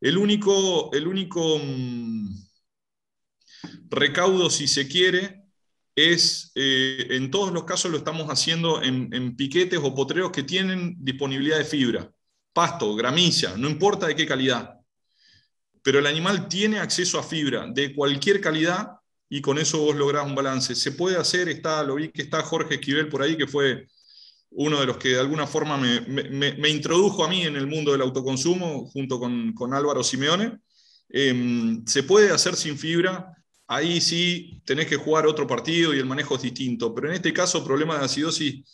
El 0.00 0.16
único, 0.16 0.90
el 0.94 1.06
único 1.06 1.58
mm, 1.58 2.36
recaudo, 3.90 4.48
si 4.48 4.66
se 4.66 4.88
quiere, 4.88 5.39
es, 5.94 6.52
eh, 6.54 7.06
en 7.10 7.30
todos 7.30 7.52
los 7.52 7.64
casos 7.64 7.90
lo 7.90 7.98
estamos 7.98 8.28
haciendo 8.28 8.82
en, 8.82 9.36
piquetes 9.36 9.78
o 9.82 9.94
potreros 9.94 10.30
que 10.30 10.42
tienen 10.42 10.96
disponibilidad 10.98 11.58
de 11.58 11.64
fibra, 11.64 12.10
pasto, 12.52 12.94
gramicia, 12.94 13.56
no 13.56 13.68
importa 13.68 14.06
de 14.06 14.16
qué 14.16 14.26
calidad. 14.26 14.76
Pero 15.82 15.98
el 15.98 16.06
animal 16.06 16.48
tiene 16.48 16.78
acceso 16.78 17.18
a 17.18 17.22
fibra 17.22 17.66
de 17.66 17.94
cualquier 17.94 18.40
calidad 18.40 18.92
y 19.28 19.40
con 19.40 19.58
eso 19.58 19.78
vos 19.78 19.96
lográs 19.96 20.26
un 20.26 20.34
balance. 20.34 20.74
Se 20.74 20.92
puede 20.92 21.16
hacer, 21.16 21.48
está, 21.48 21.82
lo 21.82 21.94
vi 21.94 22.10
que 22.10 22.22
está 22.22 22.42
Jorge 22.42 22.74
Esquivel 22.74 23.08
por 23.08 23.22
ahí, 23.22 23.36
que 23.36 23.46
fue 23.46 23.86
uno 24.50 24.80
de 24.80 24.86
los 24.86 24.96
que 24.96 25.10
de 25.10 25.20
alguna 25.20 25.46
forma 25.46 25.76
me, 25.76 26.68
introdujo 26.68 27.24
a 27.24 27.28
mí 27.28 27.42
en 27.42 27.56
el 27.56 27.66
mundo 27.66 27.92
del 27.92 28.00
autoconsumo 28.02 28.86
junto 28.86 29.20
con, 29.20 29.54
Álvaro 29.72 30.02
Simeone. 30.02 30.58
Em, 31.08 31.84
se 31.86 32.02
puede 32.02 32.30
hacer 32.30 32.56
sin 32.56 32.76
fibra, 32.78 33.32
ahí 33.70 34.00
sí 34.00 34.60
tenés 34.64 34.88
que 34.88 34.96
jugar 34.96 35.26
otro 35.26 35.46
partido 35.46 35.94
y 35.94 35.98
el 35.98 36.04
manejo 36.04 36.34
es 36.34 36.42
distinto. 36.42 36.92
Pero 36.92 37.08
en 37.08 37.14
este 37.14 37.32
caso, 37.32 37.64
problema 37.64 37.98
de 37.98 38.04
acidosis, 38.04 38.64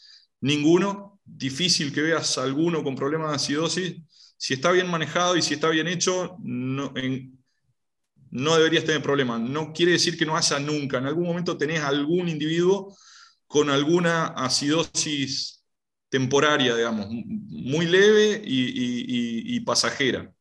ninguno. 0.40 1.20
Difícil 1.22 1.92
que 1.92 2.00
veas 2.00 2.38
alguno 2.38 2.82
con 2.82 2.96
problemas 2.96 3.30
de 3.30 3.36
acidosis. 3.36 3.96
Si 4.38 4.54
está 4.54 4.72
bien 4.72 4.88
manejado 4.88 5.36
y 5.36 5.42
si 5.42 5.54
está 5.54 5.68
bien 5.68 5.86
hecho, 5.86 6.36
no, 6.42 6.94
no 8.30 8.56
deberías 8.56 8.84
tener 8.84 9.02
problema. 9.02 9.38
No 9.38 9.72
quiere 9.72 9.92
decir 9.92 10.16
que 10.16 10.24
no 10.24 10.36
haya 10.36 10.58
nunca. 10.60 10.98
En 10.98 11.06
algún 11.06 11.26
momento 11.26 11.58
tenés 11.58 11.82
algún 11.82 12.28
individuo 12.28 12.96
con 13.46 13.68
alguna 13.68 14.28
acidosis 14.28 15.62
temporaria, 16.08 16.74
digamos, 16.74 17.08
muy 17.10 17.84
leve 17.86 18.40
y 18.44 19.60
pasajera. 19.60 20.32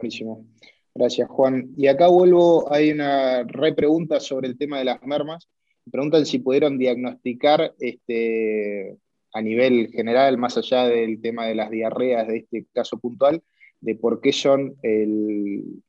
Buenísimo. 0.00 0.46
Gracias, 0.94 1.28
Juan. 1.28 1.74
Y 1.76 1.88
acá 1.88 2.08
vuelvo, 2.08 2.72
hay 2.72 2.90
una 2.90 3.42
repregunta 3.42 4.18
sobre 4.18 4.48
el 4.48 4.56
tema 4.56 4.78
de 4.78 4.86
las 4.86 5.02
mermas. 5.02 5.46
Preguntan 5.90 6.24
si 6.24 6.38
pudieron 6.38 6.78
diagnosticar 6.78 7.74
este, 7.78 8.96
a 9.34 9.42
nivel 9.42 9.88
general, 9.88 10.38
más 10.38 10.56
allá 10.56 10.86
del 10.86 11.20
tema 11.20 11.44
de 11.44 11.54
las 11.54 11.70
diarreas 11.70 12.26
de 12.28 12.38
este 12.38 12.66
caso 12.72 12.98
puntual, 12.98 13.42
de 13.80 13.94
por 13.94 14.22
qué 14.22 14.32
son 14.32 14.74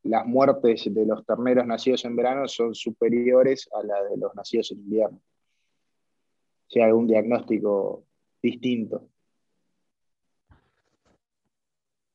las 0.04 0.26
muertes 0.26 0.94
de 0.94 1.06
los 1.06 1.26
terneros 1.26 1.66
nacidos 1.66 2.04
en 2.04 2.16
verano 2.18 2.48
son 2.50 2.76
superiores 2.76 3.70
a 3.74 3.84
las 3.86 4.10
de 4.10 4.18
los 4.18 4.36
nacidos 4.36 4.72
en 4.72 4.80
invierno. 4.80 5.22
Si 6.68 6.80
hay 6.80 6.88
algún 6.88 7.08
diagnóstico 7.08 8.04
distinto. 8.42 9.08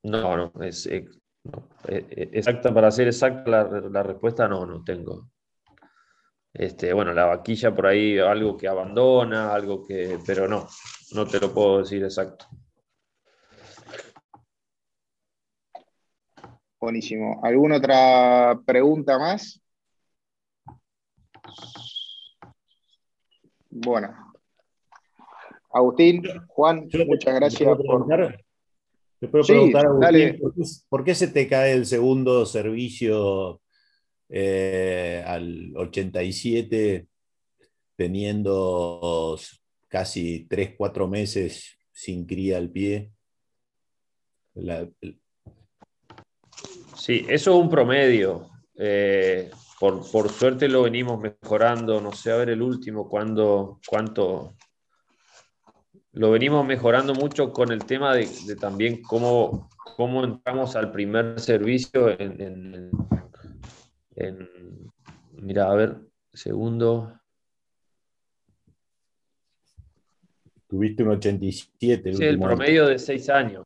No, 0.03 0.37
no, 0.37 0.63
es, 0.63 0.87
eh, 0.87 1.07
eh, 1.89 2.31
exacta, 2.33 2.73
para 2.73 2.91
ser 2.91 3.09
exacta 3.09 3.51
la, 3.51 4.03
respuesta, 4.03 4.49
no, 4.49 4.67
no 4.67 4.83
tengo. 4.85 5.31
Este, 6.53 6.93
bueno, 6.93 7.13
la 7.13 7.27
vaquilla 7.27 7.75
por 7.75 7.87
ahí, 7.87 8.19
algo 8.19 8.57
que 8.57 8.69
abandona, 8.69 9.53
algo 9.53 9.85
que, 9.85 10.19
pero 10.27 10.49
no, 10.49 10.67
no 11.13 11.27
te 11.27 11.39
lo 11.39 11.53
puedo 11.53 11.79
decir 11.79 12.03
exacto. 12.03 12.47
Buenísimo. 16.81 17.41
¿Alguna 17.43 17.77
otra 17.79 18.61
pregunta 18.65 19.19
más? 19.19 19.61
Bueno. 23.71 24.15
Agustín, 25.71 26.23
Juan, 26.49 26.89
muchas 27.07 27.35
gracias 27.35 27.77
por... 27.77 28.46
Te 29.19 29.29
puedo 29.29 29.45
preguntar, 29.45 29.87
¿por 30.89 31.05
qué, 31.05 31.15
se 31.15 31.29
te 31.29 31.49
cae 31.49 31.73
el 31.73 31.87
segundo 31.87 32.45
servicio 32.45 33.63
eh, 34.29 35.25
al 35.27 35.75
87 35.75 37.07
teniendo 37.97 39.39
casi 39.89 40.47
3, 40.49 40.75
4 40.77 41.09
meses 41.09 41.79
sin 41.93 42.27
cría 42.27 42.59
al 42.59 42.71
pie? 42.71 43.11
Sí, 46.97 47.25
eso 47.29 47.57
es 47.57 47.63
un 47.63 47.71
promedio. 47.71 48.51
Eh, 48.79 49.51
por, 49.81 50.11
por, 50.11 50.31
suerte 50.31 50.69
lo 50.69 50.83
venimos 50.83 51.19
mejorando. 51.19 52.03
No 52.03 52.13
sé, 52.13 52.33
a 52.33 52.37
ver 52.37 52.51
el 52.51 52.61
último, 52.61 53.09
cuándo, 53.09 53.81
cuánto, 53.87 54.57
lo 56.17 56.31
venimos 56.31 56.65
mejorando 56.65 57.15
mucho 57.15 57.53
con 57.53 57.71
el 57.71 57.85
tema 57.85 58.15
de, 58.15 58.27
también 58.59 59.03
cómo, 59.03 59.69
cómo, 59.97 60.25
entramos 60.25 60.75
al 60.75 60.91
primer 60.91 61.39
servicio 61.39 62.09
en, 62.19 62.91
mira, 65.33 65.71
a 65.71 65.75
ver, 65.75 65.97
segundo. 66.33 67.21
Tuviste 70.67 71.03
un 71.03 71.11
87. 71.11 72.09
El 72.09 72.17
sí, 72.17 72.25
el 72.25 72.41
promedio 72.41 72.87
de 72.87 72.99
seis 72.99 73.29
años. 73.29 73.65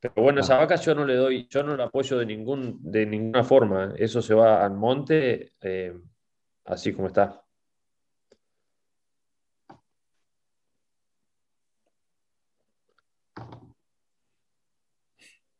Pero 0.00 0.14
bueno, 0.16 0.40
esa 0.40 0.56
ah. 0.56 0.60
vaca 0.60 0.76
yo 0.76 0.94
no 0.94 1.04
le 1.04 1.16
doy, 1.16 1.46
yo 1.50 1.62
no 1.62 1.76
la 1.76 1.84
apoyo 1.84 2.18
de, 2.18 2.24
ningún, 2.24 2.78
de 2.80 3.04
ninguna 3.04 3.44
forma. 3.44 3.92
Eso 3.98 4.22
se 4.22 4.32
va 4.32 4.64
al 4.64 4.72
monte 4.72 5.52
eh, 5.60 5.94
así 6.64 6.94
como 6.94 7.08
está. 7.08 7.43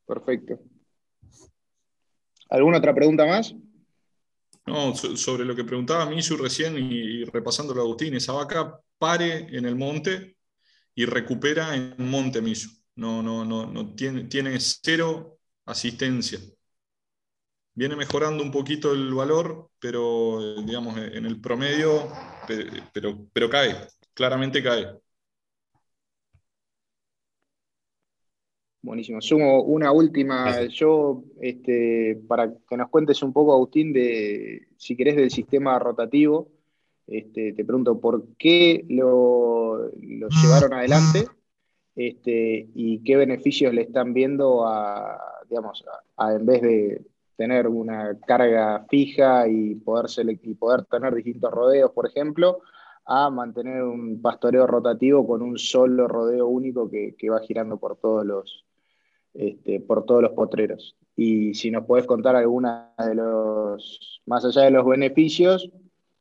Perfecto. 0.06 0.60
¿Alguna 2.51 2.78
otra 2.78 2.94
pregunta 2.94 3.26
más? 3.26 3.55
No, 4.66 4.94
sobre 4.94 5.44
lo 5.44 5.55
que 5.55 5.64
preguntaba 5.64 6.06
Misu 6.06 6.36
recién 6.36 6.76
y, 6.78 7.24
repasando 7.24 7.74
a 7.74 7.82
Agustín, 7.82 8.14
esa 8.14 8.32
vaca 8.32 8.81
pare 8.98 9.47
en 9.56 9.66
el 9.66 9.76
monte 9.76 10.36
y 10.94 11.05
recupera 11.05 11.74
en 11.74 11.94
monte 11.98 12.40
Misu. 12.40 12.70
No, 12.97 13.22
no, 13.22 13.44
no, 13.44 13.66
no 13.66 13.94
tiene, 13.94 14.24
tiene 14.24 14.59
cero 14.60 15.39
asistencia. 15.66 16.39
Viene 17.74 17.97
mejorando 17.97 18.43
un 18.43 18.52
poquito 18.52 18.93
el 18.93 19.12
valor, 19.12 19.68
pero 19.81 20.62
digamos 20.62 20.97
en 20.97 21.26
el 21.26 21.40
promedio, 21.40 22.09
pero, 22.93 23.26
pero 23.32 23.51
cae, 23.51 23.89
claramente 24.14 24.62
cae. 24.62 24.97
Buenísimo. 28.85 29.23
Sumo 29.23 29.62
una 29.62 29.93
última, 29.93 30.61
yo, 30.66 31.24
este, 31.40 32.20
para 32.28 32.52
que 32.69 32.77
nos 32.77 32.90
cuentes 32.90 33.23
un 33.23 33.32
poco, 33.32 33.55
Agustín, 33.55 33.94
de, 33.94 34.69
si 34.77 34.94
querés, 34.94 35.16
del 35.16 35.31
sistema 35.31 35.78
rotativo. 35.78 36.48
Este, 37.06 37.55
te 37.55 37.65
pregunto, 37.65 37.98
¿por 37.98 38.36
qué 38.36 38.85
lo, 38.90 39.90
llevaron 39.98 40.74
adelante? 40.74 41.27
Este, 41.97 42.69
y 42.74 43.02
qué 43.02 43.16
beneficios 43.16 43.73
le 43.73 43.82
están 43.82 44.12
viendo 44.12 44.66
a, 44.66 45.19
digamos, 45.48 45.82
en 46.19 46.44
vez 46.44 46.61
de 46.61 47.02
tener 47.36 47.69
una 47.69 48.19
carga 48.27 48.85
fija 48.90 49.48
y 49.48 49.77
poder, 49.77 50.11
y 50.43 50.55
poder 50.56 50.85
tener 50.85 51.15
distintos 51.15 51.51
rodeos, 51.51 51.90
por 51.93 52.06
ejemplo, 52.06 52.61
a 53.06 53.31
mantener 53.31 53.82
un 53.82 54.20
pastoreo 54.20 54.66
rotativo 54.66 55.27
con 55.27 55.40
un 55.40 55.56
solo 55.56 56.06
rodeo 56.06 56.48
único 56.48 56.90
que 56.90 57.31
va 57.31 57.40
girando 57.40 57.78
por 57.78 57.97
todos 57.97 58.27
los, 58.27 58.65
este, 59.35 59.81
por 59.81 60.05
todos 60.05 60.23
los 60.23 60.32
potreros. 60.32 60.97
Y 61.16 61.55
si 61.55 61.70
nos 61.70 61.86
puedes 61.86 62.06
contar 62.06 62.36
alguna 62.36 62.94
de 62.98 63.16
los, 63.16 64.23
más 64.27 64.44
allá 64.44 64.62
de 64.62 64.70
los 64.70 64.86
beneficios, 64.86 65.70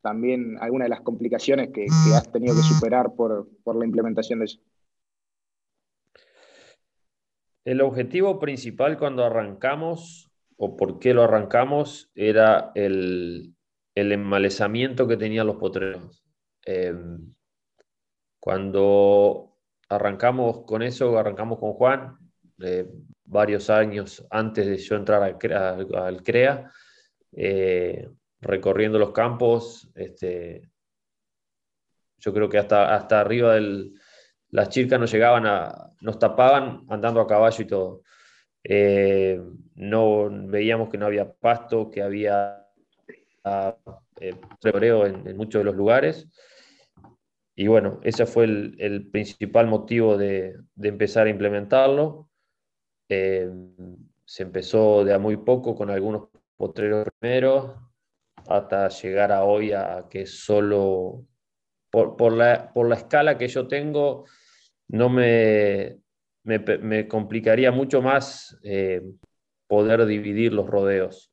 también 0.02 0.58
alguna 0.60 0.84
de 0.84 0.90
las 0.90 1.00
complicaciones 1.00 1.70
que, 1.70 1.86
has 2.14 2.30
tenido 2.30 2.54
que 2.54 2.62
superar 2.62 3.14
por, 3.14 3.48
la 3.64 3.84
implementación 3.84 4.40
de 4.40 4.44
eso. 4.46 4.60
El 7.64 7.80
objetivo 7.80 8.38
principal 8.40 8.98
cuando 8.98 9.24
arrancamos, 9.24 10.30
o 10.56 10.76
por 10.76 10.98
qué 10.98 11.14
lo 11.14 11.22
arrancamos, 11.22 12.10
era 12.14 12.72
el, 12.74 13.54
el 13.94 14.12
enmalezamiento 14.12 15.06
que 15.06 15.16
tenían 15.16 15.46
los 15.46 15.56
potreros. 15.56 16.24
Em, 16.64 17.32
cuando 18.40 19.56
arrancamos 19.88 20.64
con 20.66 20.82
eso, 20.82 21.16
arrancamos 21.16 21.58
con 21.58 21.72
Juan, 21.72 22.18
varios 23.24 23.70
años 23.70 24.24
antes 24.30 24.66
de 24.66 24.76
yo 24.78 24.96
entrar 24.96 25.22
al, 25.22 26.22
CREA, 26.22 26.70
eh, 27.32 28.08
recorriendo 28.40 28.98
los 28.98 29.12
campos. 29.12 29.90
Este, 29.94 30.68
yo 32.18 32.32
creo 32.32 32.48
que 32.48 32.58
hasta, 32.58 32.94
hasta 32.94 33.20
arriba 33.20 33.54
del, 33.54 33.94
las 34.50 34.68
chicas 34.68 35.00
nos 35.00 35.10
llegaban 35.10 35.46
a, 35.46 35.90
nos 36.00 36.18
tapaban 36.18 36.84
andando 36.88 37.20
a 37.20 37.26
caballo 37.26 37.62
y 37.62 37.66
todo. 37.66 38.02
Eh, 38.62 39.40
no 39.74 40.30
veíamos 40.30 40.88
que 40.88 40.96
no 40.96 41.06
había 41.06 41.30
pasto, 41.32 41.90
que 41.90 42.02
había 42.02 42.64
eh, 44.20 44.34
en, 44.62 45.26
en, 45.26 45.36
muchos 45.36 45.60
de 45.60 45.64
los 45.64 45.74
lugares. 45.74 46.28
Y 47.56 47.66
bueno, 47.66 48.00
ese 48.02 48.26
fue 48.26 48.44
el, 48.44 48.76
el 48.78 49.10
principal 49.10 49.66
motivo 49.66 50.16
de, 50.16 50.56
de, 50.74 50.88
empezar 50.88 51.26
a 51.26 51.30
implementarlo. 51.30 52.28
Eh, 53.08 53.50
se 54.24 54.42
empezó 54.42 55.04
de 55.04 55.14
a 55.14 55.18
muy 55.18 55.36
poco 55.36 55.74
con 55.74 55.90
algunos 55.90 56.28
potreros 56.56 57.06
primero, 57.18 57.90
hasta 58.48 58.88
llegar 58.88 59.32
a 59.32 59.44
hoy 59.44 59.72
a 59.72 60.06
que 60.08 60.26
solo, 60.26 61.26
por, 61.90 62.32
la, 62.32 62.72
por 62.72 62.88
la 62.88 62.96
escala 62.96 63.38
que 63.38 63.48
yo 63.48 63.68
tengo, 63.68 64.24
no 64.88 65.08
me, 65.08 65.98
me, 66.42 67.08
complicaría 67.08 67.72
mucho 67.72 68.02
más 68.02 68.58
eh, 68.62 69.02
poder 69.66 70.04
dividir 70.06 70.52
los 70.52 70.66
rodeos. 70.66 71.32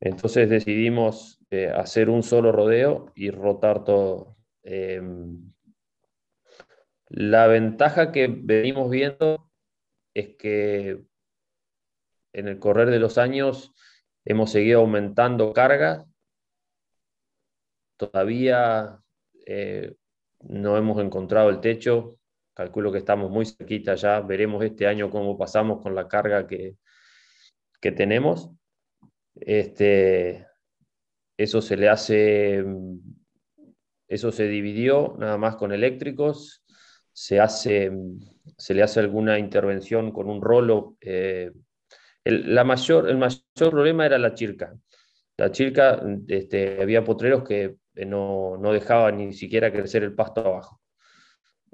Entonces 0.00 0.50
decidimos 0.50 1.40
eh, 1.50 1.70
hacer 1.74 2.10
un 2.10 2.22
solo 2.22 2.52
rodeo 2.52 3.12
y 3.14 3.30
rotar 3.30 3.84
todo. 3.84 4.36
Eh, 4.62 5.00
la 7.08 7.46
ventaja 7.46 8.12
que 8.12 8.26
venimos 8.28 8.90
viendo 8.90 9.50
es 10.14 10.36
que 10.36 11.04
en 12.32 12.48
el 12.48 12.58
correr 12.58 12.90
de 12.90 12.98
los 12.98 13.18
años 13.18 13.74
hemos 14.24 14.50
seguido 14.50 14.80
aumentando 14.80 15.52
cargas. 15.52 16.06
Todavía 17.96 19.00
eh, 19.46 19.94
no 20.40 20.76
hemos 20.76 21.00
encontrado 21.02 21.50
el 21.50 21.60
techo. 21.60 22.18
Calculo 22.54 22.92
que 22.92 22.98
estamos 22.98 23.30
muy 23.30 23.46
cerquita 23.46 23.94
ya. 23.94 24.20
Veremos 24.20 24.64
este 24.64 24.86
año 24.86 25.10
cómo 25.10 25.36
pasamos 25.36 25.82
con 25.82 25.94
la 25.94 26.08
carga 26.08 26.46
que, 26.46 26.76
que 27.80 27.92
tenemos. 27.92 28.50
Este, 29.34 30.46
eso 31.36 31.60
se 31.60 31.76
le 31.76 31.88
hace, 31.88 32.64
eso 34.08 34.32
se 34.32 34.48
dividió 34.48 35.16
nada 35.18 35.36
más 35.36 35.56
con 35.56 35.72
eléctricos. 35.72 36.64
Se, 37.12 37.40
hace, 37.40 37.92
se 38.56 38.74
le 38.74 38.82
hace 38.82 39.00
alguna 39.00 39.38
intervención 39.38 40.12
con 40.12 40.28
un 40.28 40.42
rolo. 40.42 40.96
Eh, 41.00 41.50
el, 42.24 42.54
la 42.54 42.64
mayor, 42.64 43.08
el 43.08 43.18
mayor 43.18 43.40
problema 43.56 44.06
era 44.06 44.18
la 44.18 44.34
chirca. 44.34 44.74
La 45.36 45.50
chirca, 45.50 46.02
este, 46.28 46.80
había 46.80 47.04
potreros 47.04 47.42
que 47.42 47.76
no, 48.06 48.56
no 48.56 48.72
dejaban 48.72 49.18
ni 49.18 49.32
siquiera 49.32 49.72
crecer 49.72 50.02
el 50.04 50.14
pasto 50.14 50.40
abajo. 50.40 50.80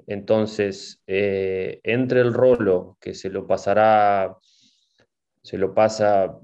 Entonces, 0.07 1.01
eh, 1.07 1.79
entre 1.83 2.21
el 2.21 2.33
rolo, 2.33 2.97
que 2.99 3.13
se 3.13 3.29
lo 3.29 3.45
pasará, 3.45 4.37
se 5.41 5.57
lo 5.57 5.73
pasa 5.73 6.37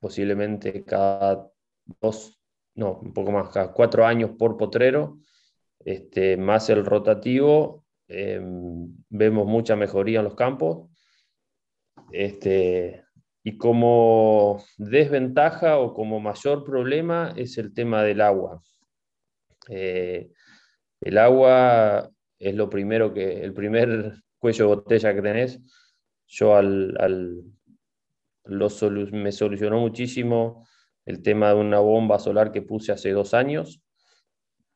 posiblemente 0.00 0.84
cada 0.84 1.50
dos, 2.00 2.40
no, 2.74 2.98
un 3.00 3.12
poco 3.12 3.32
más, 3.32 3.50
cada 3.50 3.72
cuatro 3.72 4.06
años 4.06 4.32
por 4.38 4.56
potrero, 4.56 5.18
este, 5.84 6.36
más 6.36 6.68
el 6.70 6.84
rotativo, 6.84 7.85
em, 8.08 8.94
vemos 9.08 9.46
mucha 9.46 9.76
mejoría 9.76 10.18
en 10.18 10.24
los 10.24 10.34
campos. 10.34 10.90
Este, 12.12 13.04
y 13.42 13.56
como 13.56 14.62
desventaja 14.76 15.78
o 15.78 15.94
como 15.94 16.20
mayor 16.20 16.64
problema 16.64 17.32
es 17.36 17.58
el 17.58 17.72
tema 17.72 18.02
del 18.02 18.20
agua. 18.20 18.60
Eh, 19.68 20.30
el 21.00 21.18
agua 21.18 22.10
es 22.38 22.54
lo 22.54 22.68
primero 22.68 23.12
que, 23.14 23.42
el 23.44 23.52
primer 23.54 24.14
cuello 24.38 24.68
de 24.68 24.74
botella 24.74 25.14
que 25.14 25.22
tenés. 25.22 25.60
Yo 26.26 26.56
al, 26.56 26.96
al 26.98 27.44
me 29.12 29.32
solucionó 29.32 29.78
muchísimo 29.78 30.66
el 31.04 31.22
tema 31.22 31.50
de 31.50 31.60
una 31.60 31.78
bomba 31.78 32.18
solar 32.18 32.52
que 32.52 32.62
puse 32.62 32.92
hace 32.92 33.10
dos 33.12 33.32
años. 33.34 33.80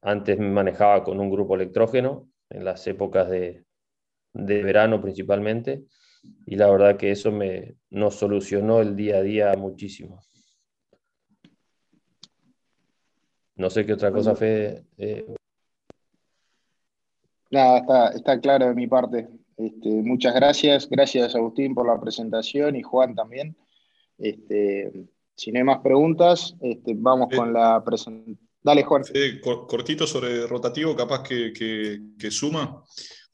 Antes 0.01 0.39
me 0.39 0.49
manejaba 0.49 1.03
con 1.03 1.21
un 1.21 1.31
grupo 1.31 1.57
electrógeno 1.57 2.30
en 2.51 2.65
las 2.65 2.87
épocas 2.87 3.31
de, 3.31 3.65
de 4.33 4.63
verano 4.63 5.01
principalmente 5.01 5.85
y 6.47 6.57
la 6.57 6.71
verdad 6.71 6.97
que 6.97 7.11
eso 7.11 7.33
me 7.33 7.77
nos 7.91 8.17
solucionó 8.17 8.81
el 8.81 8.97
día 8.97 9.17
a 9.19 9.23
día 9.23 9.55
muchísimo. 9.57 10.21
No 13.57 13.69
sé 13.71 13.85
qué 13.85 13.93
otra 13.93 14.11
cosa, 14.11 14.35
fue 14.35 14.85
Eh... 14.97 15.35
Nada, 17.51 17.79
está, 17.79 18.09
está 18.11 18.41
claro 18.41 18.69
de 18.69 18.75
mi 18.75 18.87
parte. 18.87 19.29
Este, 19.57 19.89
muchas 19.89 20.35
gracias. 20.35 20.89
Gracias, 20.89 21.35
Agustín, 21.35 21.75
por 21.75 21.87
la 21.87 22.01
presentación 22.01 22.77
y 22.77 22.83
Juan 22.83 23.15
también. 23.15 23.57
Este, 24.17 24.91
si 25.35 25.51
no 25.51 25.59
hay 25.59 25.65
más 25.65 25.81
preguntas, 25.81 26.57
este, 26.61 26.95
vamos 26.97 27.29
con 27.35 27.53
la 27.53 27.83
presentación. 27.85 28.50
Dale, 28.63 28.85
Juan. 28.85 29.03
cortito 29.41 30.07
sobre 30.07 30.47
rotativo, 30.47 30.95
capaz 30.95 31.23
que, 31.23 31.53
que 32.19 32.31
suma. 32.31 32.85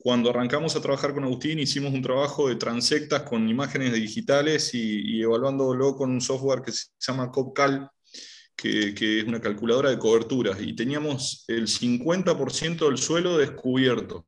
Cuando 0.06 0.30
arrancamos 0.30 0.76
a 0.76 0.80
trabajar 0.80 1.12
con 1.12 1.24
Agustín, 1.24 1.58
hicimos 1.58 1.92
un 1.92 2.00
trabajo 2.00 2.48
de 2.48 2.54
transectas 2.54 3.22
con 3.22 3.48
imágenes 3.48 3.92
digitales 3.92 4.72
y, 4.72 5.20
evaluándolo 5.20 5.96
con 5.96 6.10
un 6.10 6.20
software 6.20 6.62
que 6.62 6.70
se 6.70 6.86
llama 7.00 7.32
CopCal, 7.32 7.90
que, 8.54 8.94
que, 8.94 9.18
es 9.18 9.24
una 9.24 9.40
calculadora 9.40 9.90
de 9.90 9.98
coberturas, 9.98 10.60
y 10.60 10.76
teníamos 10.76 11.44
el 11.48 11.66
50% 11.66 12.86
del 12.86 12.98
suelo 12.98 13.36
descubierto. 13.36 14.26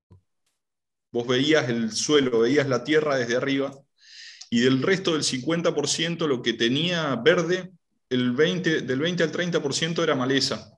Vos 1.12 1.28
veías 1.28 1.68
el 1.68 1.92
suelo, 1.92 2.40
veías 2.40 2.68
la 2.68 2.82
tierra 2.82 3.14
desde 3.14 3.36
arriba, 3.36 3.72
y 4.50 4.58
del 4.58 4.82
resto 4.82 5.12
del 5.12 5.22
50% 5.22 6.26
lo 6.26 6.42
que 6.42 6.54
tenía 6.54 7.14
verde, 7.14 7.70
el 8.10 8.32
20, 8.32 8.80
del 8.80 8.98
20 8.98 9.22
al 9.22 9.30
30% 9.30 10.02
era 10.02 10.16
maleza, 10.16 10.76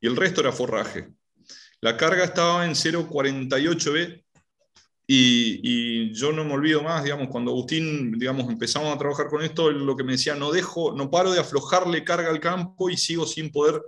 y 0.00 0.06
el 0.06 0.16
resto 0.16 0.40
era 0.40 0.52
forraje. 0.52 1.08
La 1.80 1.96
carga 1.96 2.24
estaba 2.24 2.64
en 2.64 2.72
0,48B 2.72 4.22
y, 5.06 5.60
y, 5.62 6.14
yo 6.14 6.30
no 6.30 6.44
me 6.44 6.52
olvido 6.52 6.82
más, 6.82 7.02
digamos, 7.02 7.28
cuando 7.28 7.50
Agustín, 7.50 8.12
digamos, 8.12 8.48
empezamos 8.48 8.94
a 8.94 8.98
trabajar 8.98 9.26
con 9.28 9.42
esto, 9.42 9.70
lo 9.70 9.96
que 9.96 10.04
me 10.04 10.12
decía, 10.12 10.34
no 10.36 10.52
dejo, 10.52 10.92
no 10.92 11.10
paro 11.10 11.32
de 11.32 11.40
aflojarle 11.40 12.04
carga 12.04 12.30
al 12.30 12.38
campo 12.38 12.90
y 12.90 12.96
sigo 12.96 13.26
sin 13.26 13.50
poder 13.50 13.82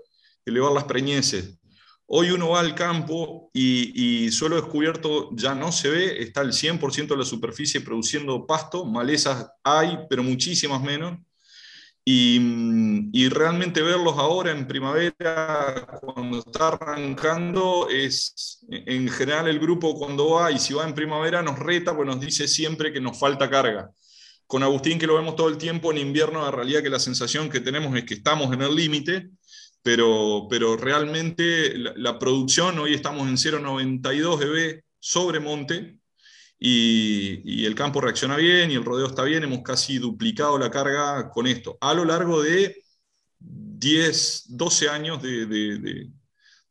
elevar 0.45 0.73
las 0.73 0.85
preñeces. 0.85 1.59
Hoy 2.07 2.31
uno 2.31 2.51
va 2.51 2.61
al 2.61 2.75
campo 2.75 3.51
y, 3.53 4.25
y 4.27 4.33
suelo 4.33 4.57
descubierto 4.57 5.31
ya 5.35 5.55
no 5.55 5.71
se 5.71 5.91
ve, 5.91 6.23
está 6.23 6.41
el 6.41 6.53
100% 6.53 7.07
de 7.07 7.17
la 7.17 7.25
superficie 7.25 7.81
produciendo 7.81 8.45
pasto, 8.45 8.85
malezas 8.85 9.49
hay, 9.63 9.99
pero 10.11 10.23
muchísimas 10.23 10.83
menos. 10.83 11.19
Mm, 12.05 13.11
y, 13.13 13.29
realmente 13.29 13.81
verlos 13.81 14.19
ahora 14.19 14.51
en 14.51 14.67
primavera, 14.67 15.87
cuando 16.01 16.41
está 16.41 16.69
arrancando, 16.69 17.89
es 17.89 18.59
en 18.69 19.09
general 19.09 19.47
el 19.49 19.61
grupo 19.61 19.95
cuando 19.95 20.31
va 20.31 20.51
y 20.51 20.59
si 20.59 20.75
va 20.75 20.85
en 20.85 20.95
primavera 20.95 21.43
nos 21.43 21.59
reta, 21.61 21.95
pues 21.95 22.07
nos 22.09 22.21
dice 22.21 22.49
siempre 22.49 22.93
que 22.93 23.01
nos 23.01 23.19
falta 23.19 23.49
carga. 23.49 23.91
Con 24.47 24.63
Agustín, 24.65 24.99
que 24.99 25.07
lo 25.07 25.15
vemos 25.17 25.37
todo 25.37 25.49
el 25.49 25.59
tiempo, 25.59 25.93
en 25.93 25.99
invierno, 25.99 26.43
la 26.43 26.51
realidad 26.51 26.83
que 26.83 26.91
la 26.91 26.99
sensación 26.99 27.49
que 27.49 27.61
tenemos 27.61 27.95
es 27.97 28.05
que 28.05 28.15
estamos 28.15 28.53
en 28.53 28.63
el 28.63 28.75
límite, 28.75 29.31
pero, 29.83 30.47
pero 30.51 30.77
realmente 30.77 31.77
la, 31.79 31.93
la, 31.97 32.19
producción, 32.19 32.79
hoy 32.79 32.95
estamos 32.95 33.29
en 33.29 33.37
0,92 33.37 34.43
EB 34.43 34.83
sobre 34.99 35.41
monte, 35.41 35.99
y, 36.65 37.65
el 37.65 37.75
campo 37.75 38.01
reacciona 38.01 38.37
bien 38.37 38.71
y 38.71 38.75
el 38.75 38.85
rodeo 38.85 39.07
está 39.07 39.25
bien, 39.25 39.43
hemos 39.43 39.63
casi 39.63 39.99
duplicado 39.99 40.57
la 40.59 40.71
carga 40.71 41.29
con 41.31 41.49
esto, 41.49 41.77
a 41.81 41.93
lo 41.93 42.05
largo 42.05 42.41
de 42.41 42.85
10, 43.41 44.45
12 44.49 44.89
años 44.89 45.21
de, 45.21 46.09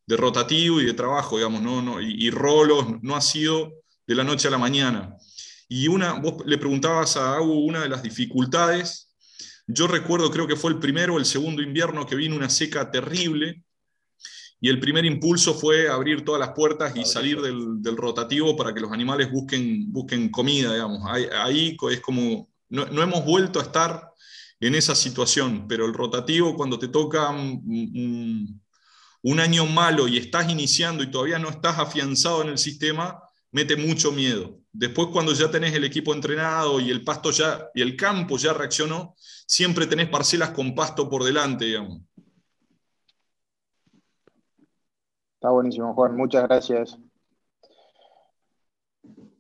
rotativo 0.07 0.80
y 0.80 0.85
de 0.85 0.93
trabajo, 0.93 1.38
digamos, 1.38 1.61
¿no? 1.61 1.81
no 1.81 2.01
y, 2.01 2.30
rolos, 2.30 3.01
no 3.01 3.15
ha 3.18 3.22
sido 3.22 3.73
de 4.07 4.15
la 4.15 4.23
noche 4.23 4.47
a 4.47 4.51
la 4.51 4.57
mañana. 4.57 5.15
Y 5.68 5.88
una, 5.88 6.13
vos 6.13 6.43
le 6.45 6.57
preguntabas 6.57 7.18
a 7.18 7.35
Agu 7.35 7.53
una 7.53 7.81
de 7.81 7.89
las 7.89 8.03
dificultades, 8.03 9.13
yo 9.68 9.88
recuerdo, 9.88 10.31
creo 10.31 10.47
que 10.47 10.55
fue 10.55 10.72
el 10.72 10.80
primero 10.80 11.15
o 11.15 11.19
el 11.19 11.26
segundo 11.26 11.61
invierno 11.61 12.05
que 12.05 12.15
vino 12.15 12.35
una 12.35 12.49
seca 12.49 12.91
terrible, 12.91 13.63
y 14.63 14.69
el 14.69 14.79
primer 14.79 15.03
impulso 15.05 15.55
fue 15.55 15.89
abrir 15.89 16.23
todas 16.23 16.39
las 16.39 16.51
puertas 16.51 16.95
y 16.95 17.03
salir 17.03 17.41
del, 17.41 17.81
del 17.81 17.97
rotativo 17.97 18.55
para 18.55 18.71
que 18.71 18.79
los 18.79 18.91
animales 18.91 19.31
busquen, 19.31 19.91
busquen 19.91 20.29
comida, 20.29 20.71
digamos. 20.71 21.01
Ahí, 21.07 21.25
ahí 21.33 21.77
es 21.89 21.99
como, 21.99 22.47
no, 22.69 22.85
no, 22.85 23.01
hemos 23.01 23.25
vuelto 23.25 23.59
a 23.59 23.63
estar 23.63 24.11
en 24.59 24.75
esa 24.75 24.93
situación, 24.93 25.65
pero 25.67 25.88
el 25.88 25.95
rotativo 25.95 26.55
cuando 26.55 26.77
te 26.77 26.89
toca 26.89 27.29
un, 27.31 28.61
un, 29.23 29.39
año 29.39 29.65
malo 29.65 30.07
y 30.07 30.17
estás 30.17 30.47
iniciando 30.47 31.03
y 31.03 31.09
todavía 31.09 31.39
no 31.39 31.49
estás 31.49 31.79
afianzado 31.79 32.43
en 32.43 32.49
el 32.49 32.59
sistema, 32.59 33.19
mete 33.51 33.75
mucho 33.75 34.11
miedo. 34.11 34.59
Después 34.71 35.07
cuando 35.11 35.33
ya 35.33 35.49
tenés 35.49 35.73
el 35.73 35.85
equipo 35.85 36.13
entrenado 36.13 36.79
y 36.79 36.91
el 36.91 37.03
pasto 37.03 37.31
ya 37.31 37.67
y 37.73 37.81
el 37.81 37.95
campo 37.95 38.38
ya 38.38 38.53
reaccionó, 38.53 39.15
siempre 39.47 39.88
tenés 39.88 40.07
parcelas 40.07 40.51
con 40.51 40.75
pasto 40.75 41.09
por 41.09 41.23
delante, 41.23 41.65
digamos. 41.65 42.01
Está 45.41 45.49
buenísimo, 45.49 45.95
Juan. 45.95 46.15
Muchas 46.15 46.43
gracias. 46.43 46.99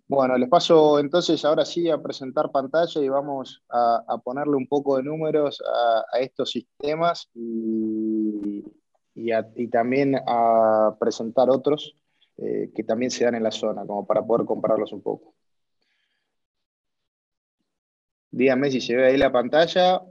Bueno, 0.07 0.35
les 0.35 0.49
paso 0.49 0.97
entonces 0.97 1.45
ahora 1.45 1.63
sí 1.63 1.91
a 1.91 2.01
presentar 2.01 2.51
pantalla 2.51 2.99
y 2.99 3.07
vamos 3.07 3.63
a, 3.69 4.17
ponerle 4.23 4.55
un 4.55 4.67
poco 4.67 4.97
de 4.97 5.03
números 5.03 5.61
a, 6.11 6.17
estos 6.17 6.49
sistemas 6.49 7.29
y, 7.35 8.63
también 9.69 10.15
a 10.25 10.95
presentar 10.99 11.51
otros 11.51 11.95
eh, 12.37 12.71
que 12.73 12.83
también 12.83 13.11
se 13.11 13.25
dan 13.25 13.35
en 13.35 13.43
la 13.43 13.51
zona, 13.51 13.85
como 13.85 14.07
para 14.07 14.23
poder 14.25 14.47
compararlos 14.47 14.91
un 14.93 15.03
poco. 15.03 15.35
Díganme 18.31 18.71
si 18.71 18.81
se 18.81 18.95
ve 18.95 19.05
ahí 19.05 19.17
la 19.17 19.31
pantalla. 19.31 20.01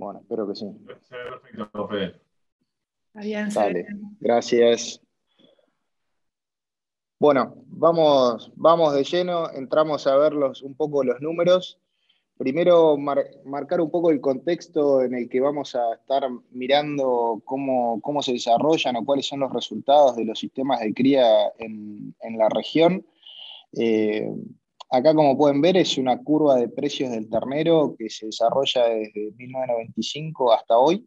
Bueno, 0.00 0.20
espero 0.20 0.48
que 0.48 0.54
sí. 0.54 0.66
Se 1.02 1.14
ve 1.14 1.24
perfecto, 1.42 1.88
Fede. 1.88 2.20
Vale, 3.54 3.86
gracias. 4.18 4.98
Bueno, 7.18 7.54
vamos, 7.66 8.50
vamos 8.56 8.94
de 8.94 9.04
lleno, 9.04 9.50
entramos 9.50 10.06
a 10.06 10.16
ver 10.16 10.32
un 10.34 10.74
poco 10.74 11.04
los 11.04 11.20
números. 11.20 11.78
Primero, 12.38 12.96
marcar 12.96 13.82
un 13.82 13.90
poco 13.90 14.10
el 14.10 14.22
contexto 14.22 15.02
en 15.02 15.12
el 15.12 15.28
que 15.28 15.40
vamos 15.40 15.74
a 15.74 15.92
estar 15.92 16.26
mirando 16.50 17.42
cómo, 17.44 18.22
se 18.22 18.32
desarrollan 18.32 18.96
o 18.96 19.04
cuáles 19.04 19.26
son 19.26 19.40
los 19.40 19.52
resultados 19.52 20.16
de 20.16 20.24
los 20.24 20.38
sistemas 20.38 20.80
de 20.80 20.94
cría 20.94 21.52
en, 21.58 22.14
la 22.38 22.48
región. 22.48 23.04
Eh, 23.74 24.32
acá, 24.90 25.14
como 25.14 25.36
pueden 25.36 25.60
ver, 25.60 25.76
es 25.76 25.96
una 25.98 26.18
curva 26.18 26.56
de 26.56 26.68
precios 26.68 27.10
del 27.10 27.28
ternero 27.28 27.94
que 27.98 28.10
se 28.10 28.26
desarrolla 28.26 28.84
desde 28.84 29.32
1995 29.36 30.52
hasta 30.52 30.78
hoy. 30.78 31.06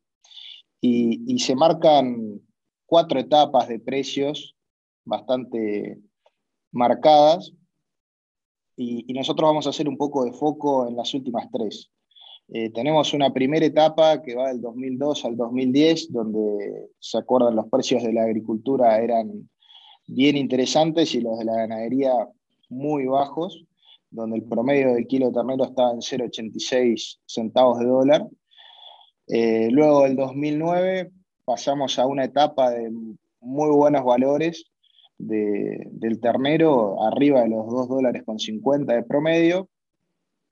Y, 0.81 1.39
se 1.39 1.55
marcan 1.55 2.41
cuatro 2.85 3.19
etapas 3.19 3.69
de 3.69 3.79
precios 3.79 4.55
bastante 5.05 5.97
marcadas. 6.71 7.53
Y, 8.75 9.13
nosotros 9.13 9.47
vamos 9.47 9.67
a 9.67 9.69
hacer 9.69 9.87
un 9.87 9.97
poco 9.97 10.25
de 10.25 10.33
foco 10.33 10.87
en 10.87 10.95
las 10.95 11.13
últimas 11.13 11.47
tres. 11.51 11.89
Eh, 12.49 12.69
tenemos 12.71 13.13
una 13.13 13.31
primera 13.31 13.65
etapa 13.65 14.21
que 14.21 14.35
va 14.35 14.49
del 14.49 14.61
2002 14.61 15.23
al 15.25 15.37
2010, 15.37 16.11
donde 16.11 16.89
se 16.99 17.17
acuerdan 17.17 17.55
los 17.55 17.67
precios 17.69 18.03
de 18.03 18.11
la 18.11 18.23
agricultura 18.23 18.99
eran 18.99 19.49
bien 20.07 20.35
interesantes 20.35 21.15
y 21.15 21.21
los 21.21 21.39
de 21.39 21.45
la 21.45 21.55
ganadería 21.55 22.11
muy 22.69 23.05
bajos, 23.05 23.63
donde 24.13 24.37
el 24.37 24.43
promedio 24.43 24.93
del 24.93 25.07
kilo 25.07 25.27
de 25.27 25.33
ternero 25.33 25.65
estaba 25.65 25.91
en 25.91 25.99
0,86 25.99 27.19
centavos 27.25 27.79
de 27.79 27.85
dólar 27.85 28.27
eh, 29.27 29.69
luego 29.71 30.03
del 30.03 30.15
2009 30.15 31.11
pasamos 31.45 31.97
a 31.99 32.05
una 32.05 32.25
etapa 32.25 32.71
de 32.71 32.91
muy 33.39 33.69
buenos 33.69 34.03
valores 34.03 34.65
del 35.17 36.19
ternero, 36.19 37.01
arriba 37.03 37.41
de 37.41 37.49
los 37.49 37.65
2 37.67 37.87
dólares 37.87 38.23
con 38.25 38.39
50 38.39 38.93
de 38.93 39.03
promedio. 39.03 39.69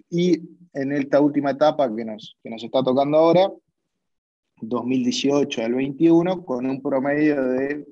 Y 0.10 0.40
en 0.74 0.92
esta 0.94 1.20
última 1.20 1.52
etapa 1.52 1.94
que 1.94 2.06
nos, 2.06 2.38
que 2.42 2.50
nos 2.50 2.64
está 2.64 2.82
tocando 2.84 3.18
ahora, 3.18 3.52
2018 4.62 5.64
al 5.64 5.74
21, 5.74 6.46
con 6.46 6.66
un 6.66 6.82
promedio 6.82 7.44
de 7.44 7.86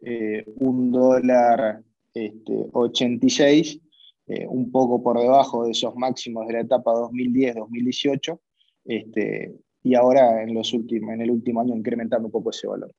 eh, 0.00 0.44
un 0.56 0.90
dólar 0.90 1.82
este, 2.14 2.66
86, 2.72 3.80
eh, 4.26 4.46
un 4.48 4.70
poco 4.72 5.02
por 5.02 5.20
debajo 5.20 5.64
de 5.64 5.72
esos 5.72 5.94
máximos 5.96 6.46
de 6.46 6.54
la 6.54 6.60
etapa 6.60 6.92
2010-2018, 6.92 8.38
este, 8.86 9.54
y 9.82 9.94
ahora 9.94 10.42
en, 10.42 10.54
los 10.54 10.72
últimos, 10.72 11.12
en 11.12 11.20
el 11.20 11.30
último 11.30 11.60
año 11.60 11.76
incrementando 11.76 12.26
un 12.28 12.32
poco 12.32 12.50
ese 12.50 12.66
valor. 12.66 12.90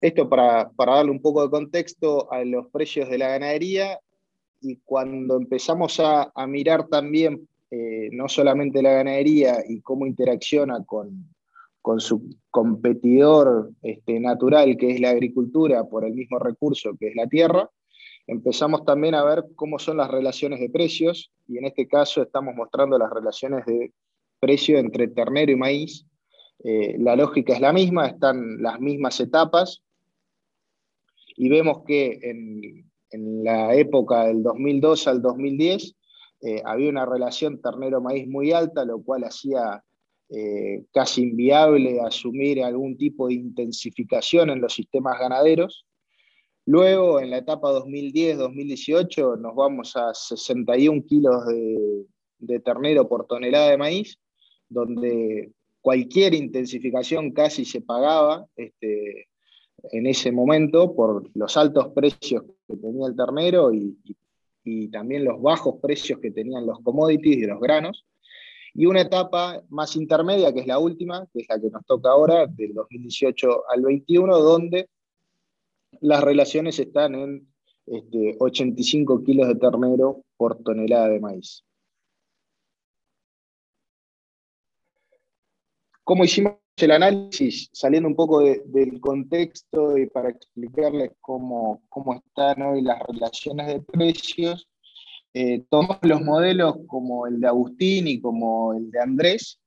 Esto 0.00 0.28
para, 0.28 0.70
darle 0.76 1.10
un 1.10 1.20
poco 1.20 1.42
de 1.42 1.50
contexto 1.50 2.32
a 2.32 2.44
los 2.44 2.68
precios 2.68 3.08
de 3.08 3.18
la 3.18 3.28
ganadería 3.28 3.98
y 4.60 4.76
cuando 4.84 5.36
empezamos 5.36 5.98
a, 5.98 6.32
mirar 6.46 6.86
también 6.86 7.48
eh, 7.70 8.08
no 8.12 8.28
solamente 8.28 8.80
la 8.80 8.92
ganadería 8.92 9.56
y 9.68 9.80
cómo 9.80 10.06
interacciona 10.06 10.84
con, 10.84 11.34
su 11.98 12.36
competidor 12.50 13.72
este, 13.82 14.20
natural, 14.20 14.76
que 14.76 14.92
es 14.92 15.00
la 15.00 15.10
agricultura, 15.10 15.82
por 15.84 16.04
el 16.04 16.14
mismo 16.14 16.38
recurso 16.38 16.96
que 16.98 17.08
es 17.08 17.16
la 17.16 17.26
tierra, 17.26 17.68
empezamos 18.26 18.84
también 18.84 19.14
a 19.14 19.24
ver 19.24 19.44
cómo 19.56 19.78
son 19.78 19.98
las 19.98 20.10
relaciones 20.10 20.60
de 20.60 20.70
precios 20.70 21.30
y 21.48 21.58
en 21.58 21.66
este 21.66 21.86
caso 21.86 22.22
estamos 22.22 22.54
mostrando 22.54 22.98
las 22.98 23.10
relaciones 23.10 23.64
de 23.66 23.92
precio 24.40 24.78
entre 24.78 25.08
ternero 25.08 25.52
y 25.52 25.56
maíz. 25.56 26.06
Eh, 26.64 26.96
la 26.98 27.16
lógica 27.16 27.54
es 27.54 27.60
la 27.60 27.72
misma, 27.72 28.06
están 28.06 28.62
las 28.62 28.80
mismas 28.80 29.18
etapas 29.20 29.82
y 31.36 31.48
vemos 31.48 31.82
que 31.86 32.18
en, 32.22 32.90
la 33.44 33.74
época 33.74 34.24
del 34.24 34.42
2002 34.42 35.06
al 35.06 35.20
2010 35.20 35.94
eh, 36.40 36.62
había 36.64 36.88
una 36.88 37.04
relación 37.04 37.60
ternero-maíz 37.60 38.26
muy 38.26 38.52
alta, 38.52 38.86
lo 38.86 39.02
cual 39.02 39.24
hacía 39.24 39.84
eh, 40.30 40.86
casi 40.94 41.24
inviable 41.24 42.00
asumir 42.00 42.64
algún 42.64 42.96
tipo 42.96 43.28
de 43.28 43.34
intensificación 43.34 44.48
en 44.48 44.62
los 44.62 44.72
sistemas 44.72 45.18
ganaderos. 45.18 45.84
Luego, 46.66 47.20
en 47.20 47.30
la 47.30 47.38
etapa 47.38 47.72
2010-2018, 47.72 49.38
nos 49.38 49.54
vamos 49.54 49.96
a 49.96 50.14
61 50.14 51.04
kilos 51.04 51.46
de, 51.46 52.06
de 52.38 52.60
ternero 52.60 53.08
por 53.08 53.26
tonelada 53.26 53.70
de 53.70 53.78
maíz 53.78 54.18
donde 54.72 55.52
cualquier 55.80 56.34
intensificación 56.34 57.32
casi 57.32 57.64
se 57.64 57.80
pagaba 57.80 58.46
este, 58.56 59.28
en 59.90 60.06
ese 60.06 60.32
momento 60.32 60.94
por 60.94 61.30
los 61.34 61.56
altos 61.56 61.88
precios 61.88 62.44
que 62.66 62.76
tenía 62.76 63.06
el 63.06 63.16
ternero 63.16 63.72
y, 63.72 63.98
también 64.92 65.24
los 65.24 65.42
bajos 65.42 65.80
precios 65.82 66.20
que 66.20 66.30
tenían 66.30 66.66
los 66.66 66.78
commodities 66.82 67.38
y 67.38 67.46
los 67.46 67.58
granos. 67.58 68.06
Y 68.74 68.86
una 68.86 69.00
etapa 69.00 69.60
más 69.70 69.96
intermedia, 69.96 70.52
que 70.52 70.60
es 70.60 70.68
la 70.68 70.78
última, 70.78 71.26
que 71.32 71.40
es 71.40 71.48
la 71.48 71.60
que 71.60 71.68
nos 71.68 71.84
toca 71.84 72.10
ahora, 72.10 72.46
del 72.46 72.72
2018 72.72 73.64
al 73.68 73.82
21, 73.82 74.38
donde 74.38 74.88
las 76.00 76.22
relaciones 76.22 76.78
están 76.78 77.14
en 77.14 77.48
85 78.38 79.14
este, 79.14 79.24
kilos 79.24 79.48
de 79.48 79.54
ternero 79.56 80.24
por 80.36 80.62
tonelada 80.62 81.08
de 81.08 81.20
maíz. 81.20 81.64
cómo 86.04 86.24
hicimos 86.24 86.54
el 86.76 86.90
análisis, 86.90 87.68
saliendo 87.72 88.08
un 88.08 88.16
poco 88.16 88.40
del 88.40 89.00
contexto 89.00 89.96
y 89.96 90.06
para 90.06 90.30
explicarles 90.30 91.12
cómo, 91.20 91.82
están 92.16 92.62
hoy 92.62 92.82
las 92.82 92.98
relaciones 93.00 93.68
de 93.68 93.80
precios, 93.80 94.68
eh, 95.34 95.64
tomamos 95.70 95.98
los 96.02 96.20
modelos 96.20 96.76
como 96.86 97.26
el 97.26 97.40
de 97.40 97.46
Agustín 97.46 98.08
y 98.08 98.20
como 98.20 98.74
el 98.74 98.90
de 98.90 99.00
Andrés 99.00 99.60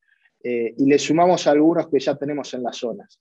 eh, 0.43 0.75
y 0.77 0.85
le 0.85 0.99
sumamos 0.99 1.47
algunos 1.47 1.87
que 1.87 1.99
ya 1.99 2.15
tenemos 2.15 2.53
en 2.53 2.63
las 2.63 2.77
zonas. 2.77 3.19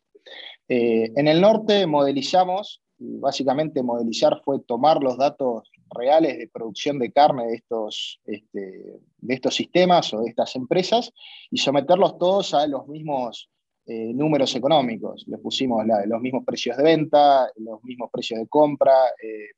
Eh, 0.69 1.11
en 1.17 1.29
el 1.29 1.41
norte 1.41 1.87
modelizamos, 1.87 2.83
básicamente 3.21 3.83
modelizar 3.83 4.41
fue 4.45 4.61
tomar 4.61 5.03
los 5.03 5.17
datos 5.17 5.71
reales 5.91 6.39
de 6.39 6.49
producción 6.49 6.99
de 6.99 7.13
carne 7.13 7.47
de 7.47 7.55
estos, 7.55 8.21
este, 8.25 9.01
de 9.19 9.35
estos 9.35 9.55
sistemas 9.55 10.13
o 10.15 10.21
de 10.21 10.29
estas 10.29 10.57
empresas 10.57 11.13
y 11.51 11.59
someterlos 11.59 12.19
todos 12.19 12.55
a 12.55 12.67
los 12.67 12.87
mismos 12.89 13.51
eh, 13.87 14.13
números 14.15 14.55
económicos. 14.57 15.25
Les 15.29 15.41
pusimos 15.41 15.85
los 16.07 16.21
mismos 16.21 16.45
precios 16.45 16.77
de 16.77 16.83
venta, 16.83 17.51
los 17.57 17.83
mismos 17.85 18.11
precios 18.13 18.41
de 18.41 18.49
compra 18.49 18.95
eh, 19.23 19.51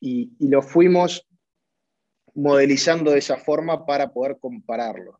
y, 0.00 0.32
y 0.38 0.48
lo 0.48 0.62
fuimos 0.62 1.26
modelizando 2.34 3.10
de 3.10 3.18
esa 3.18 3.36
forma 3.36 3.84
para 3.84 4.12
poder 4.12 4.38
compararlos. 4.38 5.14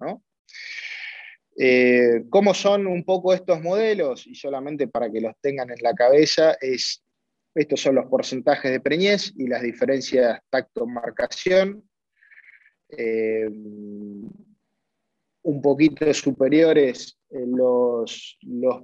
Eh, 1.59 2.25
¿Cómo 2.31 2.55
son 2.55 2.87
un 2.87 3.05
poco 3.05 3.35
estos 3.35 3.61
modelos? 3.61 4.27
Y 4.27 4.35
solamente 4.35 4.89
para 4.89 5.11
que 5.11 5.21
los 5.21 5.35
tengan 5.41 5.71
en 5.71 5.83
la 5.83 5.95
cabeza, 5.95 6.57
es 6.61 7.02
estos 7.55 7.81
son 7.81 7.97
los 7.97 8.07
porcentajes 8.07 8.71
de 8.71 8.81
preñez 8.81 9.33
y 9.37 9.47
las 9.47 9.63
diferencias 9.63 10.41
tacto-marcación. 10.49 11.83
Eh, 12.89 13.49
un 15.45 15.61
poquito 15.61 16.13
superiores 16.15 17.19
los, 17.31 18.39
los 18.43 18.83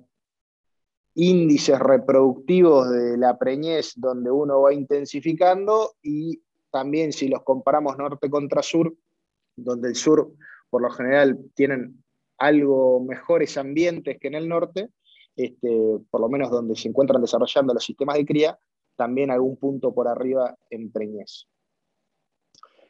índices 1.14 1.78
reproductivos 1.78 2.90
de 2.90 3.16
la 3.16 3.38
preñez 3.38 3.92
donde 3.96 4.30
uno 4.30 4.62
va 4.62 4.72
intensificando 4.72 5.94
y 6.02 6.40
también 6.70 7.12
si 7.12 7.28
los 7.28 7.42
comparamos 7.42 7.96
norte 7.98 8.28
contra 8.28 8.62
sur, 8.62 8.94
donde 9.56 9.88
el 9.88 9.94
sur 9.94 10.32
por 10.70 10.82
lo 10.82 10.90
general 10.90 11.38
tienen 11.54 12.02
algo 12.38 13.00
mejores 13.00 13.56
ambientes 13.56 14.18
que 14.20 14.28
en 14.28 14.34
el 14.34 14.48
norte, 14.48 14.90
este, 15.38 16.00
por 16.10 16.20
lo 16.20 16.28
menos 16.28 16.50
donde 16.50 16.74
se 16.74 16.88
encuentran 16.88 17.22
desarrollando 17.22 17.72
los 17.72 17.84
sistemas 17.84 18.16
de 18.16 18.26
cría, 18.26 18.58
también 18.96 19.30
algún 19.30 19.56
punto 19.56 19.94
por 19.94 20.08
arriba 20.08 20.56
en 20.68 20.90
preñez. 20.90 21.46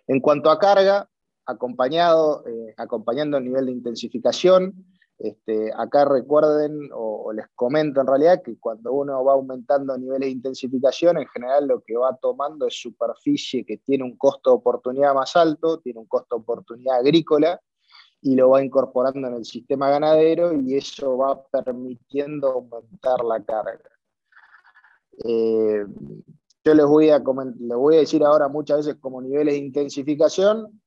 En 0.07 0.21
cuanto 0.21 0.51
a 0.51 0.59
carga, 0.59 1.11
acompañado, 1.45 2.47
eh, 2.47 2.75
acompañando 2.79 3.37
el 3.37 3.45
nivel 3.45 3.67
de 3.67 3.73
intensificación, 3.73 4.87
este, 5.19 5.71
acá 5.77 6.07
recuerden 6.07 6.89
o, 6.95 7.33
les 7.35 7.49
comento 7.55 8.01
en 8.01 8.07
realidad 8.07 8.41
que 8.43 8.59
cuando 8.59 8.95
uno 8.95 9.23
va 9.23 9.35
aumentando 9.35 9.99
niveles 9.99 10.29
de 10.29 10.33
intensificación, 10.33 11.19
en 11.19 11.27
general 11.27 11.67
lo 11.67 11.83
que 11.83 11.99
va 11.99 12.17
tomando 12.17 12.67
es 12.67 12.81
superficie 12.81 13.67
que 13.67 13.77
tiene 13.77 14.05
un 14.05 14.17
costo 14.17 14.51
de 14.51 14.57
oportunidad 14.57 15.13
más 15.15 15.37
alto, 15.37 15.81
tiene 15.81 16.01
un 16.01 16.07
costo 16.07 16.37
de 16.37 16.43
oportunidad 16.43 17.01
agrícola 17.01 17.61
y 18.21 18.35
lo 18.35 18.51
va 18.51 18.65
incorporando 18.65 19.29
en 19.29 19.35
el 19.35 19.45
sistema 19.45 19.91
ganadero 19.91 20.53
y 20.53 20.77
eso 20.77 21.17
va 21.17 21.41
permitiendo 21.47 22.49
aumentar 22.49 23.25
la 23.25 23.43
carga. 23.43 23.91
Eh, 25.25 25.85
yo 26.65 26.75
les 26.75 26.87
voy, 26.87 27.11
a 27.11 27.19
les 27.19 27.77
voy 27.77 27.97
a 27.97 28.01
decir 28.01 28.23
ahora 28.25 28.49
muchas 28.49 28.79
veces 28.79 28.97
como 29.01 29.23
niveles 29.23 29.55
de 29.55 29.61
intensificación, 29.61 30.81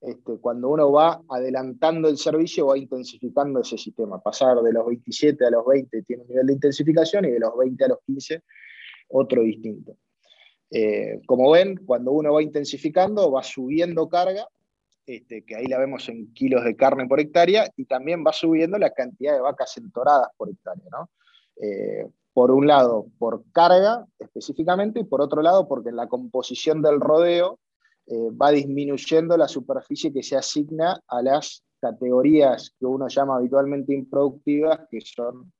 este, 0.00 0.38
cuando 0.38 0.70
uno 0.70 0.90
va 0.90 1.20
adelantando 1.28 2.08
el 2.08 2.16
servicio, 2.16 2.68
va 2.68 2.78
intensificando 2.78 3.60
ese 3.60 3.76
sistema. 3.76 4.20
Pasar 4.20 4.60
de 4.62 4.72
los 4.72 4.86
27 4.86 5.44
a 5.44 5.50
los 5.50 5.66
20 5.66 6.02
tiene 6.02 6.22
un 6.22 6.28
nivel 6.28 6.46
de 6.46 6.52
intensificación 6.54 7.26
y 7.26 7.30
de 7.32 7.40
los 7.40 7.56
20 7.56 7.84
a 7.84 7.88
los 7.88 7.98
15 8.06 8.42
otro 9.08 9.42
distinto. 9.42 9.96
Eh, 10.70 11.20
como 11.26 11.50
ven, 11.50 11.76
cuando 11.84 12.12
uno 12.12 12.32
va 12.32 12.42
intensificando, 12.42 13.30
va 13.30 13.42
subiendo 13.42 14.08
carga, 14.08 14.48
este, 15.16 15.44
que 15.44 15.56
ahí 15.56 15.66
la 15.66 15.78
vemos 15.78 16.08
en 16.08 16.32
kilos 16.32 16.64
de 16.64 16.76
carne 16.76 17.06
por 17.08 17.20
hectárea, 17.20 17.68
y 17.76 17.84
también 17.84 18.24
va 18.24 18.32
subiendo 18.32 18.78
la 18.78 18.90
cantidad 18.90 19.34
de 19.34 19.40
vacas 19.40 19.76
entoradas 19.76 20.28
por 20.36 20.48
hectárea. 20.48 20.84
¿no? 20.90 21.10
Eh, 21.60 22.06
por 22.32 22.52
un 22.52 22.66
lado, 22.66 23.06
por 23.18 23.42
carga 23.52 24.06
específicamente, 24.18 25.00
y 25.00 25.04
por 25.04 25.20
otro 25.20 25.42
lado, 25.42 25.66
porque 25.66 25.88
en 25.88 25.96
la 25.96 26.06
composición 26.06 26.80
del 26.80 27.00
rodeo 27.00 27.58
eh, 28.06 28.30
va 28.30 28.50
disminuyendo 28.50 29.36
la 29.36 29.48
superficie 29.48 30.12
que 30.12 30.22
se 30.22 30.36
asigna 30.36 31.00
a 31.08 31.22
las 31.22 31.64
categorías 31.80 32.74
que 32.78 32.86
uno 32.86 33.08
llama 33.08 33.36
habitualmente 33.36 33.94
improductivas, 33.94 34.80
que 34.90 35.00
son 35.00 35.52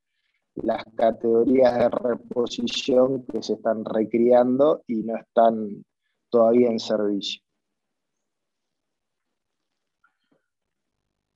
las 0.54 0.84
categorías 0.94 1.76
de 1.78 1.88
reposición 1.88 3.24
que 3.24 3.42
se 3.42 3.54
están 3.54 3.84
recriando 3.84 4.82
y 4.86 5.02
no 5.02 5.16
están 5.16 5.84
todavía 6.28 6.70
en 6.70 6.78
servicio. 6.78 7.42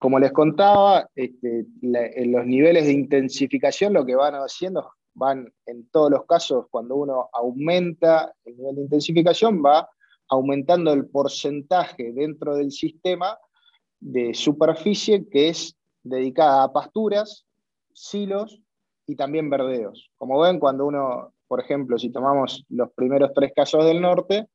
Como 0.05 0.19
les 0.19 0.33
contaba, 0.33 1.09
este, 1.15 1.65
en 1.81 2.31
los 2.31 2.45
niveles 2.45 2.85
de 2.85 2.93
intensificación 2.93 3.95
lo 3.95 4.05
que 4.05 4.15
van 4.15 4.35
haciendo 4.35 4.93
van 5.15 5.51
en 5.65 5.89
todos 5.89 6.11
los 6.11 6.27
casos, 6.27 6.67
cuando 6.71 6.97
uno 6.97 7.31
aumenta 7.33 8.31
el 8.45 8.55
nivel 8.55 8.75
de 8.75 8.83
intensificación, 8.83 9.65
va 9.65 9.89
aumentando 10.29 10.93
el 10.93 11.07
porcentaje 11.07 12.13
dentro 12.13 12.55
del 12.55 12.71
sistema 12.71 13.39
de 13.99 14.35
superficie 14.35 15.27
que 15.27 15.49
es 15.49 15.75
dedicada 16.03 16.65
a 16.65 16.73
pasturas, 16.75 17.47
silos 17.95 18.61
y 19.07 19.17
también 19.17 19.49
verdeos. 19.49 20.11
Como 20.19 20.39
ven, 20.39 20.59
cuando 20.59 20.85
uno, 20.85 21.33
por 21.49 21.61
ejemplo, 21.61 21.99
si 21.99 22.11
tomamos 22.11 22.67
los 22.69 22.93
primeros 22.93 23.31
tres 23.35 23.53
casos 23.57 23.87
del 23.87 24.03
norte, 24.03 24.49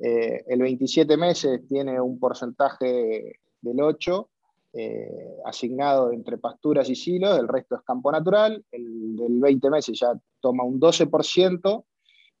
eh, 0.00 0.42
el 0.48 0.60
27 0.60 1.16
meses 1.16 1.60
tiene 1.68 2.00
un 2.00 2.18
porcentaje 2.18 3.38
del 3.60 3.80
8 3.80 4.28
eh, 4.72 5.36
asignado 5.44 6.12
entre 6.12 6.38
pasturas 6.38 6.88
y 6.90 6.94
silos, 6.94 7.38
el 7.38 7.48
resto 7.48 7.76
es 7.76 7.82
campo 7.82 8.12
natural, 8.12 8.64
el 8.70 9.16
del 9.16 9.40
20 9.40 9.70
meses 9.70 9.98
ya 9.98 10.12
toma 10.40 10.64
un 10.64 10.78
12% 10.78 11.84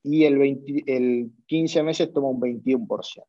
y 0.02 0.24
el, 0.24 0.40
el 0.86 1.30
15 1.46 1.82
meses 1.82 2.12
toma 2.12 2.28
un 2.28 2.40
21%. 2.40 3.24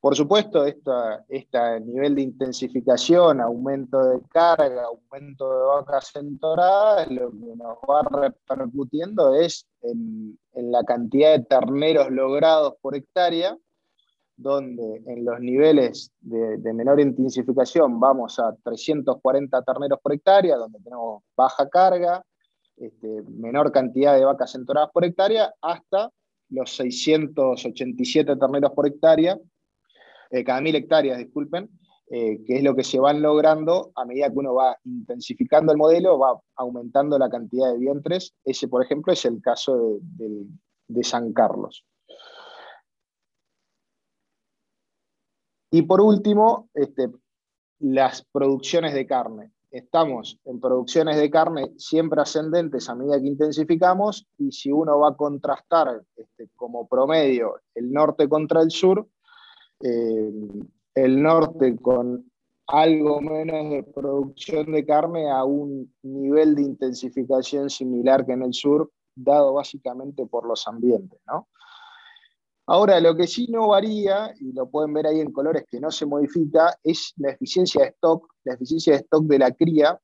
Por 0.00 0.16
supuesto, 0.16 0.66
este 0.66 1.80
nivel 1.82 2.16
de 2.16 2.22
intensificación, 2.22 3.40
aumento 3.40 4.02
de 4.02 4.20
carga, 4.30 4.86
aumento 4.86 5.48
de 5.48 5.64
vacas 5.64 6.10
centoradas, 6.12 7.08
lo 7.08 7.30
que 7.30 7.54
nos 7.56 7.78
va 7.88 8.02
repercutiendo 8.10 9.32
es 9.36 9.64
en 9.82 10.36
la 10.52 10.82
cantidad 10.82 11.38
de 11.38 11.44
terneros 11.44 12.10
logrados 12.10 12.74
por 12.82 12.96
hectárea, 12.96 13.56
donde 14.42 15.02
en 15.06 15.24
los 15.24 15.40
niveles 15.40 16.10
de, 16.20 16.72
menor 16.72 17.00
intensificación 17.00 18.00
vamos 18.00 18.38
a 18.38 18.54
340 18.64 19.62
terneros 19.62 19.98
por 20.02 20.12
hectárea, 20.12 20.56
donde 20.56 20.80
tenemos 20.80 21.22
baja 21.36 21.68
carga, 21.68 22.24
este, 22.76 23.22
menor 23.28 23.70
cantidad 23.70 24.16
de 24.16 24.24
vacas 24.24 24.52
centoradas 24.52 24.90
por 24.92 25.04
hectárea, 25.04 25.52
hasta 25.60 26.10
los 26.48 26.74
687 26.76 28.36
terneros 28.36 28.72
por 28.72 28.86
hectárea, 28.86 29.38
eh, 30.30 30.44
cada 30.44 30.60
mil 30.60 30.74
hectáreas, 30.74 31.18
disculpen, 31.18 31.70
eh, 32.10 32.42
que 32.44 32.56
es 32.56 32.62
lo 32.62 32.74
que 32.74 32.84
se 32.84 32.98
van 32.98 33.22
logrando 33.22 33.92
a 33.94 34.04
medida 34.04 34.28
que 34.28 34.38
uno 34.38 34.54
va 34.54 34.76
intensificando 34.84 35.72
el 35.72 35.78
modelo, 35.78 36.18
va 36.18 36.38
aumentando 36.56 37.18
la 37.18 37.30
cantidad 37.30 37.72
de 37.72 37.78
vientres. 37.78 38.34
Ese, 38.44 38.68
por 38.68 38.82
ejemplo, 38.82 39.12
es 39.12 39.24
el 39.24 39.40
caso 39.40 39.98
de 40.02 41.04
San 41.04 41.32
Carlos. 41.32 41.86
Y 45.74 45.82
por 45.82 46.02
último, 46.02 46.68
este, 46.74 47.10
las 47.78 48.22
producciones 48.30 48.92
de 48.92 49.06
carne. 49.06 49.52
Estamos 49.70 50.38
en 50.44 50.60
producciones 50.60 51.16
de 51.16 51.30
carne 51.30 51.72
siempre 51.78 52.20
ascendentes 52.20 52.90
a 52.90 52.94
medida 52.94 53.18
que 53.18 53.26
intensificamos 53.26 54.28
y 54.36 54.52
si 54.52 54.70
uno 54.70 54.98
va 54.98 55.08
a 55.08 55.16
contrastar 55.16 56.02
este, 56.14 56.50
como 56.56 56.86
promedio 56.86 57.54
el 57.74 57.90
norte 57.90 58.28
contra 58.28 58.60
el 58.60 58.70
sur, 58.70 59.08
eh, 59.80 60.30
el 60.94 61.22
norte 61.22 61.74
con 61.76 62.30
algo 62.66 63.22
menos 63.22 63.70
de 63.70 63.82
producción 63.82 64.72
de 64.72 64.84
carne 64.84 65.30
a 65.30 65.42
un 65.44 65.90
nivel 66.02 66.54
de 66.54 66.62
intensificación 66.62 67.70
similar 67.70 68.26
que 68.26 68.32
en 68.32 68.42
el 68.42 68.52
sur, 68.52 68.90
dado 69.14 69.54
básicamente 69.54 70.26
por 70.26 70.46
los 70.46 70.68
ambientes. 70.68 71.18
¿no? 71.26 71.48
Ahora, 72.66 73.00
lo 73.00 73.16
que 73.16 73.26
sí 73.26 73.48
no 73.48 73.68
varía, 73.68 74.32
y 74.38 74.52
lo 74.52 74.70
pueden 74.70 74.92
ver 74.94 75.06
ahí 75.06 75.20
en 75.20 75.32
colores 75.32 75.64
que 75.68 75.80
no 75.80 75.90
se 75.90 76.06
modifica, 76.06 76.76
es 76.82 77.12
la 77.16 77.30
eficiencia 77.30 77.82
de 77.82 77.88
stock. 77.88 78.32
La 78.44 78.54
eficiencia 78.54 78.92
de 78.92 79.00
stock 79.00 79.24
de 79.24 79.38
la 79.38 79.50
cría 79.50 80.00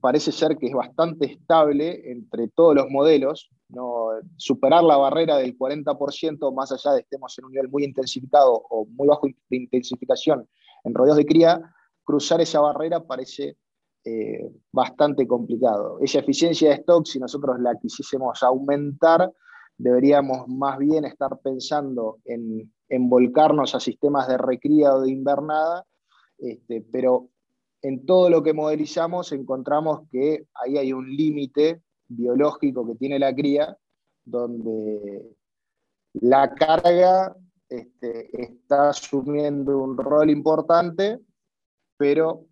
parece 0.00 0.32
ser 0.32 0.56
que 0.56 0.66
es 0.66 0.74
bastante 0.74 1.26
estable 1.26 2.10
entre 2.10 2.48
todos 2.48 2.74
los 2.74 2.90
modelos. 2.90 3.48
No, 3.68 4.10
superar 4.36 4.82
la 4.82 4.96
barrera 4.96 5.36
del 5.36 5.56
40%, 5.56 6.52
más 6.54 6.72
allá 6.72 6.92
de 6.92 7.00
estemos 7.00 7.36
en 7.38 7.44
un 7.44 7.52
nivel 7.52 7.68
muy 7.68 7.84
intensificado 7.84 8.52
o 8.52 8.86
muy 8.86 9.08
bajo 9.08 9.26
de 9.26 9.56
intensificación 9.56 10.48
en 10.84 10.94
rodeos 10.94 11.16
de 11.16 11.26
cría, 11.26 11.74
cruzar 12.04 12.40
esa 12.40 12.60
barrera 12.60 13.04
parece 13.04 13.56
eh, 14.04 14.52
bastante 14.72 15.26
complicado. 15.26 15.98
Esa 16.00 16.20
eficiencia 16.20 16.68
de 16.70 16.76
stock, 16.76 17.06
si 17.06 17.18
nosotros 17.18 17.58
la 17.60 17.76
quisiésemos 17.76 18.42
aumentar, 18.42 19.32
deberíamos 19.78 20.48
más 20.48 20.78
bien 20.78 21.04
estar 21.04 21.38
pensando 21.40 22.18
en, 22.24 22.72
volcarnos 23.08 23.74
a 23.74 23.80
sistemas 23.80 24.28
de 24.28 24.38
recría 24.38 24.94
o 24.94 25.02
de 25.02 25.10
invernada, 25.10 25.84
este, 26.38 26.84
pero 26.92 27.28
en 27.82 28.06
todo 28.06 28.30
lo 28.30 28.42
que 28.42 28.54
modelizamos 28.54 29.32
encontramos 29.32 30.08
que 30.10 30.46
ahí 30.54 30.78
hay 30.78 30.92
un 30.92 31.08
límite 31.14 31.82
biológico 32.08 32.86
que 32.86 32.94
tiene 32.94 33.18
la 33.18 33.34
cría, 33.34 33.76
donde 34.24 35.36
la 36.14 36.54
carga 36.54 37.36
este, 37.68 38.42
está 38.42 38.90
asumiendo 38.90 39.78
un 39.78 39.96
rol 39.96 40.30
importante, 40.30 41.20
pero 41.96 42.46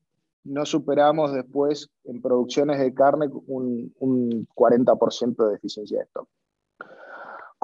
no 0.45 0.67
superamos 0.67 1.33
después 1.33 1.89
en 2.05 2.21
producciones 2.21 2.79
de 2.79 2.93
carne 2.93 3.29
un, 3.47 3.95
un 3.99 4.47
40% 4.55 5.49
de 5.49 5.55
eficiencia 5.55 5.99
de 5.99 6.05
stock. 6.05 6.29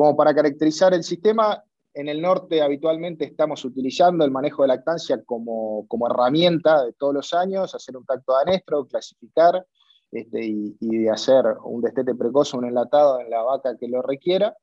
Como 0.00 0.16
para 0.16 0.34
caracterizar 0.34 0.94
el 0.94 1.04
sistema, 1.04 1.62
en 1.92 2.08
el 2.08 2.22
norte 2.22 2.62
habitualmente 2.62 3.26
estamos 3.26 3.62
utilizando 3.66 4.24
el 4.24 4.30
manejo 4.30 4.62
de 4.62 4.68
lactancia 4.68 5.22
como, 5.26 5.86
herramienta 6.08 6.86
de 6.86 6.94
todos 6.94 7.12
los 7.12 7.34
años, 7.34 7.74
hacer 7.74 7.98
un 7.98 8.06
tacto 8.06 8.32
de 8.32 8.50
anestro, 8.50 8.86
clasificar 8.86 9.66
este, 10.10 10.40
y, 10.80 11.06
hacer 11.08 11.44
un 11.64 11.82
destete 11.82 12.14
precoz, 12.14 12.54
un 12.54 12.64
enlatado 12.64 13.20
en 13.20 13.28
la 13.28 13.42
vaca 13.42 13.76
que 13.76 13.88
lo 13.88 14.00
requiera. 14.00 14.56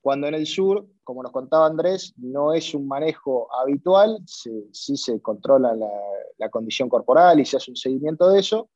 Cuando 0.00 0.28
en 0.28 0.34
el 0.34 0.46
sur, 0.46 0.86
como 1.02 1.24
nos 1.24 1.32
contaba 1.32 1.66
Andrés, 1.66 2.14
no 2.16 2.52
es 2.52 2.72
un 2.72 2.86
manejo 2.86 3.48
habitual, 3.52 4.20
sí 4.24 4.96
se 4.96 5.20
controla 5.20 5.74
la, 5.74 5.90
la 6.38 6.50
condición 6.50 6.88
corporal 6.88 7.40
y 7.40 7.44
se 7.44 7.56
hace 7.56 7.72
un 7.72 7.76
seguimiento 7.76 8.30
de 8.30 8.38
eso, 8.38 8.70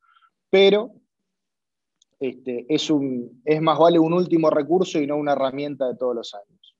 pero 0.50 0.90
este, 2.20 2.66
es, 2.68 2.90
un, 2.90 3.42
es 3.44 3.60
más 3.60 3.78
vale 3.78 3.98
un 3.98 4.12
último 4.12 4.50
recurso 4.50 4.98
y 4.98 5.06
no 5.06 5.16
una 5.16 5.32
herramienta 5.32 5.86
de 5.86 5.96
todos 5.96 6.14
los 6.14 6.34
años. 6.34 6.76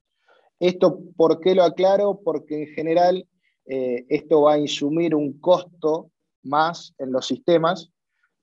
Esto, 0.59 1.01
¿por 1.17 1.41
qué 1.41 1.55
lo 1.55 1.63
aclaro? 1.63 2.21
Porque 2.25 2.63
en 2.63 2.69
general 2.75 3.29
eh, 3.67 4.05
esto 4.09 4.43
va 4.43 4.55
a 4.55 4.59
insumir 4.59 5.15
un 5.15 5.39
costo 5.41 6.11
más 6.43 6.95
en 6.99 7.13
los 7.13 7.27
sistemas, 7.27 7.93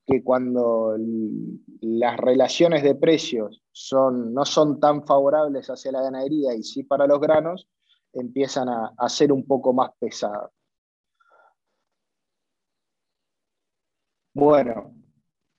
que 0.06 0.24
cuando 0.24 0.96
las 1.82 2.18
relaciones 2.18 2.84
de 2.84 2.94
precios 2.96 3.64
son, 3.72 4.34
no 4.34 4.46
son 4.46 4.80
tan 4.80 5.04
favorables 5.06 5.68
hacia 5.68 5.92
la 5.92 6.04
ganadería 6.04 6.54
y 6.54 6.62
sí 6.62 6.84
para 6.84 7.08
los 7.08 7.20
granos, 7.20 7.68
empiezan 8.14 8.70
a, 8.70 8.94
a 8.98 9.10
ser 9.10 9.32
un 9.32 9.46
poco 9.46 9.74
más 9.74 9.90
pesadas. 10.00 10.52
Bueno, 14.34 14.95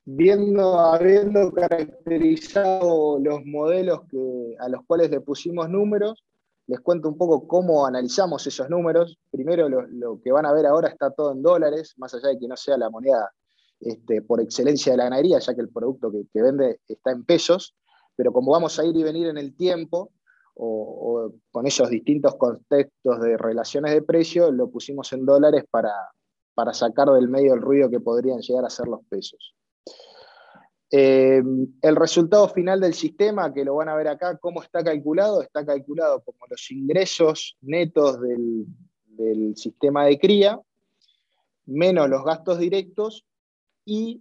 viendo, 0.07 0.79
habiendo 0.79 1.53
caracterizado 1.53 3.19
los 3.19 3.45
modelos 3.45 4.03
que, 4.09 4.57
a 4.61 4.69
los 4.69 4.85
cuales 4.87 5.11
le 5.11 5.21
pusimos 5.21 5.69
números, 5.69 6.25
les 6.69 6.81
cuento 6.81 7.09
un 7.09 7.19
poco 7.19 7.47
cómo 7.47 7.87
analizamos 7.87 8.47
esos 8.47 8.71
números. 8.71 9.19
Primero, 9.31 9.69
lo, 9.69 10.21
que 10.23 10.33
van 10.33 10.47
a 10.47 10.53
ver 10.53 10.67
ahora 10.67 10.89
está 10.89 11.11
todo 11.11 11.33
en 11.33 11.43
dólares, 11.43 11.95
más 11.99 12.15
allá 12.15 12.29
de 12.29 12.39
que 12.39 12.49
no 12.49 12.57
sea 12.57 12.79
la 12.79 12.89
moneda 12.89 13.31
este, 13.81 14.23
por 14.23 14.41
excelencia 14.41 14.93
de 14.93 14.99
la 14.99 15.05
ganadería, 15.05 15.41
ya 15.41 15.55
que 15.55 15.61
el 15.61 15.69
producto 15.69 16.11
que, 16.11 16.43
vende 16.43 16.81
está 16.89 17.11
en 17.11 17.25
pesos, 17.25 17.75
pero 18.15 18.33
como 18.33 18.53
vamos 18.53 18.79
a 18.79 18.85
ir 18.85 18.97
y 18.97 19.03
venir 19.03 19.27
en 19.27 19.39
el 19.39 19.57
tiempo, 19.57 20.13
o, 20.55 21.33
con 21.51 21.67
esos 21.67 21.91
distintos 21.91 22.37
contextos 22.37 23.21
de 23.21 23.37
relaciones 23.37 23.93
de 23.93 24.03
precio, 24.03 24.51
lo 24.53 24.71
pusimos 24.71 25.13
en 25.13 25.27
dólares 25.27 25.65
para, 25.71 25.93
para 26.55 26.73
sacar 26.73 27.11
del 27.11 27.29
medio 27.29 27.55
el 27.55 27.61
ruido 27.61 27.91
que 27.91 28.01
podrían 28.01 28.41
llegar 28.41 28.65
a 28.65 28.71
ser 28.71 28.87
los 28.87 29.05
pesos. 29.09 29.56
Eh, 30.91 31.43
el 31.83 31.97
resultado 31.97 32.49
final 32.49 32.81
del 32.81 32.95
sistema, 32.95 33.53
que 33.53 33.65
lo 33.65 33.75
van 33.75 33.89
a 33.89 33.97
ver 33.97 34.09
acá, 34.09 34.39
cómo 34.39 34.63
está 34.63 34.85
calculado, 34.85 35.43
está 35.43 35.67
calculado 35.67 36.23
como 36.23 36.39
los 36.49 36.71
ingresos 36.71 37.57
netos 37.61 38.21
del, 38.21 38.67
sistema 39.57 40.05
de 40.05 40.19
cría, 40.19 40.61
menos 41.65 42.09
los 42.09 42.23
gastos 42.23 42.59
directos 42.59 43.25
y 43.85 44.21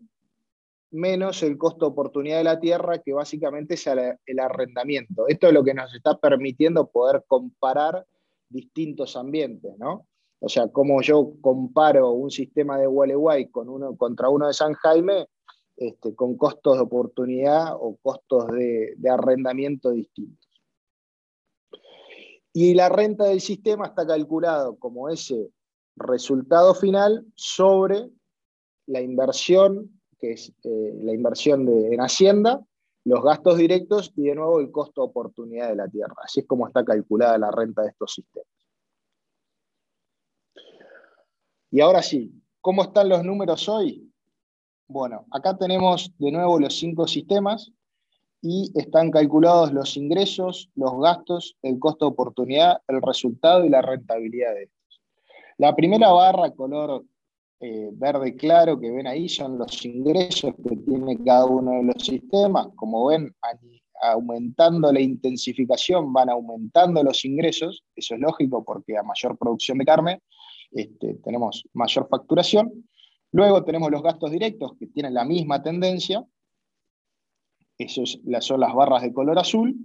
menos 0.90 1.44
el 1.44 1.58
costo 1.58 1.86
de 1.86 1.92
oportunidad 1.92 2.38
de 2.38 2.46
la 2.46 2.60
tierra, 2.60 3.00
que 3.00 3.12
básicamente 3.12 3.74
es 3.74 3.86
el 3.88 4.40
arrendamiento. 4.40 5.28
Esto 5.28 5.48
es 5.48 5.54
lo 5.54 5.64
que 5.64 5.74
nos 5.74 5.94
está 5.94 6.18
permitiendo 6.18 6.88
poder 6.88 7.26
comparar 7.28 8.06
distintos 8.50 9.18
ambientes, 9.18 9.78
¿no? 9.78 10.08
O 10.40 10.48
sea, 10.48 10.70
como 10.70 11.02
yo 11.02 11.34
comparo 11.42 12.12
un 12.12 12.32
sistema 12.32 12.78
de 12.78 12.88
Gualeguay 12.88 13.50
con 13.50 13.68
uno, 13.68 13.98
contra 13.98 14.30
uno 14.30 14.48
de 14.48 14.54
San 14.54 14.74
Jaime, 14.74 15.28
este, 15.78 16.16
con 16.16 16.38
costos 16.38 16.76
de 16.76 16.84
oportunidad 16.84 17.74
o 17.74 17.98
costos 18.02 18.48
de, 18.48 18.96
arrendamiento 19.10 19.92
distintos. 19.92 20.48
Y 22.54 22.74
la 22.74 22.88
renta 22.88 23.26
del 23.26 23.42
sistema 23.42 23.88
está 23.88 24.08
calculado 24.08 24.78
como 24.78 25.10
ese 25.10 25.52
resultado 25.98 26.74
final 26.74 27.26
sobre 27.36 28.10
la 28.86 29.02
inversión, 29.02 30.00
que 30.20 30.32
es 30.34 30.54
eh, 30.64 30.94
la 31.02 31.14
inversión 31.14 31.66
de, 31.66 31.94
en 31.94 32.00
Hacienda, 32.00 32.66
los 33.04 33.22
gastos 33.22 33.58
directos 33.58 34.14
y 34.16 34.24
de 34.24 34.36
nuevo 34.36 34.62
el 34.62 34.72
costo 34.72 35.02
de 35.02 35.10
oportunidad 35.10 35.70
de 35.70 35.76
la 35.76 35.90
tierra. 35.90 36.16
Así 36.24 36.40
es 36.40 36.48
como 36.48 36.68
está 36.68 36.86
calculada 36.86 37.38
la 37.38 37.52
renta 37.52 37.82
de 37.82 37.90
estos 37.90 38.14
sistemas. 38.14 38.48
Y 41.70 41.82
ahora 41.82 42.02
sí, 42.02 42.32
¿cómo 42.62 42.84
están 42.84 43.10
los 43.10 43.24
números 43.26 43.68
hoy? 43.68 44.10
Bueno, 44.88 45.26
acá 45.32 45.58
tenemos 45.58 46.12
de 46.20 46.32
nuevo 46.32 46.60
los 46.60 46.78
cinco 46.78 47.08
sistemas 47.08 47.72
y 48.42 48.72
están 48.76 49.10
calculados 49.10 49.74
los 49.74 49.98
ingresos, 49.98 50.70
los 50.76 51.00
gastos, 51.00 51.58
el 51.64 51.80
costo 51.80 52.06
de 52.06 52.12
oportunidad, 52.12 52.82
el 52.88 53.02
resultado 53.02 53.66
y 53.66 53.70
la 53.70 53.82
rentabilidad 53.82 54.54
de 54.54 54.64
estos. 54.64 55.02
La 55.58 55.76
primera 55.76 56.12
barra 56.12 56.52
color 56.52 57.04
eh, 57.60 57.90
verde 57.94 58.36
claro 58.36 58.80
que 58.80 58.92
ven 58.92 59.08
ahí 59.08 59.28
son 59.28 59.58
los 59.58 59.84
ingresos 59.86 60.54
que 60.64 60.76
tiene 60.76 61.18
cada 61.24 61.46
uno 61.46 61.72
de 61.72 61.84
los 61.84 62.06
sistemas. 62.06 62.68
Como 62.76 63.08
ven, 63.08 63.34
aumentando 64.02 64.92
la 64.92 65.00
intensificación 65.00 66.14
van 66.14 66.30
aumentando 66.30 67.02
los 67.02 67.26
ingresos. 67.26 67.84
Eso 67.96 68.16
es 68.16 68.22
lógico 68.22 68.64
porque 68.64 68.98
a 68.98 69.04
mayor 69.04 69.38
producción 69.38 69.80
de 69.80 69.86
carne 69.86 70.22
este, 70.72 71.16
tenemos 71.24 71.64
mayor 71.74 72.08
facturación. 72.08 72.86
Luego 73.36 73.66
tenemos 73.66 73.92
los 73.92 74.02
gastos 74.02 74.32
directos 74.32 74.78
que 74.80 74.88
tienen 74.88 75.14
la 75.14 75.26
misma 75.26 75.62
tendencia. 75.62 76.26
Esas 77.78 78.18
son 78.40 78.62
las 78.62 78.74
barras 78.74 79.02
de 79.02 79.12
color 79.12 79.38
azul. 79.38 79.76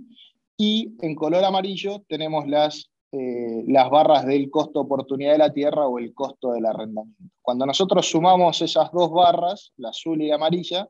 Y 0.57 0.95
en 1.01 1.17
color 1.17 1.43
amarillo 1.43 2.05
tenemos 2.07 2.47
las, 2.47 2.93
eh, 3.11 3.65
las 3.67 3.91
barras 3.91 4.25
del 4.25 4.51
costo 4.51 4.79
oportunidad 4.79 5.33
de 5.33 5.39
la 5.39 5.53
tierra 5.53 5.89
o 5.89 5.99
el 5.99 6.15
costo 6.15 6.53
del 6.53 6.65
arrendamiento. 6.65 7.25
Cuando 7.43 7.67
nosotros 7.67 8.09
sumamos 8.09 8.63
esas 8.63 8.93
dos 8.93 9.11
barras, 9.11 9.73
la 9.79 9.89
azul 9.89 10.23
y 10.23 10.29
la 10.29 10.37
amarilla, 10.37 10.89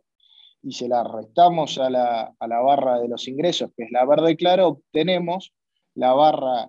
y 0.62 0.72
se 0.72 0.86
las 0.86 1.10
restamos 1.10 1.78
a 1.78 1.88
la, 1.88 2.34
a 2.38 2.46
la 2.46 2.60
barra 2.60 2.98
de 2.98 3.08
los 3.08 3.26
ingresos, 3.26 3.70
que 3.74 3.84
es 3.84 3.90
la 3.90 4.04
verde 4.04 4.36
claro, 4.36 4.68
obtenemos 4.68 5.54
la 5.94 6.12
barra 6.12 6.68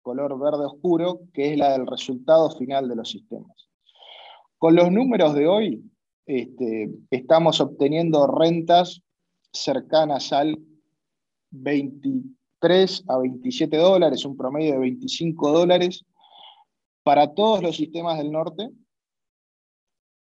color 0.00 0.38
verde 0.38 0.64
oscuro, 0.64 1.20
que 1.34 1.52
es 1.52 1.58
la 1.58 1.72
del 1.72 1.86
resultado 1.86 2.50
final 2.52 2.88
de 2.88 2.96
los 2.96 3.10
sistemas. 3.10 3.65
Con 4.58 4.74
los 4.74 4.90
números 4.90 5.34
de 5.34 5.46
hoy, 5.46 5.82
este, 6.24 6.90
estamos 7.10 7.60
obteniendo 7.60 8.26
rentas 8.26 9.02
cercanas 9.52 10.32
al 10.32 10.58
23 11.50 13.04
a 13.08 13.18
27 13.18 13.76
dólares, 13.76 14.24
un 14.24 14.36
promedio 14.36 14.72
de 14.72 14.78
25 14.78 15.52
dólares 15.52 16.04
para 17.02 17.34
todos 17.34 17.62
los 17.62 17.76
sistemas 17.76 18.18
del 18.18 18.32
norte 18.32 18.70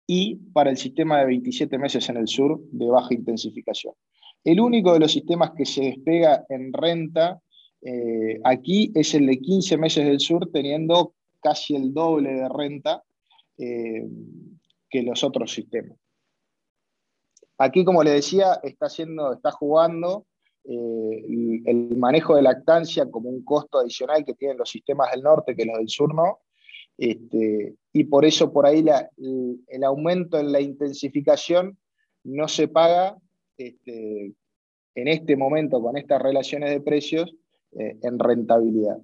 y 0.06 0.36
para 0.52 0.70
el 0.70 0.76
sistema 0.76 1.18
de 1.18 1.26
27 1.26 1.78
meses 1.78 2.08
en 2.08 2.18
el 2.18 2.28
sur 2.28 2.60
de 2.72 2.88
baja 2.88 3.14
intensificación. 3.14 3.94
El 4.44 4.60
único 4.60 4.92
de 4.92 5.00
los 5.00 5.12
sistemas 5.12 5.52
que 5.56 5.64
se 5.64 5.82
despega 5.82 6.44
en 6.48 6.72
renta 6.72 7.40
eh, 7.82 8.38
aquí 8.44 8.92
es 8.94 9.14
el 9.14 9.26
de 9.26 9.38
15 9.40 9.78
meses 9.78 10.04
del 10.04 10.20
sur, 10.20 10.50
teniendo 10.52 11.14
casi 11.40 11.74
el 11.74 11.94
doble 11.94 12.34
de 12.34 12.48
renta 12.48 13.02
eh, 13.60 14.08
que 14.88 15.02
los 15.02 15.22
otros 15.22 15.52
sistemas. 15.52 15.98
Aquí, 17.58 17.84
como 17.84 18.02
le 18.02 18.12
decía, 18.12 18.58
está, 18.62 18.86
haciendo, 18.86 19.34
está 19.34 19.50
jugando 19.50 20.24
eh, 20.64 21.24
el, 21.66 21.94
manejo 21.98 22.34
de 22.34 22.40
lactancia 22.40 23.10
como 23.10 23.28
un 23.28 23.44
costo 23.44 23.78
adicional 23.78 24.24
que 24.24 24.32
tienen 24.32 24.56
los 24.56 24.70
sistemas 24.70 25.10
del 25.10 25.20
norte 25.20 25.54
que 25.54 25.66
los 25.66 25.76
del 25.76 25.90
sur 25.90 26.14
no. 26.14 26.38
Este, 26.96 27.74
y 27.92 28.04
por 28.04 28.24
eso 28.24 28.50
por 28.50 28.64
ahí 28.64 28.82
el, 29.68 29.84
aumento 29.84 30.38
en 30.38 30.52
la 30.52 30.60
intensificación 30.62 31.78
no 32.24 32.48
se 32.48 32.66
paga 32.66 33.18
este, 33.58 34.32
en 34.94 35.08
este 35.08 35.36
momento 35.36 35.82
con 35.82 35.98
estas 35.98 36.22
relaciones 36.22 36.70
de 36.70 36.80
precios 36.80 37.34
eh, 37.72 37.98
en 38.02 38.18
rentabilidad. 38.18 38.96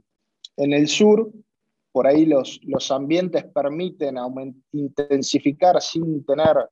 En 0.56 0.72
el 0.72 0.88
sur 0.88 1.30
por 1.97 2.06
ahí 2.06 2.27
los, 2.27 2.60
los 2.64 2.90
ambientes 2.90 3.43
permiten 3.44 4.16
intensificar 4.73 5.81
sin, 5.81 6.27
tener 6.27 6.68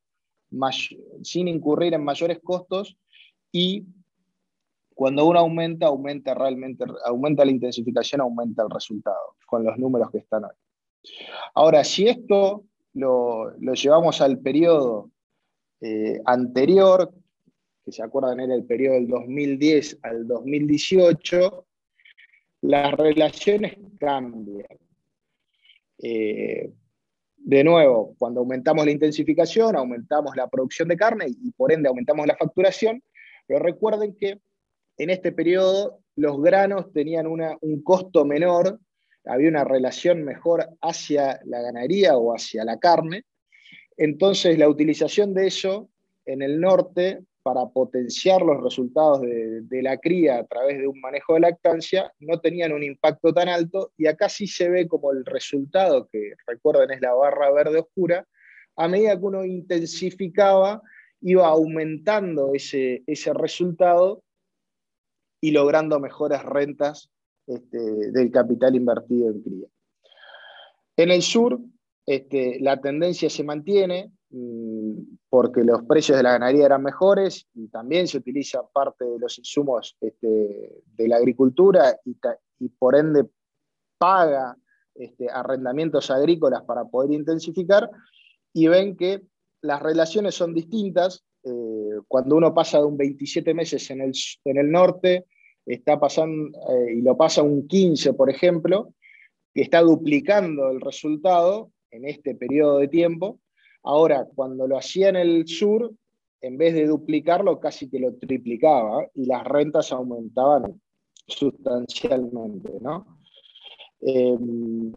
sin 1.23 1.49
incurrir 1.49 1.95
en 1.95 2.05
mayores 2.05 2.41
costos 2.45 2.99
y 3.51 3.87
cuando 4.95 5.25
uno 5.25 5.39
aumenta, 5.39 5.87
aumenta 5.87 6.35
realmente, 6.35 6.85
aumenta 7.07 7.43
la 7.43 7.53
intensificación, 7.53 8.21
aumenta 8.21 8.65
el 8.65 8.69
resultado 8.69 9.37
con 9.47 9.65
los 9.65 9.79
números 9.79 10.11
que 10.11 10.19
están 10.19 10.45
hoy. 10.45 10.51
Ahora, 11.55 11.85
si 11.85 12.07
esto 12.07 12.67
lo, 12.93 13.57
llevamos 13.57 14.21
al 14.21 14.41
periodo 14.41 15.11
eh, 15.81 16.21
anterior, 16.27 17.15
que 17.83 17.93
se 17.93 18.03
acuerdan 18.03 18.41
era 18.41 18.55
el 18.55 18.67
periodo 18.67 18.97
del 18.97 19.09
2010 19.09 20.01
al 20.03 20.29
2018, 20.29 21.67
las 22.61 22.93
relaciones 22.93 23.79
cambian. 23.99 24.84
Eh, 26.07 26.71
de 27.37 27.65
nuevo, 27.65 28.15
cuando 28.19 28.41
aumentamos 28.41 28.85
la 28.85 28.91
intensificación, 28.91 29.75
aumentamos 29.75 30.37
la 30.37 30.49
producción 30.49 30.87
de 30.89 30.99
carne 30.99 31.27
y 31.29 31.51
por 31.53 31.73
ende 31.73 31.89
aumentamos 31.89 32.27
la 32.27 32.37
facturación, 32.37 33.03
pero 33.47 33.61
recuerden 33.61 34.15
que 34.15 34.39
en 34.99 35.09
este 35.09 35.33
periodo 35.33 36.01
los 36.15 36.43
granos 36.43 36.93
tenían 36.93 37.27
un 37.27 37.83
costo 37.83 38.27
menor, 38.27 38.79
había 39.25 39.49
una 39.49 39.65
relación 39.65 40.25
mejor 40.25 40.69
hacia 40.83 41.41
la 41.45 41.63
ganadería 41.63 42.19
o 42.19 42.35
hacia 42.35 42.65
la 42.65 42.79
carne, 42.79 43.25
entonces 43.97 44.59
la 44.59 44.69
utilización 44.69 45.33
de 45.33 45.47
eso 45.47 45.89
en 46.27 46.43
el 46.43 46.61
norte 46.61 47.21
para 47.45 47.67
potenciar 47.67 48.41
los 48.41 48.63
resultados 48.63 49.21
de, 49.21 49.83
la 49.83 49.99
cría 49.99 50.39
a 50.39 50.47
través 50.47 50.79
de 50.79 50.89
un 50.89 50.99
manejo 50.99 51.35
de 51.35 51.41
lactancia 51.41 52.11
no 52.19 52.41
tenían 52.41 52.73
un 52.73 52.83
impacto 52.83 53.35
tan 53.35 53.51
alto 53.51 53.93
y 53.99 54.07
acá 54.07 54.31
sí 54.31 54.47
se 54.47 54.71
ve 54.71 54.89
como 54.89 55.13
el 55.13 55.27
resultado, 55.27 56.09
que 56.11 56.33
recuerden 56.47 56.93
es 56.93 57.03
la 57.03 57.13
barra 57.13 57.53
verde 57.53 57.81
oscura, 57.81 58.27
a 58.77 58.89
medida 58.89 59.19
que 59.19 59.27
uno 59.27 59.45
intensificaba, 59.45 60.81
iba 61.21 61.47
aumentando 61.47 62.55
ese, 62.55 63.03
ese 63.07 63.35
resultado 63.35 64.25
y 65.43 65.51
logrando 65.51 66.01
mejores 66.01 66.43
rentas 66.43 67.11
este, 67.47 67.79
del 67.79 68.31
capital 68.31 68.75
invertido 68.75 69.29
en 69.29 69.43
cría. 69.43 69.69
En 70.97 71.11
el 71.11 71.21
sur, 71.21 71.61
este, 72.07 72.59
la 72.61 72.81
tendencia 72.81 73.29
se 73.29 73.45
mantiene, 73.45 74.11
porque 75.29 75.63
los 75.63 75.83
precios 75.85 76.17
de 76.17 76.25
la 76.25 76.33
ganadería 76.33 76.67
eran 76.67 76.83
mejores 76.83 77.47
y 77.55 77.69
también 77.69 78.09
se 78.09 78.19
utiliza 78.19 78.67
parte 78.73 79.05
de 79.05 79.19
los 79.19 79.39
insumos 79.39 79.97
este, 80.01 80.83
de 80.85 81.09
la 81.09 81.17
agricultura 81.17 81.97
y, 82.05 82.69
por 82.71 82.97
ende 82.97 83.27
paga 83.99 84.57
este, 84.95 85.29
arrendamientos 85.31 86.11
agrícolas 86.11 86.63
para 86.63 86.85
poder 86.85 87.13
intensificar 87.13 87.89
y 88.53 88.69
ven 88.69 88.97
que 88.97 89.23
las 89.61 89.83
relaciones 89.83 90.35
son 90.35 90.55
distintas. 90.55 91.25
Eh, 91.43 92.01
cuando 92.09 92.37
uno 92.37 92.55
pasa 92.55 92.79
de 92.79 92.85
un 92.85 92.97
27 92.97 93.55
meses 93.55 93.91
en 93.91 94.01
el, 94.01 94.13
en 94.45 94.59
el 94.59 94.71
norte, 94.71 95.27
está 95.67 95.99
pasando, 95.99 96.57
eh, 96.71 96.95
y 96.97 97.03
lo 97.03 97.17
pasa 97.17 97.43
un 97.43 97.67
15, 97.67 98.15
por 98.15 98.31
ejemplo, 98.31 98.95
que 99.53 99.63
está 99.63 99.81
duplicando 99.81 100.71
el 100.71 100.81
resultado 100.81 101.71
en 101.91 102.07
este 102.07 102.35
periodo 102.35 102.79
de 102.79 102.89
tiempo. 102.89 103.39
Ahora, 103.85 104.27
cuando 104.35 104.67
lo 104.67 104.79
hacía 104.79 105.11
en 105.11 105.17
el 105.17 105.47
sur, 105.47 105.93
en 106.41 106.59
vez 106.59 106.75
de 106.75 106.87
duplicarlo, 106.87 107.61
casi 107.61 107.89
que 107.89 107.99
lo 107.99 108.15
triplicaba 108.15 109.07
y 109.15 109.27
las 109.27 109.45
rentas 109.45 109.93
aumentaban 109.93 110.81
sustancialmente. 111.27 112.73
Em, 114.01 114.93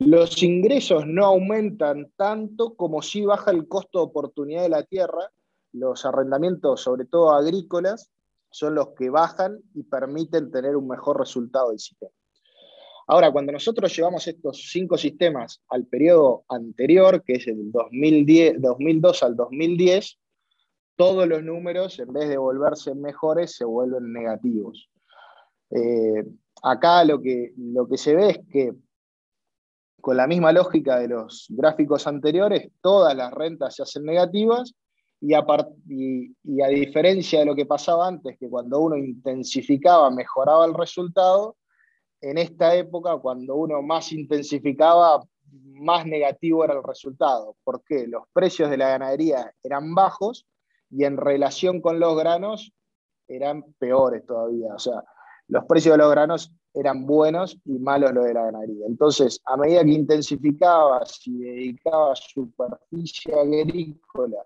los 0.00 0.42
ingresos 0.42 1.06
no 1.06 1.26
aumentan 1.26 2.12
tanto 2.16 2.74
como 2.74 3.02
si 3.02 3.24
baja 3.24 3.50
el 3.50 3.66
costo 3.66 3.98
de 3.98 4.04
oportunidad 4.04 4.62
de 4.62 4.68
la 4.68 4.82
tierra. 4.82 5.32
Los 5.72 6.04
arrendamientos, 6.04 6.80
sobre 6.80 7.04
todo 7.04 7.30
agrícolas, 7.30 8.10
son 8.50 8.74
los 8.74 8.90
que 8.90 9.10
bajan 9.10 9.58
y 9.74 9.82
permiten 9.84 10.50
tener 10.50 10.76
un 10.76 10.88
mejor 10.88 11.18
resultado 11.18 11.70
del 11.70 11.78
sistema. 11.78 12.12
Ahora, 13.10 13.32
cuando 13.32 13.52
nosotros 13.52 13.96
llevamos 13.96 14.26
estos 14.28 14.68
cinco 14.70 14.98
sistemas 14.98 15.62
al 15.70 15.86
periodo 15.86 16.44
anterior, 16.46 17.22
que 17.24 17.34
es 17.34 17.46
el 17.48 17.72
2010, 17.72 18.60
2002 18.60 19.22
al 19.22 19.34
2010, 19.34 20.18
todos 20.94 21.26
los 21.26 21.42
números, 21.42 21.98
en 22.00 22.12
vez 22.12 22.28
de 22.28 22.36
volverse 22.36 22.94
mejores, 22.94 23.56
se 23.56 23.64
vuelven 23.64 24.12
negativos. 24.12 24.90
Eh, 25.70 26.22
acá 26.62 27.02
lo 27.04 27.22
que, 27.22 27.54
lo 27.56 27.88
que 27.88 27.96
se 27.96 28.14
ve 28.14 28.30
es 28.30 28.40
que 28.50 28.74
con 30.02 30.16
la 30.16 30.26
misma 30.26 30.52
lógica 30.52 30.98
de 30.98 31.08
los 31.08 31.46
gráficos 31.48 32.06
anteriores, 32.06 32.70
todas 32.82 33.16
las 33.16 33.32
rentas 33.32 33.74
se 33.74 33.84
hacen 33.84 34.04
negativas 34.04 34.74
y 35.20 35.32
a, 35.32 35.44
y 35.86 36.62
a, 36.62 36.68
diferencia 36.68 37.40
de 37.40 37.46
lo 37.46 37.54
que 37.54 37.64
pasaba 37.64 38.06
antes, 38.06 38.36
que 38.38 38.50
cuando 38.50 38.80
uno 38.80 38.96
intensificaba 38.96 40.10
mejoraba 40.10 40.66
el 40.66 40.74
resultado, 40.74 41.57
en 42.20 42.38
esta 42.38 42.74
época, 42.74 43.16
cuando 43.18 43.56
uno 43.56 43.82
más 43.82 44.12
intensificaba, 44.12 45.22
más 45.50 46.06
negativo 46.06 46.64
era 46.64 46.74
el 46.74 46.82
resultado. 46.82 47.56
porque 47.64 48.06
Los 48.06 48.24
precios 48.32 48.70
de 48.70 48.76
la 48.76 48.88
ganadería 48.88 49.52
eran 49.62 49.94
bajos 49.94 50.46
y 50.90 51.04
en 51.04 51.16
relación 51.16 51.80
con 51.80 52.00
los 52.00 52.16
granos 52.16 52.72
eran 53.28 53.62
peores 53.78 54.24
todavía. 54.26 54.74
O 54.74 54.78
sea, 54.78 55.04
los 55.48 55.64
precios 55.66 55.94
de 55.94 55.98
los 55.98 56.10
granos 56.10 56.52
eran 56.74 57.06
buenos 57.06 57.58
y 57.64 57.78
malos 57.78 58.12
los 58.12 58.24
de 58.24 58.34
la 58.34 58.44
ganadería. 58.44 58.86
Entonces, 58.86 59.40
a 59.44 59.56
medida 59.56 59.84
que 59.84 59.90
intensificabas 59.90 61.26
y 61.26 61.38
dedicabas 61.38 62.20
superficie 62.32 63.34
agrícola 63.34 64.44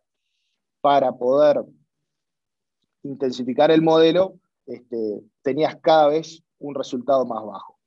para 0.80 1.12
poder 1.12 1.64
intensificar 3.02 3.70
el 3.70 3.82
modelo, 3.82 4.34
este, 4.66 5.22
tenías 5.42 5.76
cada 5.76 6.08
vez 6.08 6.42
un 6.62 6.74
resultado 6.74 7.24
más 7.26 7.44
bajo. 7.44 7.78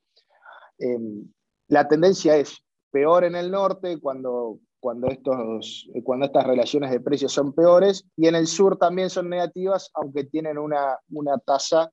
Em, 0.78 1.32
la 1.68 1.88
tendencia 1.88 2.38
es 2.38 2.64
peor 2.92 3.24
en 3.24 3.36
el 3.36 3.52
norte 3.52 4.00
cuando, 4.00 4.60
cuando, 4.80 5.08
estos, 5.08 5.90
cuando 6.04 6.28
estas 6.28 6.46
relaciones 6.46 6.92
de 6.92 7.00
precios 7.00 7.34
son 7.34 7.54
peores 7.54 8.06
y 8.16 8.28
en 8.28 8.36
el 8.36 8.48
sur 8.48 8.78
también 8.78 9.10
son 9.10 9.30
negativas, 9.30 9.90
aunque 9.94 10.26
tienen 10.26 10.58
una, 10.58 11.00
una 11.10 11.38
tasa 11.40 11.92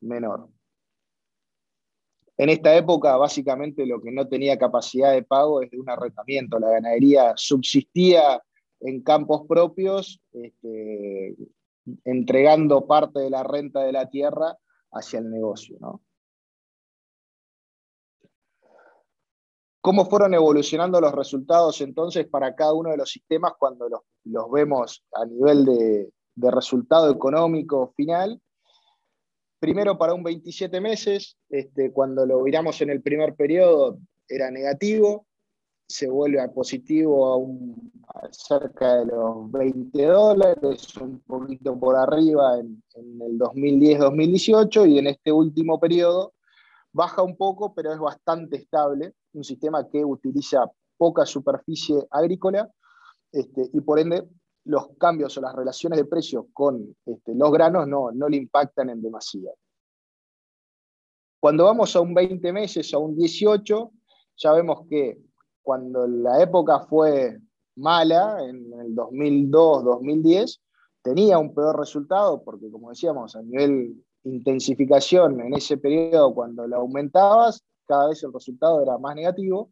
menor. 0.00 0.48
En 2.38 2.48
esta 2.48 2.74
época, 2.74 3.16
básicamente, 3.16 3.86
lo 3.86 4.00
que 4.00 4.10
no 4.10 4.26
tenía 4.26 4.58
capacidad 4.58 5.12
de 5.12 5.22
pago 5.22 5.62
es 5.62 5.70
de 5.70 5.78
un 5.78 5.90
arrendamiento. 5.90 6.58
La 6.58 6.70
ganadería 6.70 7.34
subsistía 7.36 8.42
en 8.80 9.02
campos 9.02 9.42
propios, 9.46 10.20
este, 10.32 11.36
entregando 12.04 12.86
parte 12.86 13.20
de 13.20 13.30
la 13.30 13.42
renta 13.42 13.80
de 13.80 13.92
la 13.92 14.08
tierra 14.08 14.56
hacia 14.92 15.18
el 15.18 15.30
negocio. 15.30 15.78
¿Cómo 19.82 20.08
fueron 20.08 20.32
evolucionando 20.32 21.00
los 21.00 21.12
resultados 21.12 21.80
entonces 21.80 22.28
para 22.28 22.54
cada 22.54 22.72
uno 22.72 22.90
de 22.90 22.96
los 22.96 23.10
sistemas 23.10 23.54
cuando 23.58 23.88
los, 23.88 24.50
vemos 24.52 25.04
a 25.12 25.26
nivel 25.26 25.64
de, 25.64 26.12
resultado 26.52 27.10
económico 27.10 27.92
final? 27.96 28.40
Primero 29.58 29.98
para 29.98 30.14
un 30.14 30.22
27 30.22 30.80
meses, 30.80 31.36
este, 31.48 31.92
cuando 31.92 32.24
lo 32.24 32.40
miramos 32.42 32.80
en 32.80 32.90
el 32.90 33.02
primer 33.02 33.34
periodo 33.34 33.98
era 34.28 34.52
negativo, 34.52 35.26
se 35.92 36.08
vuelve 36.08 36.40
a 36.40 36.50
positivo 36.50 37.46
a, 38.08 38.28
cerca 38.30 38.96
de 38.96 39.06
los 39.06 39.50
20 39.50 40.06
dólares, 40.06 40.96
un 40.96 41.20
poquito 41.20 41.78
por 41.78 41.96
arriba 41.96 42.58
en, 42.58 42.82
el 42.94 43.38
2010-2018 43.38 44.90
y 44.90 44.98
en 44.98 45.08
este 45.08 45.30
último 45.30 45.78
periodo 45.78 46.32
baja 46.92 47.22
un 47.22 47.36
poco, 47.36 47.74
pero 47.74 47.92
es 47.92 47.98
bastante 47.98 48.56
estable, 48.56 49.14
un 49.34 49.44
sistema 49.44 49.86
que 49.88 50.04
utiliza 50.04 50.64
poca 50.96 51.26
superficie 51.26 52.06
agrícola 52.10 52.70
este, 53.30 53.68
y 53.72 53.80
por 53.80 53.98
ende 53.98 54.26
los 54.64 54.88
cambios 54.98 55.36
o 55.36 55.40
las 55.40 55.54
relaciones 55.54 55.98
de 55.98 56.04
precios 56.06 56.46
con 56.52 56.96
este, 57.04 57.34
los 57.34 57.50
granos 57.52 57.86
no, 57.86 58.12
no 58.12 58.28
le 58.28 58.38
impactan 58.38 58.90
en 58.90 59.02
demasía. 59.02 59.50
Cuando 61.40 61.64
vamos 61.64 61.94
a 61.96 62.00
un 62.00 62.14
20 62.14 62.52
meses, 62.52 62.94
a 62.94 62.98
un 62.98 63.16
18, 63.16 63.90
ya 64.36 64.52
vemos 64.52 64.86
que 64.88 65.18
cuando 65.62 66.06
la 66.06 66.42
época 66.42 66.80
fue 66.80 67.38
mala, 67.76 68.44
en 68.44 68.72
el 68.80 68.94
2002-2010, 68.94 70.60
tenía 71.02 71.38
un 71.38 71.54
peor 71.54 71.78
resultado, 71.78 72.42
porque 72.42 72.70
como 72.70 72.90
decíamos, 72.90 73.34
a 73.36 73.42
nivel 73.42 74.04
intensificación 74.24 75.40
en 75.40 75.54
ese 75.54 75.76
periodo, 75.76 76.34
cuando 76.34 76.66
lo 76.66 76.76
aumentabas, 76.76 77.64
cada 77.86 78.08
vez 78.08 78.22
el 78.22 78.32
resultado 78.32 78.82
era 78.82 78.98
más 78.98 79.16
negativo. 79.16 79.70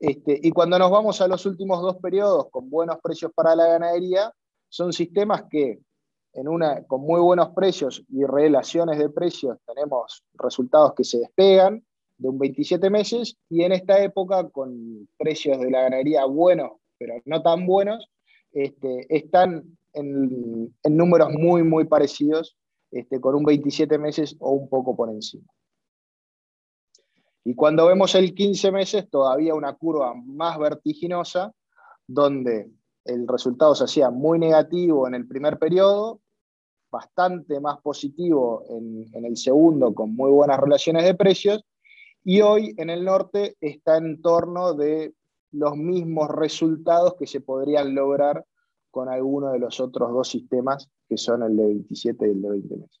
Este, 0.00 0.38
y 0.42 0.50
cuando 0.50 0.78
nos 0.78 0.90
vamos 0.90 1.20
a 1.20 1.28
los 1.28 1.44
últimos 1.46 1.80
dos 1.82 1.96
periodos 1.96 2.48
con 2.50 2.68
buenos 2.68 2.98
precios 3.02 3.32
para 3.34 3.54
la 3.54 3.66
ganadería, 3.66 4.32
son 4.68 4.92
sistemas 4.92 5.44
que 5.50 5.80
en 6.32 6.48
una, 6.48 6.84
con 6.84 7.02
muy 7.02 7.20
buenos 7.20 7.50
precios 7.50 8.02
y 8.08 8.24
relaciones 8.24 8.98
de 8.98 9.08
precios 9.08 9.58
tenemos 9.66 10.24
resultados 10.34 10.94
que 10.94 11.04
se 11.04 11.18
despegan, 11.18 11.83
de 12.18 12.28
un 12.28 12.38
27 12.38 12.90
meses 12.90 13.36
y 13.48 13.62
en 13.62 13.72
esta 13.72 14.02
época 14.02 14.48
con 14.48 15.08
precios 15.18 15.58
de 15.60 15.70
la 15.70 15.82
ganadería 15.82 16.24
buenos, 16.26 16.72
pero 16.98 17.14
no 17.24 17.42
tan 17.42 17.66
buenos, 17.66 18.08
este, 18.52 19.06
están 19.14 19.76
en, 19.92 20.74
números 20.84 21.30
muy, 21.32 21.62
muy 21.62 21.84
parecidos, 21.86 22.56
este, 22.90 23.20
con 23.20 23.34
un 23.34 23.44
27 23.44 23.98
meses 23.98 24.36
o 24.38 24.52
un 24.52 24.68
poco 24.68 24.96
por 24.96 25.10
encima. 25.10 25.46
Y 27.44 27.54
cuando 27.54 27.86
vemos 27.86 28.14
el 28.14 28.34
15 28.34 28.72
meses, 28.72 29.10
todavía 29.10 29.54
una 29.54 29.74
curva 29.74 30.14
más 30.14 30.58
vertiginosa, 30.58 31.52
donde 32.06 32.70
el 33.04 33.28
resultado 33.28 33.74
se 33.74 33.84
hacía 33.84 34.10
muy 34.10 34.38
negativo 34.38 35.06
en 35.06 35.14
el 35.14 35.26
primer 35.26 35.58
periodo, 35.58 36.20
bastante 36.90 37.60
más 37.60 37.80
positivo 37.82 38.64
en, 38.70 39.04
en 39.12 39.24
el 39.26 39.36
segundo, 39.36 39.92
con 39.92 40.14
muy 40.14 40.30
buenas 40.30 40.58
relaciones 40.60 41.04
de 41.04 41.14
precios, 41.14 41.64
y 42.24 42.40
hoy 42.40 42.74
en 42.78 42.88
el 42.88 43.04
norte 43.04 43.56
está 43.60 43.98
en 43.98 44.20
torno 44.22 44.72
de 44.72 45.14
los 45.52 45.76
mismos 45.76 46.28
resultados 46.30 47.14
que 47.18 47.26
se 47.26 47.40
podrían 47.40 47.94
lograr 47.94 48.44
con 48.90 49.08
alguno 49.08 49.52
de 49.52 49.58
los 49.58 49.78
otros 49.78 50.10
dos 50.10 50.28
sistemas, 50.28 50.88
que 51.08 51.18
son 51.18 51.42
el 51.42 51.56
de 51.56 51.66
27 51.66 52.26
y 52.26 52.30
el 52.30 52.42
de 52.42 52.50
20 52.50 52.76
meses. 52.76 53.00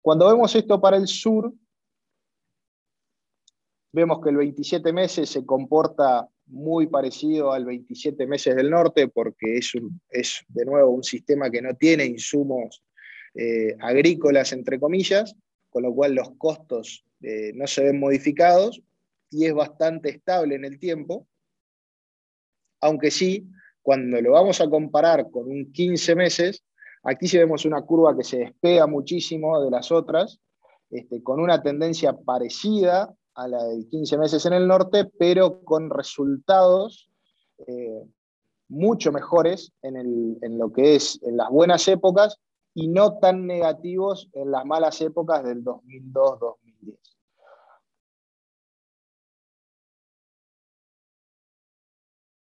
Cuando 0.00 0.28
vemos 0.28 0.54
esto 0.54 0.80
para 0.80 0.96
el 0.96 1.08
sur, 1.08 1.52
vemos 3.92 4.20
que 4.22 4.30
el 4.30 4.36
27 4.36 4.92
meses 4.92 5.28
se 5.28 5.44
comporta 5.44 6.28
muy 6.46 6.86
parecido 6.86 7.52
al 7.52 7.64
27 7.64 8.26
meses 8.26 8.54
del 8.54 8.70
norte, 8.70 9.08
porque 9.08 9.58
es, 9.58 9.72
es 10.08 10.44
de 10.48 10.64
nuevo 10.64 10.90
un 10.90 11.02
sistema 11.02 11.50
que 11.50 11.62
no 11.62 11.74
tiene 11.74 12.04
insumos 12.04 12.82
eh, 13.34 13.76
agrícolas, 13.80 14.52
entre 14.52 14.78
comillas, 14.78 15.34
con 15.70 15.84
lo 15.84 15.94
cual 15.94 16.14
los 16.14 16.32
costos 16.36 17.04
eh, 17.22 17.52
no 17.54 17.66
se 17.66 17.84
ven 17.84 18.00
modificados 18.00 18.82
y 19.30 19.46
es 19.46 19.54
bastante 19.54 20.10
estable 20.10 20.56
en 20.56 20.64
el 20.64 20.78
tiempo, 20.78 21.26
aunque 22.80 23.10
sí, 23.10 23.46
cuando 23.82 24.20
lo 24.20 24.32
vamos 24.32 24.60
a 24.60 24.68
comparar 24.68 25.30
con 25.30 25.48
un 25.48 25.72
15 25.72 26.14
meses, 26.16 26.64
aquí 27.02 27.28
sí 27.28 27.38
vemos 27.38 27.64
una 27.64 27.82
curva 27.82 28.16
que 28.16 28.24
se 28.24 28.38
despega 28.38 28.86
muchísimo 28.86 29.62
de 29.62 29.70
las 29.70 29.92
otras, 29.92 30.40
este, 30.90 31.22
con 31.22 31.40
una 31.40 31.62
tendencia 31.62 32.12
parecida 32.12 33.14
a 33.34 33.48
la 33.48 33.62
de 33.64 33.86
15 33.88 34.18
meses 34.18 34.44
en 34.46 34.54
el 34.54 34.66
norte, 34.66 35.04
pero 35.18 35.62
con 35.62 35.88
resultados 35.88 37.08
eh, 37.66 38.02
mucho 38.68 39.12
mejores 39.12 39.72
en 39.82 40.58
lo 40.58 40.72
que 40.72 40.96
es 40.96 41.20
en 41.22 41.36
las 41.36 41.50
buenas 41.50 41.86
épocas 41.88 42.40
y 42.80 42.88
no 42.88 43.18
tan 43.18 43.46
negativos 43.46 44.30
en 44.32 44.50
las 44.50 44.64
malas 44.64 45.02
épocas 45.02 45.44
del 45.44 45.62
2002-2010. 45.62 46.96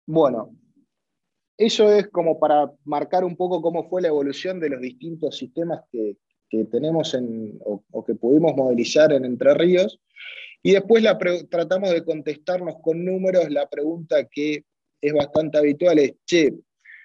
Bueno, 0.08 0.56
eso 1.58 1.92
es 1.94 2.08
como 2.08 2.40
para 2.40 2.74
marcar 2.86 3.24
un 3.24 3.36
poco 3.36 3.62
cómo 3.62 3.88
fue 3.88 4.02
la 4.02 4.08
evolución 4.08 4.60
de 4.60 4.70
los 4.70 4.82
distintos 4.82 5.38
sistemas 5.38 5.82
que, 5.92 6.18
tenemos 6.72 7.14
en, 7.14 7.60
o, 7.64 8.06
que 8.06 8.16
pudimos 8.16 8.56
modelizar 8.56 9.12
en 9.12 9.26
Entre 9.26 9.54
Ríos. 9.54 10.00
Y 10.64 10.72
después 10.72 11.04
tratamos 11.50 11.92
de 11.92 12.04
contestarnos 12.04 12.78
con 12.82 13.06
números 13.06 13.52
la 13.52 13.68
pregunta 13.68 14.26
que 14.26 14.64
es 15.02 15.14
bastante 15.14 15.60
habitual, 15.60 16.00
es, 16.00 16.16
che, 16.26 16.52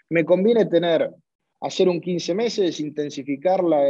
¿me 0.09 0.24
conviene 0.24 0.64
tener, 0.66 1.12
hacer 1.60 1.88
un 1.88 2.00
15 2.00 2.34
meses, 2.34 2.80
intensificar 2.80 3.62
la, 3.62 3.82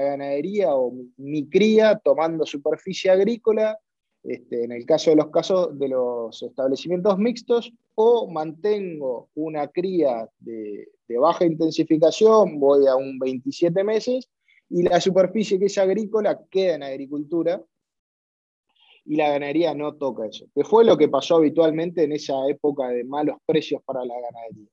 ganadería 0.00 0.74
o 0.74 0.92
mi 1.16 1.48
cría 1.48 1.98
tomando 1.98 2.44
superficie 2.44 3.10
agrícola 3.10 3.78
este, 4.22 4.64
en 4.64 4.72
el 4.72 4.84
caso 4.84 5.10
de 5.10 5.16
los 5.16 5.30
casos 5.30 5.78
de 5.78 5.88
los 5.88 6.42
establecimientos 6.42 7.18
mixtos, 7.18 7.72
o 7.94 8.28
mantengo 8.30 9.30
una 9.34 9.68
cría 9.68 10.28
de, 10.40 10.88
baja 11.18 11.46
intensificación, 11.46 12.60
voy 12.60 12.86
a 12.86 12.96
un 12.96 13.18
27 13.18 13.82
meses, 13.84 14.28
y 14.68 14.82
la 14.82 15.00
superficie 15.00 15.58
que 15.58 15.66
es 15.66 15.78
agrícola 15.78 16.38
queda 16.50 16.74
en 16.74 16.82
agricultura, 16.82 17.62
y 19.04 19.16
la 19.16 19.30
ganadería 19.30 19.74
no 19.74 19.94
toca 19.94 20.26
eso, 20.26 20.46
que 20.54 20.64
fue 20.64 20.84
lo 20.84 20.98
que 20.98 21.08
pasó 21.08 21.36
habitualmente 21.36 22.02
en 22.02 22.12
esa 22.12 22.46
época 22.48 22.88
de 22.88 23.04
malos 23.04 23.38
precios 23.46 23.80
para 23.82 24.04
la 24.04 24.14
ganadería. 24.14 24.68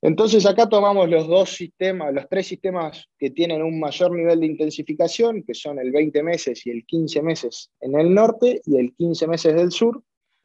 Entonces 0.00 0.46
acá 0.46 0.68
tomamos 0.68 1.08
los 1.08 1.26
dos 1.26 1.50
sistemas, 1.50 2.14
los 2.14 2.28
tres 2.28 2.46
sistemas 2.46 3.08
que 3.18 3.30
tienen 3.30 3.62
un 3.62 3.80
mayor 3.80 4.12
nivel 4.12 4.38
de 4.40 4.46
intensificación, 4.46 5.42
que 5.42 5.54
son 5.54 5.80
el 5.80 5.90
20 5.90 6.22
meses 6.22 6.64
y 6.66 6.70
el 6.70 6.86
15 6.86 7.22
meses 7.22 7.70
en 7.80 7.98
el 7.98 8.14
norte 8.14 8.60
y 8.64 8.76
el 8.76 8.94
15 8.94 9.26
meses 9.26 9.54
del 9.56 9.72
sur. 9.72 10.02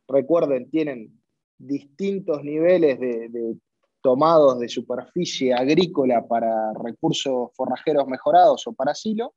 Recuerden, 0.08 0.72
tienen 0.72 1.22
distintos 1.58 2.44
niveles 2.44 3.00
de, 3.00 3.56
tomados 4.02 4.60
de 4.60 4.68
superficie 4.68 5.54
agrícola 5.54 6.28
para 6.28 6.74
recursos 6.74 7.52
forrajeros 7.54 8.08
mejorados 8.08 8.66
o 8.68 8.74
para 8.74 8.96
silo. 8.96 9.36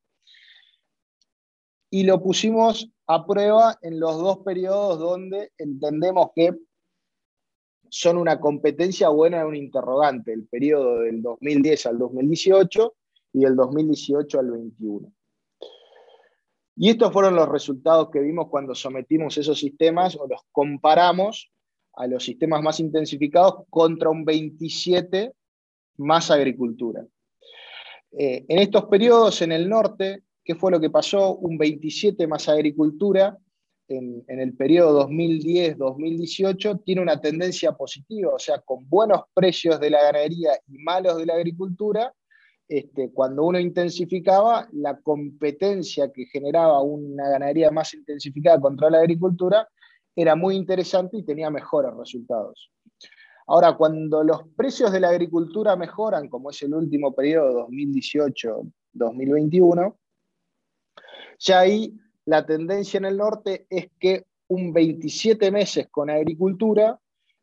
Y 1.90 2.04
lo 2.04 2.20
pusimos 2.22 2.90
a 3.06 3.24
prueba 3.24 3.78
en 3.82 4.00
los 4.00 4.16
dos 4.16 4.38
periodos 4.38 4.98
donde 4.98 5.52
entendemos 5.58 6.30
que 6.34 6.56
son 7.90 8.16
una 8.18 8.40
competencia 8.40 9.08
buena 9.08 9.38
de 9.38 9.44
un 9.44 9.56
interrogante, 9.56 10.32
el 10.32 10.46
periodo 10.46 11.00
del 11.00 11.22
2010 11.22 11.86
al 11.86 11.98
2018 11.98 12.94
y 13.34 13.40
del 13.40 13.56
2018 13.56 14.38
al 14.38 14.50
21. 14.50 15.12
Y 16.76 16.90
estos 16.90 17.12
fueron 17.12 17.34
los 17.34 17.48
resultados 17.48 18.10
que 18.10 18.20
vimos 18.20 18.48
cuando 18.48 18.74
sometimos 18.74 19.38
esos 19.38 19.58
sistemas 19.58 20.16
o 20.16 20.26
los 20.26 20.40
comparamos 20.52 21.50
a 21.94 22.06
los 22.06 22.24
sistemas 22.24 22.62
más 22.62 22.80
intensificados 22.80 23.64
contra 23.70 24.10
un 24.10 24.24
27 24.24 25.32
más 25.96 26.30
agricultura. 26.30 27.06
Eh, 28.12 28.44
en 28.48 28.58
estos 28.58 28.84
periodos 28.84 29.40
en 29.40 29.52
el 29.52 29.68
norte, 29.68 30.22
¿qué 30.44 30.54
fue 30.54 30.70
lo 30.70 30.80
que 30.80 30.90
pasó? 30.90 31.36
Un 31.36 31.56
27 31.56 32.26
más 32.26 32.48
agricultura 32.48 33.38
en, 33.88 34.24
el 34.26 34.54
periodo 34.54 35.08
2010-2018 35.08 36.82
tiene 36.84 37.02
una 37.02 37.20
tendencia 37.20 37.72
positiva, 37.72 38.32
o 38.34 38.38
sea, 38.38 38.60
con 38.60 38.88
buenos 38.88 39.22
precios 39.34 39.80
de 39.80 39.90
la 39.90 40.02
ganadería 40.02 40.52
y 40.66 40.78
malos 40.78 41.18
de 41.18 41.26
la 41.26 41.34
agricultura, 41.34 42.14
este, 42.68 43.12
cuando 43.12 43.44
uno 43.44 43.60
intensificaba, 43.60 44.68
la 44.72 44.98
competencia 45.00 46.10
que 46.12 46.26
generaba 46.26 46.82
una 46.82 47.28
ganadería 47.28 47.70
más 47.70 47.94
intensificada 47.94 48.60
contra 48.60 48.90
la 48.90 48.98
agricultura 48.98 49.68
era 50.16 50.34
muy 50.34 50.56
interesante 50.56 51.18
y 51.18 51.22
tenía 51.22 51.48
mejores 51.50 51.92
resultados. 51.96 52.72
Ahora, 53.46 53.76
cuando 53.76 54.24
los 54.24 54.48
precios 54.56 54.90
de 54.90 54.98
la 54.98 55.10
agricultura 55.10 55.76
mejoran, 55.76 56.28
como 56.28 56.50
es 56.50 56.60
el 56.62 56.74
último 56.74 57.14
periodo 57.14 57.68
2018-2021, 57.68 59.96
ya 61.38 61.60
ahí 61.60 61.96
la 62.26 62.44
tendencia 62.44 62.98
en 62.98 63.06
el 63.06 63.16
norte 63.16 63.66
es 63.70 63.88
que 63.98 64.24
un 64.48 64.72
27 64.72 65.50
meses 65.50 65.88
con 65.90 66.10
agricultura 66.10 66.98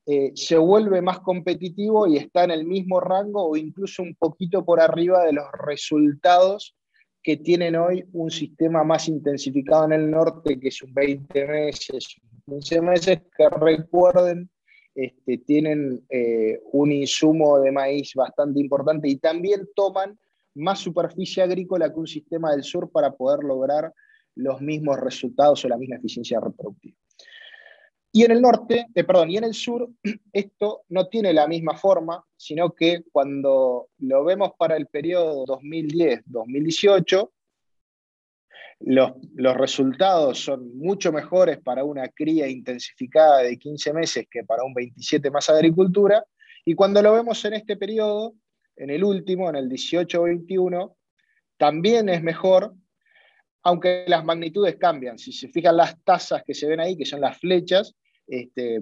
eh, 0.05 0.33
se 0.35 0.57
vuelve 0.57 1.01
más 1.01 1.19
competitivo 1.21 2.07
y 2.07 2.17
está 2.17 2.43
en 2.43 2.51
el 2.51 2.65
mismo 2.65 2.99
rango 2.99 3.47
o 3.47 3.55
incluso 3.55 4.03
un 4.03 4.15
poquito 4.15 4.65
por 4.65 4.81
arriba 4.81 5.23
de 5.23 5.33
los 5.33 5.45
resultados 5.65 6.75
que 7.21 7.37
tienen 7.37 7.77
hoy 7.77 8.03
un 8.11 8.29
sistema 8.29 8.83
más 8.83 9.07
intensificado 9.07 9.85
en 9.85 9.93
el 9.93 10.11
norte, 10.11 10.59
que 10.59 10.67
es 10.67 10.83
un 10.83 10.93
20 10.93 11.47
meses, 11.47 12.17
15 12.45 12.81
meses, 12.81 13.21
que 13.37 13.49
recuerden, 13.49 14.49
este, 14.93 15.37
tienen 15.37 16.05
eh, 16.09 16.59
un 16.73 16.91
insumo 16.91 17.59
de 17.59 17.71
maíz 17.71 18.11
bastante 18.13 18.59
importante 18.59 19.07
y 19.07 19.15
también 19.15 19.69
toman 19.73 20.19
más 20.55 20.79
superficie 20.79 21.41
agrícola 21.41 21.93
que 21.93 21.99
un 21.99 22.07
sistema 22.07 22.51
del 22.51 22.63
sur 22.63 22.91
para 22.91 23.13
poder 23.13 23.45
lograr 23.45 23.93
los 24.35 24.61
mismos 24.61 24.99
resultados 24.99 25.63
o 25.63 25.67
la 25.67 25.77
misma 25.77 25.97
eficiencia 25.97 26.39
reproductiva. 26.39 26.97
Y 28.15 28.23
en 28.23 28.31
el 28.31 28.41
norte, 28.41 28.85
eh, 28.93 29.03
perdón, 29.03 29.31
y 29.31 29.37
en 29.37 29.43
el 29.43 29.55
sur, 29.55 29.89
esto 30.33 30.83
no 30.89 31.07
tiene 31.07 31.33
la 31.33 31.47
misma 31.47 31.75
forma, 31.75 32.23
sino 32.37 32.71
que 32.73 33.03
cuando 33.11 33.89
lo 33.97 34.23
vemos 34.23 34.51
para 34.57 34.77
el 34.77 34.85
periodo 34.85 35.45
2010-2018, 35.47 37.31
los, 38.85 39.13
los, 39.33 39.57
resultados 39.57 40.43
son 40.43 40.77
mucho 40.77 41.11
mejores 41.11 41.57
para 41.59 41.83
una 41.83 42.07
cría 42.09 42.47
intensificada 42.47 43.39
de 43.39 43.57
15 43.57 43.93
meses 43.93 44.27
que 44.29 44.43
para 44.43 44.63
un 44.63 44.73
27 44.73 45.31
más 45.31 45.49
agricultura. 45.49 46.23
Y 46.65 46.75
cuando 46.75 47.01
lo 47.01 47.13
vemos 47.13 47.43
en 47.45 47.53
este 47.53 47.77
periodo, 47.77 48.35
en 48.75 48.91
el 48.91 49.03
último, 49.03 49.49
en 49.49 49.55
el 49.55 49.69
18-21, 49.69 50.95
también 51.57 52.09
es 52.09 52.21
mejor, 52.21 52.75
aunque 53.63 54.05
las 54.07 54.23
magnitudes 54.25 54.75
cambian. 54.75 55.17
Si 55.17 55.31
se 55.31 55.47
fijan 55.47 55.77
las 55.77 56.01
tasas 56.03 56.43
que 56.43 56.53
se 56.53 56.67
ven 56.67 56.79
ahí, 56.79 56.97
que 56.97 57.05
son 57.05 57.21
las 57.21 57.37
flechas, 57.37 57.95
este, 58.27 58.81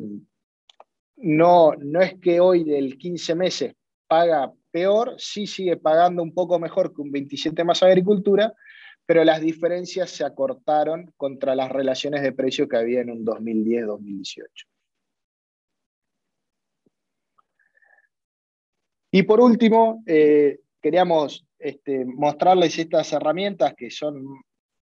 no, 1.17 1.73
no 1.77 2.01
es 2.01 2.15
que 2.19 2.39
hoy 2.39 2.63
del 2.63 2.97
15 2.97 3.35
meses 3.35 3.75
paga 4.07 4.51
peor, 4.71 5.15
sí 5.17 5.45
sigue 5.45 5.77
pagando 5.77 6.23
un 6.23 6.33
poco 6.33 6.59
mejor 6.59 6.93
que 6.93 7.01
un 7.01 7.11
27 7.11 7.63
más 7.63 7.83
agricultura, 7.83 8.53
pero 9.05 9.23
las 9.23 9.41
diferencias 9.41 10.09
se 10.09 10.23
acortaron 10.23 11.13
contra 11.17 11.55
las 11.55 11.69
relaciones 11.71 12.21
de 12.21 12.31
precio 12.31 12.67
que 12.67 12.77
había 12.77 13.01
en 13.01 13.11
un 13.11 13.25
2010-2018. 13.25 14.47
Y 19.13 19.23
por 19.23 19.41
último, 19.41 20.03
eh, 20.07 20.61
queríamos 20.81 21.45
este, 21.59 22.05
mostrarles 22.05 22.79
estas 22.79 23.11
herramientas 23.11 23.73
que 23.75 23.91
son 23.91 24.23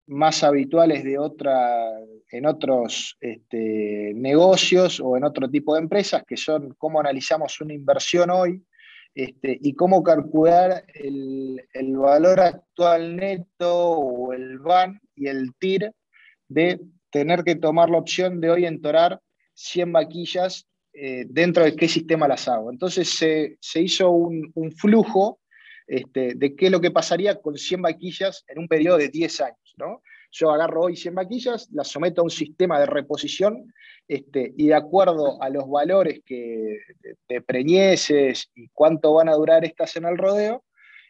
más 0.08 0.44
habituales 0.44 1.04
de 1.04 1.18
otra, 1.18 1.92
en 2.32 2.46
otros 2.46 3.18
este, 3.22 4.14
negocios 4.16 5.00
o 5.00 5.18
en 5.18 5.24
otro 5.24 5.50
tipo 5.50 5.76
de 5.76 5.82
empresas, 5.82 6.24
que 6.28 6.38
son 6.38 6.74
cómo 6.78 7.00
analizamos 7.00 7.60
una 7.62 7.74
inversión 7.74 8.30
hoy 8.30 8.64
este, 9.16 9.58
y 9.62 9.74
cómo 9.76 10.04
calcular 10.04 10.86
el, 10.94 11.62
valor 11.96 12.40
actual 12.40 13.16
neto 13.16 13.92
o 13.92 14.34
el 14.34 14.60
VAN 14.60 15.00
y 15.16 15.28
el 15.28 15.54
TIR 15.58 15.92
de 16.48 16.82
tener 17.12 17.44
que 17.44 17.56
tomar 17.56 17.90
la 17.90 18.00
opción 18.00 18.42
de 18.42 18.50
hoy 18.50 18.66
entorar 18.66 19.22
100 19.54 19.94
vaquillas 19.94 20.68
eh, 20.94 21.26
dentro 21.30 21.64
de 21.64 21.76
qué 21.76 21.88
sistema 21.88 22.28
las 22.28 22.48
hago. 22.48 22.72
Entonces 22.72 23.08
se, 23.10 23.82
hizo 23.82 24.10
un, 24.10 24.52
un 24.56 24.72
flujo 24.72 25.40
este, 25.88 26.34
de 26.36 26.56
qué 26.56 26.66
es 26.66 26.72
lo 26.72 26.82
que 26.82 26.92
pasaría 26.92 27.40
con 27.40 27.58
100 27.58 27.82
vaquillas 27.82 28.44
en 28.48 28.60
un 28.60 28.68
periodo 28.68 28.98
de 28.98 29.10
10 29.10 29.42
años. 29.42 29.63
Yo 30.32 30.52
agarro 30.52 30.84
hoy 30.84 30.96
100 30.96 31.16
vaquillas, 31.16 31.70
las 31.72 31.88
someto 31.88 32.22
a 32.22 32.24
un 32.24 32.30
sistema 32.30 32.80
de 32.80 32.86
reposición 32.86 33.74
este, 34.08 34.54
y 34.58 34.68
de 34.68 34.76
acuerdo 34.76 35.42
a 35.42 35.50
los 35.50 35.70
valores 35.70 36.22
que, 36.26 36.80
de, 37.28 37.42
preñeces 37.42 38.50
y 38.56 38.70
cuánto 38.70 39.14
van 39.14 39.30
a 39.30 39.36
durar 39.36 39.64
estas 39.64 39.96
en 39.96 40.06
el 40.06 40.18
rodeo, 40.18 40.64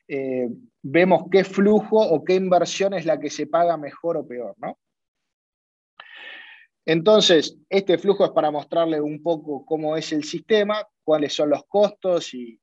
eh, 0.07 0.49
vemos 0.81 1.23
qué 1.31 1.43
flujo 1.43 1.99
o 1.99 2.23
qué 2.23 2.35
inversión 2.35 2.93
es 2.93 3.05
la 3.05 3.19
que 3.19 3.29
se 3.29 3.47
paga 3.47 3.77
mejor 3.77 4.17
o 4.17 4.27
peor. 4.27 4.55
Entonces, 6.85 7.57
este 7.69 7.97
flujo 7.97 8.25
es 8.25 8.31
para 8.31 8.51
mostrarle 8.51 8.99
un 8.99 9.23
poco 9.23 9.65
cómo 9.65 9.95
es 9.95 10.11
el 10.11 10.25
sistema, 10.25 10.85
cuáles 11.05 11.33
son 11.33 11.49
los 11.49 11.63
costos 11.65 12.33
y 12.33 12.59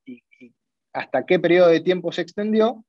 hasta 0.92 1.24
qué 1.24 1.38
periodo 1.38 1.68
de 1.68 1.80
tiempo 1.80 2.12
se 2.12 2.22
extendió. 2.22 2.84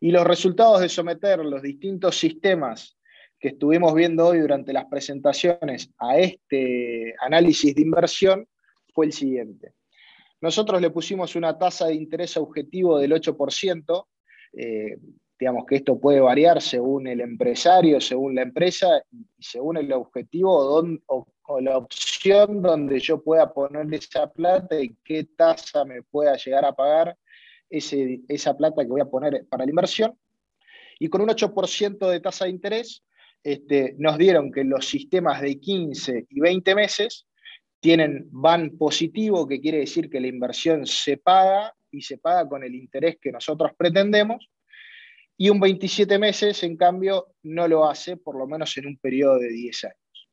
Y 0.00 0.10
los 0.10 0.24
resultados 0.24 0.80
de 0.80 0.88
someter 0.88 1.38
los 1.44 1.62
distintos 1.62 2.16
sistemas 2.16 2.96
que 3.38 3.48
estuvimos 3.48 3.94
viendo 3.94 4.26
hoy 4.26 4.40
durante 4.40 4.72
las 4.72 4.86
presentaciones 4.86 5.90
a 5.98 6.18
este 6.18 7.14
análisis 7.20 7.74
de 7.74 7.82
inversión 7.82 8.48
fue 8.92 9.06
el 9.06 9.12
siguiente. 9.12 9.74
Nosotros 10.40 10.80
le 10.80 10.90
pusimos 10.90 11.36
una 11.36 11.58
tasa 11.58 11.86
de 11.86 11.94
interés 11.94 12.36
objetivo 12.36 12.98
del 12.98 13.12
8%, 13.12 14.06
eh, 14.52 14.98
digamos 15.38 15.66
que 15.66 15.76
esto 15.76 15.98
puede 15.98 16.20
variar 16.20 16.60
según 16.60 17.06
el 17.06 17.20
empresario, 17.20 18.00
según 18.00 18.34
la 18.34 18.42
empresa 18.42 19.02
y 19.10 19.26
según 19.38 19.78
el 19.78 19.92
objetivo 19.92 20.82
o, 21.06 21.26
la 21.60 21.76
opción 21.76 22.62
donde 22.62 23.00
yo 23.00 23.22
pueda 23.22 23.52
poner 23.52 23.92
esa 23.92 24.30
plata 24.30 24.80
y 24.80 24.96
qué 25.04 25.24
tasa 25.36 25.84
me 25.84 26.02
pueda 26.02 26.36
llegar 26.36 26.64
a 26.64 26.72
pagar 26.72 27.16
esa 27.76 28.56
plata 28.56 28.82
que 28.82 28.88
voy 28.88 29.00
a 29.00 29.06
poner 29.06 29.46
para 29.48 29.64
la 29.64 29.70
inversión. 29.70 30.18
Y 30.98 31.08
con 31.08 31.20
un 31.20 31.28
8% 31.28 32.08
de 32.08 32.20
tasa 32.20 32.44
de 32.44 32.50
interés, 32.50 33.02
este, 33.42 33.94
nos 33.98 34.16
dieron 34.16 34.50
que 34.50 34.64
los 34.64 34.86
sistemas 34.86 35.40
de 35.40 35.58
15 35.58 36.26
y 36.30 36.40
20 36.40 36.74
meses 36.74 37.26
tienen 37.80 38.28
van 38.30 38.78
positivo, 38.78 39.46
que 39.46 39.60
quiere 39.60 39.78
decir 39.80 40.08
que 40.08 40.20
la 40.20 40.28
inversión 40.28 40.86
se 40.86 41.18
paga 41.18 41.74
y 41.90 42.00
se 42.00 42.18
paga 42.18 42.48
con 42.48 42.64
el 42.64 42.74
interés 42.74 43.18
que 43.20 43.30
nosotros 43.30 43.72
pretendemos, 43.76 44.48
y 45.36 45.50
un 45.50 45.60
27 45.60 46.18
meses, 46.18 46.62
en 46.62 46.76
cambio, 46.76 47.34
no 47.42 47.66
lo 47.68 47.88
hace, 47.88 48.16
por 48.16 48.38
lo 48.38 48.46
menos 48.46 48.76
en 48.78 48.86
un 48.86 48.96
periodo 48.96 49.38
de 49.38 49.48
10 49.48 49.84
años. 49.84 50.28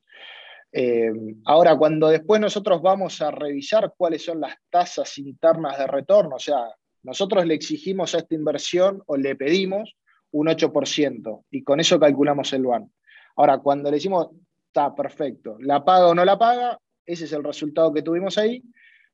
Eh, 0.71 1.11
ahora, 1.45 1.75
cuando 1.75 2.07
después 2.07 2.39
nosotros 2.39 2.81
vamos 2.81 3.21
a 3.21 3.31
revisar 3.31 3.93
cuáles 3.97 4.23
son 4.23 4.39
las 4.39 4.55
tasas 4.69 5.17
internas 5.17 5.77
de 5.77 5.87
retorno, 5.87 6.35
o 6.35 6.39
sea, 6.39 6.63
nosotros 7.03 7.45
le 7.45 7.55
exigimos 7.55 8.13
a 8.13 8.19
esta 8.19 8.35
inversión 8.35 9.01
o 9.05 9.17
le 9.17 9.35
pedimos 9.35 9.95
un 10.31 10.47
8% 10.47 11.45
y 11.51 11.63
con 11.63 11.79
eso 11.79 11.99
calculamos 11.99 12.53
el 12.53 12.63
BAN. 12.63 12.91
Ahora, 13.35 13.59
cuando 13.59 13.89
le 13.89 13.97
decimos, 13.97 14.29
está 14.67 14.93
perfecto, 14.95 15.57
la 15.59 15.83
paga 15.83 16.07
o 16.07 16.15
no 16.15 16.23
la 16.23 16.37
paga, 16.37 16.79
ese 17.05 17.25
es 17.25 17.33
el 17.33 17.43
resultado 17.43 17.93
que 17.93 18.01
tuvimos 18.01 18.37
ahí, 18.37 18.63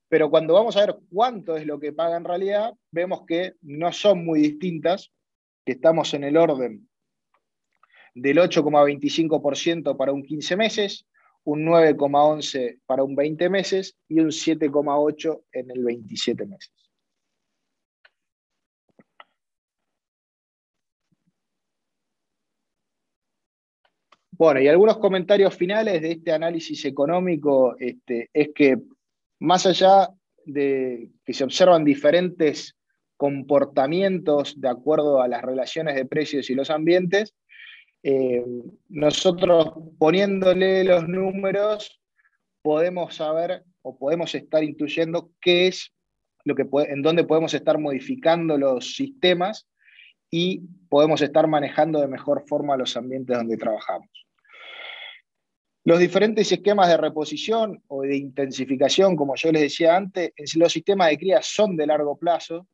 pero 0.09 0.29
cuando 0.29 0.53
vamos 0.53 0.77
a 0.77 0.85
ver 0.85 0.95
cuánto 1.09 1.55
es 1.57 1.65
lo 1.65 1.79
que 1.79 1.93
paga 1.93 2.17
en 2.17 2.23
realidad, 2.23 2.73
vemos 2.91 3.23
que 3.27 3.53
no 3.61 3.91
son 3.91 4.25
muy 4.25 4.41
distintas, 4.41 5.11
que 5.65 5.73
estamos 5.73 6.13
en 6.13 6.23
el 6.23 6.37
orden 6.37 6.87
del 8.13 8.37
8,25% 8.37 9.95
para 9.95 10.11
un 10.11 10.23
15 10.23 10.55
meses, 10.55 11.05
un 11.43 11.65
9,11 11.65 12.79
para 12.85 13.03
un 13.03 13.15
20 13.15 13.49
meses 13.49 13.95
y 14.07 14.19
un 14.19 14.27
7,8 14.27 15.43
en 15.51 15.71
el 15.71 15.83
27 15.83 16.45
meses. 16.45 16.86
Bueno, 24.37 24.61
y 24.61 24.67
algunos 24.67 24.99
comentarios 24.99 25.55
finales 25.55 25.99
de 25.99 26.11
este 26.11 26.31
análisis 26.31 26.85
económico 26.85 27.75
este, 27.79 28.29
es 28.31 28.49
que 28.53 28.77
más 29.39 29.65
allá 29.65 30.09
de 30.45 31.09
que 31.25 31.33
se 31.33 31.43
observan 31.43 31.83
diferentes 31.83 32.75
comportamientos 33.17 34.61
de 34.61 34.69
acuerdo 34.69 35.23
a 35.23 35.27
las 35.27 35.41
relaciones 35.41 35.95
de 35.95 36.05
precios 36.05 36.51
y 36.51 36.55
los 36.55 36.69
ambientes, 36.69 37.33
eh, 38.03 38.45
nosotros 38.89 39.73
poniéndole 39.97 40.83
los 40.83 41.07
números 41.07 41.99
podemos 42.61 43.15
saber 43.15 43.63
o 43.81 43.97
podemos 43.97 44.35
estar 44.35 44.63
intuyendo 44.63 45.31
qué 45.41 45.67
es 45.67 45.91
lo 46.45 46.53
que 46.53 46.67
en 46.89 47.01
dónde 47.01 47.23
podemos 47.23 47.55
estar 47.55 47.79
modificando 47.79 48.55
los 48.55 48.95
sistemas 48.95 49.67
y 50.29 50.61
podemos 50.89 51.21
estar 51.21 51.47
manejando 51.47 51.99
de 51.99 52.07
mejor 52.07 52.43
forma 52.47 52.77
los 52.77 52.95
ambientes 52.95 53.35
donde 53.35 53.57
trabajamos. 53.57 54.26
Los 55.87 55.99
diferentes 55.99 56.51
esquemas 56.51 56.89
de 56.89 56.97
reposición 56.97 57.81
o 57.87 58.01
de 58.01 58.17
intensificación, 58.17 59.15
como 59.15 59.35
yo 59.37 59.53
les 59.53 59.61
decía 59.61 59.95
antes, 59.95 60.33
los 60.57 60.73
sistemas 60.73 61.07
de 61.07 61.17
cría 61.17 61.41
son 61.41 61.77
de 61.77 61.87
largo 61.87 62.17
plazo 62.17 62.67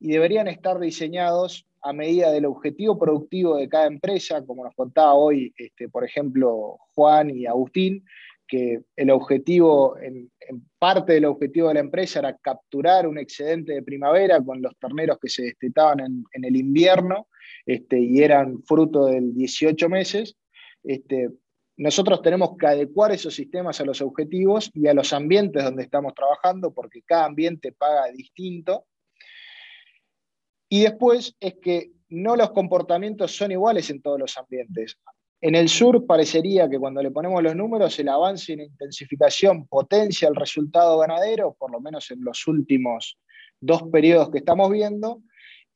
y 0.00 0.08
deberían 0.08 0.48
estar 0.48 0.80
diseñados 0.80 1.64
a 1.80 1.92
medida 1.92 2.32
del 2.32 2.44
objetivo 2.44 2.98
productivo 2.98 3.56
de 3.56 3.68
cada 3.68 3.86
empresa, 3.86 4.44
como 4.44 4.64
nos 4.64 4.74
contaba 4.74 5.14
hoy, 5.14 5.54
este, 5.56 5.88
por 5.88 6.02
ejemplo, 6.02 6.78
Juan 6.96 7.30
y 7.30 7.46
Agustín, 7.46 8.04
que 8.48 8.80
el 8.96 9.10
objetivo, 9.12 9.96
en, 10.00 10.28
parte 10.76 11.12
del 11.12 11.26
objetivo 11.26 11.68
de 11.68 11.74
la 11.74 11.80
empresa 11.80 12.18
era 12.18 12.36
capturar 12.36 13.06
un 13.06 13.18
excedente 13.18 13.74
de 13.74 13.84
primavera 13.84 14.42
con 14.42 14.60
los 14.60 14.76
terneros 14.76 15.20
que 15.20 15.28
se 15.28 15.44
destetaban 15.44 16.00
en, 16.00 16.44
el 16.44 16.56
invierno 16.56 17.28
este, 17.64 18.00
y 18.00 18.24
eran 18.24 18.60
fruto 18.64 19.06
del 19.06 19.32
18 19.34 19.88
meses. 19.88 20.36
Este, 20.82 21.30
nosotros 21.76 22.22
tenemos 22.22 22.56
que 22.58 22.66
adecuar 22.66 23.12
esos 23.12 23.34
sistemas 23.34 23.80
a 23.80 23.84
los 23.84 24.00
objetivos 24.00 24.70
y 24.72 24.86
a 24.86 24.94
los 24.94 25.12
ambientes 25.12 25.62
donde 25.62 25.82
estamos 25.82 26.14
trabajando, 26.14 26.72
porque 26.72 27.02
cada 27.02 27.26
ambiente 27.26 27.72
paga 27.72 28.10
distinto 28.12 28.86
y 30.68 30.82
después 30.82 31.36
es 31.40 31.54
que 31.62 31.92
no 32.08 32.36
los 32.36 32.50
comportamientos 32.50 33.36
son 33.36 33.52
iguales 33.52 33.90
en 33.90 34.02
todos 34.02 34.18
los 34.18 34.36
ambientes. 34.36 34.96
En 35.40 35.54
el 35.54 35.68
sur 35.68 36.06
parecería 36.06 36.68
que 36.68 36.78
cuando 36.78 37.02
le 37.02 37.10
ponemos 37.10 37.42
los 37.42 37.54
números, 37.54 37.98
el 37.98 38.08
avance 38.08 38.52
en 38.52 38.60
intensificación 38.60 39.66
potencia 39.66 40.28
el 40.28 40.34
resultado 40.34 40.98
ganadero, 40.98 41.54
por 41.58 41.70
lo 41.70 41.80
menos 41.80 42.10
en 42.10 42.24
los 42.24 42.46
últimos 42.46 43.18
dos 43.60 43.84
periodos 43.92 44.30
que 44.30 44.38
estamos 44.38 44.70
viendo, 44.70 45.22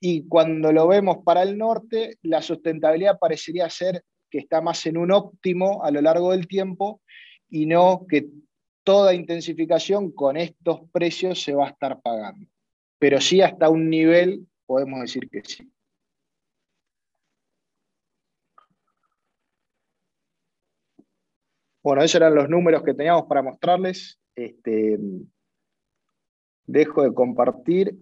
y 0.01 0.27
cuando 0.27 0.73
lo 0.73 0.89
vemos 0.89 1.19
para 1.25 1.43
el 1.43 1.59
norte, 1.59 2.17
la 2.23 2.41
sustentabilidad 2.41 3.19
parecería 3.19 3.69
ser 3.69 4.03
que 4.31 4.39
está 4.39 4.61
más 4.61 4.87
en 4.87 4.97
un 4.97 5.11
óptimo 5.11 5.85
a 5.85 5.91
lo 5.91 6.01
largo 6.01 6.31
del 6.31 6.47
tiempo 6.47 7.03
y 7.49 7.67
no 7.67 8.07
que 8.09 8.29
toda 8.85 9.15
intensificación 9.15 10.13
con 10.13 10.37
estos 10.37 10.81
precios 10.91 11.43
se 11.43 11.55
va 11.55 11.67
a 11.67 11.71
estar 11.71 12.01
pagando. 12.01 12.47
Pero 12.99 13.21
sí 13.21 13.41
hasta 13.43 13.69
un 13.69 13.91
nivel 13.91 14.47
podemos 14.67 15.01
decir 15.01 15.29
que 15.29 15.43
sí. 15.45 15.71
Bueno, 21.83 22.03
esos 22.03 22.17
eran 22.17 22.35
los 22.35 22.49
números 22.49 22.83
que 22.83 22.95
teníamos 22.95 23.25
para 23.25 23.43
mostrarles. 23.43 24.21
Este, 24.35 24.99
dejo 26.67 27.03
de 27.03 27.15
compartir 27.15 27.97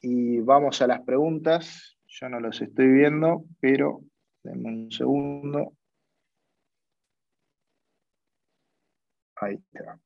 y 0.00 0.40
vamos 0.40 0.82
a 0.82 0.86
las 0.86 1.00
preguntas. 1.02 1.96
Yo 2.06 2.28
no 2.28 2.40
los 2.40 2.60
estoy 2.60 2.88
viendo, 2.88 3.44
pero 3.60 4.02
denme 4.48 4.68
un 4.70 4.90
segundo. 4.90 5.72
Ahí 9.36 9.54
está. 9.54 9.98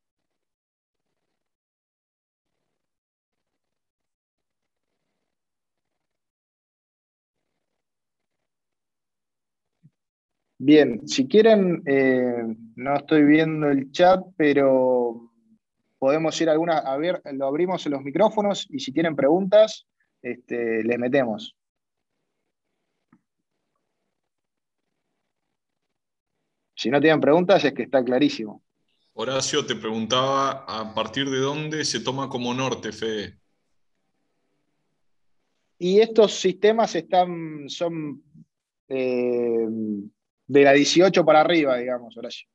Bien, 10.59 11.09
si 11.09 11.27
quieren, 11.27 11.82
eh, 11.86 12.44
no 12.77 12.97
estoy 12.97 13.24
viendo 13.24 13.69
el 13.69 13.90
chat, 13.90 14.23
pero 14.36 15.32
podemos 15.98 16.40
ir 16.40 16.48
a 16.48 16.52
alguna, 16.52 16.78
a 16.78 16.97
ver, 16.97 17.20
lo 17.32 17.47
abrimos 17.47 17.85
en 17.86 17.93
los 17.93 18.02
micrófonos 18.02 18.66
y 18.70 18.78
si 18.78 18.93
tienen 18.93 19.16
preguntas, 19.16 19.86
este, 20.23 20.85
les 20.85 20.98
metemos. 20.98 21.56
Si 26.83 26.91
no 26.91 27.01
tienen 27.01 27.21
preguntas 27.21 27.65
es 27.65 27.73
que 27.75 27.85
está 27.85 28.03
clarísimo. 28.03 28.61
Horacio 29.13 29.65
te 29.65 29.77
preguntaba 29.77 30.65
a 30.67 30.93
partir 30.93 31.31
de 31.31 31.39
dónde 31.39 31.85
se 31.85 32.01
toma 32.01 32.29
como 32.29 32.53
norte, 32.53 32.91
Fede. 32.91 33.39
Y 35.79 36.01
estos 36.01 36.35
sistemas 36.35 36.93
están, 36.97 37.69
son 37.69 38.21
eh, 38.89 39.69
de 40.49 40.63
la 40.65 40.73
18 40.73 41.25
para 41.25 41.43
arriba, 41.43 41.77
digamos, 41.77 42.17
Horacio. 42.17 42.49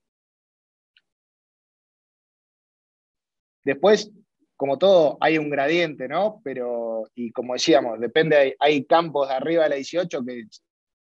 Después, 3.63 4.11
como 4.57 4.77
todo, 4.77 5.17
hay 5.21 5.37
un 5.37 5.49
gradiente, 5.49 6.09
¿no? 6.09 6.41
Pero, 6.43 7.05
y 7.15 7.31
como 7.31 7.53
decíamos, 7.53 7.97
depende, 8.01 8.57
hay, 8.59 8.83
campos 8.83 9.29
de 9.29 9.35
arriba 9.35 9.63
de 9.63 9.69
la 9.69 9.75
18 9.77 10.25
que 10.25 10.47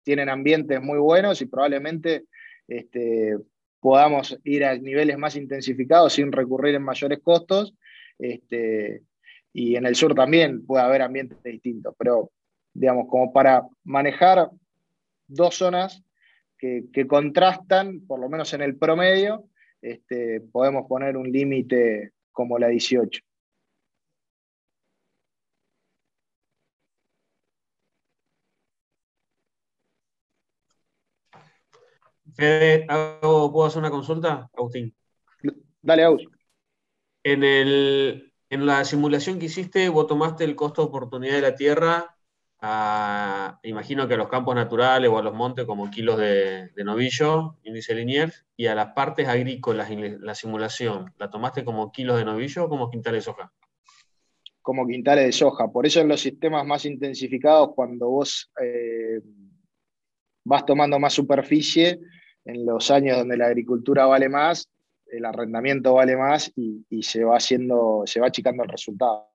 tienen 0.05 0.29
ambientes 0.29 0.81
muy 0.81 0.99
buenos 1.01 1.43
y 1.43 1.47
probablemente 1.47 2.27
este, 2.69 3.37
podamos 3.81 4.39
ir 4.45 4.65
a 4.65 4.77
niveles 4.77 5.19
más 5.19 5.37
intensificados 5.37 6.15
sin 6.15 6.33
recurrir 6.33 6.75
en 6.75 6.83
mayores 6.83 7.21
costos. 7.21 7.75
Este, 8.19 9.03
y 9.53 9.77
en 9.77 9.87
el 9.87 9.97
sur 9.97 10.15
también 10.15 10.67
puede 10.67 10.85
haber 10.85 11.03
ambientes 11.03 11.43
distintos, 11.43 11.95
pero 11.99 12.31
digamos, 12.75 13.07
como 13.09 13.33
para 13.33 13.67
manejar 13.85 14.51
dos 15.27 15.55
zonas 15.55 16.03
que, 16.59 17.07
contrastan, 17.07 18.01
por 18.07 18.19
lo 18.19 18.29
menos 18.29 18.53
en 18.55 18.63
el 18.63 18.77
promedio, 18.77 19.45
este, 19.81 20.41
podemos 20.41 20.87
poner 20.89 21.17
un 21.17 21.31
límite 21.31 22.13
como 22.33 22.59
la 22.59 22.69
18. 22.69 23.23
Fede, 32.37 32.87
¿puedo 33.21 33.65
hacer 33.65 33.79
una 33.79 33.91
consulta, 33.91 34.51
Agustín? 34.55 34.95
Dale, 35.81 36.05
Agus. 36.05 36.27
En, 37.23 37.43
el, 37.43 38.33
en 38.51 38.67
la 38.67 38.85
simulación 38.85 39.39
que 39.39 39.47
hiciste, 39.47 39.89
vos 39.89 40.07
tomaste 40.07 40.45
el 40.45 40.55
costo 40.55 40.83
de 40.83 40.89
oportunidad 40.89 41.35
de 41.35 41.41
la 41.41 41.55
tierra, 41.55 42.17
imagino 43.63 44.07
que 44.07 44.15
a 44.15 44.17
los 44.19 44.29
campos 44.29 44.55
naturales 44.55 45.11
o 45.11 45.19
a 45.19 45.23
los 45.23 45.35
montes 45.35 45.65
como 45.65 45.91
kilos 45.91 46.19
de, 46.19 46.71
novillo, 46.85 47.57
índice 47.63 47.95
lineal, 47.95 48.33
y 48.55 48.67
a 48.67 48.75
las 48.75 48.93
partes 48.93 49.29
agrícolas 49.29 49.91
en 49.91 50.25
la 50.25 50.35
simulación, 50.35 51.13
¿la 51.19 51.31
tomaste 51.31 51.65
como 51.65 51.91
kilos 51.91 52.19
de 52.19 52.25
novillo 52.25 52.65
o 52.65 52.69
como 52.69 52.91
quintales 52.91 53.25
de 53.25 53.33
soja? 53.33 53.53
Como 54.61 54.87
quintales 54.87 55.25
de 55.25 55.33
soja. 55.33 55.69
Por 55.69 55.87
eso 55.87 56.01
en 56.01 56.09
los 56.09 56.21
sistemas 56.21 56.67
más 56.67 56.85
intensificados, 56.85 57.71
cuando 57.75 58.09
vos 58.09 58.51
eh, 58.63 59.21
vas 60.45 60.67
tomando 60.67 60.99
más 60.99 61.15
superficie, 61.15 61.99
en 62.47 62.65
los 62.65 62.91
años 62.91 63.19
donde 63.19 63.37
la 63.37 63.47
agricultura 63.47 64.07
vale 64.07 64.29
más, 64.29 64.71
el 65.07 65.25
arrendamiento 65.25 65.95
vale 65.95 66.17
más 66.17 66.53
y, 66.57 67.03
se 67.03 67.25
va 67.25 67.37
haciendo, 67.37 68.05
se 68.07 68.21
va 68.21 68.29
achicando 68.29 68.63
el 68.63 68.69
resultado. 68.69 69.29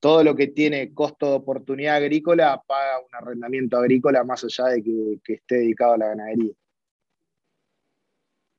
Todo 0.00 0.22
lo 0.22 0.36
que 0.36 0.46
tiene 0.46 0.94
costo 0.94 1.30
de 1.30 1.36
oportunidad 1.36 1.96
agrícola 1.96 2.62
paga 2.64 3.00
un 3.00 3.12
arrendamiento 3.12 3.76
agrícola 3.76 4.22
más 4.22 4.44
allá 4.44 4.66
de 4.70 4.82
que, 4.82 5.34
esté 5.34 5.56
dedicado 5.56 5.94
a 5.94 5.98
la 5.98 6.08
ganadería. 6.08 6.52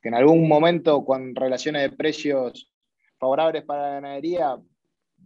Que 0.02 0.10
en 0.10 0.16
algún 0.16 0.48
momento, 0.48 1.04
con 1.06 1.34
relaciones 1.36 1.84
de 1.84 1.96
precios 1.96 2.70
favorables 3.18 3.64
para 3.64 3.84
la 3.84 3.94
ganadería, 3.96 4.58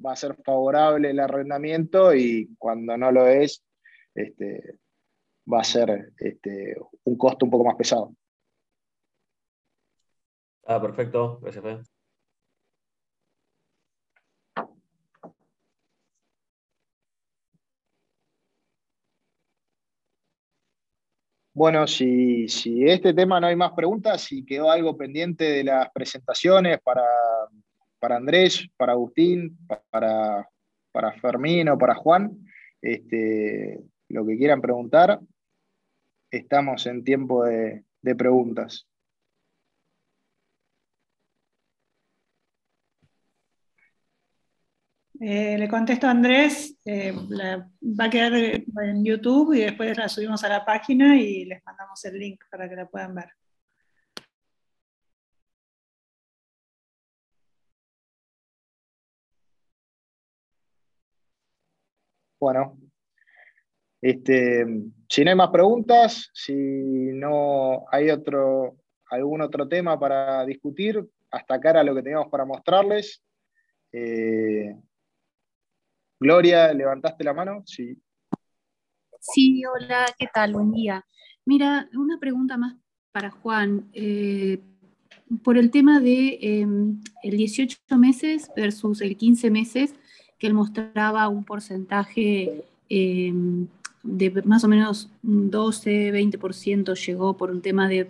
va 0.06 0.12
a 0.12 0.16
ser 0.16 0.36
favorable 0.44 1.10
el 1.10 1.20
arrendamiento 1.20 2.14
y 2.14 2.56
cuando 2.60 2.96
no 2.96 3.12
lo 3.12 3.28
es, 3.28 3.64
este, 4.14 4.78
va 5.52 5.60
a 5.62 5.64
ser 5.64 6.14
este, 6.18 6.76
un 7.04 7.18
costo 7.18 7.46
un 7.46 7.52
poco 7.52 7.66
más 7.66 7.76
pesado. 7.76 8.14
Ah, 10.66 10.82
perfecto. 10.82 11.40
Gracias, 11.42 11.64
Fede. 11.64 11.84
Bueno, 21.56 21.86
si, 21.86 22.48
si, 22.48 22.84
este 22.84 23.14
tema 23.14 23.40
no 23.40 23.46
hay 23.46 23.56
más 23.56 23.74
preguntas, 23.74 24.22
si 24.22 24.44
quedó 24.44 24.72
algo 24.72 24.98
pendiente 24.98 25.44
de 25.44 25.64
las 25.64 25.92
presentaciones 25.92 26.80
para, 26.82 27.04
para 28.00 28.16
Andrés, 28.16 28.68
para 28.76 28.94
Agustín, 28.94 29.56
para, 29.92 30.50
para 30.92 31.12
Fermín 31.14 31.70
o 31.70 31.78
para 31.78 31.94
Juan, 31.94 32.32
este, 32.82 33.80
lo 34.10 34.26
que 34.26 34.36
quieran 34.36 34.62
preguntar, 34.62 35.20
estamos 36.38 36.86
en 36.88 37.04
tiempo 37.04 37.44
de, 37.46 37.86
preguntas. 38.18 38.88
Eh, 45.20 45.58
le 45.58 45.68
contesto 45.70 46.08
a 46.08 46.12
Andrés, 46.12 46.76
eh, 46.86 47.14
va 47.14 48.06
a 48.06 48.10
quedar 48.10 48.34
en 48.34 49.06
YouTube 49.06 49.54
y 49.54 49.62
después 49.62 49.98
la 49.98 50.10
subimos 50.10 50.44
a 50.44 50.50
la 50.50 50.66
página 50.66 51.16
y 51.16 51.46
les 51.46 51.64
mandamos 51.64 52.04
el 52.06 52.20
link 52.20 52.44
para 52.52 52.68
que 52.68 52.76
la 52.76 52.88
puedan 52.88 53.16
ver. 53.16 53.30
Bueno, 62.40 62.78
este, 64.04 64.66
si 65.08 65.24
no 65.24 65.30
hay 65.30 65.36
más 65.38 65.50
preguntas, 65.50 66.30
si 66.34 66.54
no 66.54 67.86
hay 67.90 68.10
otro, 68.10 68.76
algún 69.10 69.40
otro 69.40 69.66
tema 69.66 69.98
para 69.98 70.46
discutir, 70.46 71.02
hasta 71.32 71.56
acá 71.56 71.70
era 71.70 71.84
lo 71.86 71.96
que 71.96 72.04
teníamos 72.04 72.28
para 72.30 72.44
mostrarles. 72.44 73.24
Eh, 73.94 74.76
Gloria, 76.20 76.74
¿levantaste 76.74 77.24
la 77.24 77.34
mano? 77.34 77.64
Sí. 77.66 77.98
Sí, 79.22 79.64
hola, 79.66 80.06
¿qué 80.20 80.28
tal? 80.34 80.52
Buen 80.52 80.74
día. 80.74 81.06
Mira, 81.46 81.88
una 81.94 82.20
pregunta 82.20 82.58
más 82.58 82.76
para 83.14 83.32
Juan. 83.32 83.90
Eh, 83.94 84.60
por 85.46 85.58
el 85.58 85.72
tema 85.72 86.02
de 86.02 86.40
em, 86.42 87.00
el 87.24 87.38
18 87.38 87.78
meses 87.98 88.52
versus 88.54 89.00
el 89.00 89.16
15 89.16 89.50
meses, 89.50 89.96
que 90.38 90.48
él 90.48 90.54
mostraba 90.54 91.30
un 91.30 91.46
porcentaje 91.46 92.66
em, 92.90 93.70
de 94.04 94.44
más 94.44 94.64
o 94.64 94.68
menos 94.68 95.10
12-20% 95.24 96.94
llegó 97.06 97.38
por 97.38 97.50
un 97.50 97.62
tema 97.62 97.88
de, 97.88 98.10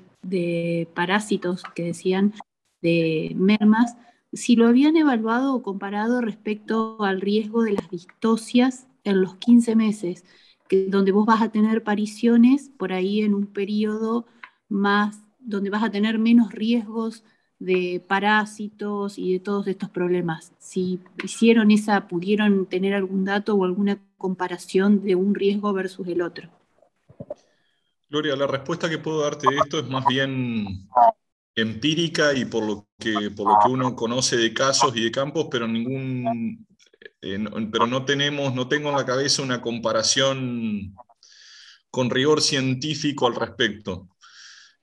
parásitos 0.94 1.64
que 1.76 1.84
decían 1.84 2.34
de 2.82 3.34
mermas, 3.38 3.96
si 4.34 4.56
lo 4.56 4.68
habían 4.68 4.98
evaluado 4.98 5.54
o 5.54 5.62
comparado 5.62 6.20
respecto 6.22 7.04
al 7.04 7.22
riesgo 7.22 7.64
de 7.64 7.74
las 7.74 7.90
distocias 7.90 8.88
en 9.04 9.22
los 9.22 9.36
15 9.36 9.76
meses, 9.76 10.26
que, 10.68 10.88
donde 10.88 11.12
vos 11.12 11.26
vas 11.26 11.42
a 11.42 11.52
tener 11.52 11.84
pariciones 11.84 12.72
por 12.78 12.94
ahí 12.94 13.22
en 13.22 13.36
un 13.36 13.46
periodo 13.46 14.26
más, 14.70 15.22
donde 15.40 15.70
vas 15.70 15.84
a 15.84 15.92
tener 15.92 16.18
menos 16.18 16.52
riesgos 16.52 17.24
de 17.64 18.04
parásitos 18.06 19.18
y 19.18 19.34
de 19.34 19.40
todos 19.40 19.68
estos 19.68 19.90
problemas. 19.90 20.52
Si 20.60 21.00
hicieron 21.24 21.72
esa, 21.72 22.08
pudieron 22.08 22.66
tener 22.66 22.94
algún 22.94 23.24
dato 23.24 23.56
o 23.56 23.64
alguna 23.64 24.00
comparación 24.18 25.04
de 25.04 25.16
un 25.16 25.34
riesgo 25.34 25.72
versus 25.72 26.08
el 26.08 26.22
otro. 26.22 26.50
Gloria, 28.10 28.36
la 28.36 28.48
respuesta 28.48 28.90
que 28.90 28.98
puedo 28.98 29.22
darte 29.22 29.50
de 29.50 29.58
esto 29.58 29.80
es 29.80 29.88
más 29.88 30.06
bien 30.06 30.88
empírica 31.56 32.34
y 32.34 32.46
por 32.46 32.64
lo 32.66 32.88
que, 33.00 33.32
por 33.32 33.48
lo 33.48 33.58
que 33.64 33.70
uno 33.70 33.96
conoce 33.96 34.36
de 34.38 34.54
casos 34.54 34.96
y 34.96 35.04
de 35.04 35.12
campos, 35.12 35.48
pero 35.50 35.68
ningún, 35.68 36.68
eh, 37.22 37.40
pero 37.72 37.88
no 37.88 38.04
tenemos, 38.04 38.54
no 38.54 38.68
tengo 38.68 38.90
en 38.90 38.98
la 38.98 39.06
cabeza 39.06 39.42
una 39.42 39.62
comparación 39.62 40.96
con 41.90 42.10
rigor 42.10 42.42
científico 42.42 43.26
al 43.28 43.36
respecto. 43.36 44.10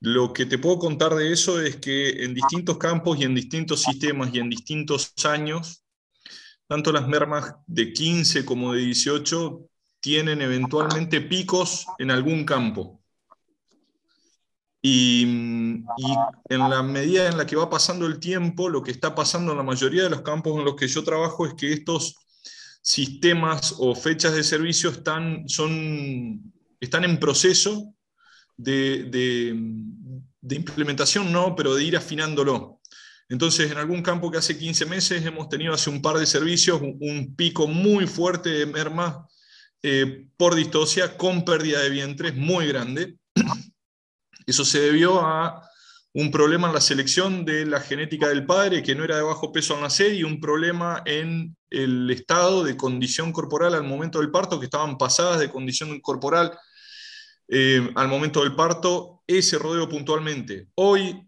Lo 0.01 0.33
que 0.33 0.47
te 0.47 0.57
puedo 0.57 0.79
contar 0.79 1.13
de 1.13 1.31
eso 1.31 1.61
es 1.61 1.75
que 1.77 2.23
en 2.23 2.33
distintos 2.33 2.79
campos 2.79 3.19
y 3.19 3.23
en 3.23 3.35
distintos 3.35 3.83
sistemas 3.83 4.33
y 4.33 4.39
en 4.39 4.49
distintos 4.49 5.13
años, 5.25 5.83
tanto 6.67 6.91
las 6.91 7.07
mermas 7.07 7.53
de 7.67 7.93
15 7.93 8.43
como 8.43 8.73
de 8.73 8.81
18 8.81 9.61
tienen 9.99 10.41
eventualmente 10.41 11.21
picos 11.21 11.85
en 11.99 12.09
algún 12.09 12.45
campo. 12.45 12.99
Y, 14.81 15.23
y, 15.23 16.15
en 16.49 16.59
la 16.67 16.81
medida 16.81 17.27
en 17.27 17.37
la 17.37 17.45
que 17.45 17.55
va 17.55 17.69
pasando 17.69 18.07
el 18.07 18.19
tiempo, 18.19 18.69
lo 18.69 18.81
que 18.81 18.89
está 18.89 19.13
pasando 19.13 19.51
en 19.51 19.59
la 19.59 19.63
mayoría 19.63 20.01
de 20.01 20.09
los 20.09 20.23
campos 20.23 20.57
en 20.57 20.65
los 20.65 20.75
que 20.75 20.87
yo 20.87 21.03
trabajo 21.03 21.45
es 21.45 21.53
que 21.53 21.71
estos 21.71 22.15
sistemas 22.81 23.75
o 23.77 23.93
fechas 23.93 24.33
de 24.33 24.43
servicio 24.43 24.89
están, 24.89 25.47
son, 25.47 26.51
están 26.79 27.03
en 27.03 27.19
proceso 27.19 27.93
de, 28.57 29.55
implementación 30.49 31.31
no, 31.31 31.55
pero 31.55 31.75
de 31.75 31.83
ir 31.83 31.97
afinándolo. 31.97 32.79
Entonces, 33.29 33.71
en 33.71 33.77
algún 33.77 34.01
campo 34.01 34.29
que 34.29 34.37
hace 34.37 34.57
15 34.57 34.85
meses 34.85 35.25
hemos 35.25 35.47
tenido 35.47 35.73
hace 35.73 35.89
un 35.89 36.01
par 36.01 36.17
de 36.17 36.25
servicios 36.25 36.81
un, 36.81 37.33
pico 37.35 37.67
muy 37.67 38.05
fuerte 38.05 38.49
de 38.49 38.65
merma 38.65 39.25
eh, 39.81 40.27
por 40.35 40.55
distosia 40.55 41.17
con 41.17 41.45
pérdida 41.45 41.81
de 41.81 41.89
vientres 41.89 42.35
muy 42.35 42.67
grande. 42.67 43.17
Eso 44.45 44.65
se 44.65 44.81
debió 44.81 45.21
a 45.21 45.61
un 46.13 46.29
problema 46.29 46.67
en 46.67 46.73
la 46.73 46.81
selección 46.81 47.45
de 47.45 47.65
la 47.65 47.79
genética 47.79 48.27
del 48.27 48.45
padre, 48.45 48.83
que 48.83 48.95
no 48.95 49.03
era 49.03 49.15
de 49.15 49.21
bajo 49.21 49.51
peso 49.51 49.75
al 49.75 49.81
nacer, 49.81 50.13
y 50.13 50.23
un 50.23 50.41
problema 50.41 51.01
en 51.05 51.55
el 51.69 52.09
estado 52.11 52.63
de 52.63 52.75
condición 52.75 53.31
corporal 53.31 53.73
al 53.73 53.83
momento 53.83 54.19
del 54.19 54.31
parto, 54.31 54.59
que 54.59 54.65
estaban 54.65 54.97
pasadas 54.97 55.39
de 55.39 55.49
condición 55.49 55.99
corporal 56.01 56.51
eh, 57.53 57.91
al 57.95 58.07
momento 58.07 58.43
del 58.43 58.55
parto, 58.55 59.23
ese 59.27 59.59
rodeo 59.59 59.89
puntualmente. 59.89 60.69
Hoy, 60.75 61.21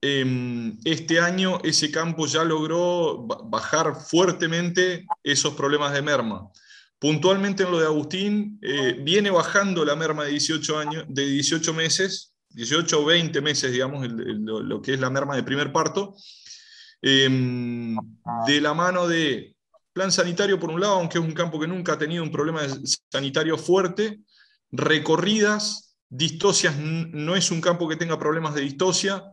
em, 0.00 0.78
este 0.84 1.18
año, 1.18 1.58
ese 1.64 1.90
campo 1.90 2.26
ya 2.26 2.44
logró 2.44 3.26
bajar 3.26 3.96
fuertemente 3.96 5.04
esos 5.24 5.54
problemas 5.54 5.92
de 5.92 6.02
merma. 6.02 6.48
Puntualmente 7.00 7.64
en 7.64 7.72
lo 7.72 7.80
de 7.80 7.86
Agustín, 7.86 8.60
eh, 8.62 9.00
viene 9.02 9.30
bajando 9.30 9.84
la 9.84 9.96
merma 9.96 10.24
de 10.24 10.30
18, 10.30 10.78
años, 10.78 11.04
de 11.08 11.26
18 11.26 11.74
meses, 11.74 12.34
18 12.50 13.00
o 13.00 13.04
20 13.04 13.40
meses, 13.40 13.72
digamos, 13.72 14.06
lo, 14.08 14.80
que 14.80 14.94
es 14.94 15.00
la 15.00 15.10
merma 15.10 15.34
de 15.34 15.42
primer 15.42 15.72
parto, 15.72 16.14
em, 17.02 17.96
de 18.46 18.60
la 18.60 18.74
mano 18.74 19.08
de 19.08 19.56
plan 19.92 20.12
sanitario 20.12 20.60
por 20.60 20.70
un 20.70 20.80
lado, 20.80 20.94
aunque 20.94 21.18
es 21.18 21.24
un 21.24 21.32
campo 21.32 21.58
que 21.58 21.66
nunca 21.66 21.94
ha 21.94 21.98
tenido 21.98 22.22
un 22.22 22.30
problema 22.30 22.60
sanitario 23.10 23.58
fuerte, 23.58 24.20
recorridas, 24.70 25.96
distocias 26.08 26.76
no 26.78 27.36
es 27.36 27.50
un 27.50 27.60
campo 27.60 27.88
que 27.88 27.96
tenga 27.96 28.18
problemas 28.18 28.54
de 28.54 28.62
distocia, 28.62 29.24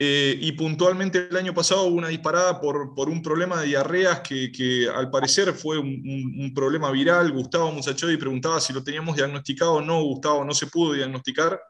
eh, 0.00 0.38
y 0.40 0.52
puntualmente 0.52 1.26
el 1.28 1.36
año 1.36 1.52
pasado 1.52 1.82
hubo 1.82 1.96
una 1.96 2.08
disparada 2.08 2.60
por, 2.60 2.94
por 2.94 3.08
un 3.08 3.20
problema 3.20 3.60
de 3.60 3.66
diarreas 3.66 4.20
que, 4.20 4.88
al 4.94 5.10
parecer 5.10 5.52
fue 5.54 5.78
un, 5.78 6.52
problema 6.54 6.90
viral. 6.92 7.32
Gustavo 7.32 7.74
y 7.76 8.16
preguntaba 8.16 8.60
si 8.60 8.72
lo 8.72 8.84
teníamos 8.84 9.16
diagnosticado 9.16 9.74
o 9.74 9.80
no, 9.80 10.00
Gustavo 10.02 10.44
no 10.44 10.54
se 10.54 10.68
pudo 10.68 10.92
diagnosticar, 10.92 11.60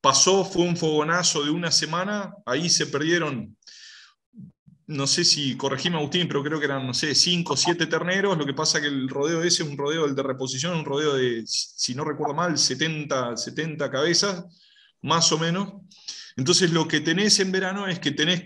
pasó, 0.00 0.44
fue 0.44 0.62
un 0.62 0.76
fogonazo 0.76 1.44
de 1.44 1.50
una 1.50 1.70
semana, 1.70 2.34
ahí 2.46 2.68
se 2.68 2.86
perdieron, 2.86 3.56
no 4.88 5.06
sé 5.06 5.24
si 5.24 5.56
corregíme 5.56 5.98
Agustín, 5.98 6.26
pero 6.28 6.42
creo 6.42 6.58
que 6.58 6.64
eran, 6.64 6.86
no 6.86 6.94
sé, 6.94 7.14
cinco 7.14 7.52
o 7.52 7.56
siete 7.56 7.86
terneros, 7.86 8.38
lo 8.38 8.46
que 8.46 8.54
pasa 8.54 8.80
que 8.80 8.86
el 8.86 9.08
rodeo 9.08 9.42
ese 9.42 9.62
es 9.62 9.68
un 9.68 9.76
rodeo 9.76 10.08
de 10.08 10.22
reposición, 10.22 10.78
un 10.78 10.84
rodeo 10.84 11.14
de, 11.14 11.44
si 11.46 11.94
no 11.94 12.04
recuerdo 12.04 12.34
mal, 12.34 12.56
70, 12.58 13.36
70 13.36 13.90
cabezas, 13.90 14.44
más 15.02 15.30
o 15.30 15.38
menos. 15.38 15.74
Entonces 16.36 16.72
lo 16.72 16.88
que 16.88 17.00
tenés 17.00 17.38
en 17.38 17.52
verano 17.52 17.86
es 17.86 17.98
que 17.98 18.12
tenés, 18.12 18.40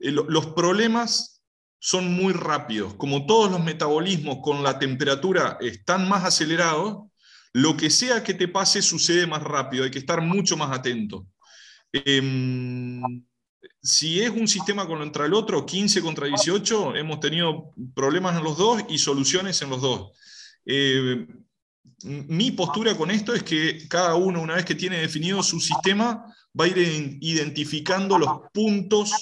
eh, 0.00 0.10
los 0.10 0.46
problemas 0.46 1.42
son 1.78 2.10
muy 2.14 2.32
rápidos, 2.32 2.94
como 2.94 3.26
todos 3.26 3.50
los 3.50 3.62
metabolismos 3.62 4.38
con 4.42 4.62
la 4.62 4.78
temperatura 4.78 5.58
están 5.60 6.08
más 6.08 6.24
acelerados, 6.24 7.10
lo 7.52 7.76
que 7.76 7.90
sea 7.90 8.24
que 8.24 8.32
te 8.32 8.48
pase 8.48 8.80
sucede 8.80 9.26
más 9.26 9.42
rápido, 9.42 9.84
hay 9.84 9.90
que 9.90 9.98
estar 9.98 10.22
mucho 10.22 10.56
más 10.56 10.76
atento. 10.76 11.26
Em, 11.92 13.02
si 13.82 14.20
es 14.20 14.30
un 14.30 14.48
sistema 14.48 14.86
contra 14.86 15.26
el 15.26 15.34
otro, 15.34 15.66
15 15.66 16.02
contra 16.02 16.26
18, 16.26 16.96
hemos 16.96 17.20
tenido 17.20 17.72
problemas 17.94 18.36
en 18.36 18.44
los 18.44 18.56
dos 18.56 18.82
y 18.88 18.98
soluciones 18.98 19.60
en 19.62 19.70
los 19.70 19.82
dos. 19.82 20.12
Eh, 20.64 21.26
mi 22.04 22.50
postura 22.50 22.96
con 22.96 23.10
esto 23.10 23.34
es 23.34 23.42
que 23.42 23.86
cada 23.88 24.14
uno, 24.14 24.40
una 24.40 24.54
vez 24.54 24.64
que 24.64 24.74
tiene 24.74 24.98
definido 24.98 25.42
su 25.42 25.60
sistema, 25.60 26.24
va 26.58 26.64
a 26.64 26.68
ir 26.68 26.78
identificando 27.20 28.18
los 28.18 28.30
puntos 28.52 29.12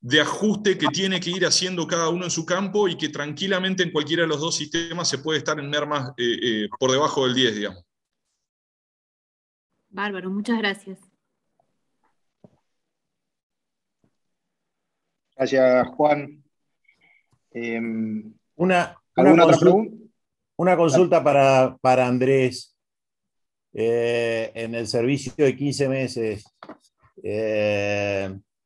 de 0.00 0.20
ajuste 0.20 0.76
que 0.76 0.88
tiene 0.88 1.18
que 1.18 1.30
ir 1.30 1.46
haciendo 1.46 1.86
cada 1.86 2.10
uno 2.10 2.24
en 2.24 2.30
su 2.30 2.44
campo 2.44 2.88
y 2.88 2.96
que 2.96 3.08
tranquilamente 3.08 3.82
en 3.82 3.90
cualquiera 3.90 4.22
de 4.22 4.28
los 4.28 4.40
dos 4.40 4.54
sistemas 4.54 5.08
se 5.08 5.18
puede 5.18 5.38
estar 5.38 5.58
en 5.58 5.70
mermas 5.70 6.10
eh, 6.18 6.38
eh, 6.42 6.68
por 6.78 6.90
debajo 6.90 7.24
del 7.24 7.34
10, 7.34 7.54
digamos. 7.54 7.84
Bárbaro, 9.88 10.28
muchas 10.30 10.58
gracias. 10.58 10.98
Gracias, 15.36 15.88
Juan. 15.96 16.44
Em, 17.50 18.32
una, 18.56 18.96
una, 20.56 20.76
consulta, 20.76 21.22
para, 21.22 21.76
para 21.80 22.06
Andrés. 22.06 22.76
Eh, 23.72 24.52
en 24.54 24.74
el 24.76 24.86
servicio 24.86 25.32
de 25.36 25.56
15 25.56 25.88
meses, 25.88 26.44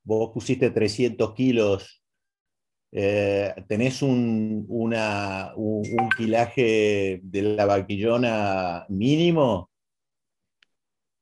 vos 0.04 0.30
pusiste 0.32 0.70
300 0.70 1.34
kilos, 1.34 2.02
eh, 2.90 3.54
¿tenés 3.68 4.00
un, 4.00 4.64
una, 4.68 5.52
un, 5.56 6.08
kilaje 6.16 7.20
de 7.22 7.42
la 7.42 7.66
vaquillona 7.66 8.86
mínimo 8.88 9.70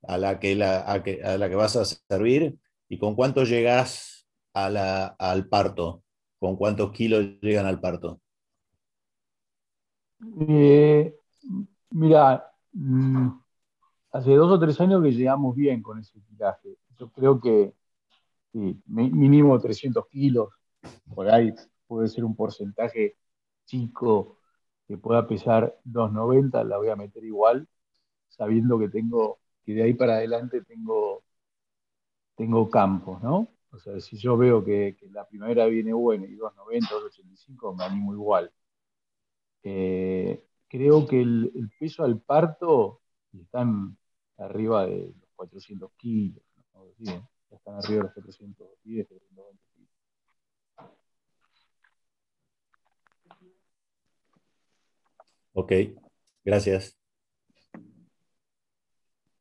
a 0.02 0.18
la 0.18 0.39
que, 0.39 0.55
la, 0.55 0.81
a, 0.82 0.98
la 1.36 1.48
que 1.48 1.55
vas 1.56 1.77
a 1.77 1.85
servir? 1.85 2.56
¿Y 2.89 2.98
con 2.98 3.16
cuánto 3.16 3.43
llegás 3.43 4.16
al 4.57 5.49
parto? 5.49 6.03
¿Con 6.39 6.57
cuántos 6.57 6.93
kilos 6.93 7.24
llegan 7.41 7.66
al 7.66 7.81
parto? 7.81 8.20
Eh, 10.49 11.15
mira, 11.91 12.53
mm, 12.73 13.28
hace 14.12 14.35
dos 14.35 14.53
o 14.53 14.59
tres 14.61 14.81
años 14.81 15.03
que 15.03 15.12
llegamos 15.12 15.55
bien 15.57 15.83
con 15.83 15.99
ese 15.99 16.20
kilaje. 16.23 16.77
Yo 16.99 17.11
creo 17.11 17.41
que 17.41 17.74
mínimo 18.53 19.59
300 19.61 20.07
kilos, 20.09 20.51
por 21.15 21.28
ahí 21.31 21.55
puede 21.87 22.09
ser 22.09 22.24
un 22.24 22.35
porcentaje 22.35 23.16
chico 23.66 24.39
que 24.89 24.97
pueda 24.99 25.27
pesar 25.27 25.77
290, 25.85 26.65
la 26.65 26.78
voy 26.78 26.89
a 26.89 26.97
meter 26.97 27.24
igual, 27.24 27.69
sabiendo 28.28 28.78
que 28.78 28.89
tengo, 28.89 29.41
que 29.65 29.74
de 29.74 29.83
ahí 29.85 29.95
para 29.95 30.15
adelante 30.16 30.62
tengo, 30.62 31.24
tengo 32.37 32.70
campos, 32.70 33.23
¿no? 33.23 33.49
O 33.73 33.79
sea, 33.79 34.01
si 34.01 34.17
yo 34.17 34.37
veo 34.37 34.65
que, 34.65 34.97
la 35.11 35.27
primavera 35.27 35.67
viene 35.67 35.93
buena 35.93 36.27
y 36.27 36.35
290, 36.35 36.95
285, 36.95 37.75
me 37.75 37.85
animo 37.85 38.15
igual. 38.15 38.53
Eh, 39.63 40.45
creo 40.69 41.07
que 41.07 41.21
el, 41.21 41.71
peso 41.79 42.05
al 42.05 42.21
parto 42.21 43.03
están 43.33 43.97
arriba 44.39 44.87
de 44.87 45.15
los 45.21 45.31
400 45.35 45.93
kilos, 45.97 46.43
¿no? 46.75 47.29
están 47.51 47.77
arriba 47.77 48.03
de 48.15 48.23
los 48.23 48.37
410, 48.37 49.09
320 49.09 49.67
Ok, 55.55 55.73
gracias. 56.45 56.97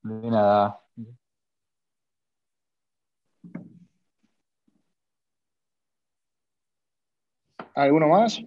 De 0.03 0.29
nada. 0.29 0.84
¿Alguno 7.75 8.07
más? 8.07 8.41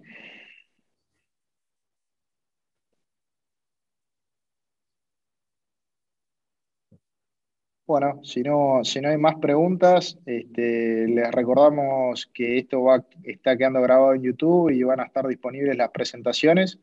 Bueno, 7.85 8.19
si 8.23 8.43
no, 8.43 8.81
si 8.83 9.01
no 9.01 9.09
hay 9.09 9.17
más 9.17 9.35
preguntas, 9.41 10.17
este, 10.27 11.07
les 11.07 11.31
recordamos 11.31 12.29
que 12.33 12.59
esto 12.59 12.83
va, 12.83 13.03
está 13.23 13.57
quedando 13.57 13.81
grabado 13.81 14.13
en 14.13 14.21
YouTube 14.21 14.69
y 14.69 14.83
van 14.83 14.99
a 14.99 15.05
estar 15.05 15.27
disponibles 15.27 15.75
las 15.75 15.89
presentaciones, 15.89 16.79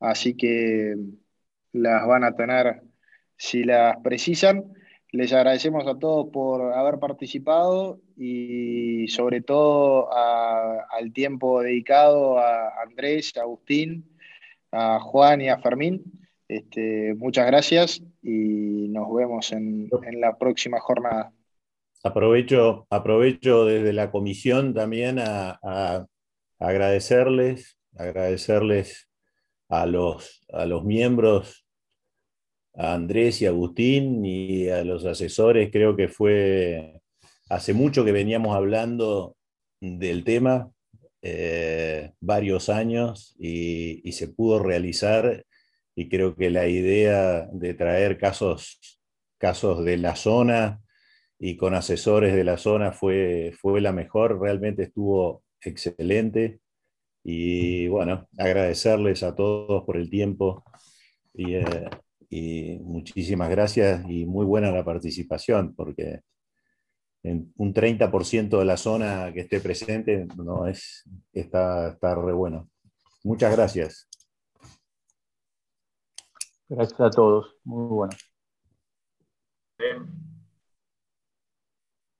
así 0.00 0.36
que 0.36 0.96
las 1.72 2.06
van 2.06 2.24
a 2.24 2.36
tener 2.36 2.82
si 3.38 3.64
las 3.64 3.96
precisan. 4.02 4.74
Les 5.12 5.32
agradecemos 5.32 5.86
a 5.88 5.98
todos 5.98 6.28
por 6.32 6.72
haber 6.72 7.00
participado 7.00 8.00
y 8.16 9.08
sobre 9.08 9.40
todo 9.40 10.08
al 10.12 11.12
tiempo 11.12 11.62
dedicado 11.62 12.38
a 12.38 12.80
Andrés, 12.82 13.36
a 13.36 13.40
Agustín, 13.40 14.08
a 14.70 15.00
Juan 15.00 15.40
y 15.40 15.48
a 15.48 15.58
Fermín. 15.58 16.04
Este, 16.46 17.14
muchas 17.16 17.46
gracias 17.46 18.02
y 18.22 18.88
nos 18.88 19.12
vemos 19.12 19.50
en, 19.52 19.88
la 20.20 20.38
próxima 20.38 20.78
jornada. 20.78 21.32
Aprovecho, 22.04 22.86
aprovecho 22.88 23.64
desde 23.64 23.92
la 23.92 24.12
comisión 24.12 24.74
también 24.74 25.18
a, 25.18 26.06
agradecerles, 26.60 27.78
agradecerles 27.96 29.08
a 29.68 29.86
los, 29.86 30.46
a 30.52 30.66
los 30.66 30.84
miembros, 30.84 31.66
a 32.74 32.94
Andrés 32.94 33.42
y 33.42 33.46
Agustín 33.46 34.24
y 34.24 34.68
a 34.68 34.84
los 34.84 35.04
asesores. 35.04 35.70
Creo 35.70 35.96
que 35.96 36.08
fue 36.08 37.00
hace 37.48 37.74
mucho 37.74 38.04
que 38.04 38.12
veníamos 38.12 38.56
hablando 38.56 39.36
del 39.80 40.24
tema, 40.24 40.70
eh, 41.22 42.12
varios 42.20 42.68
años, 42.68 43.34
y, 43.38 44.00
y 44.08 44.12
se 44.12 44.28
pudo 44.28 44.58
realizar 44.62 45.44
y 45.94 46.08
creo 46.08 46.34
que 46.34 46.50
la 46.50 46.66
idea 46.68 47.46
de 47.52 47.74
traer 47.74 48.18
casos, 48.18 48.80
casos 49.38 49.84
de 49.84 49.98
la 49.98 50.16
zona 50.16 50.80
y 51.38 51.56
con 51.56 51.74
asesores 51.74 52.34
de 52.34 52.44
la 52.44 52.56
zona 52.58 52.92
fue, 52.92 53.52
fue 53.60 53.80
la 53.80 53.92
mejor, 53.92 54.40
realmente 54.40 54.84
estuvo 54.84 55.42
excelente 55.60 56.60
y 57.22 57.88
bueno, 57.88 58.28
agradecerles 58.38 59.22
a 59.22 59.34
todos 59.34 59.84
por 59.84 59.96
el 59.96 60.08
tiempo 60.08 60.64
y, 61.34 61.56
eh, 61.56 61.90
y 62.30 62.78
muchísimas 62.78 63.50
gracias 63.50 64.08
y 64.08 64.24
muy 64.24 64.46
buena 64.46 64.70
la 64.70 64.84
participación 64.84 65.74
porque 65.74 66.20
en 67.22 67.52
un 67.56 67.74
30% 67.74 68.58
de 68.58 68.64
la 68.64 68.76
zona 68.76 69.32
que 69.32 69.40
esté 69.40 69.60
presente 69.60 70.26
no 70.36 70.66
es, 70.66 71.04
está, 71.32 71.90
está 71.90 72.14
re 72.14 72.32
bueno. 72.32 72.70
Muchas 73.24 73.54
gracias. 73.54 74.08
Gracias 76.68 77.00
a 77.00 77.10
todos. 77.10 77.56
Muy 77.64 77.88
bueno. 77.88 78.16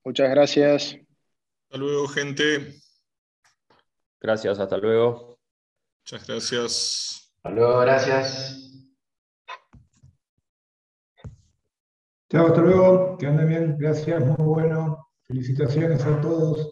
Muchas 0.05 0.31
gracias. 0.31 0.97
Hasta 1.65 1.79
luego, 1.79 2.09
gente. 2.09 2.75
Gracias, 4.21 4.59
hasta 4.59 4.77
luego. 4.77 5.39
Muchas 6.01 6.27
gracias. 6.27 7.33
Hasta 7.37 7.51
luego, 7.51 7.79
gracias. 7.81 8.60
Chao, 12.31 12.47
hasta 12.47 12.61
luego. 12.63 13.17
Que 13.19 13.27
anden 13.27 13.49
bien. 13.49 13.77
Gracias, 13.79 14.25
muy 14.25 14.47
bueno. 14.47 15.09
Felicitaciones 15.27 16.05
a 16.05 16.21
todos. 16.21 16.70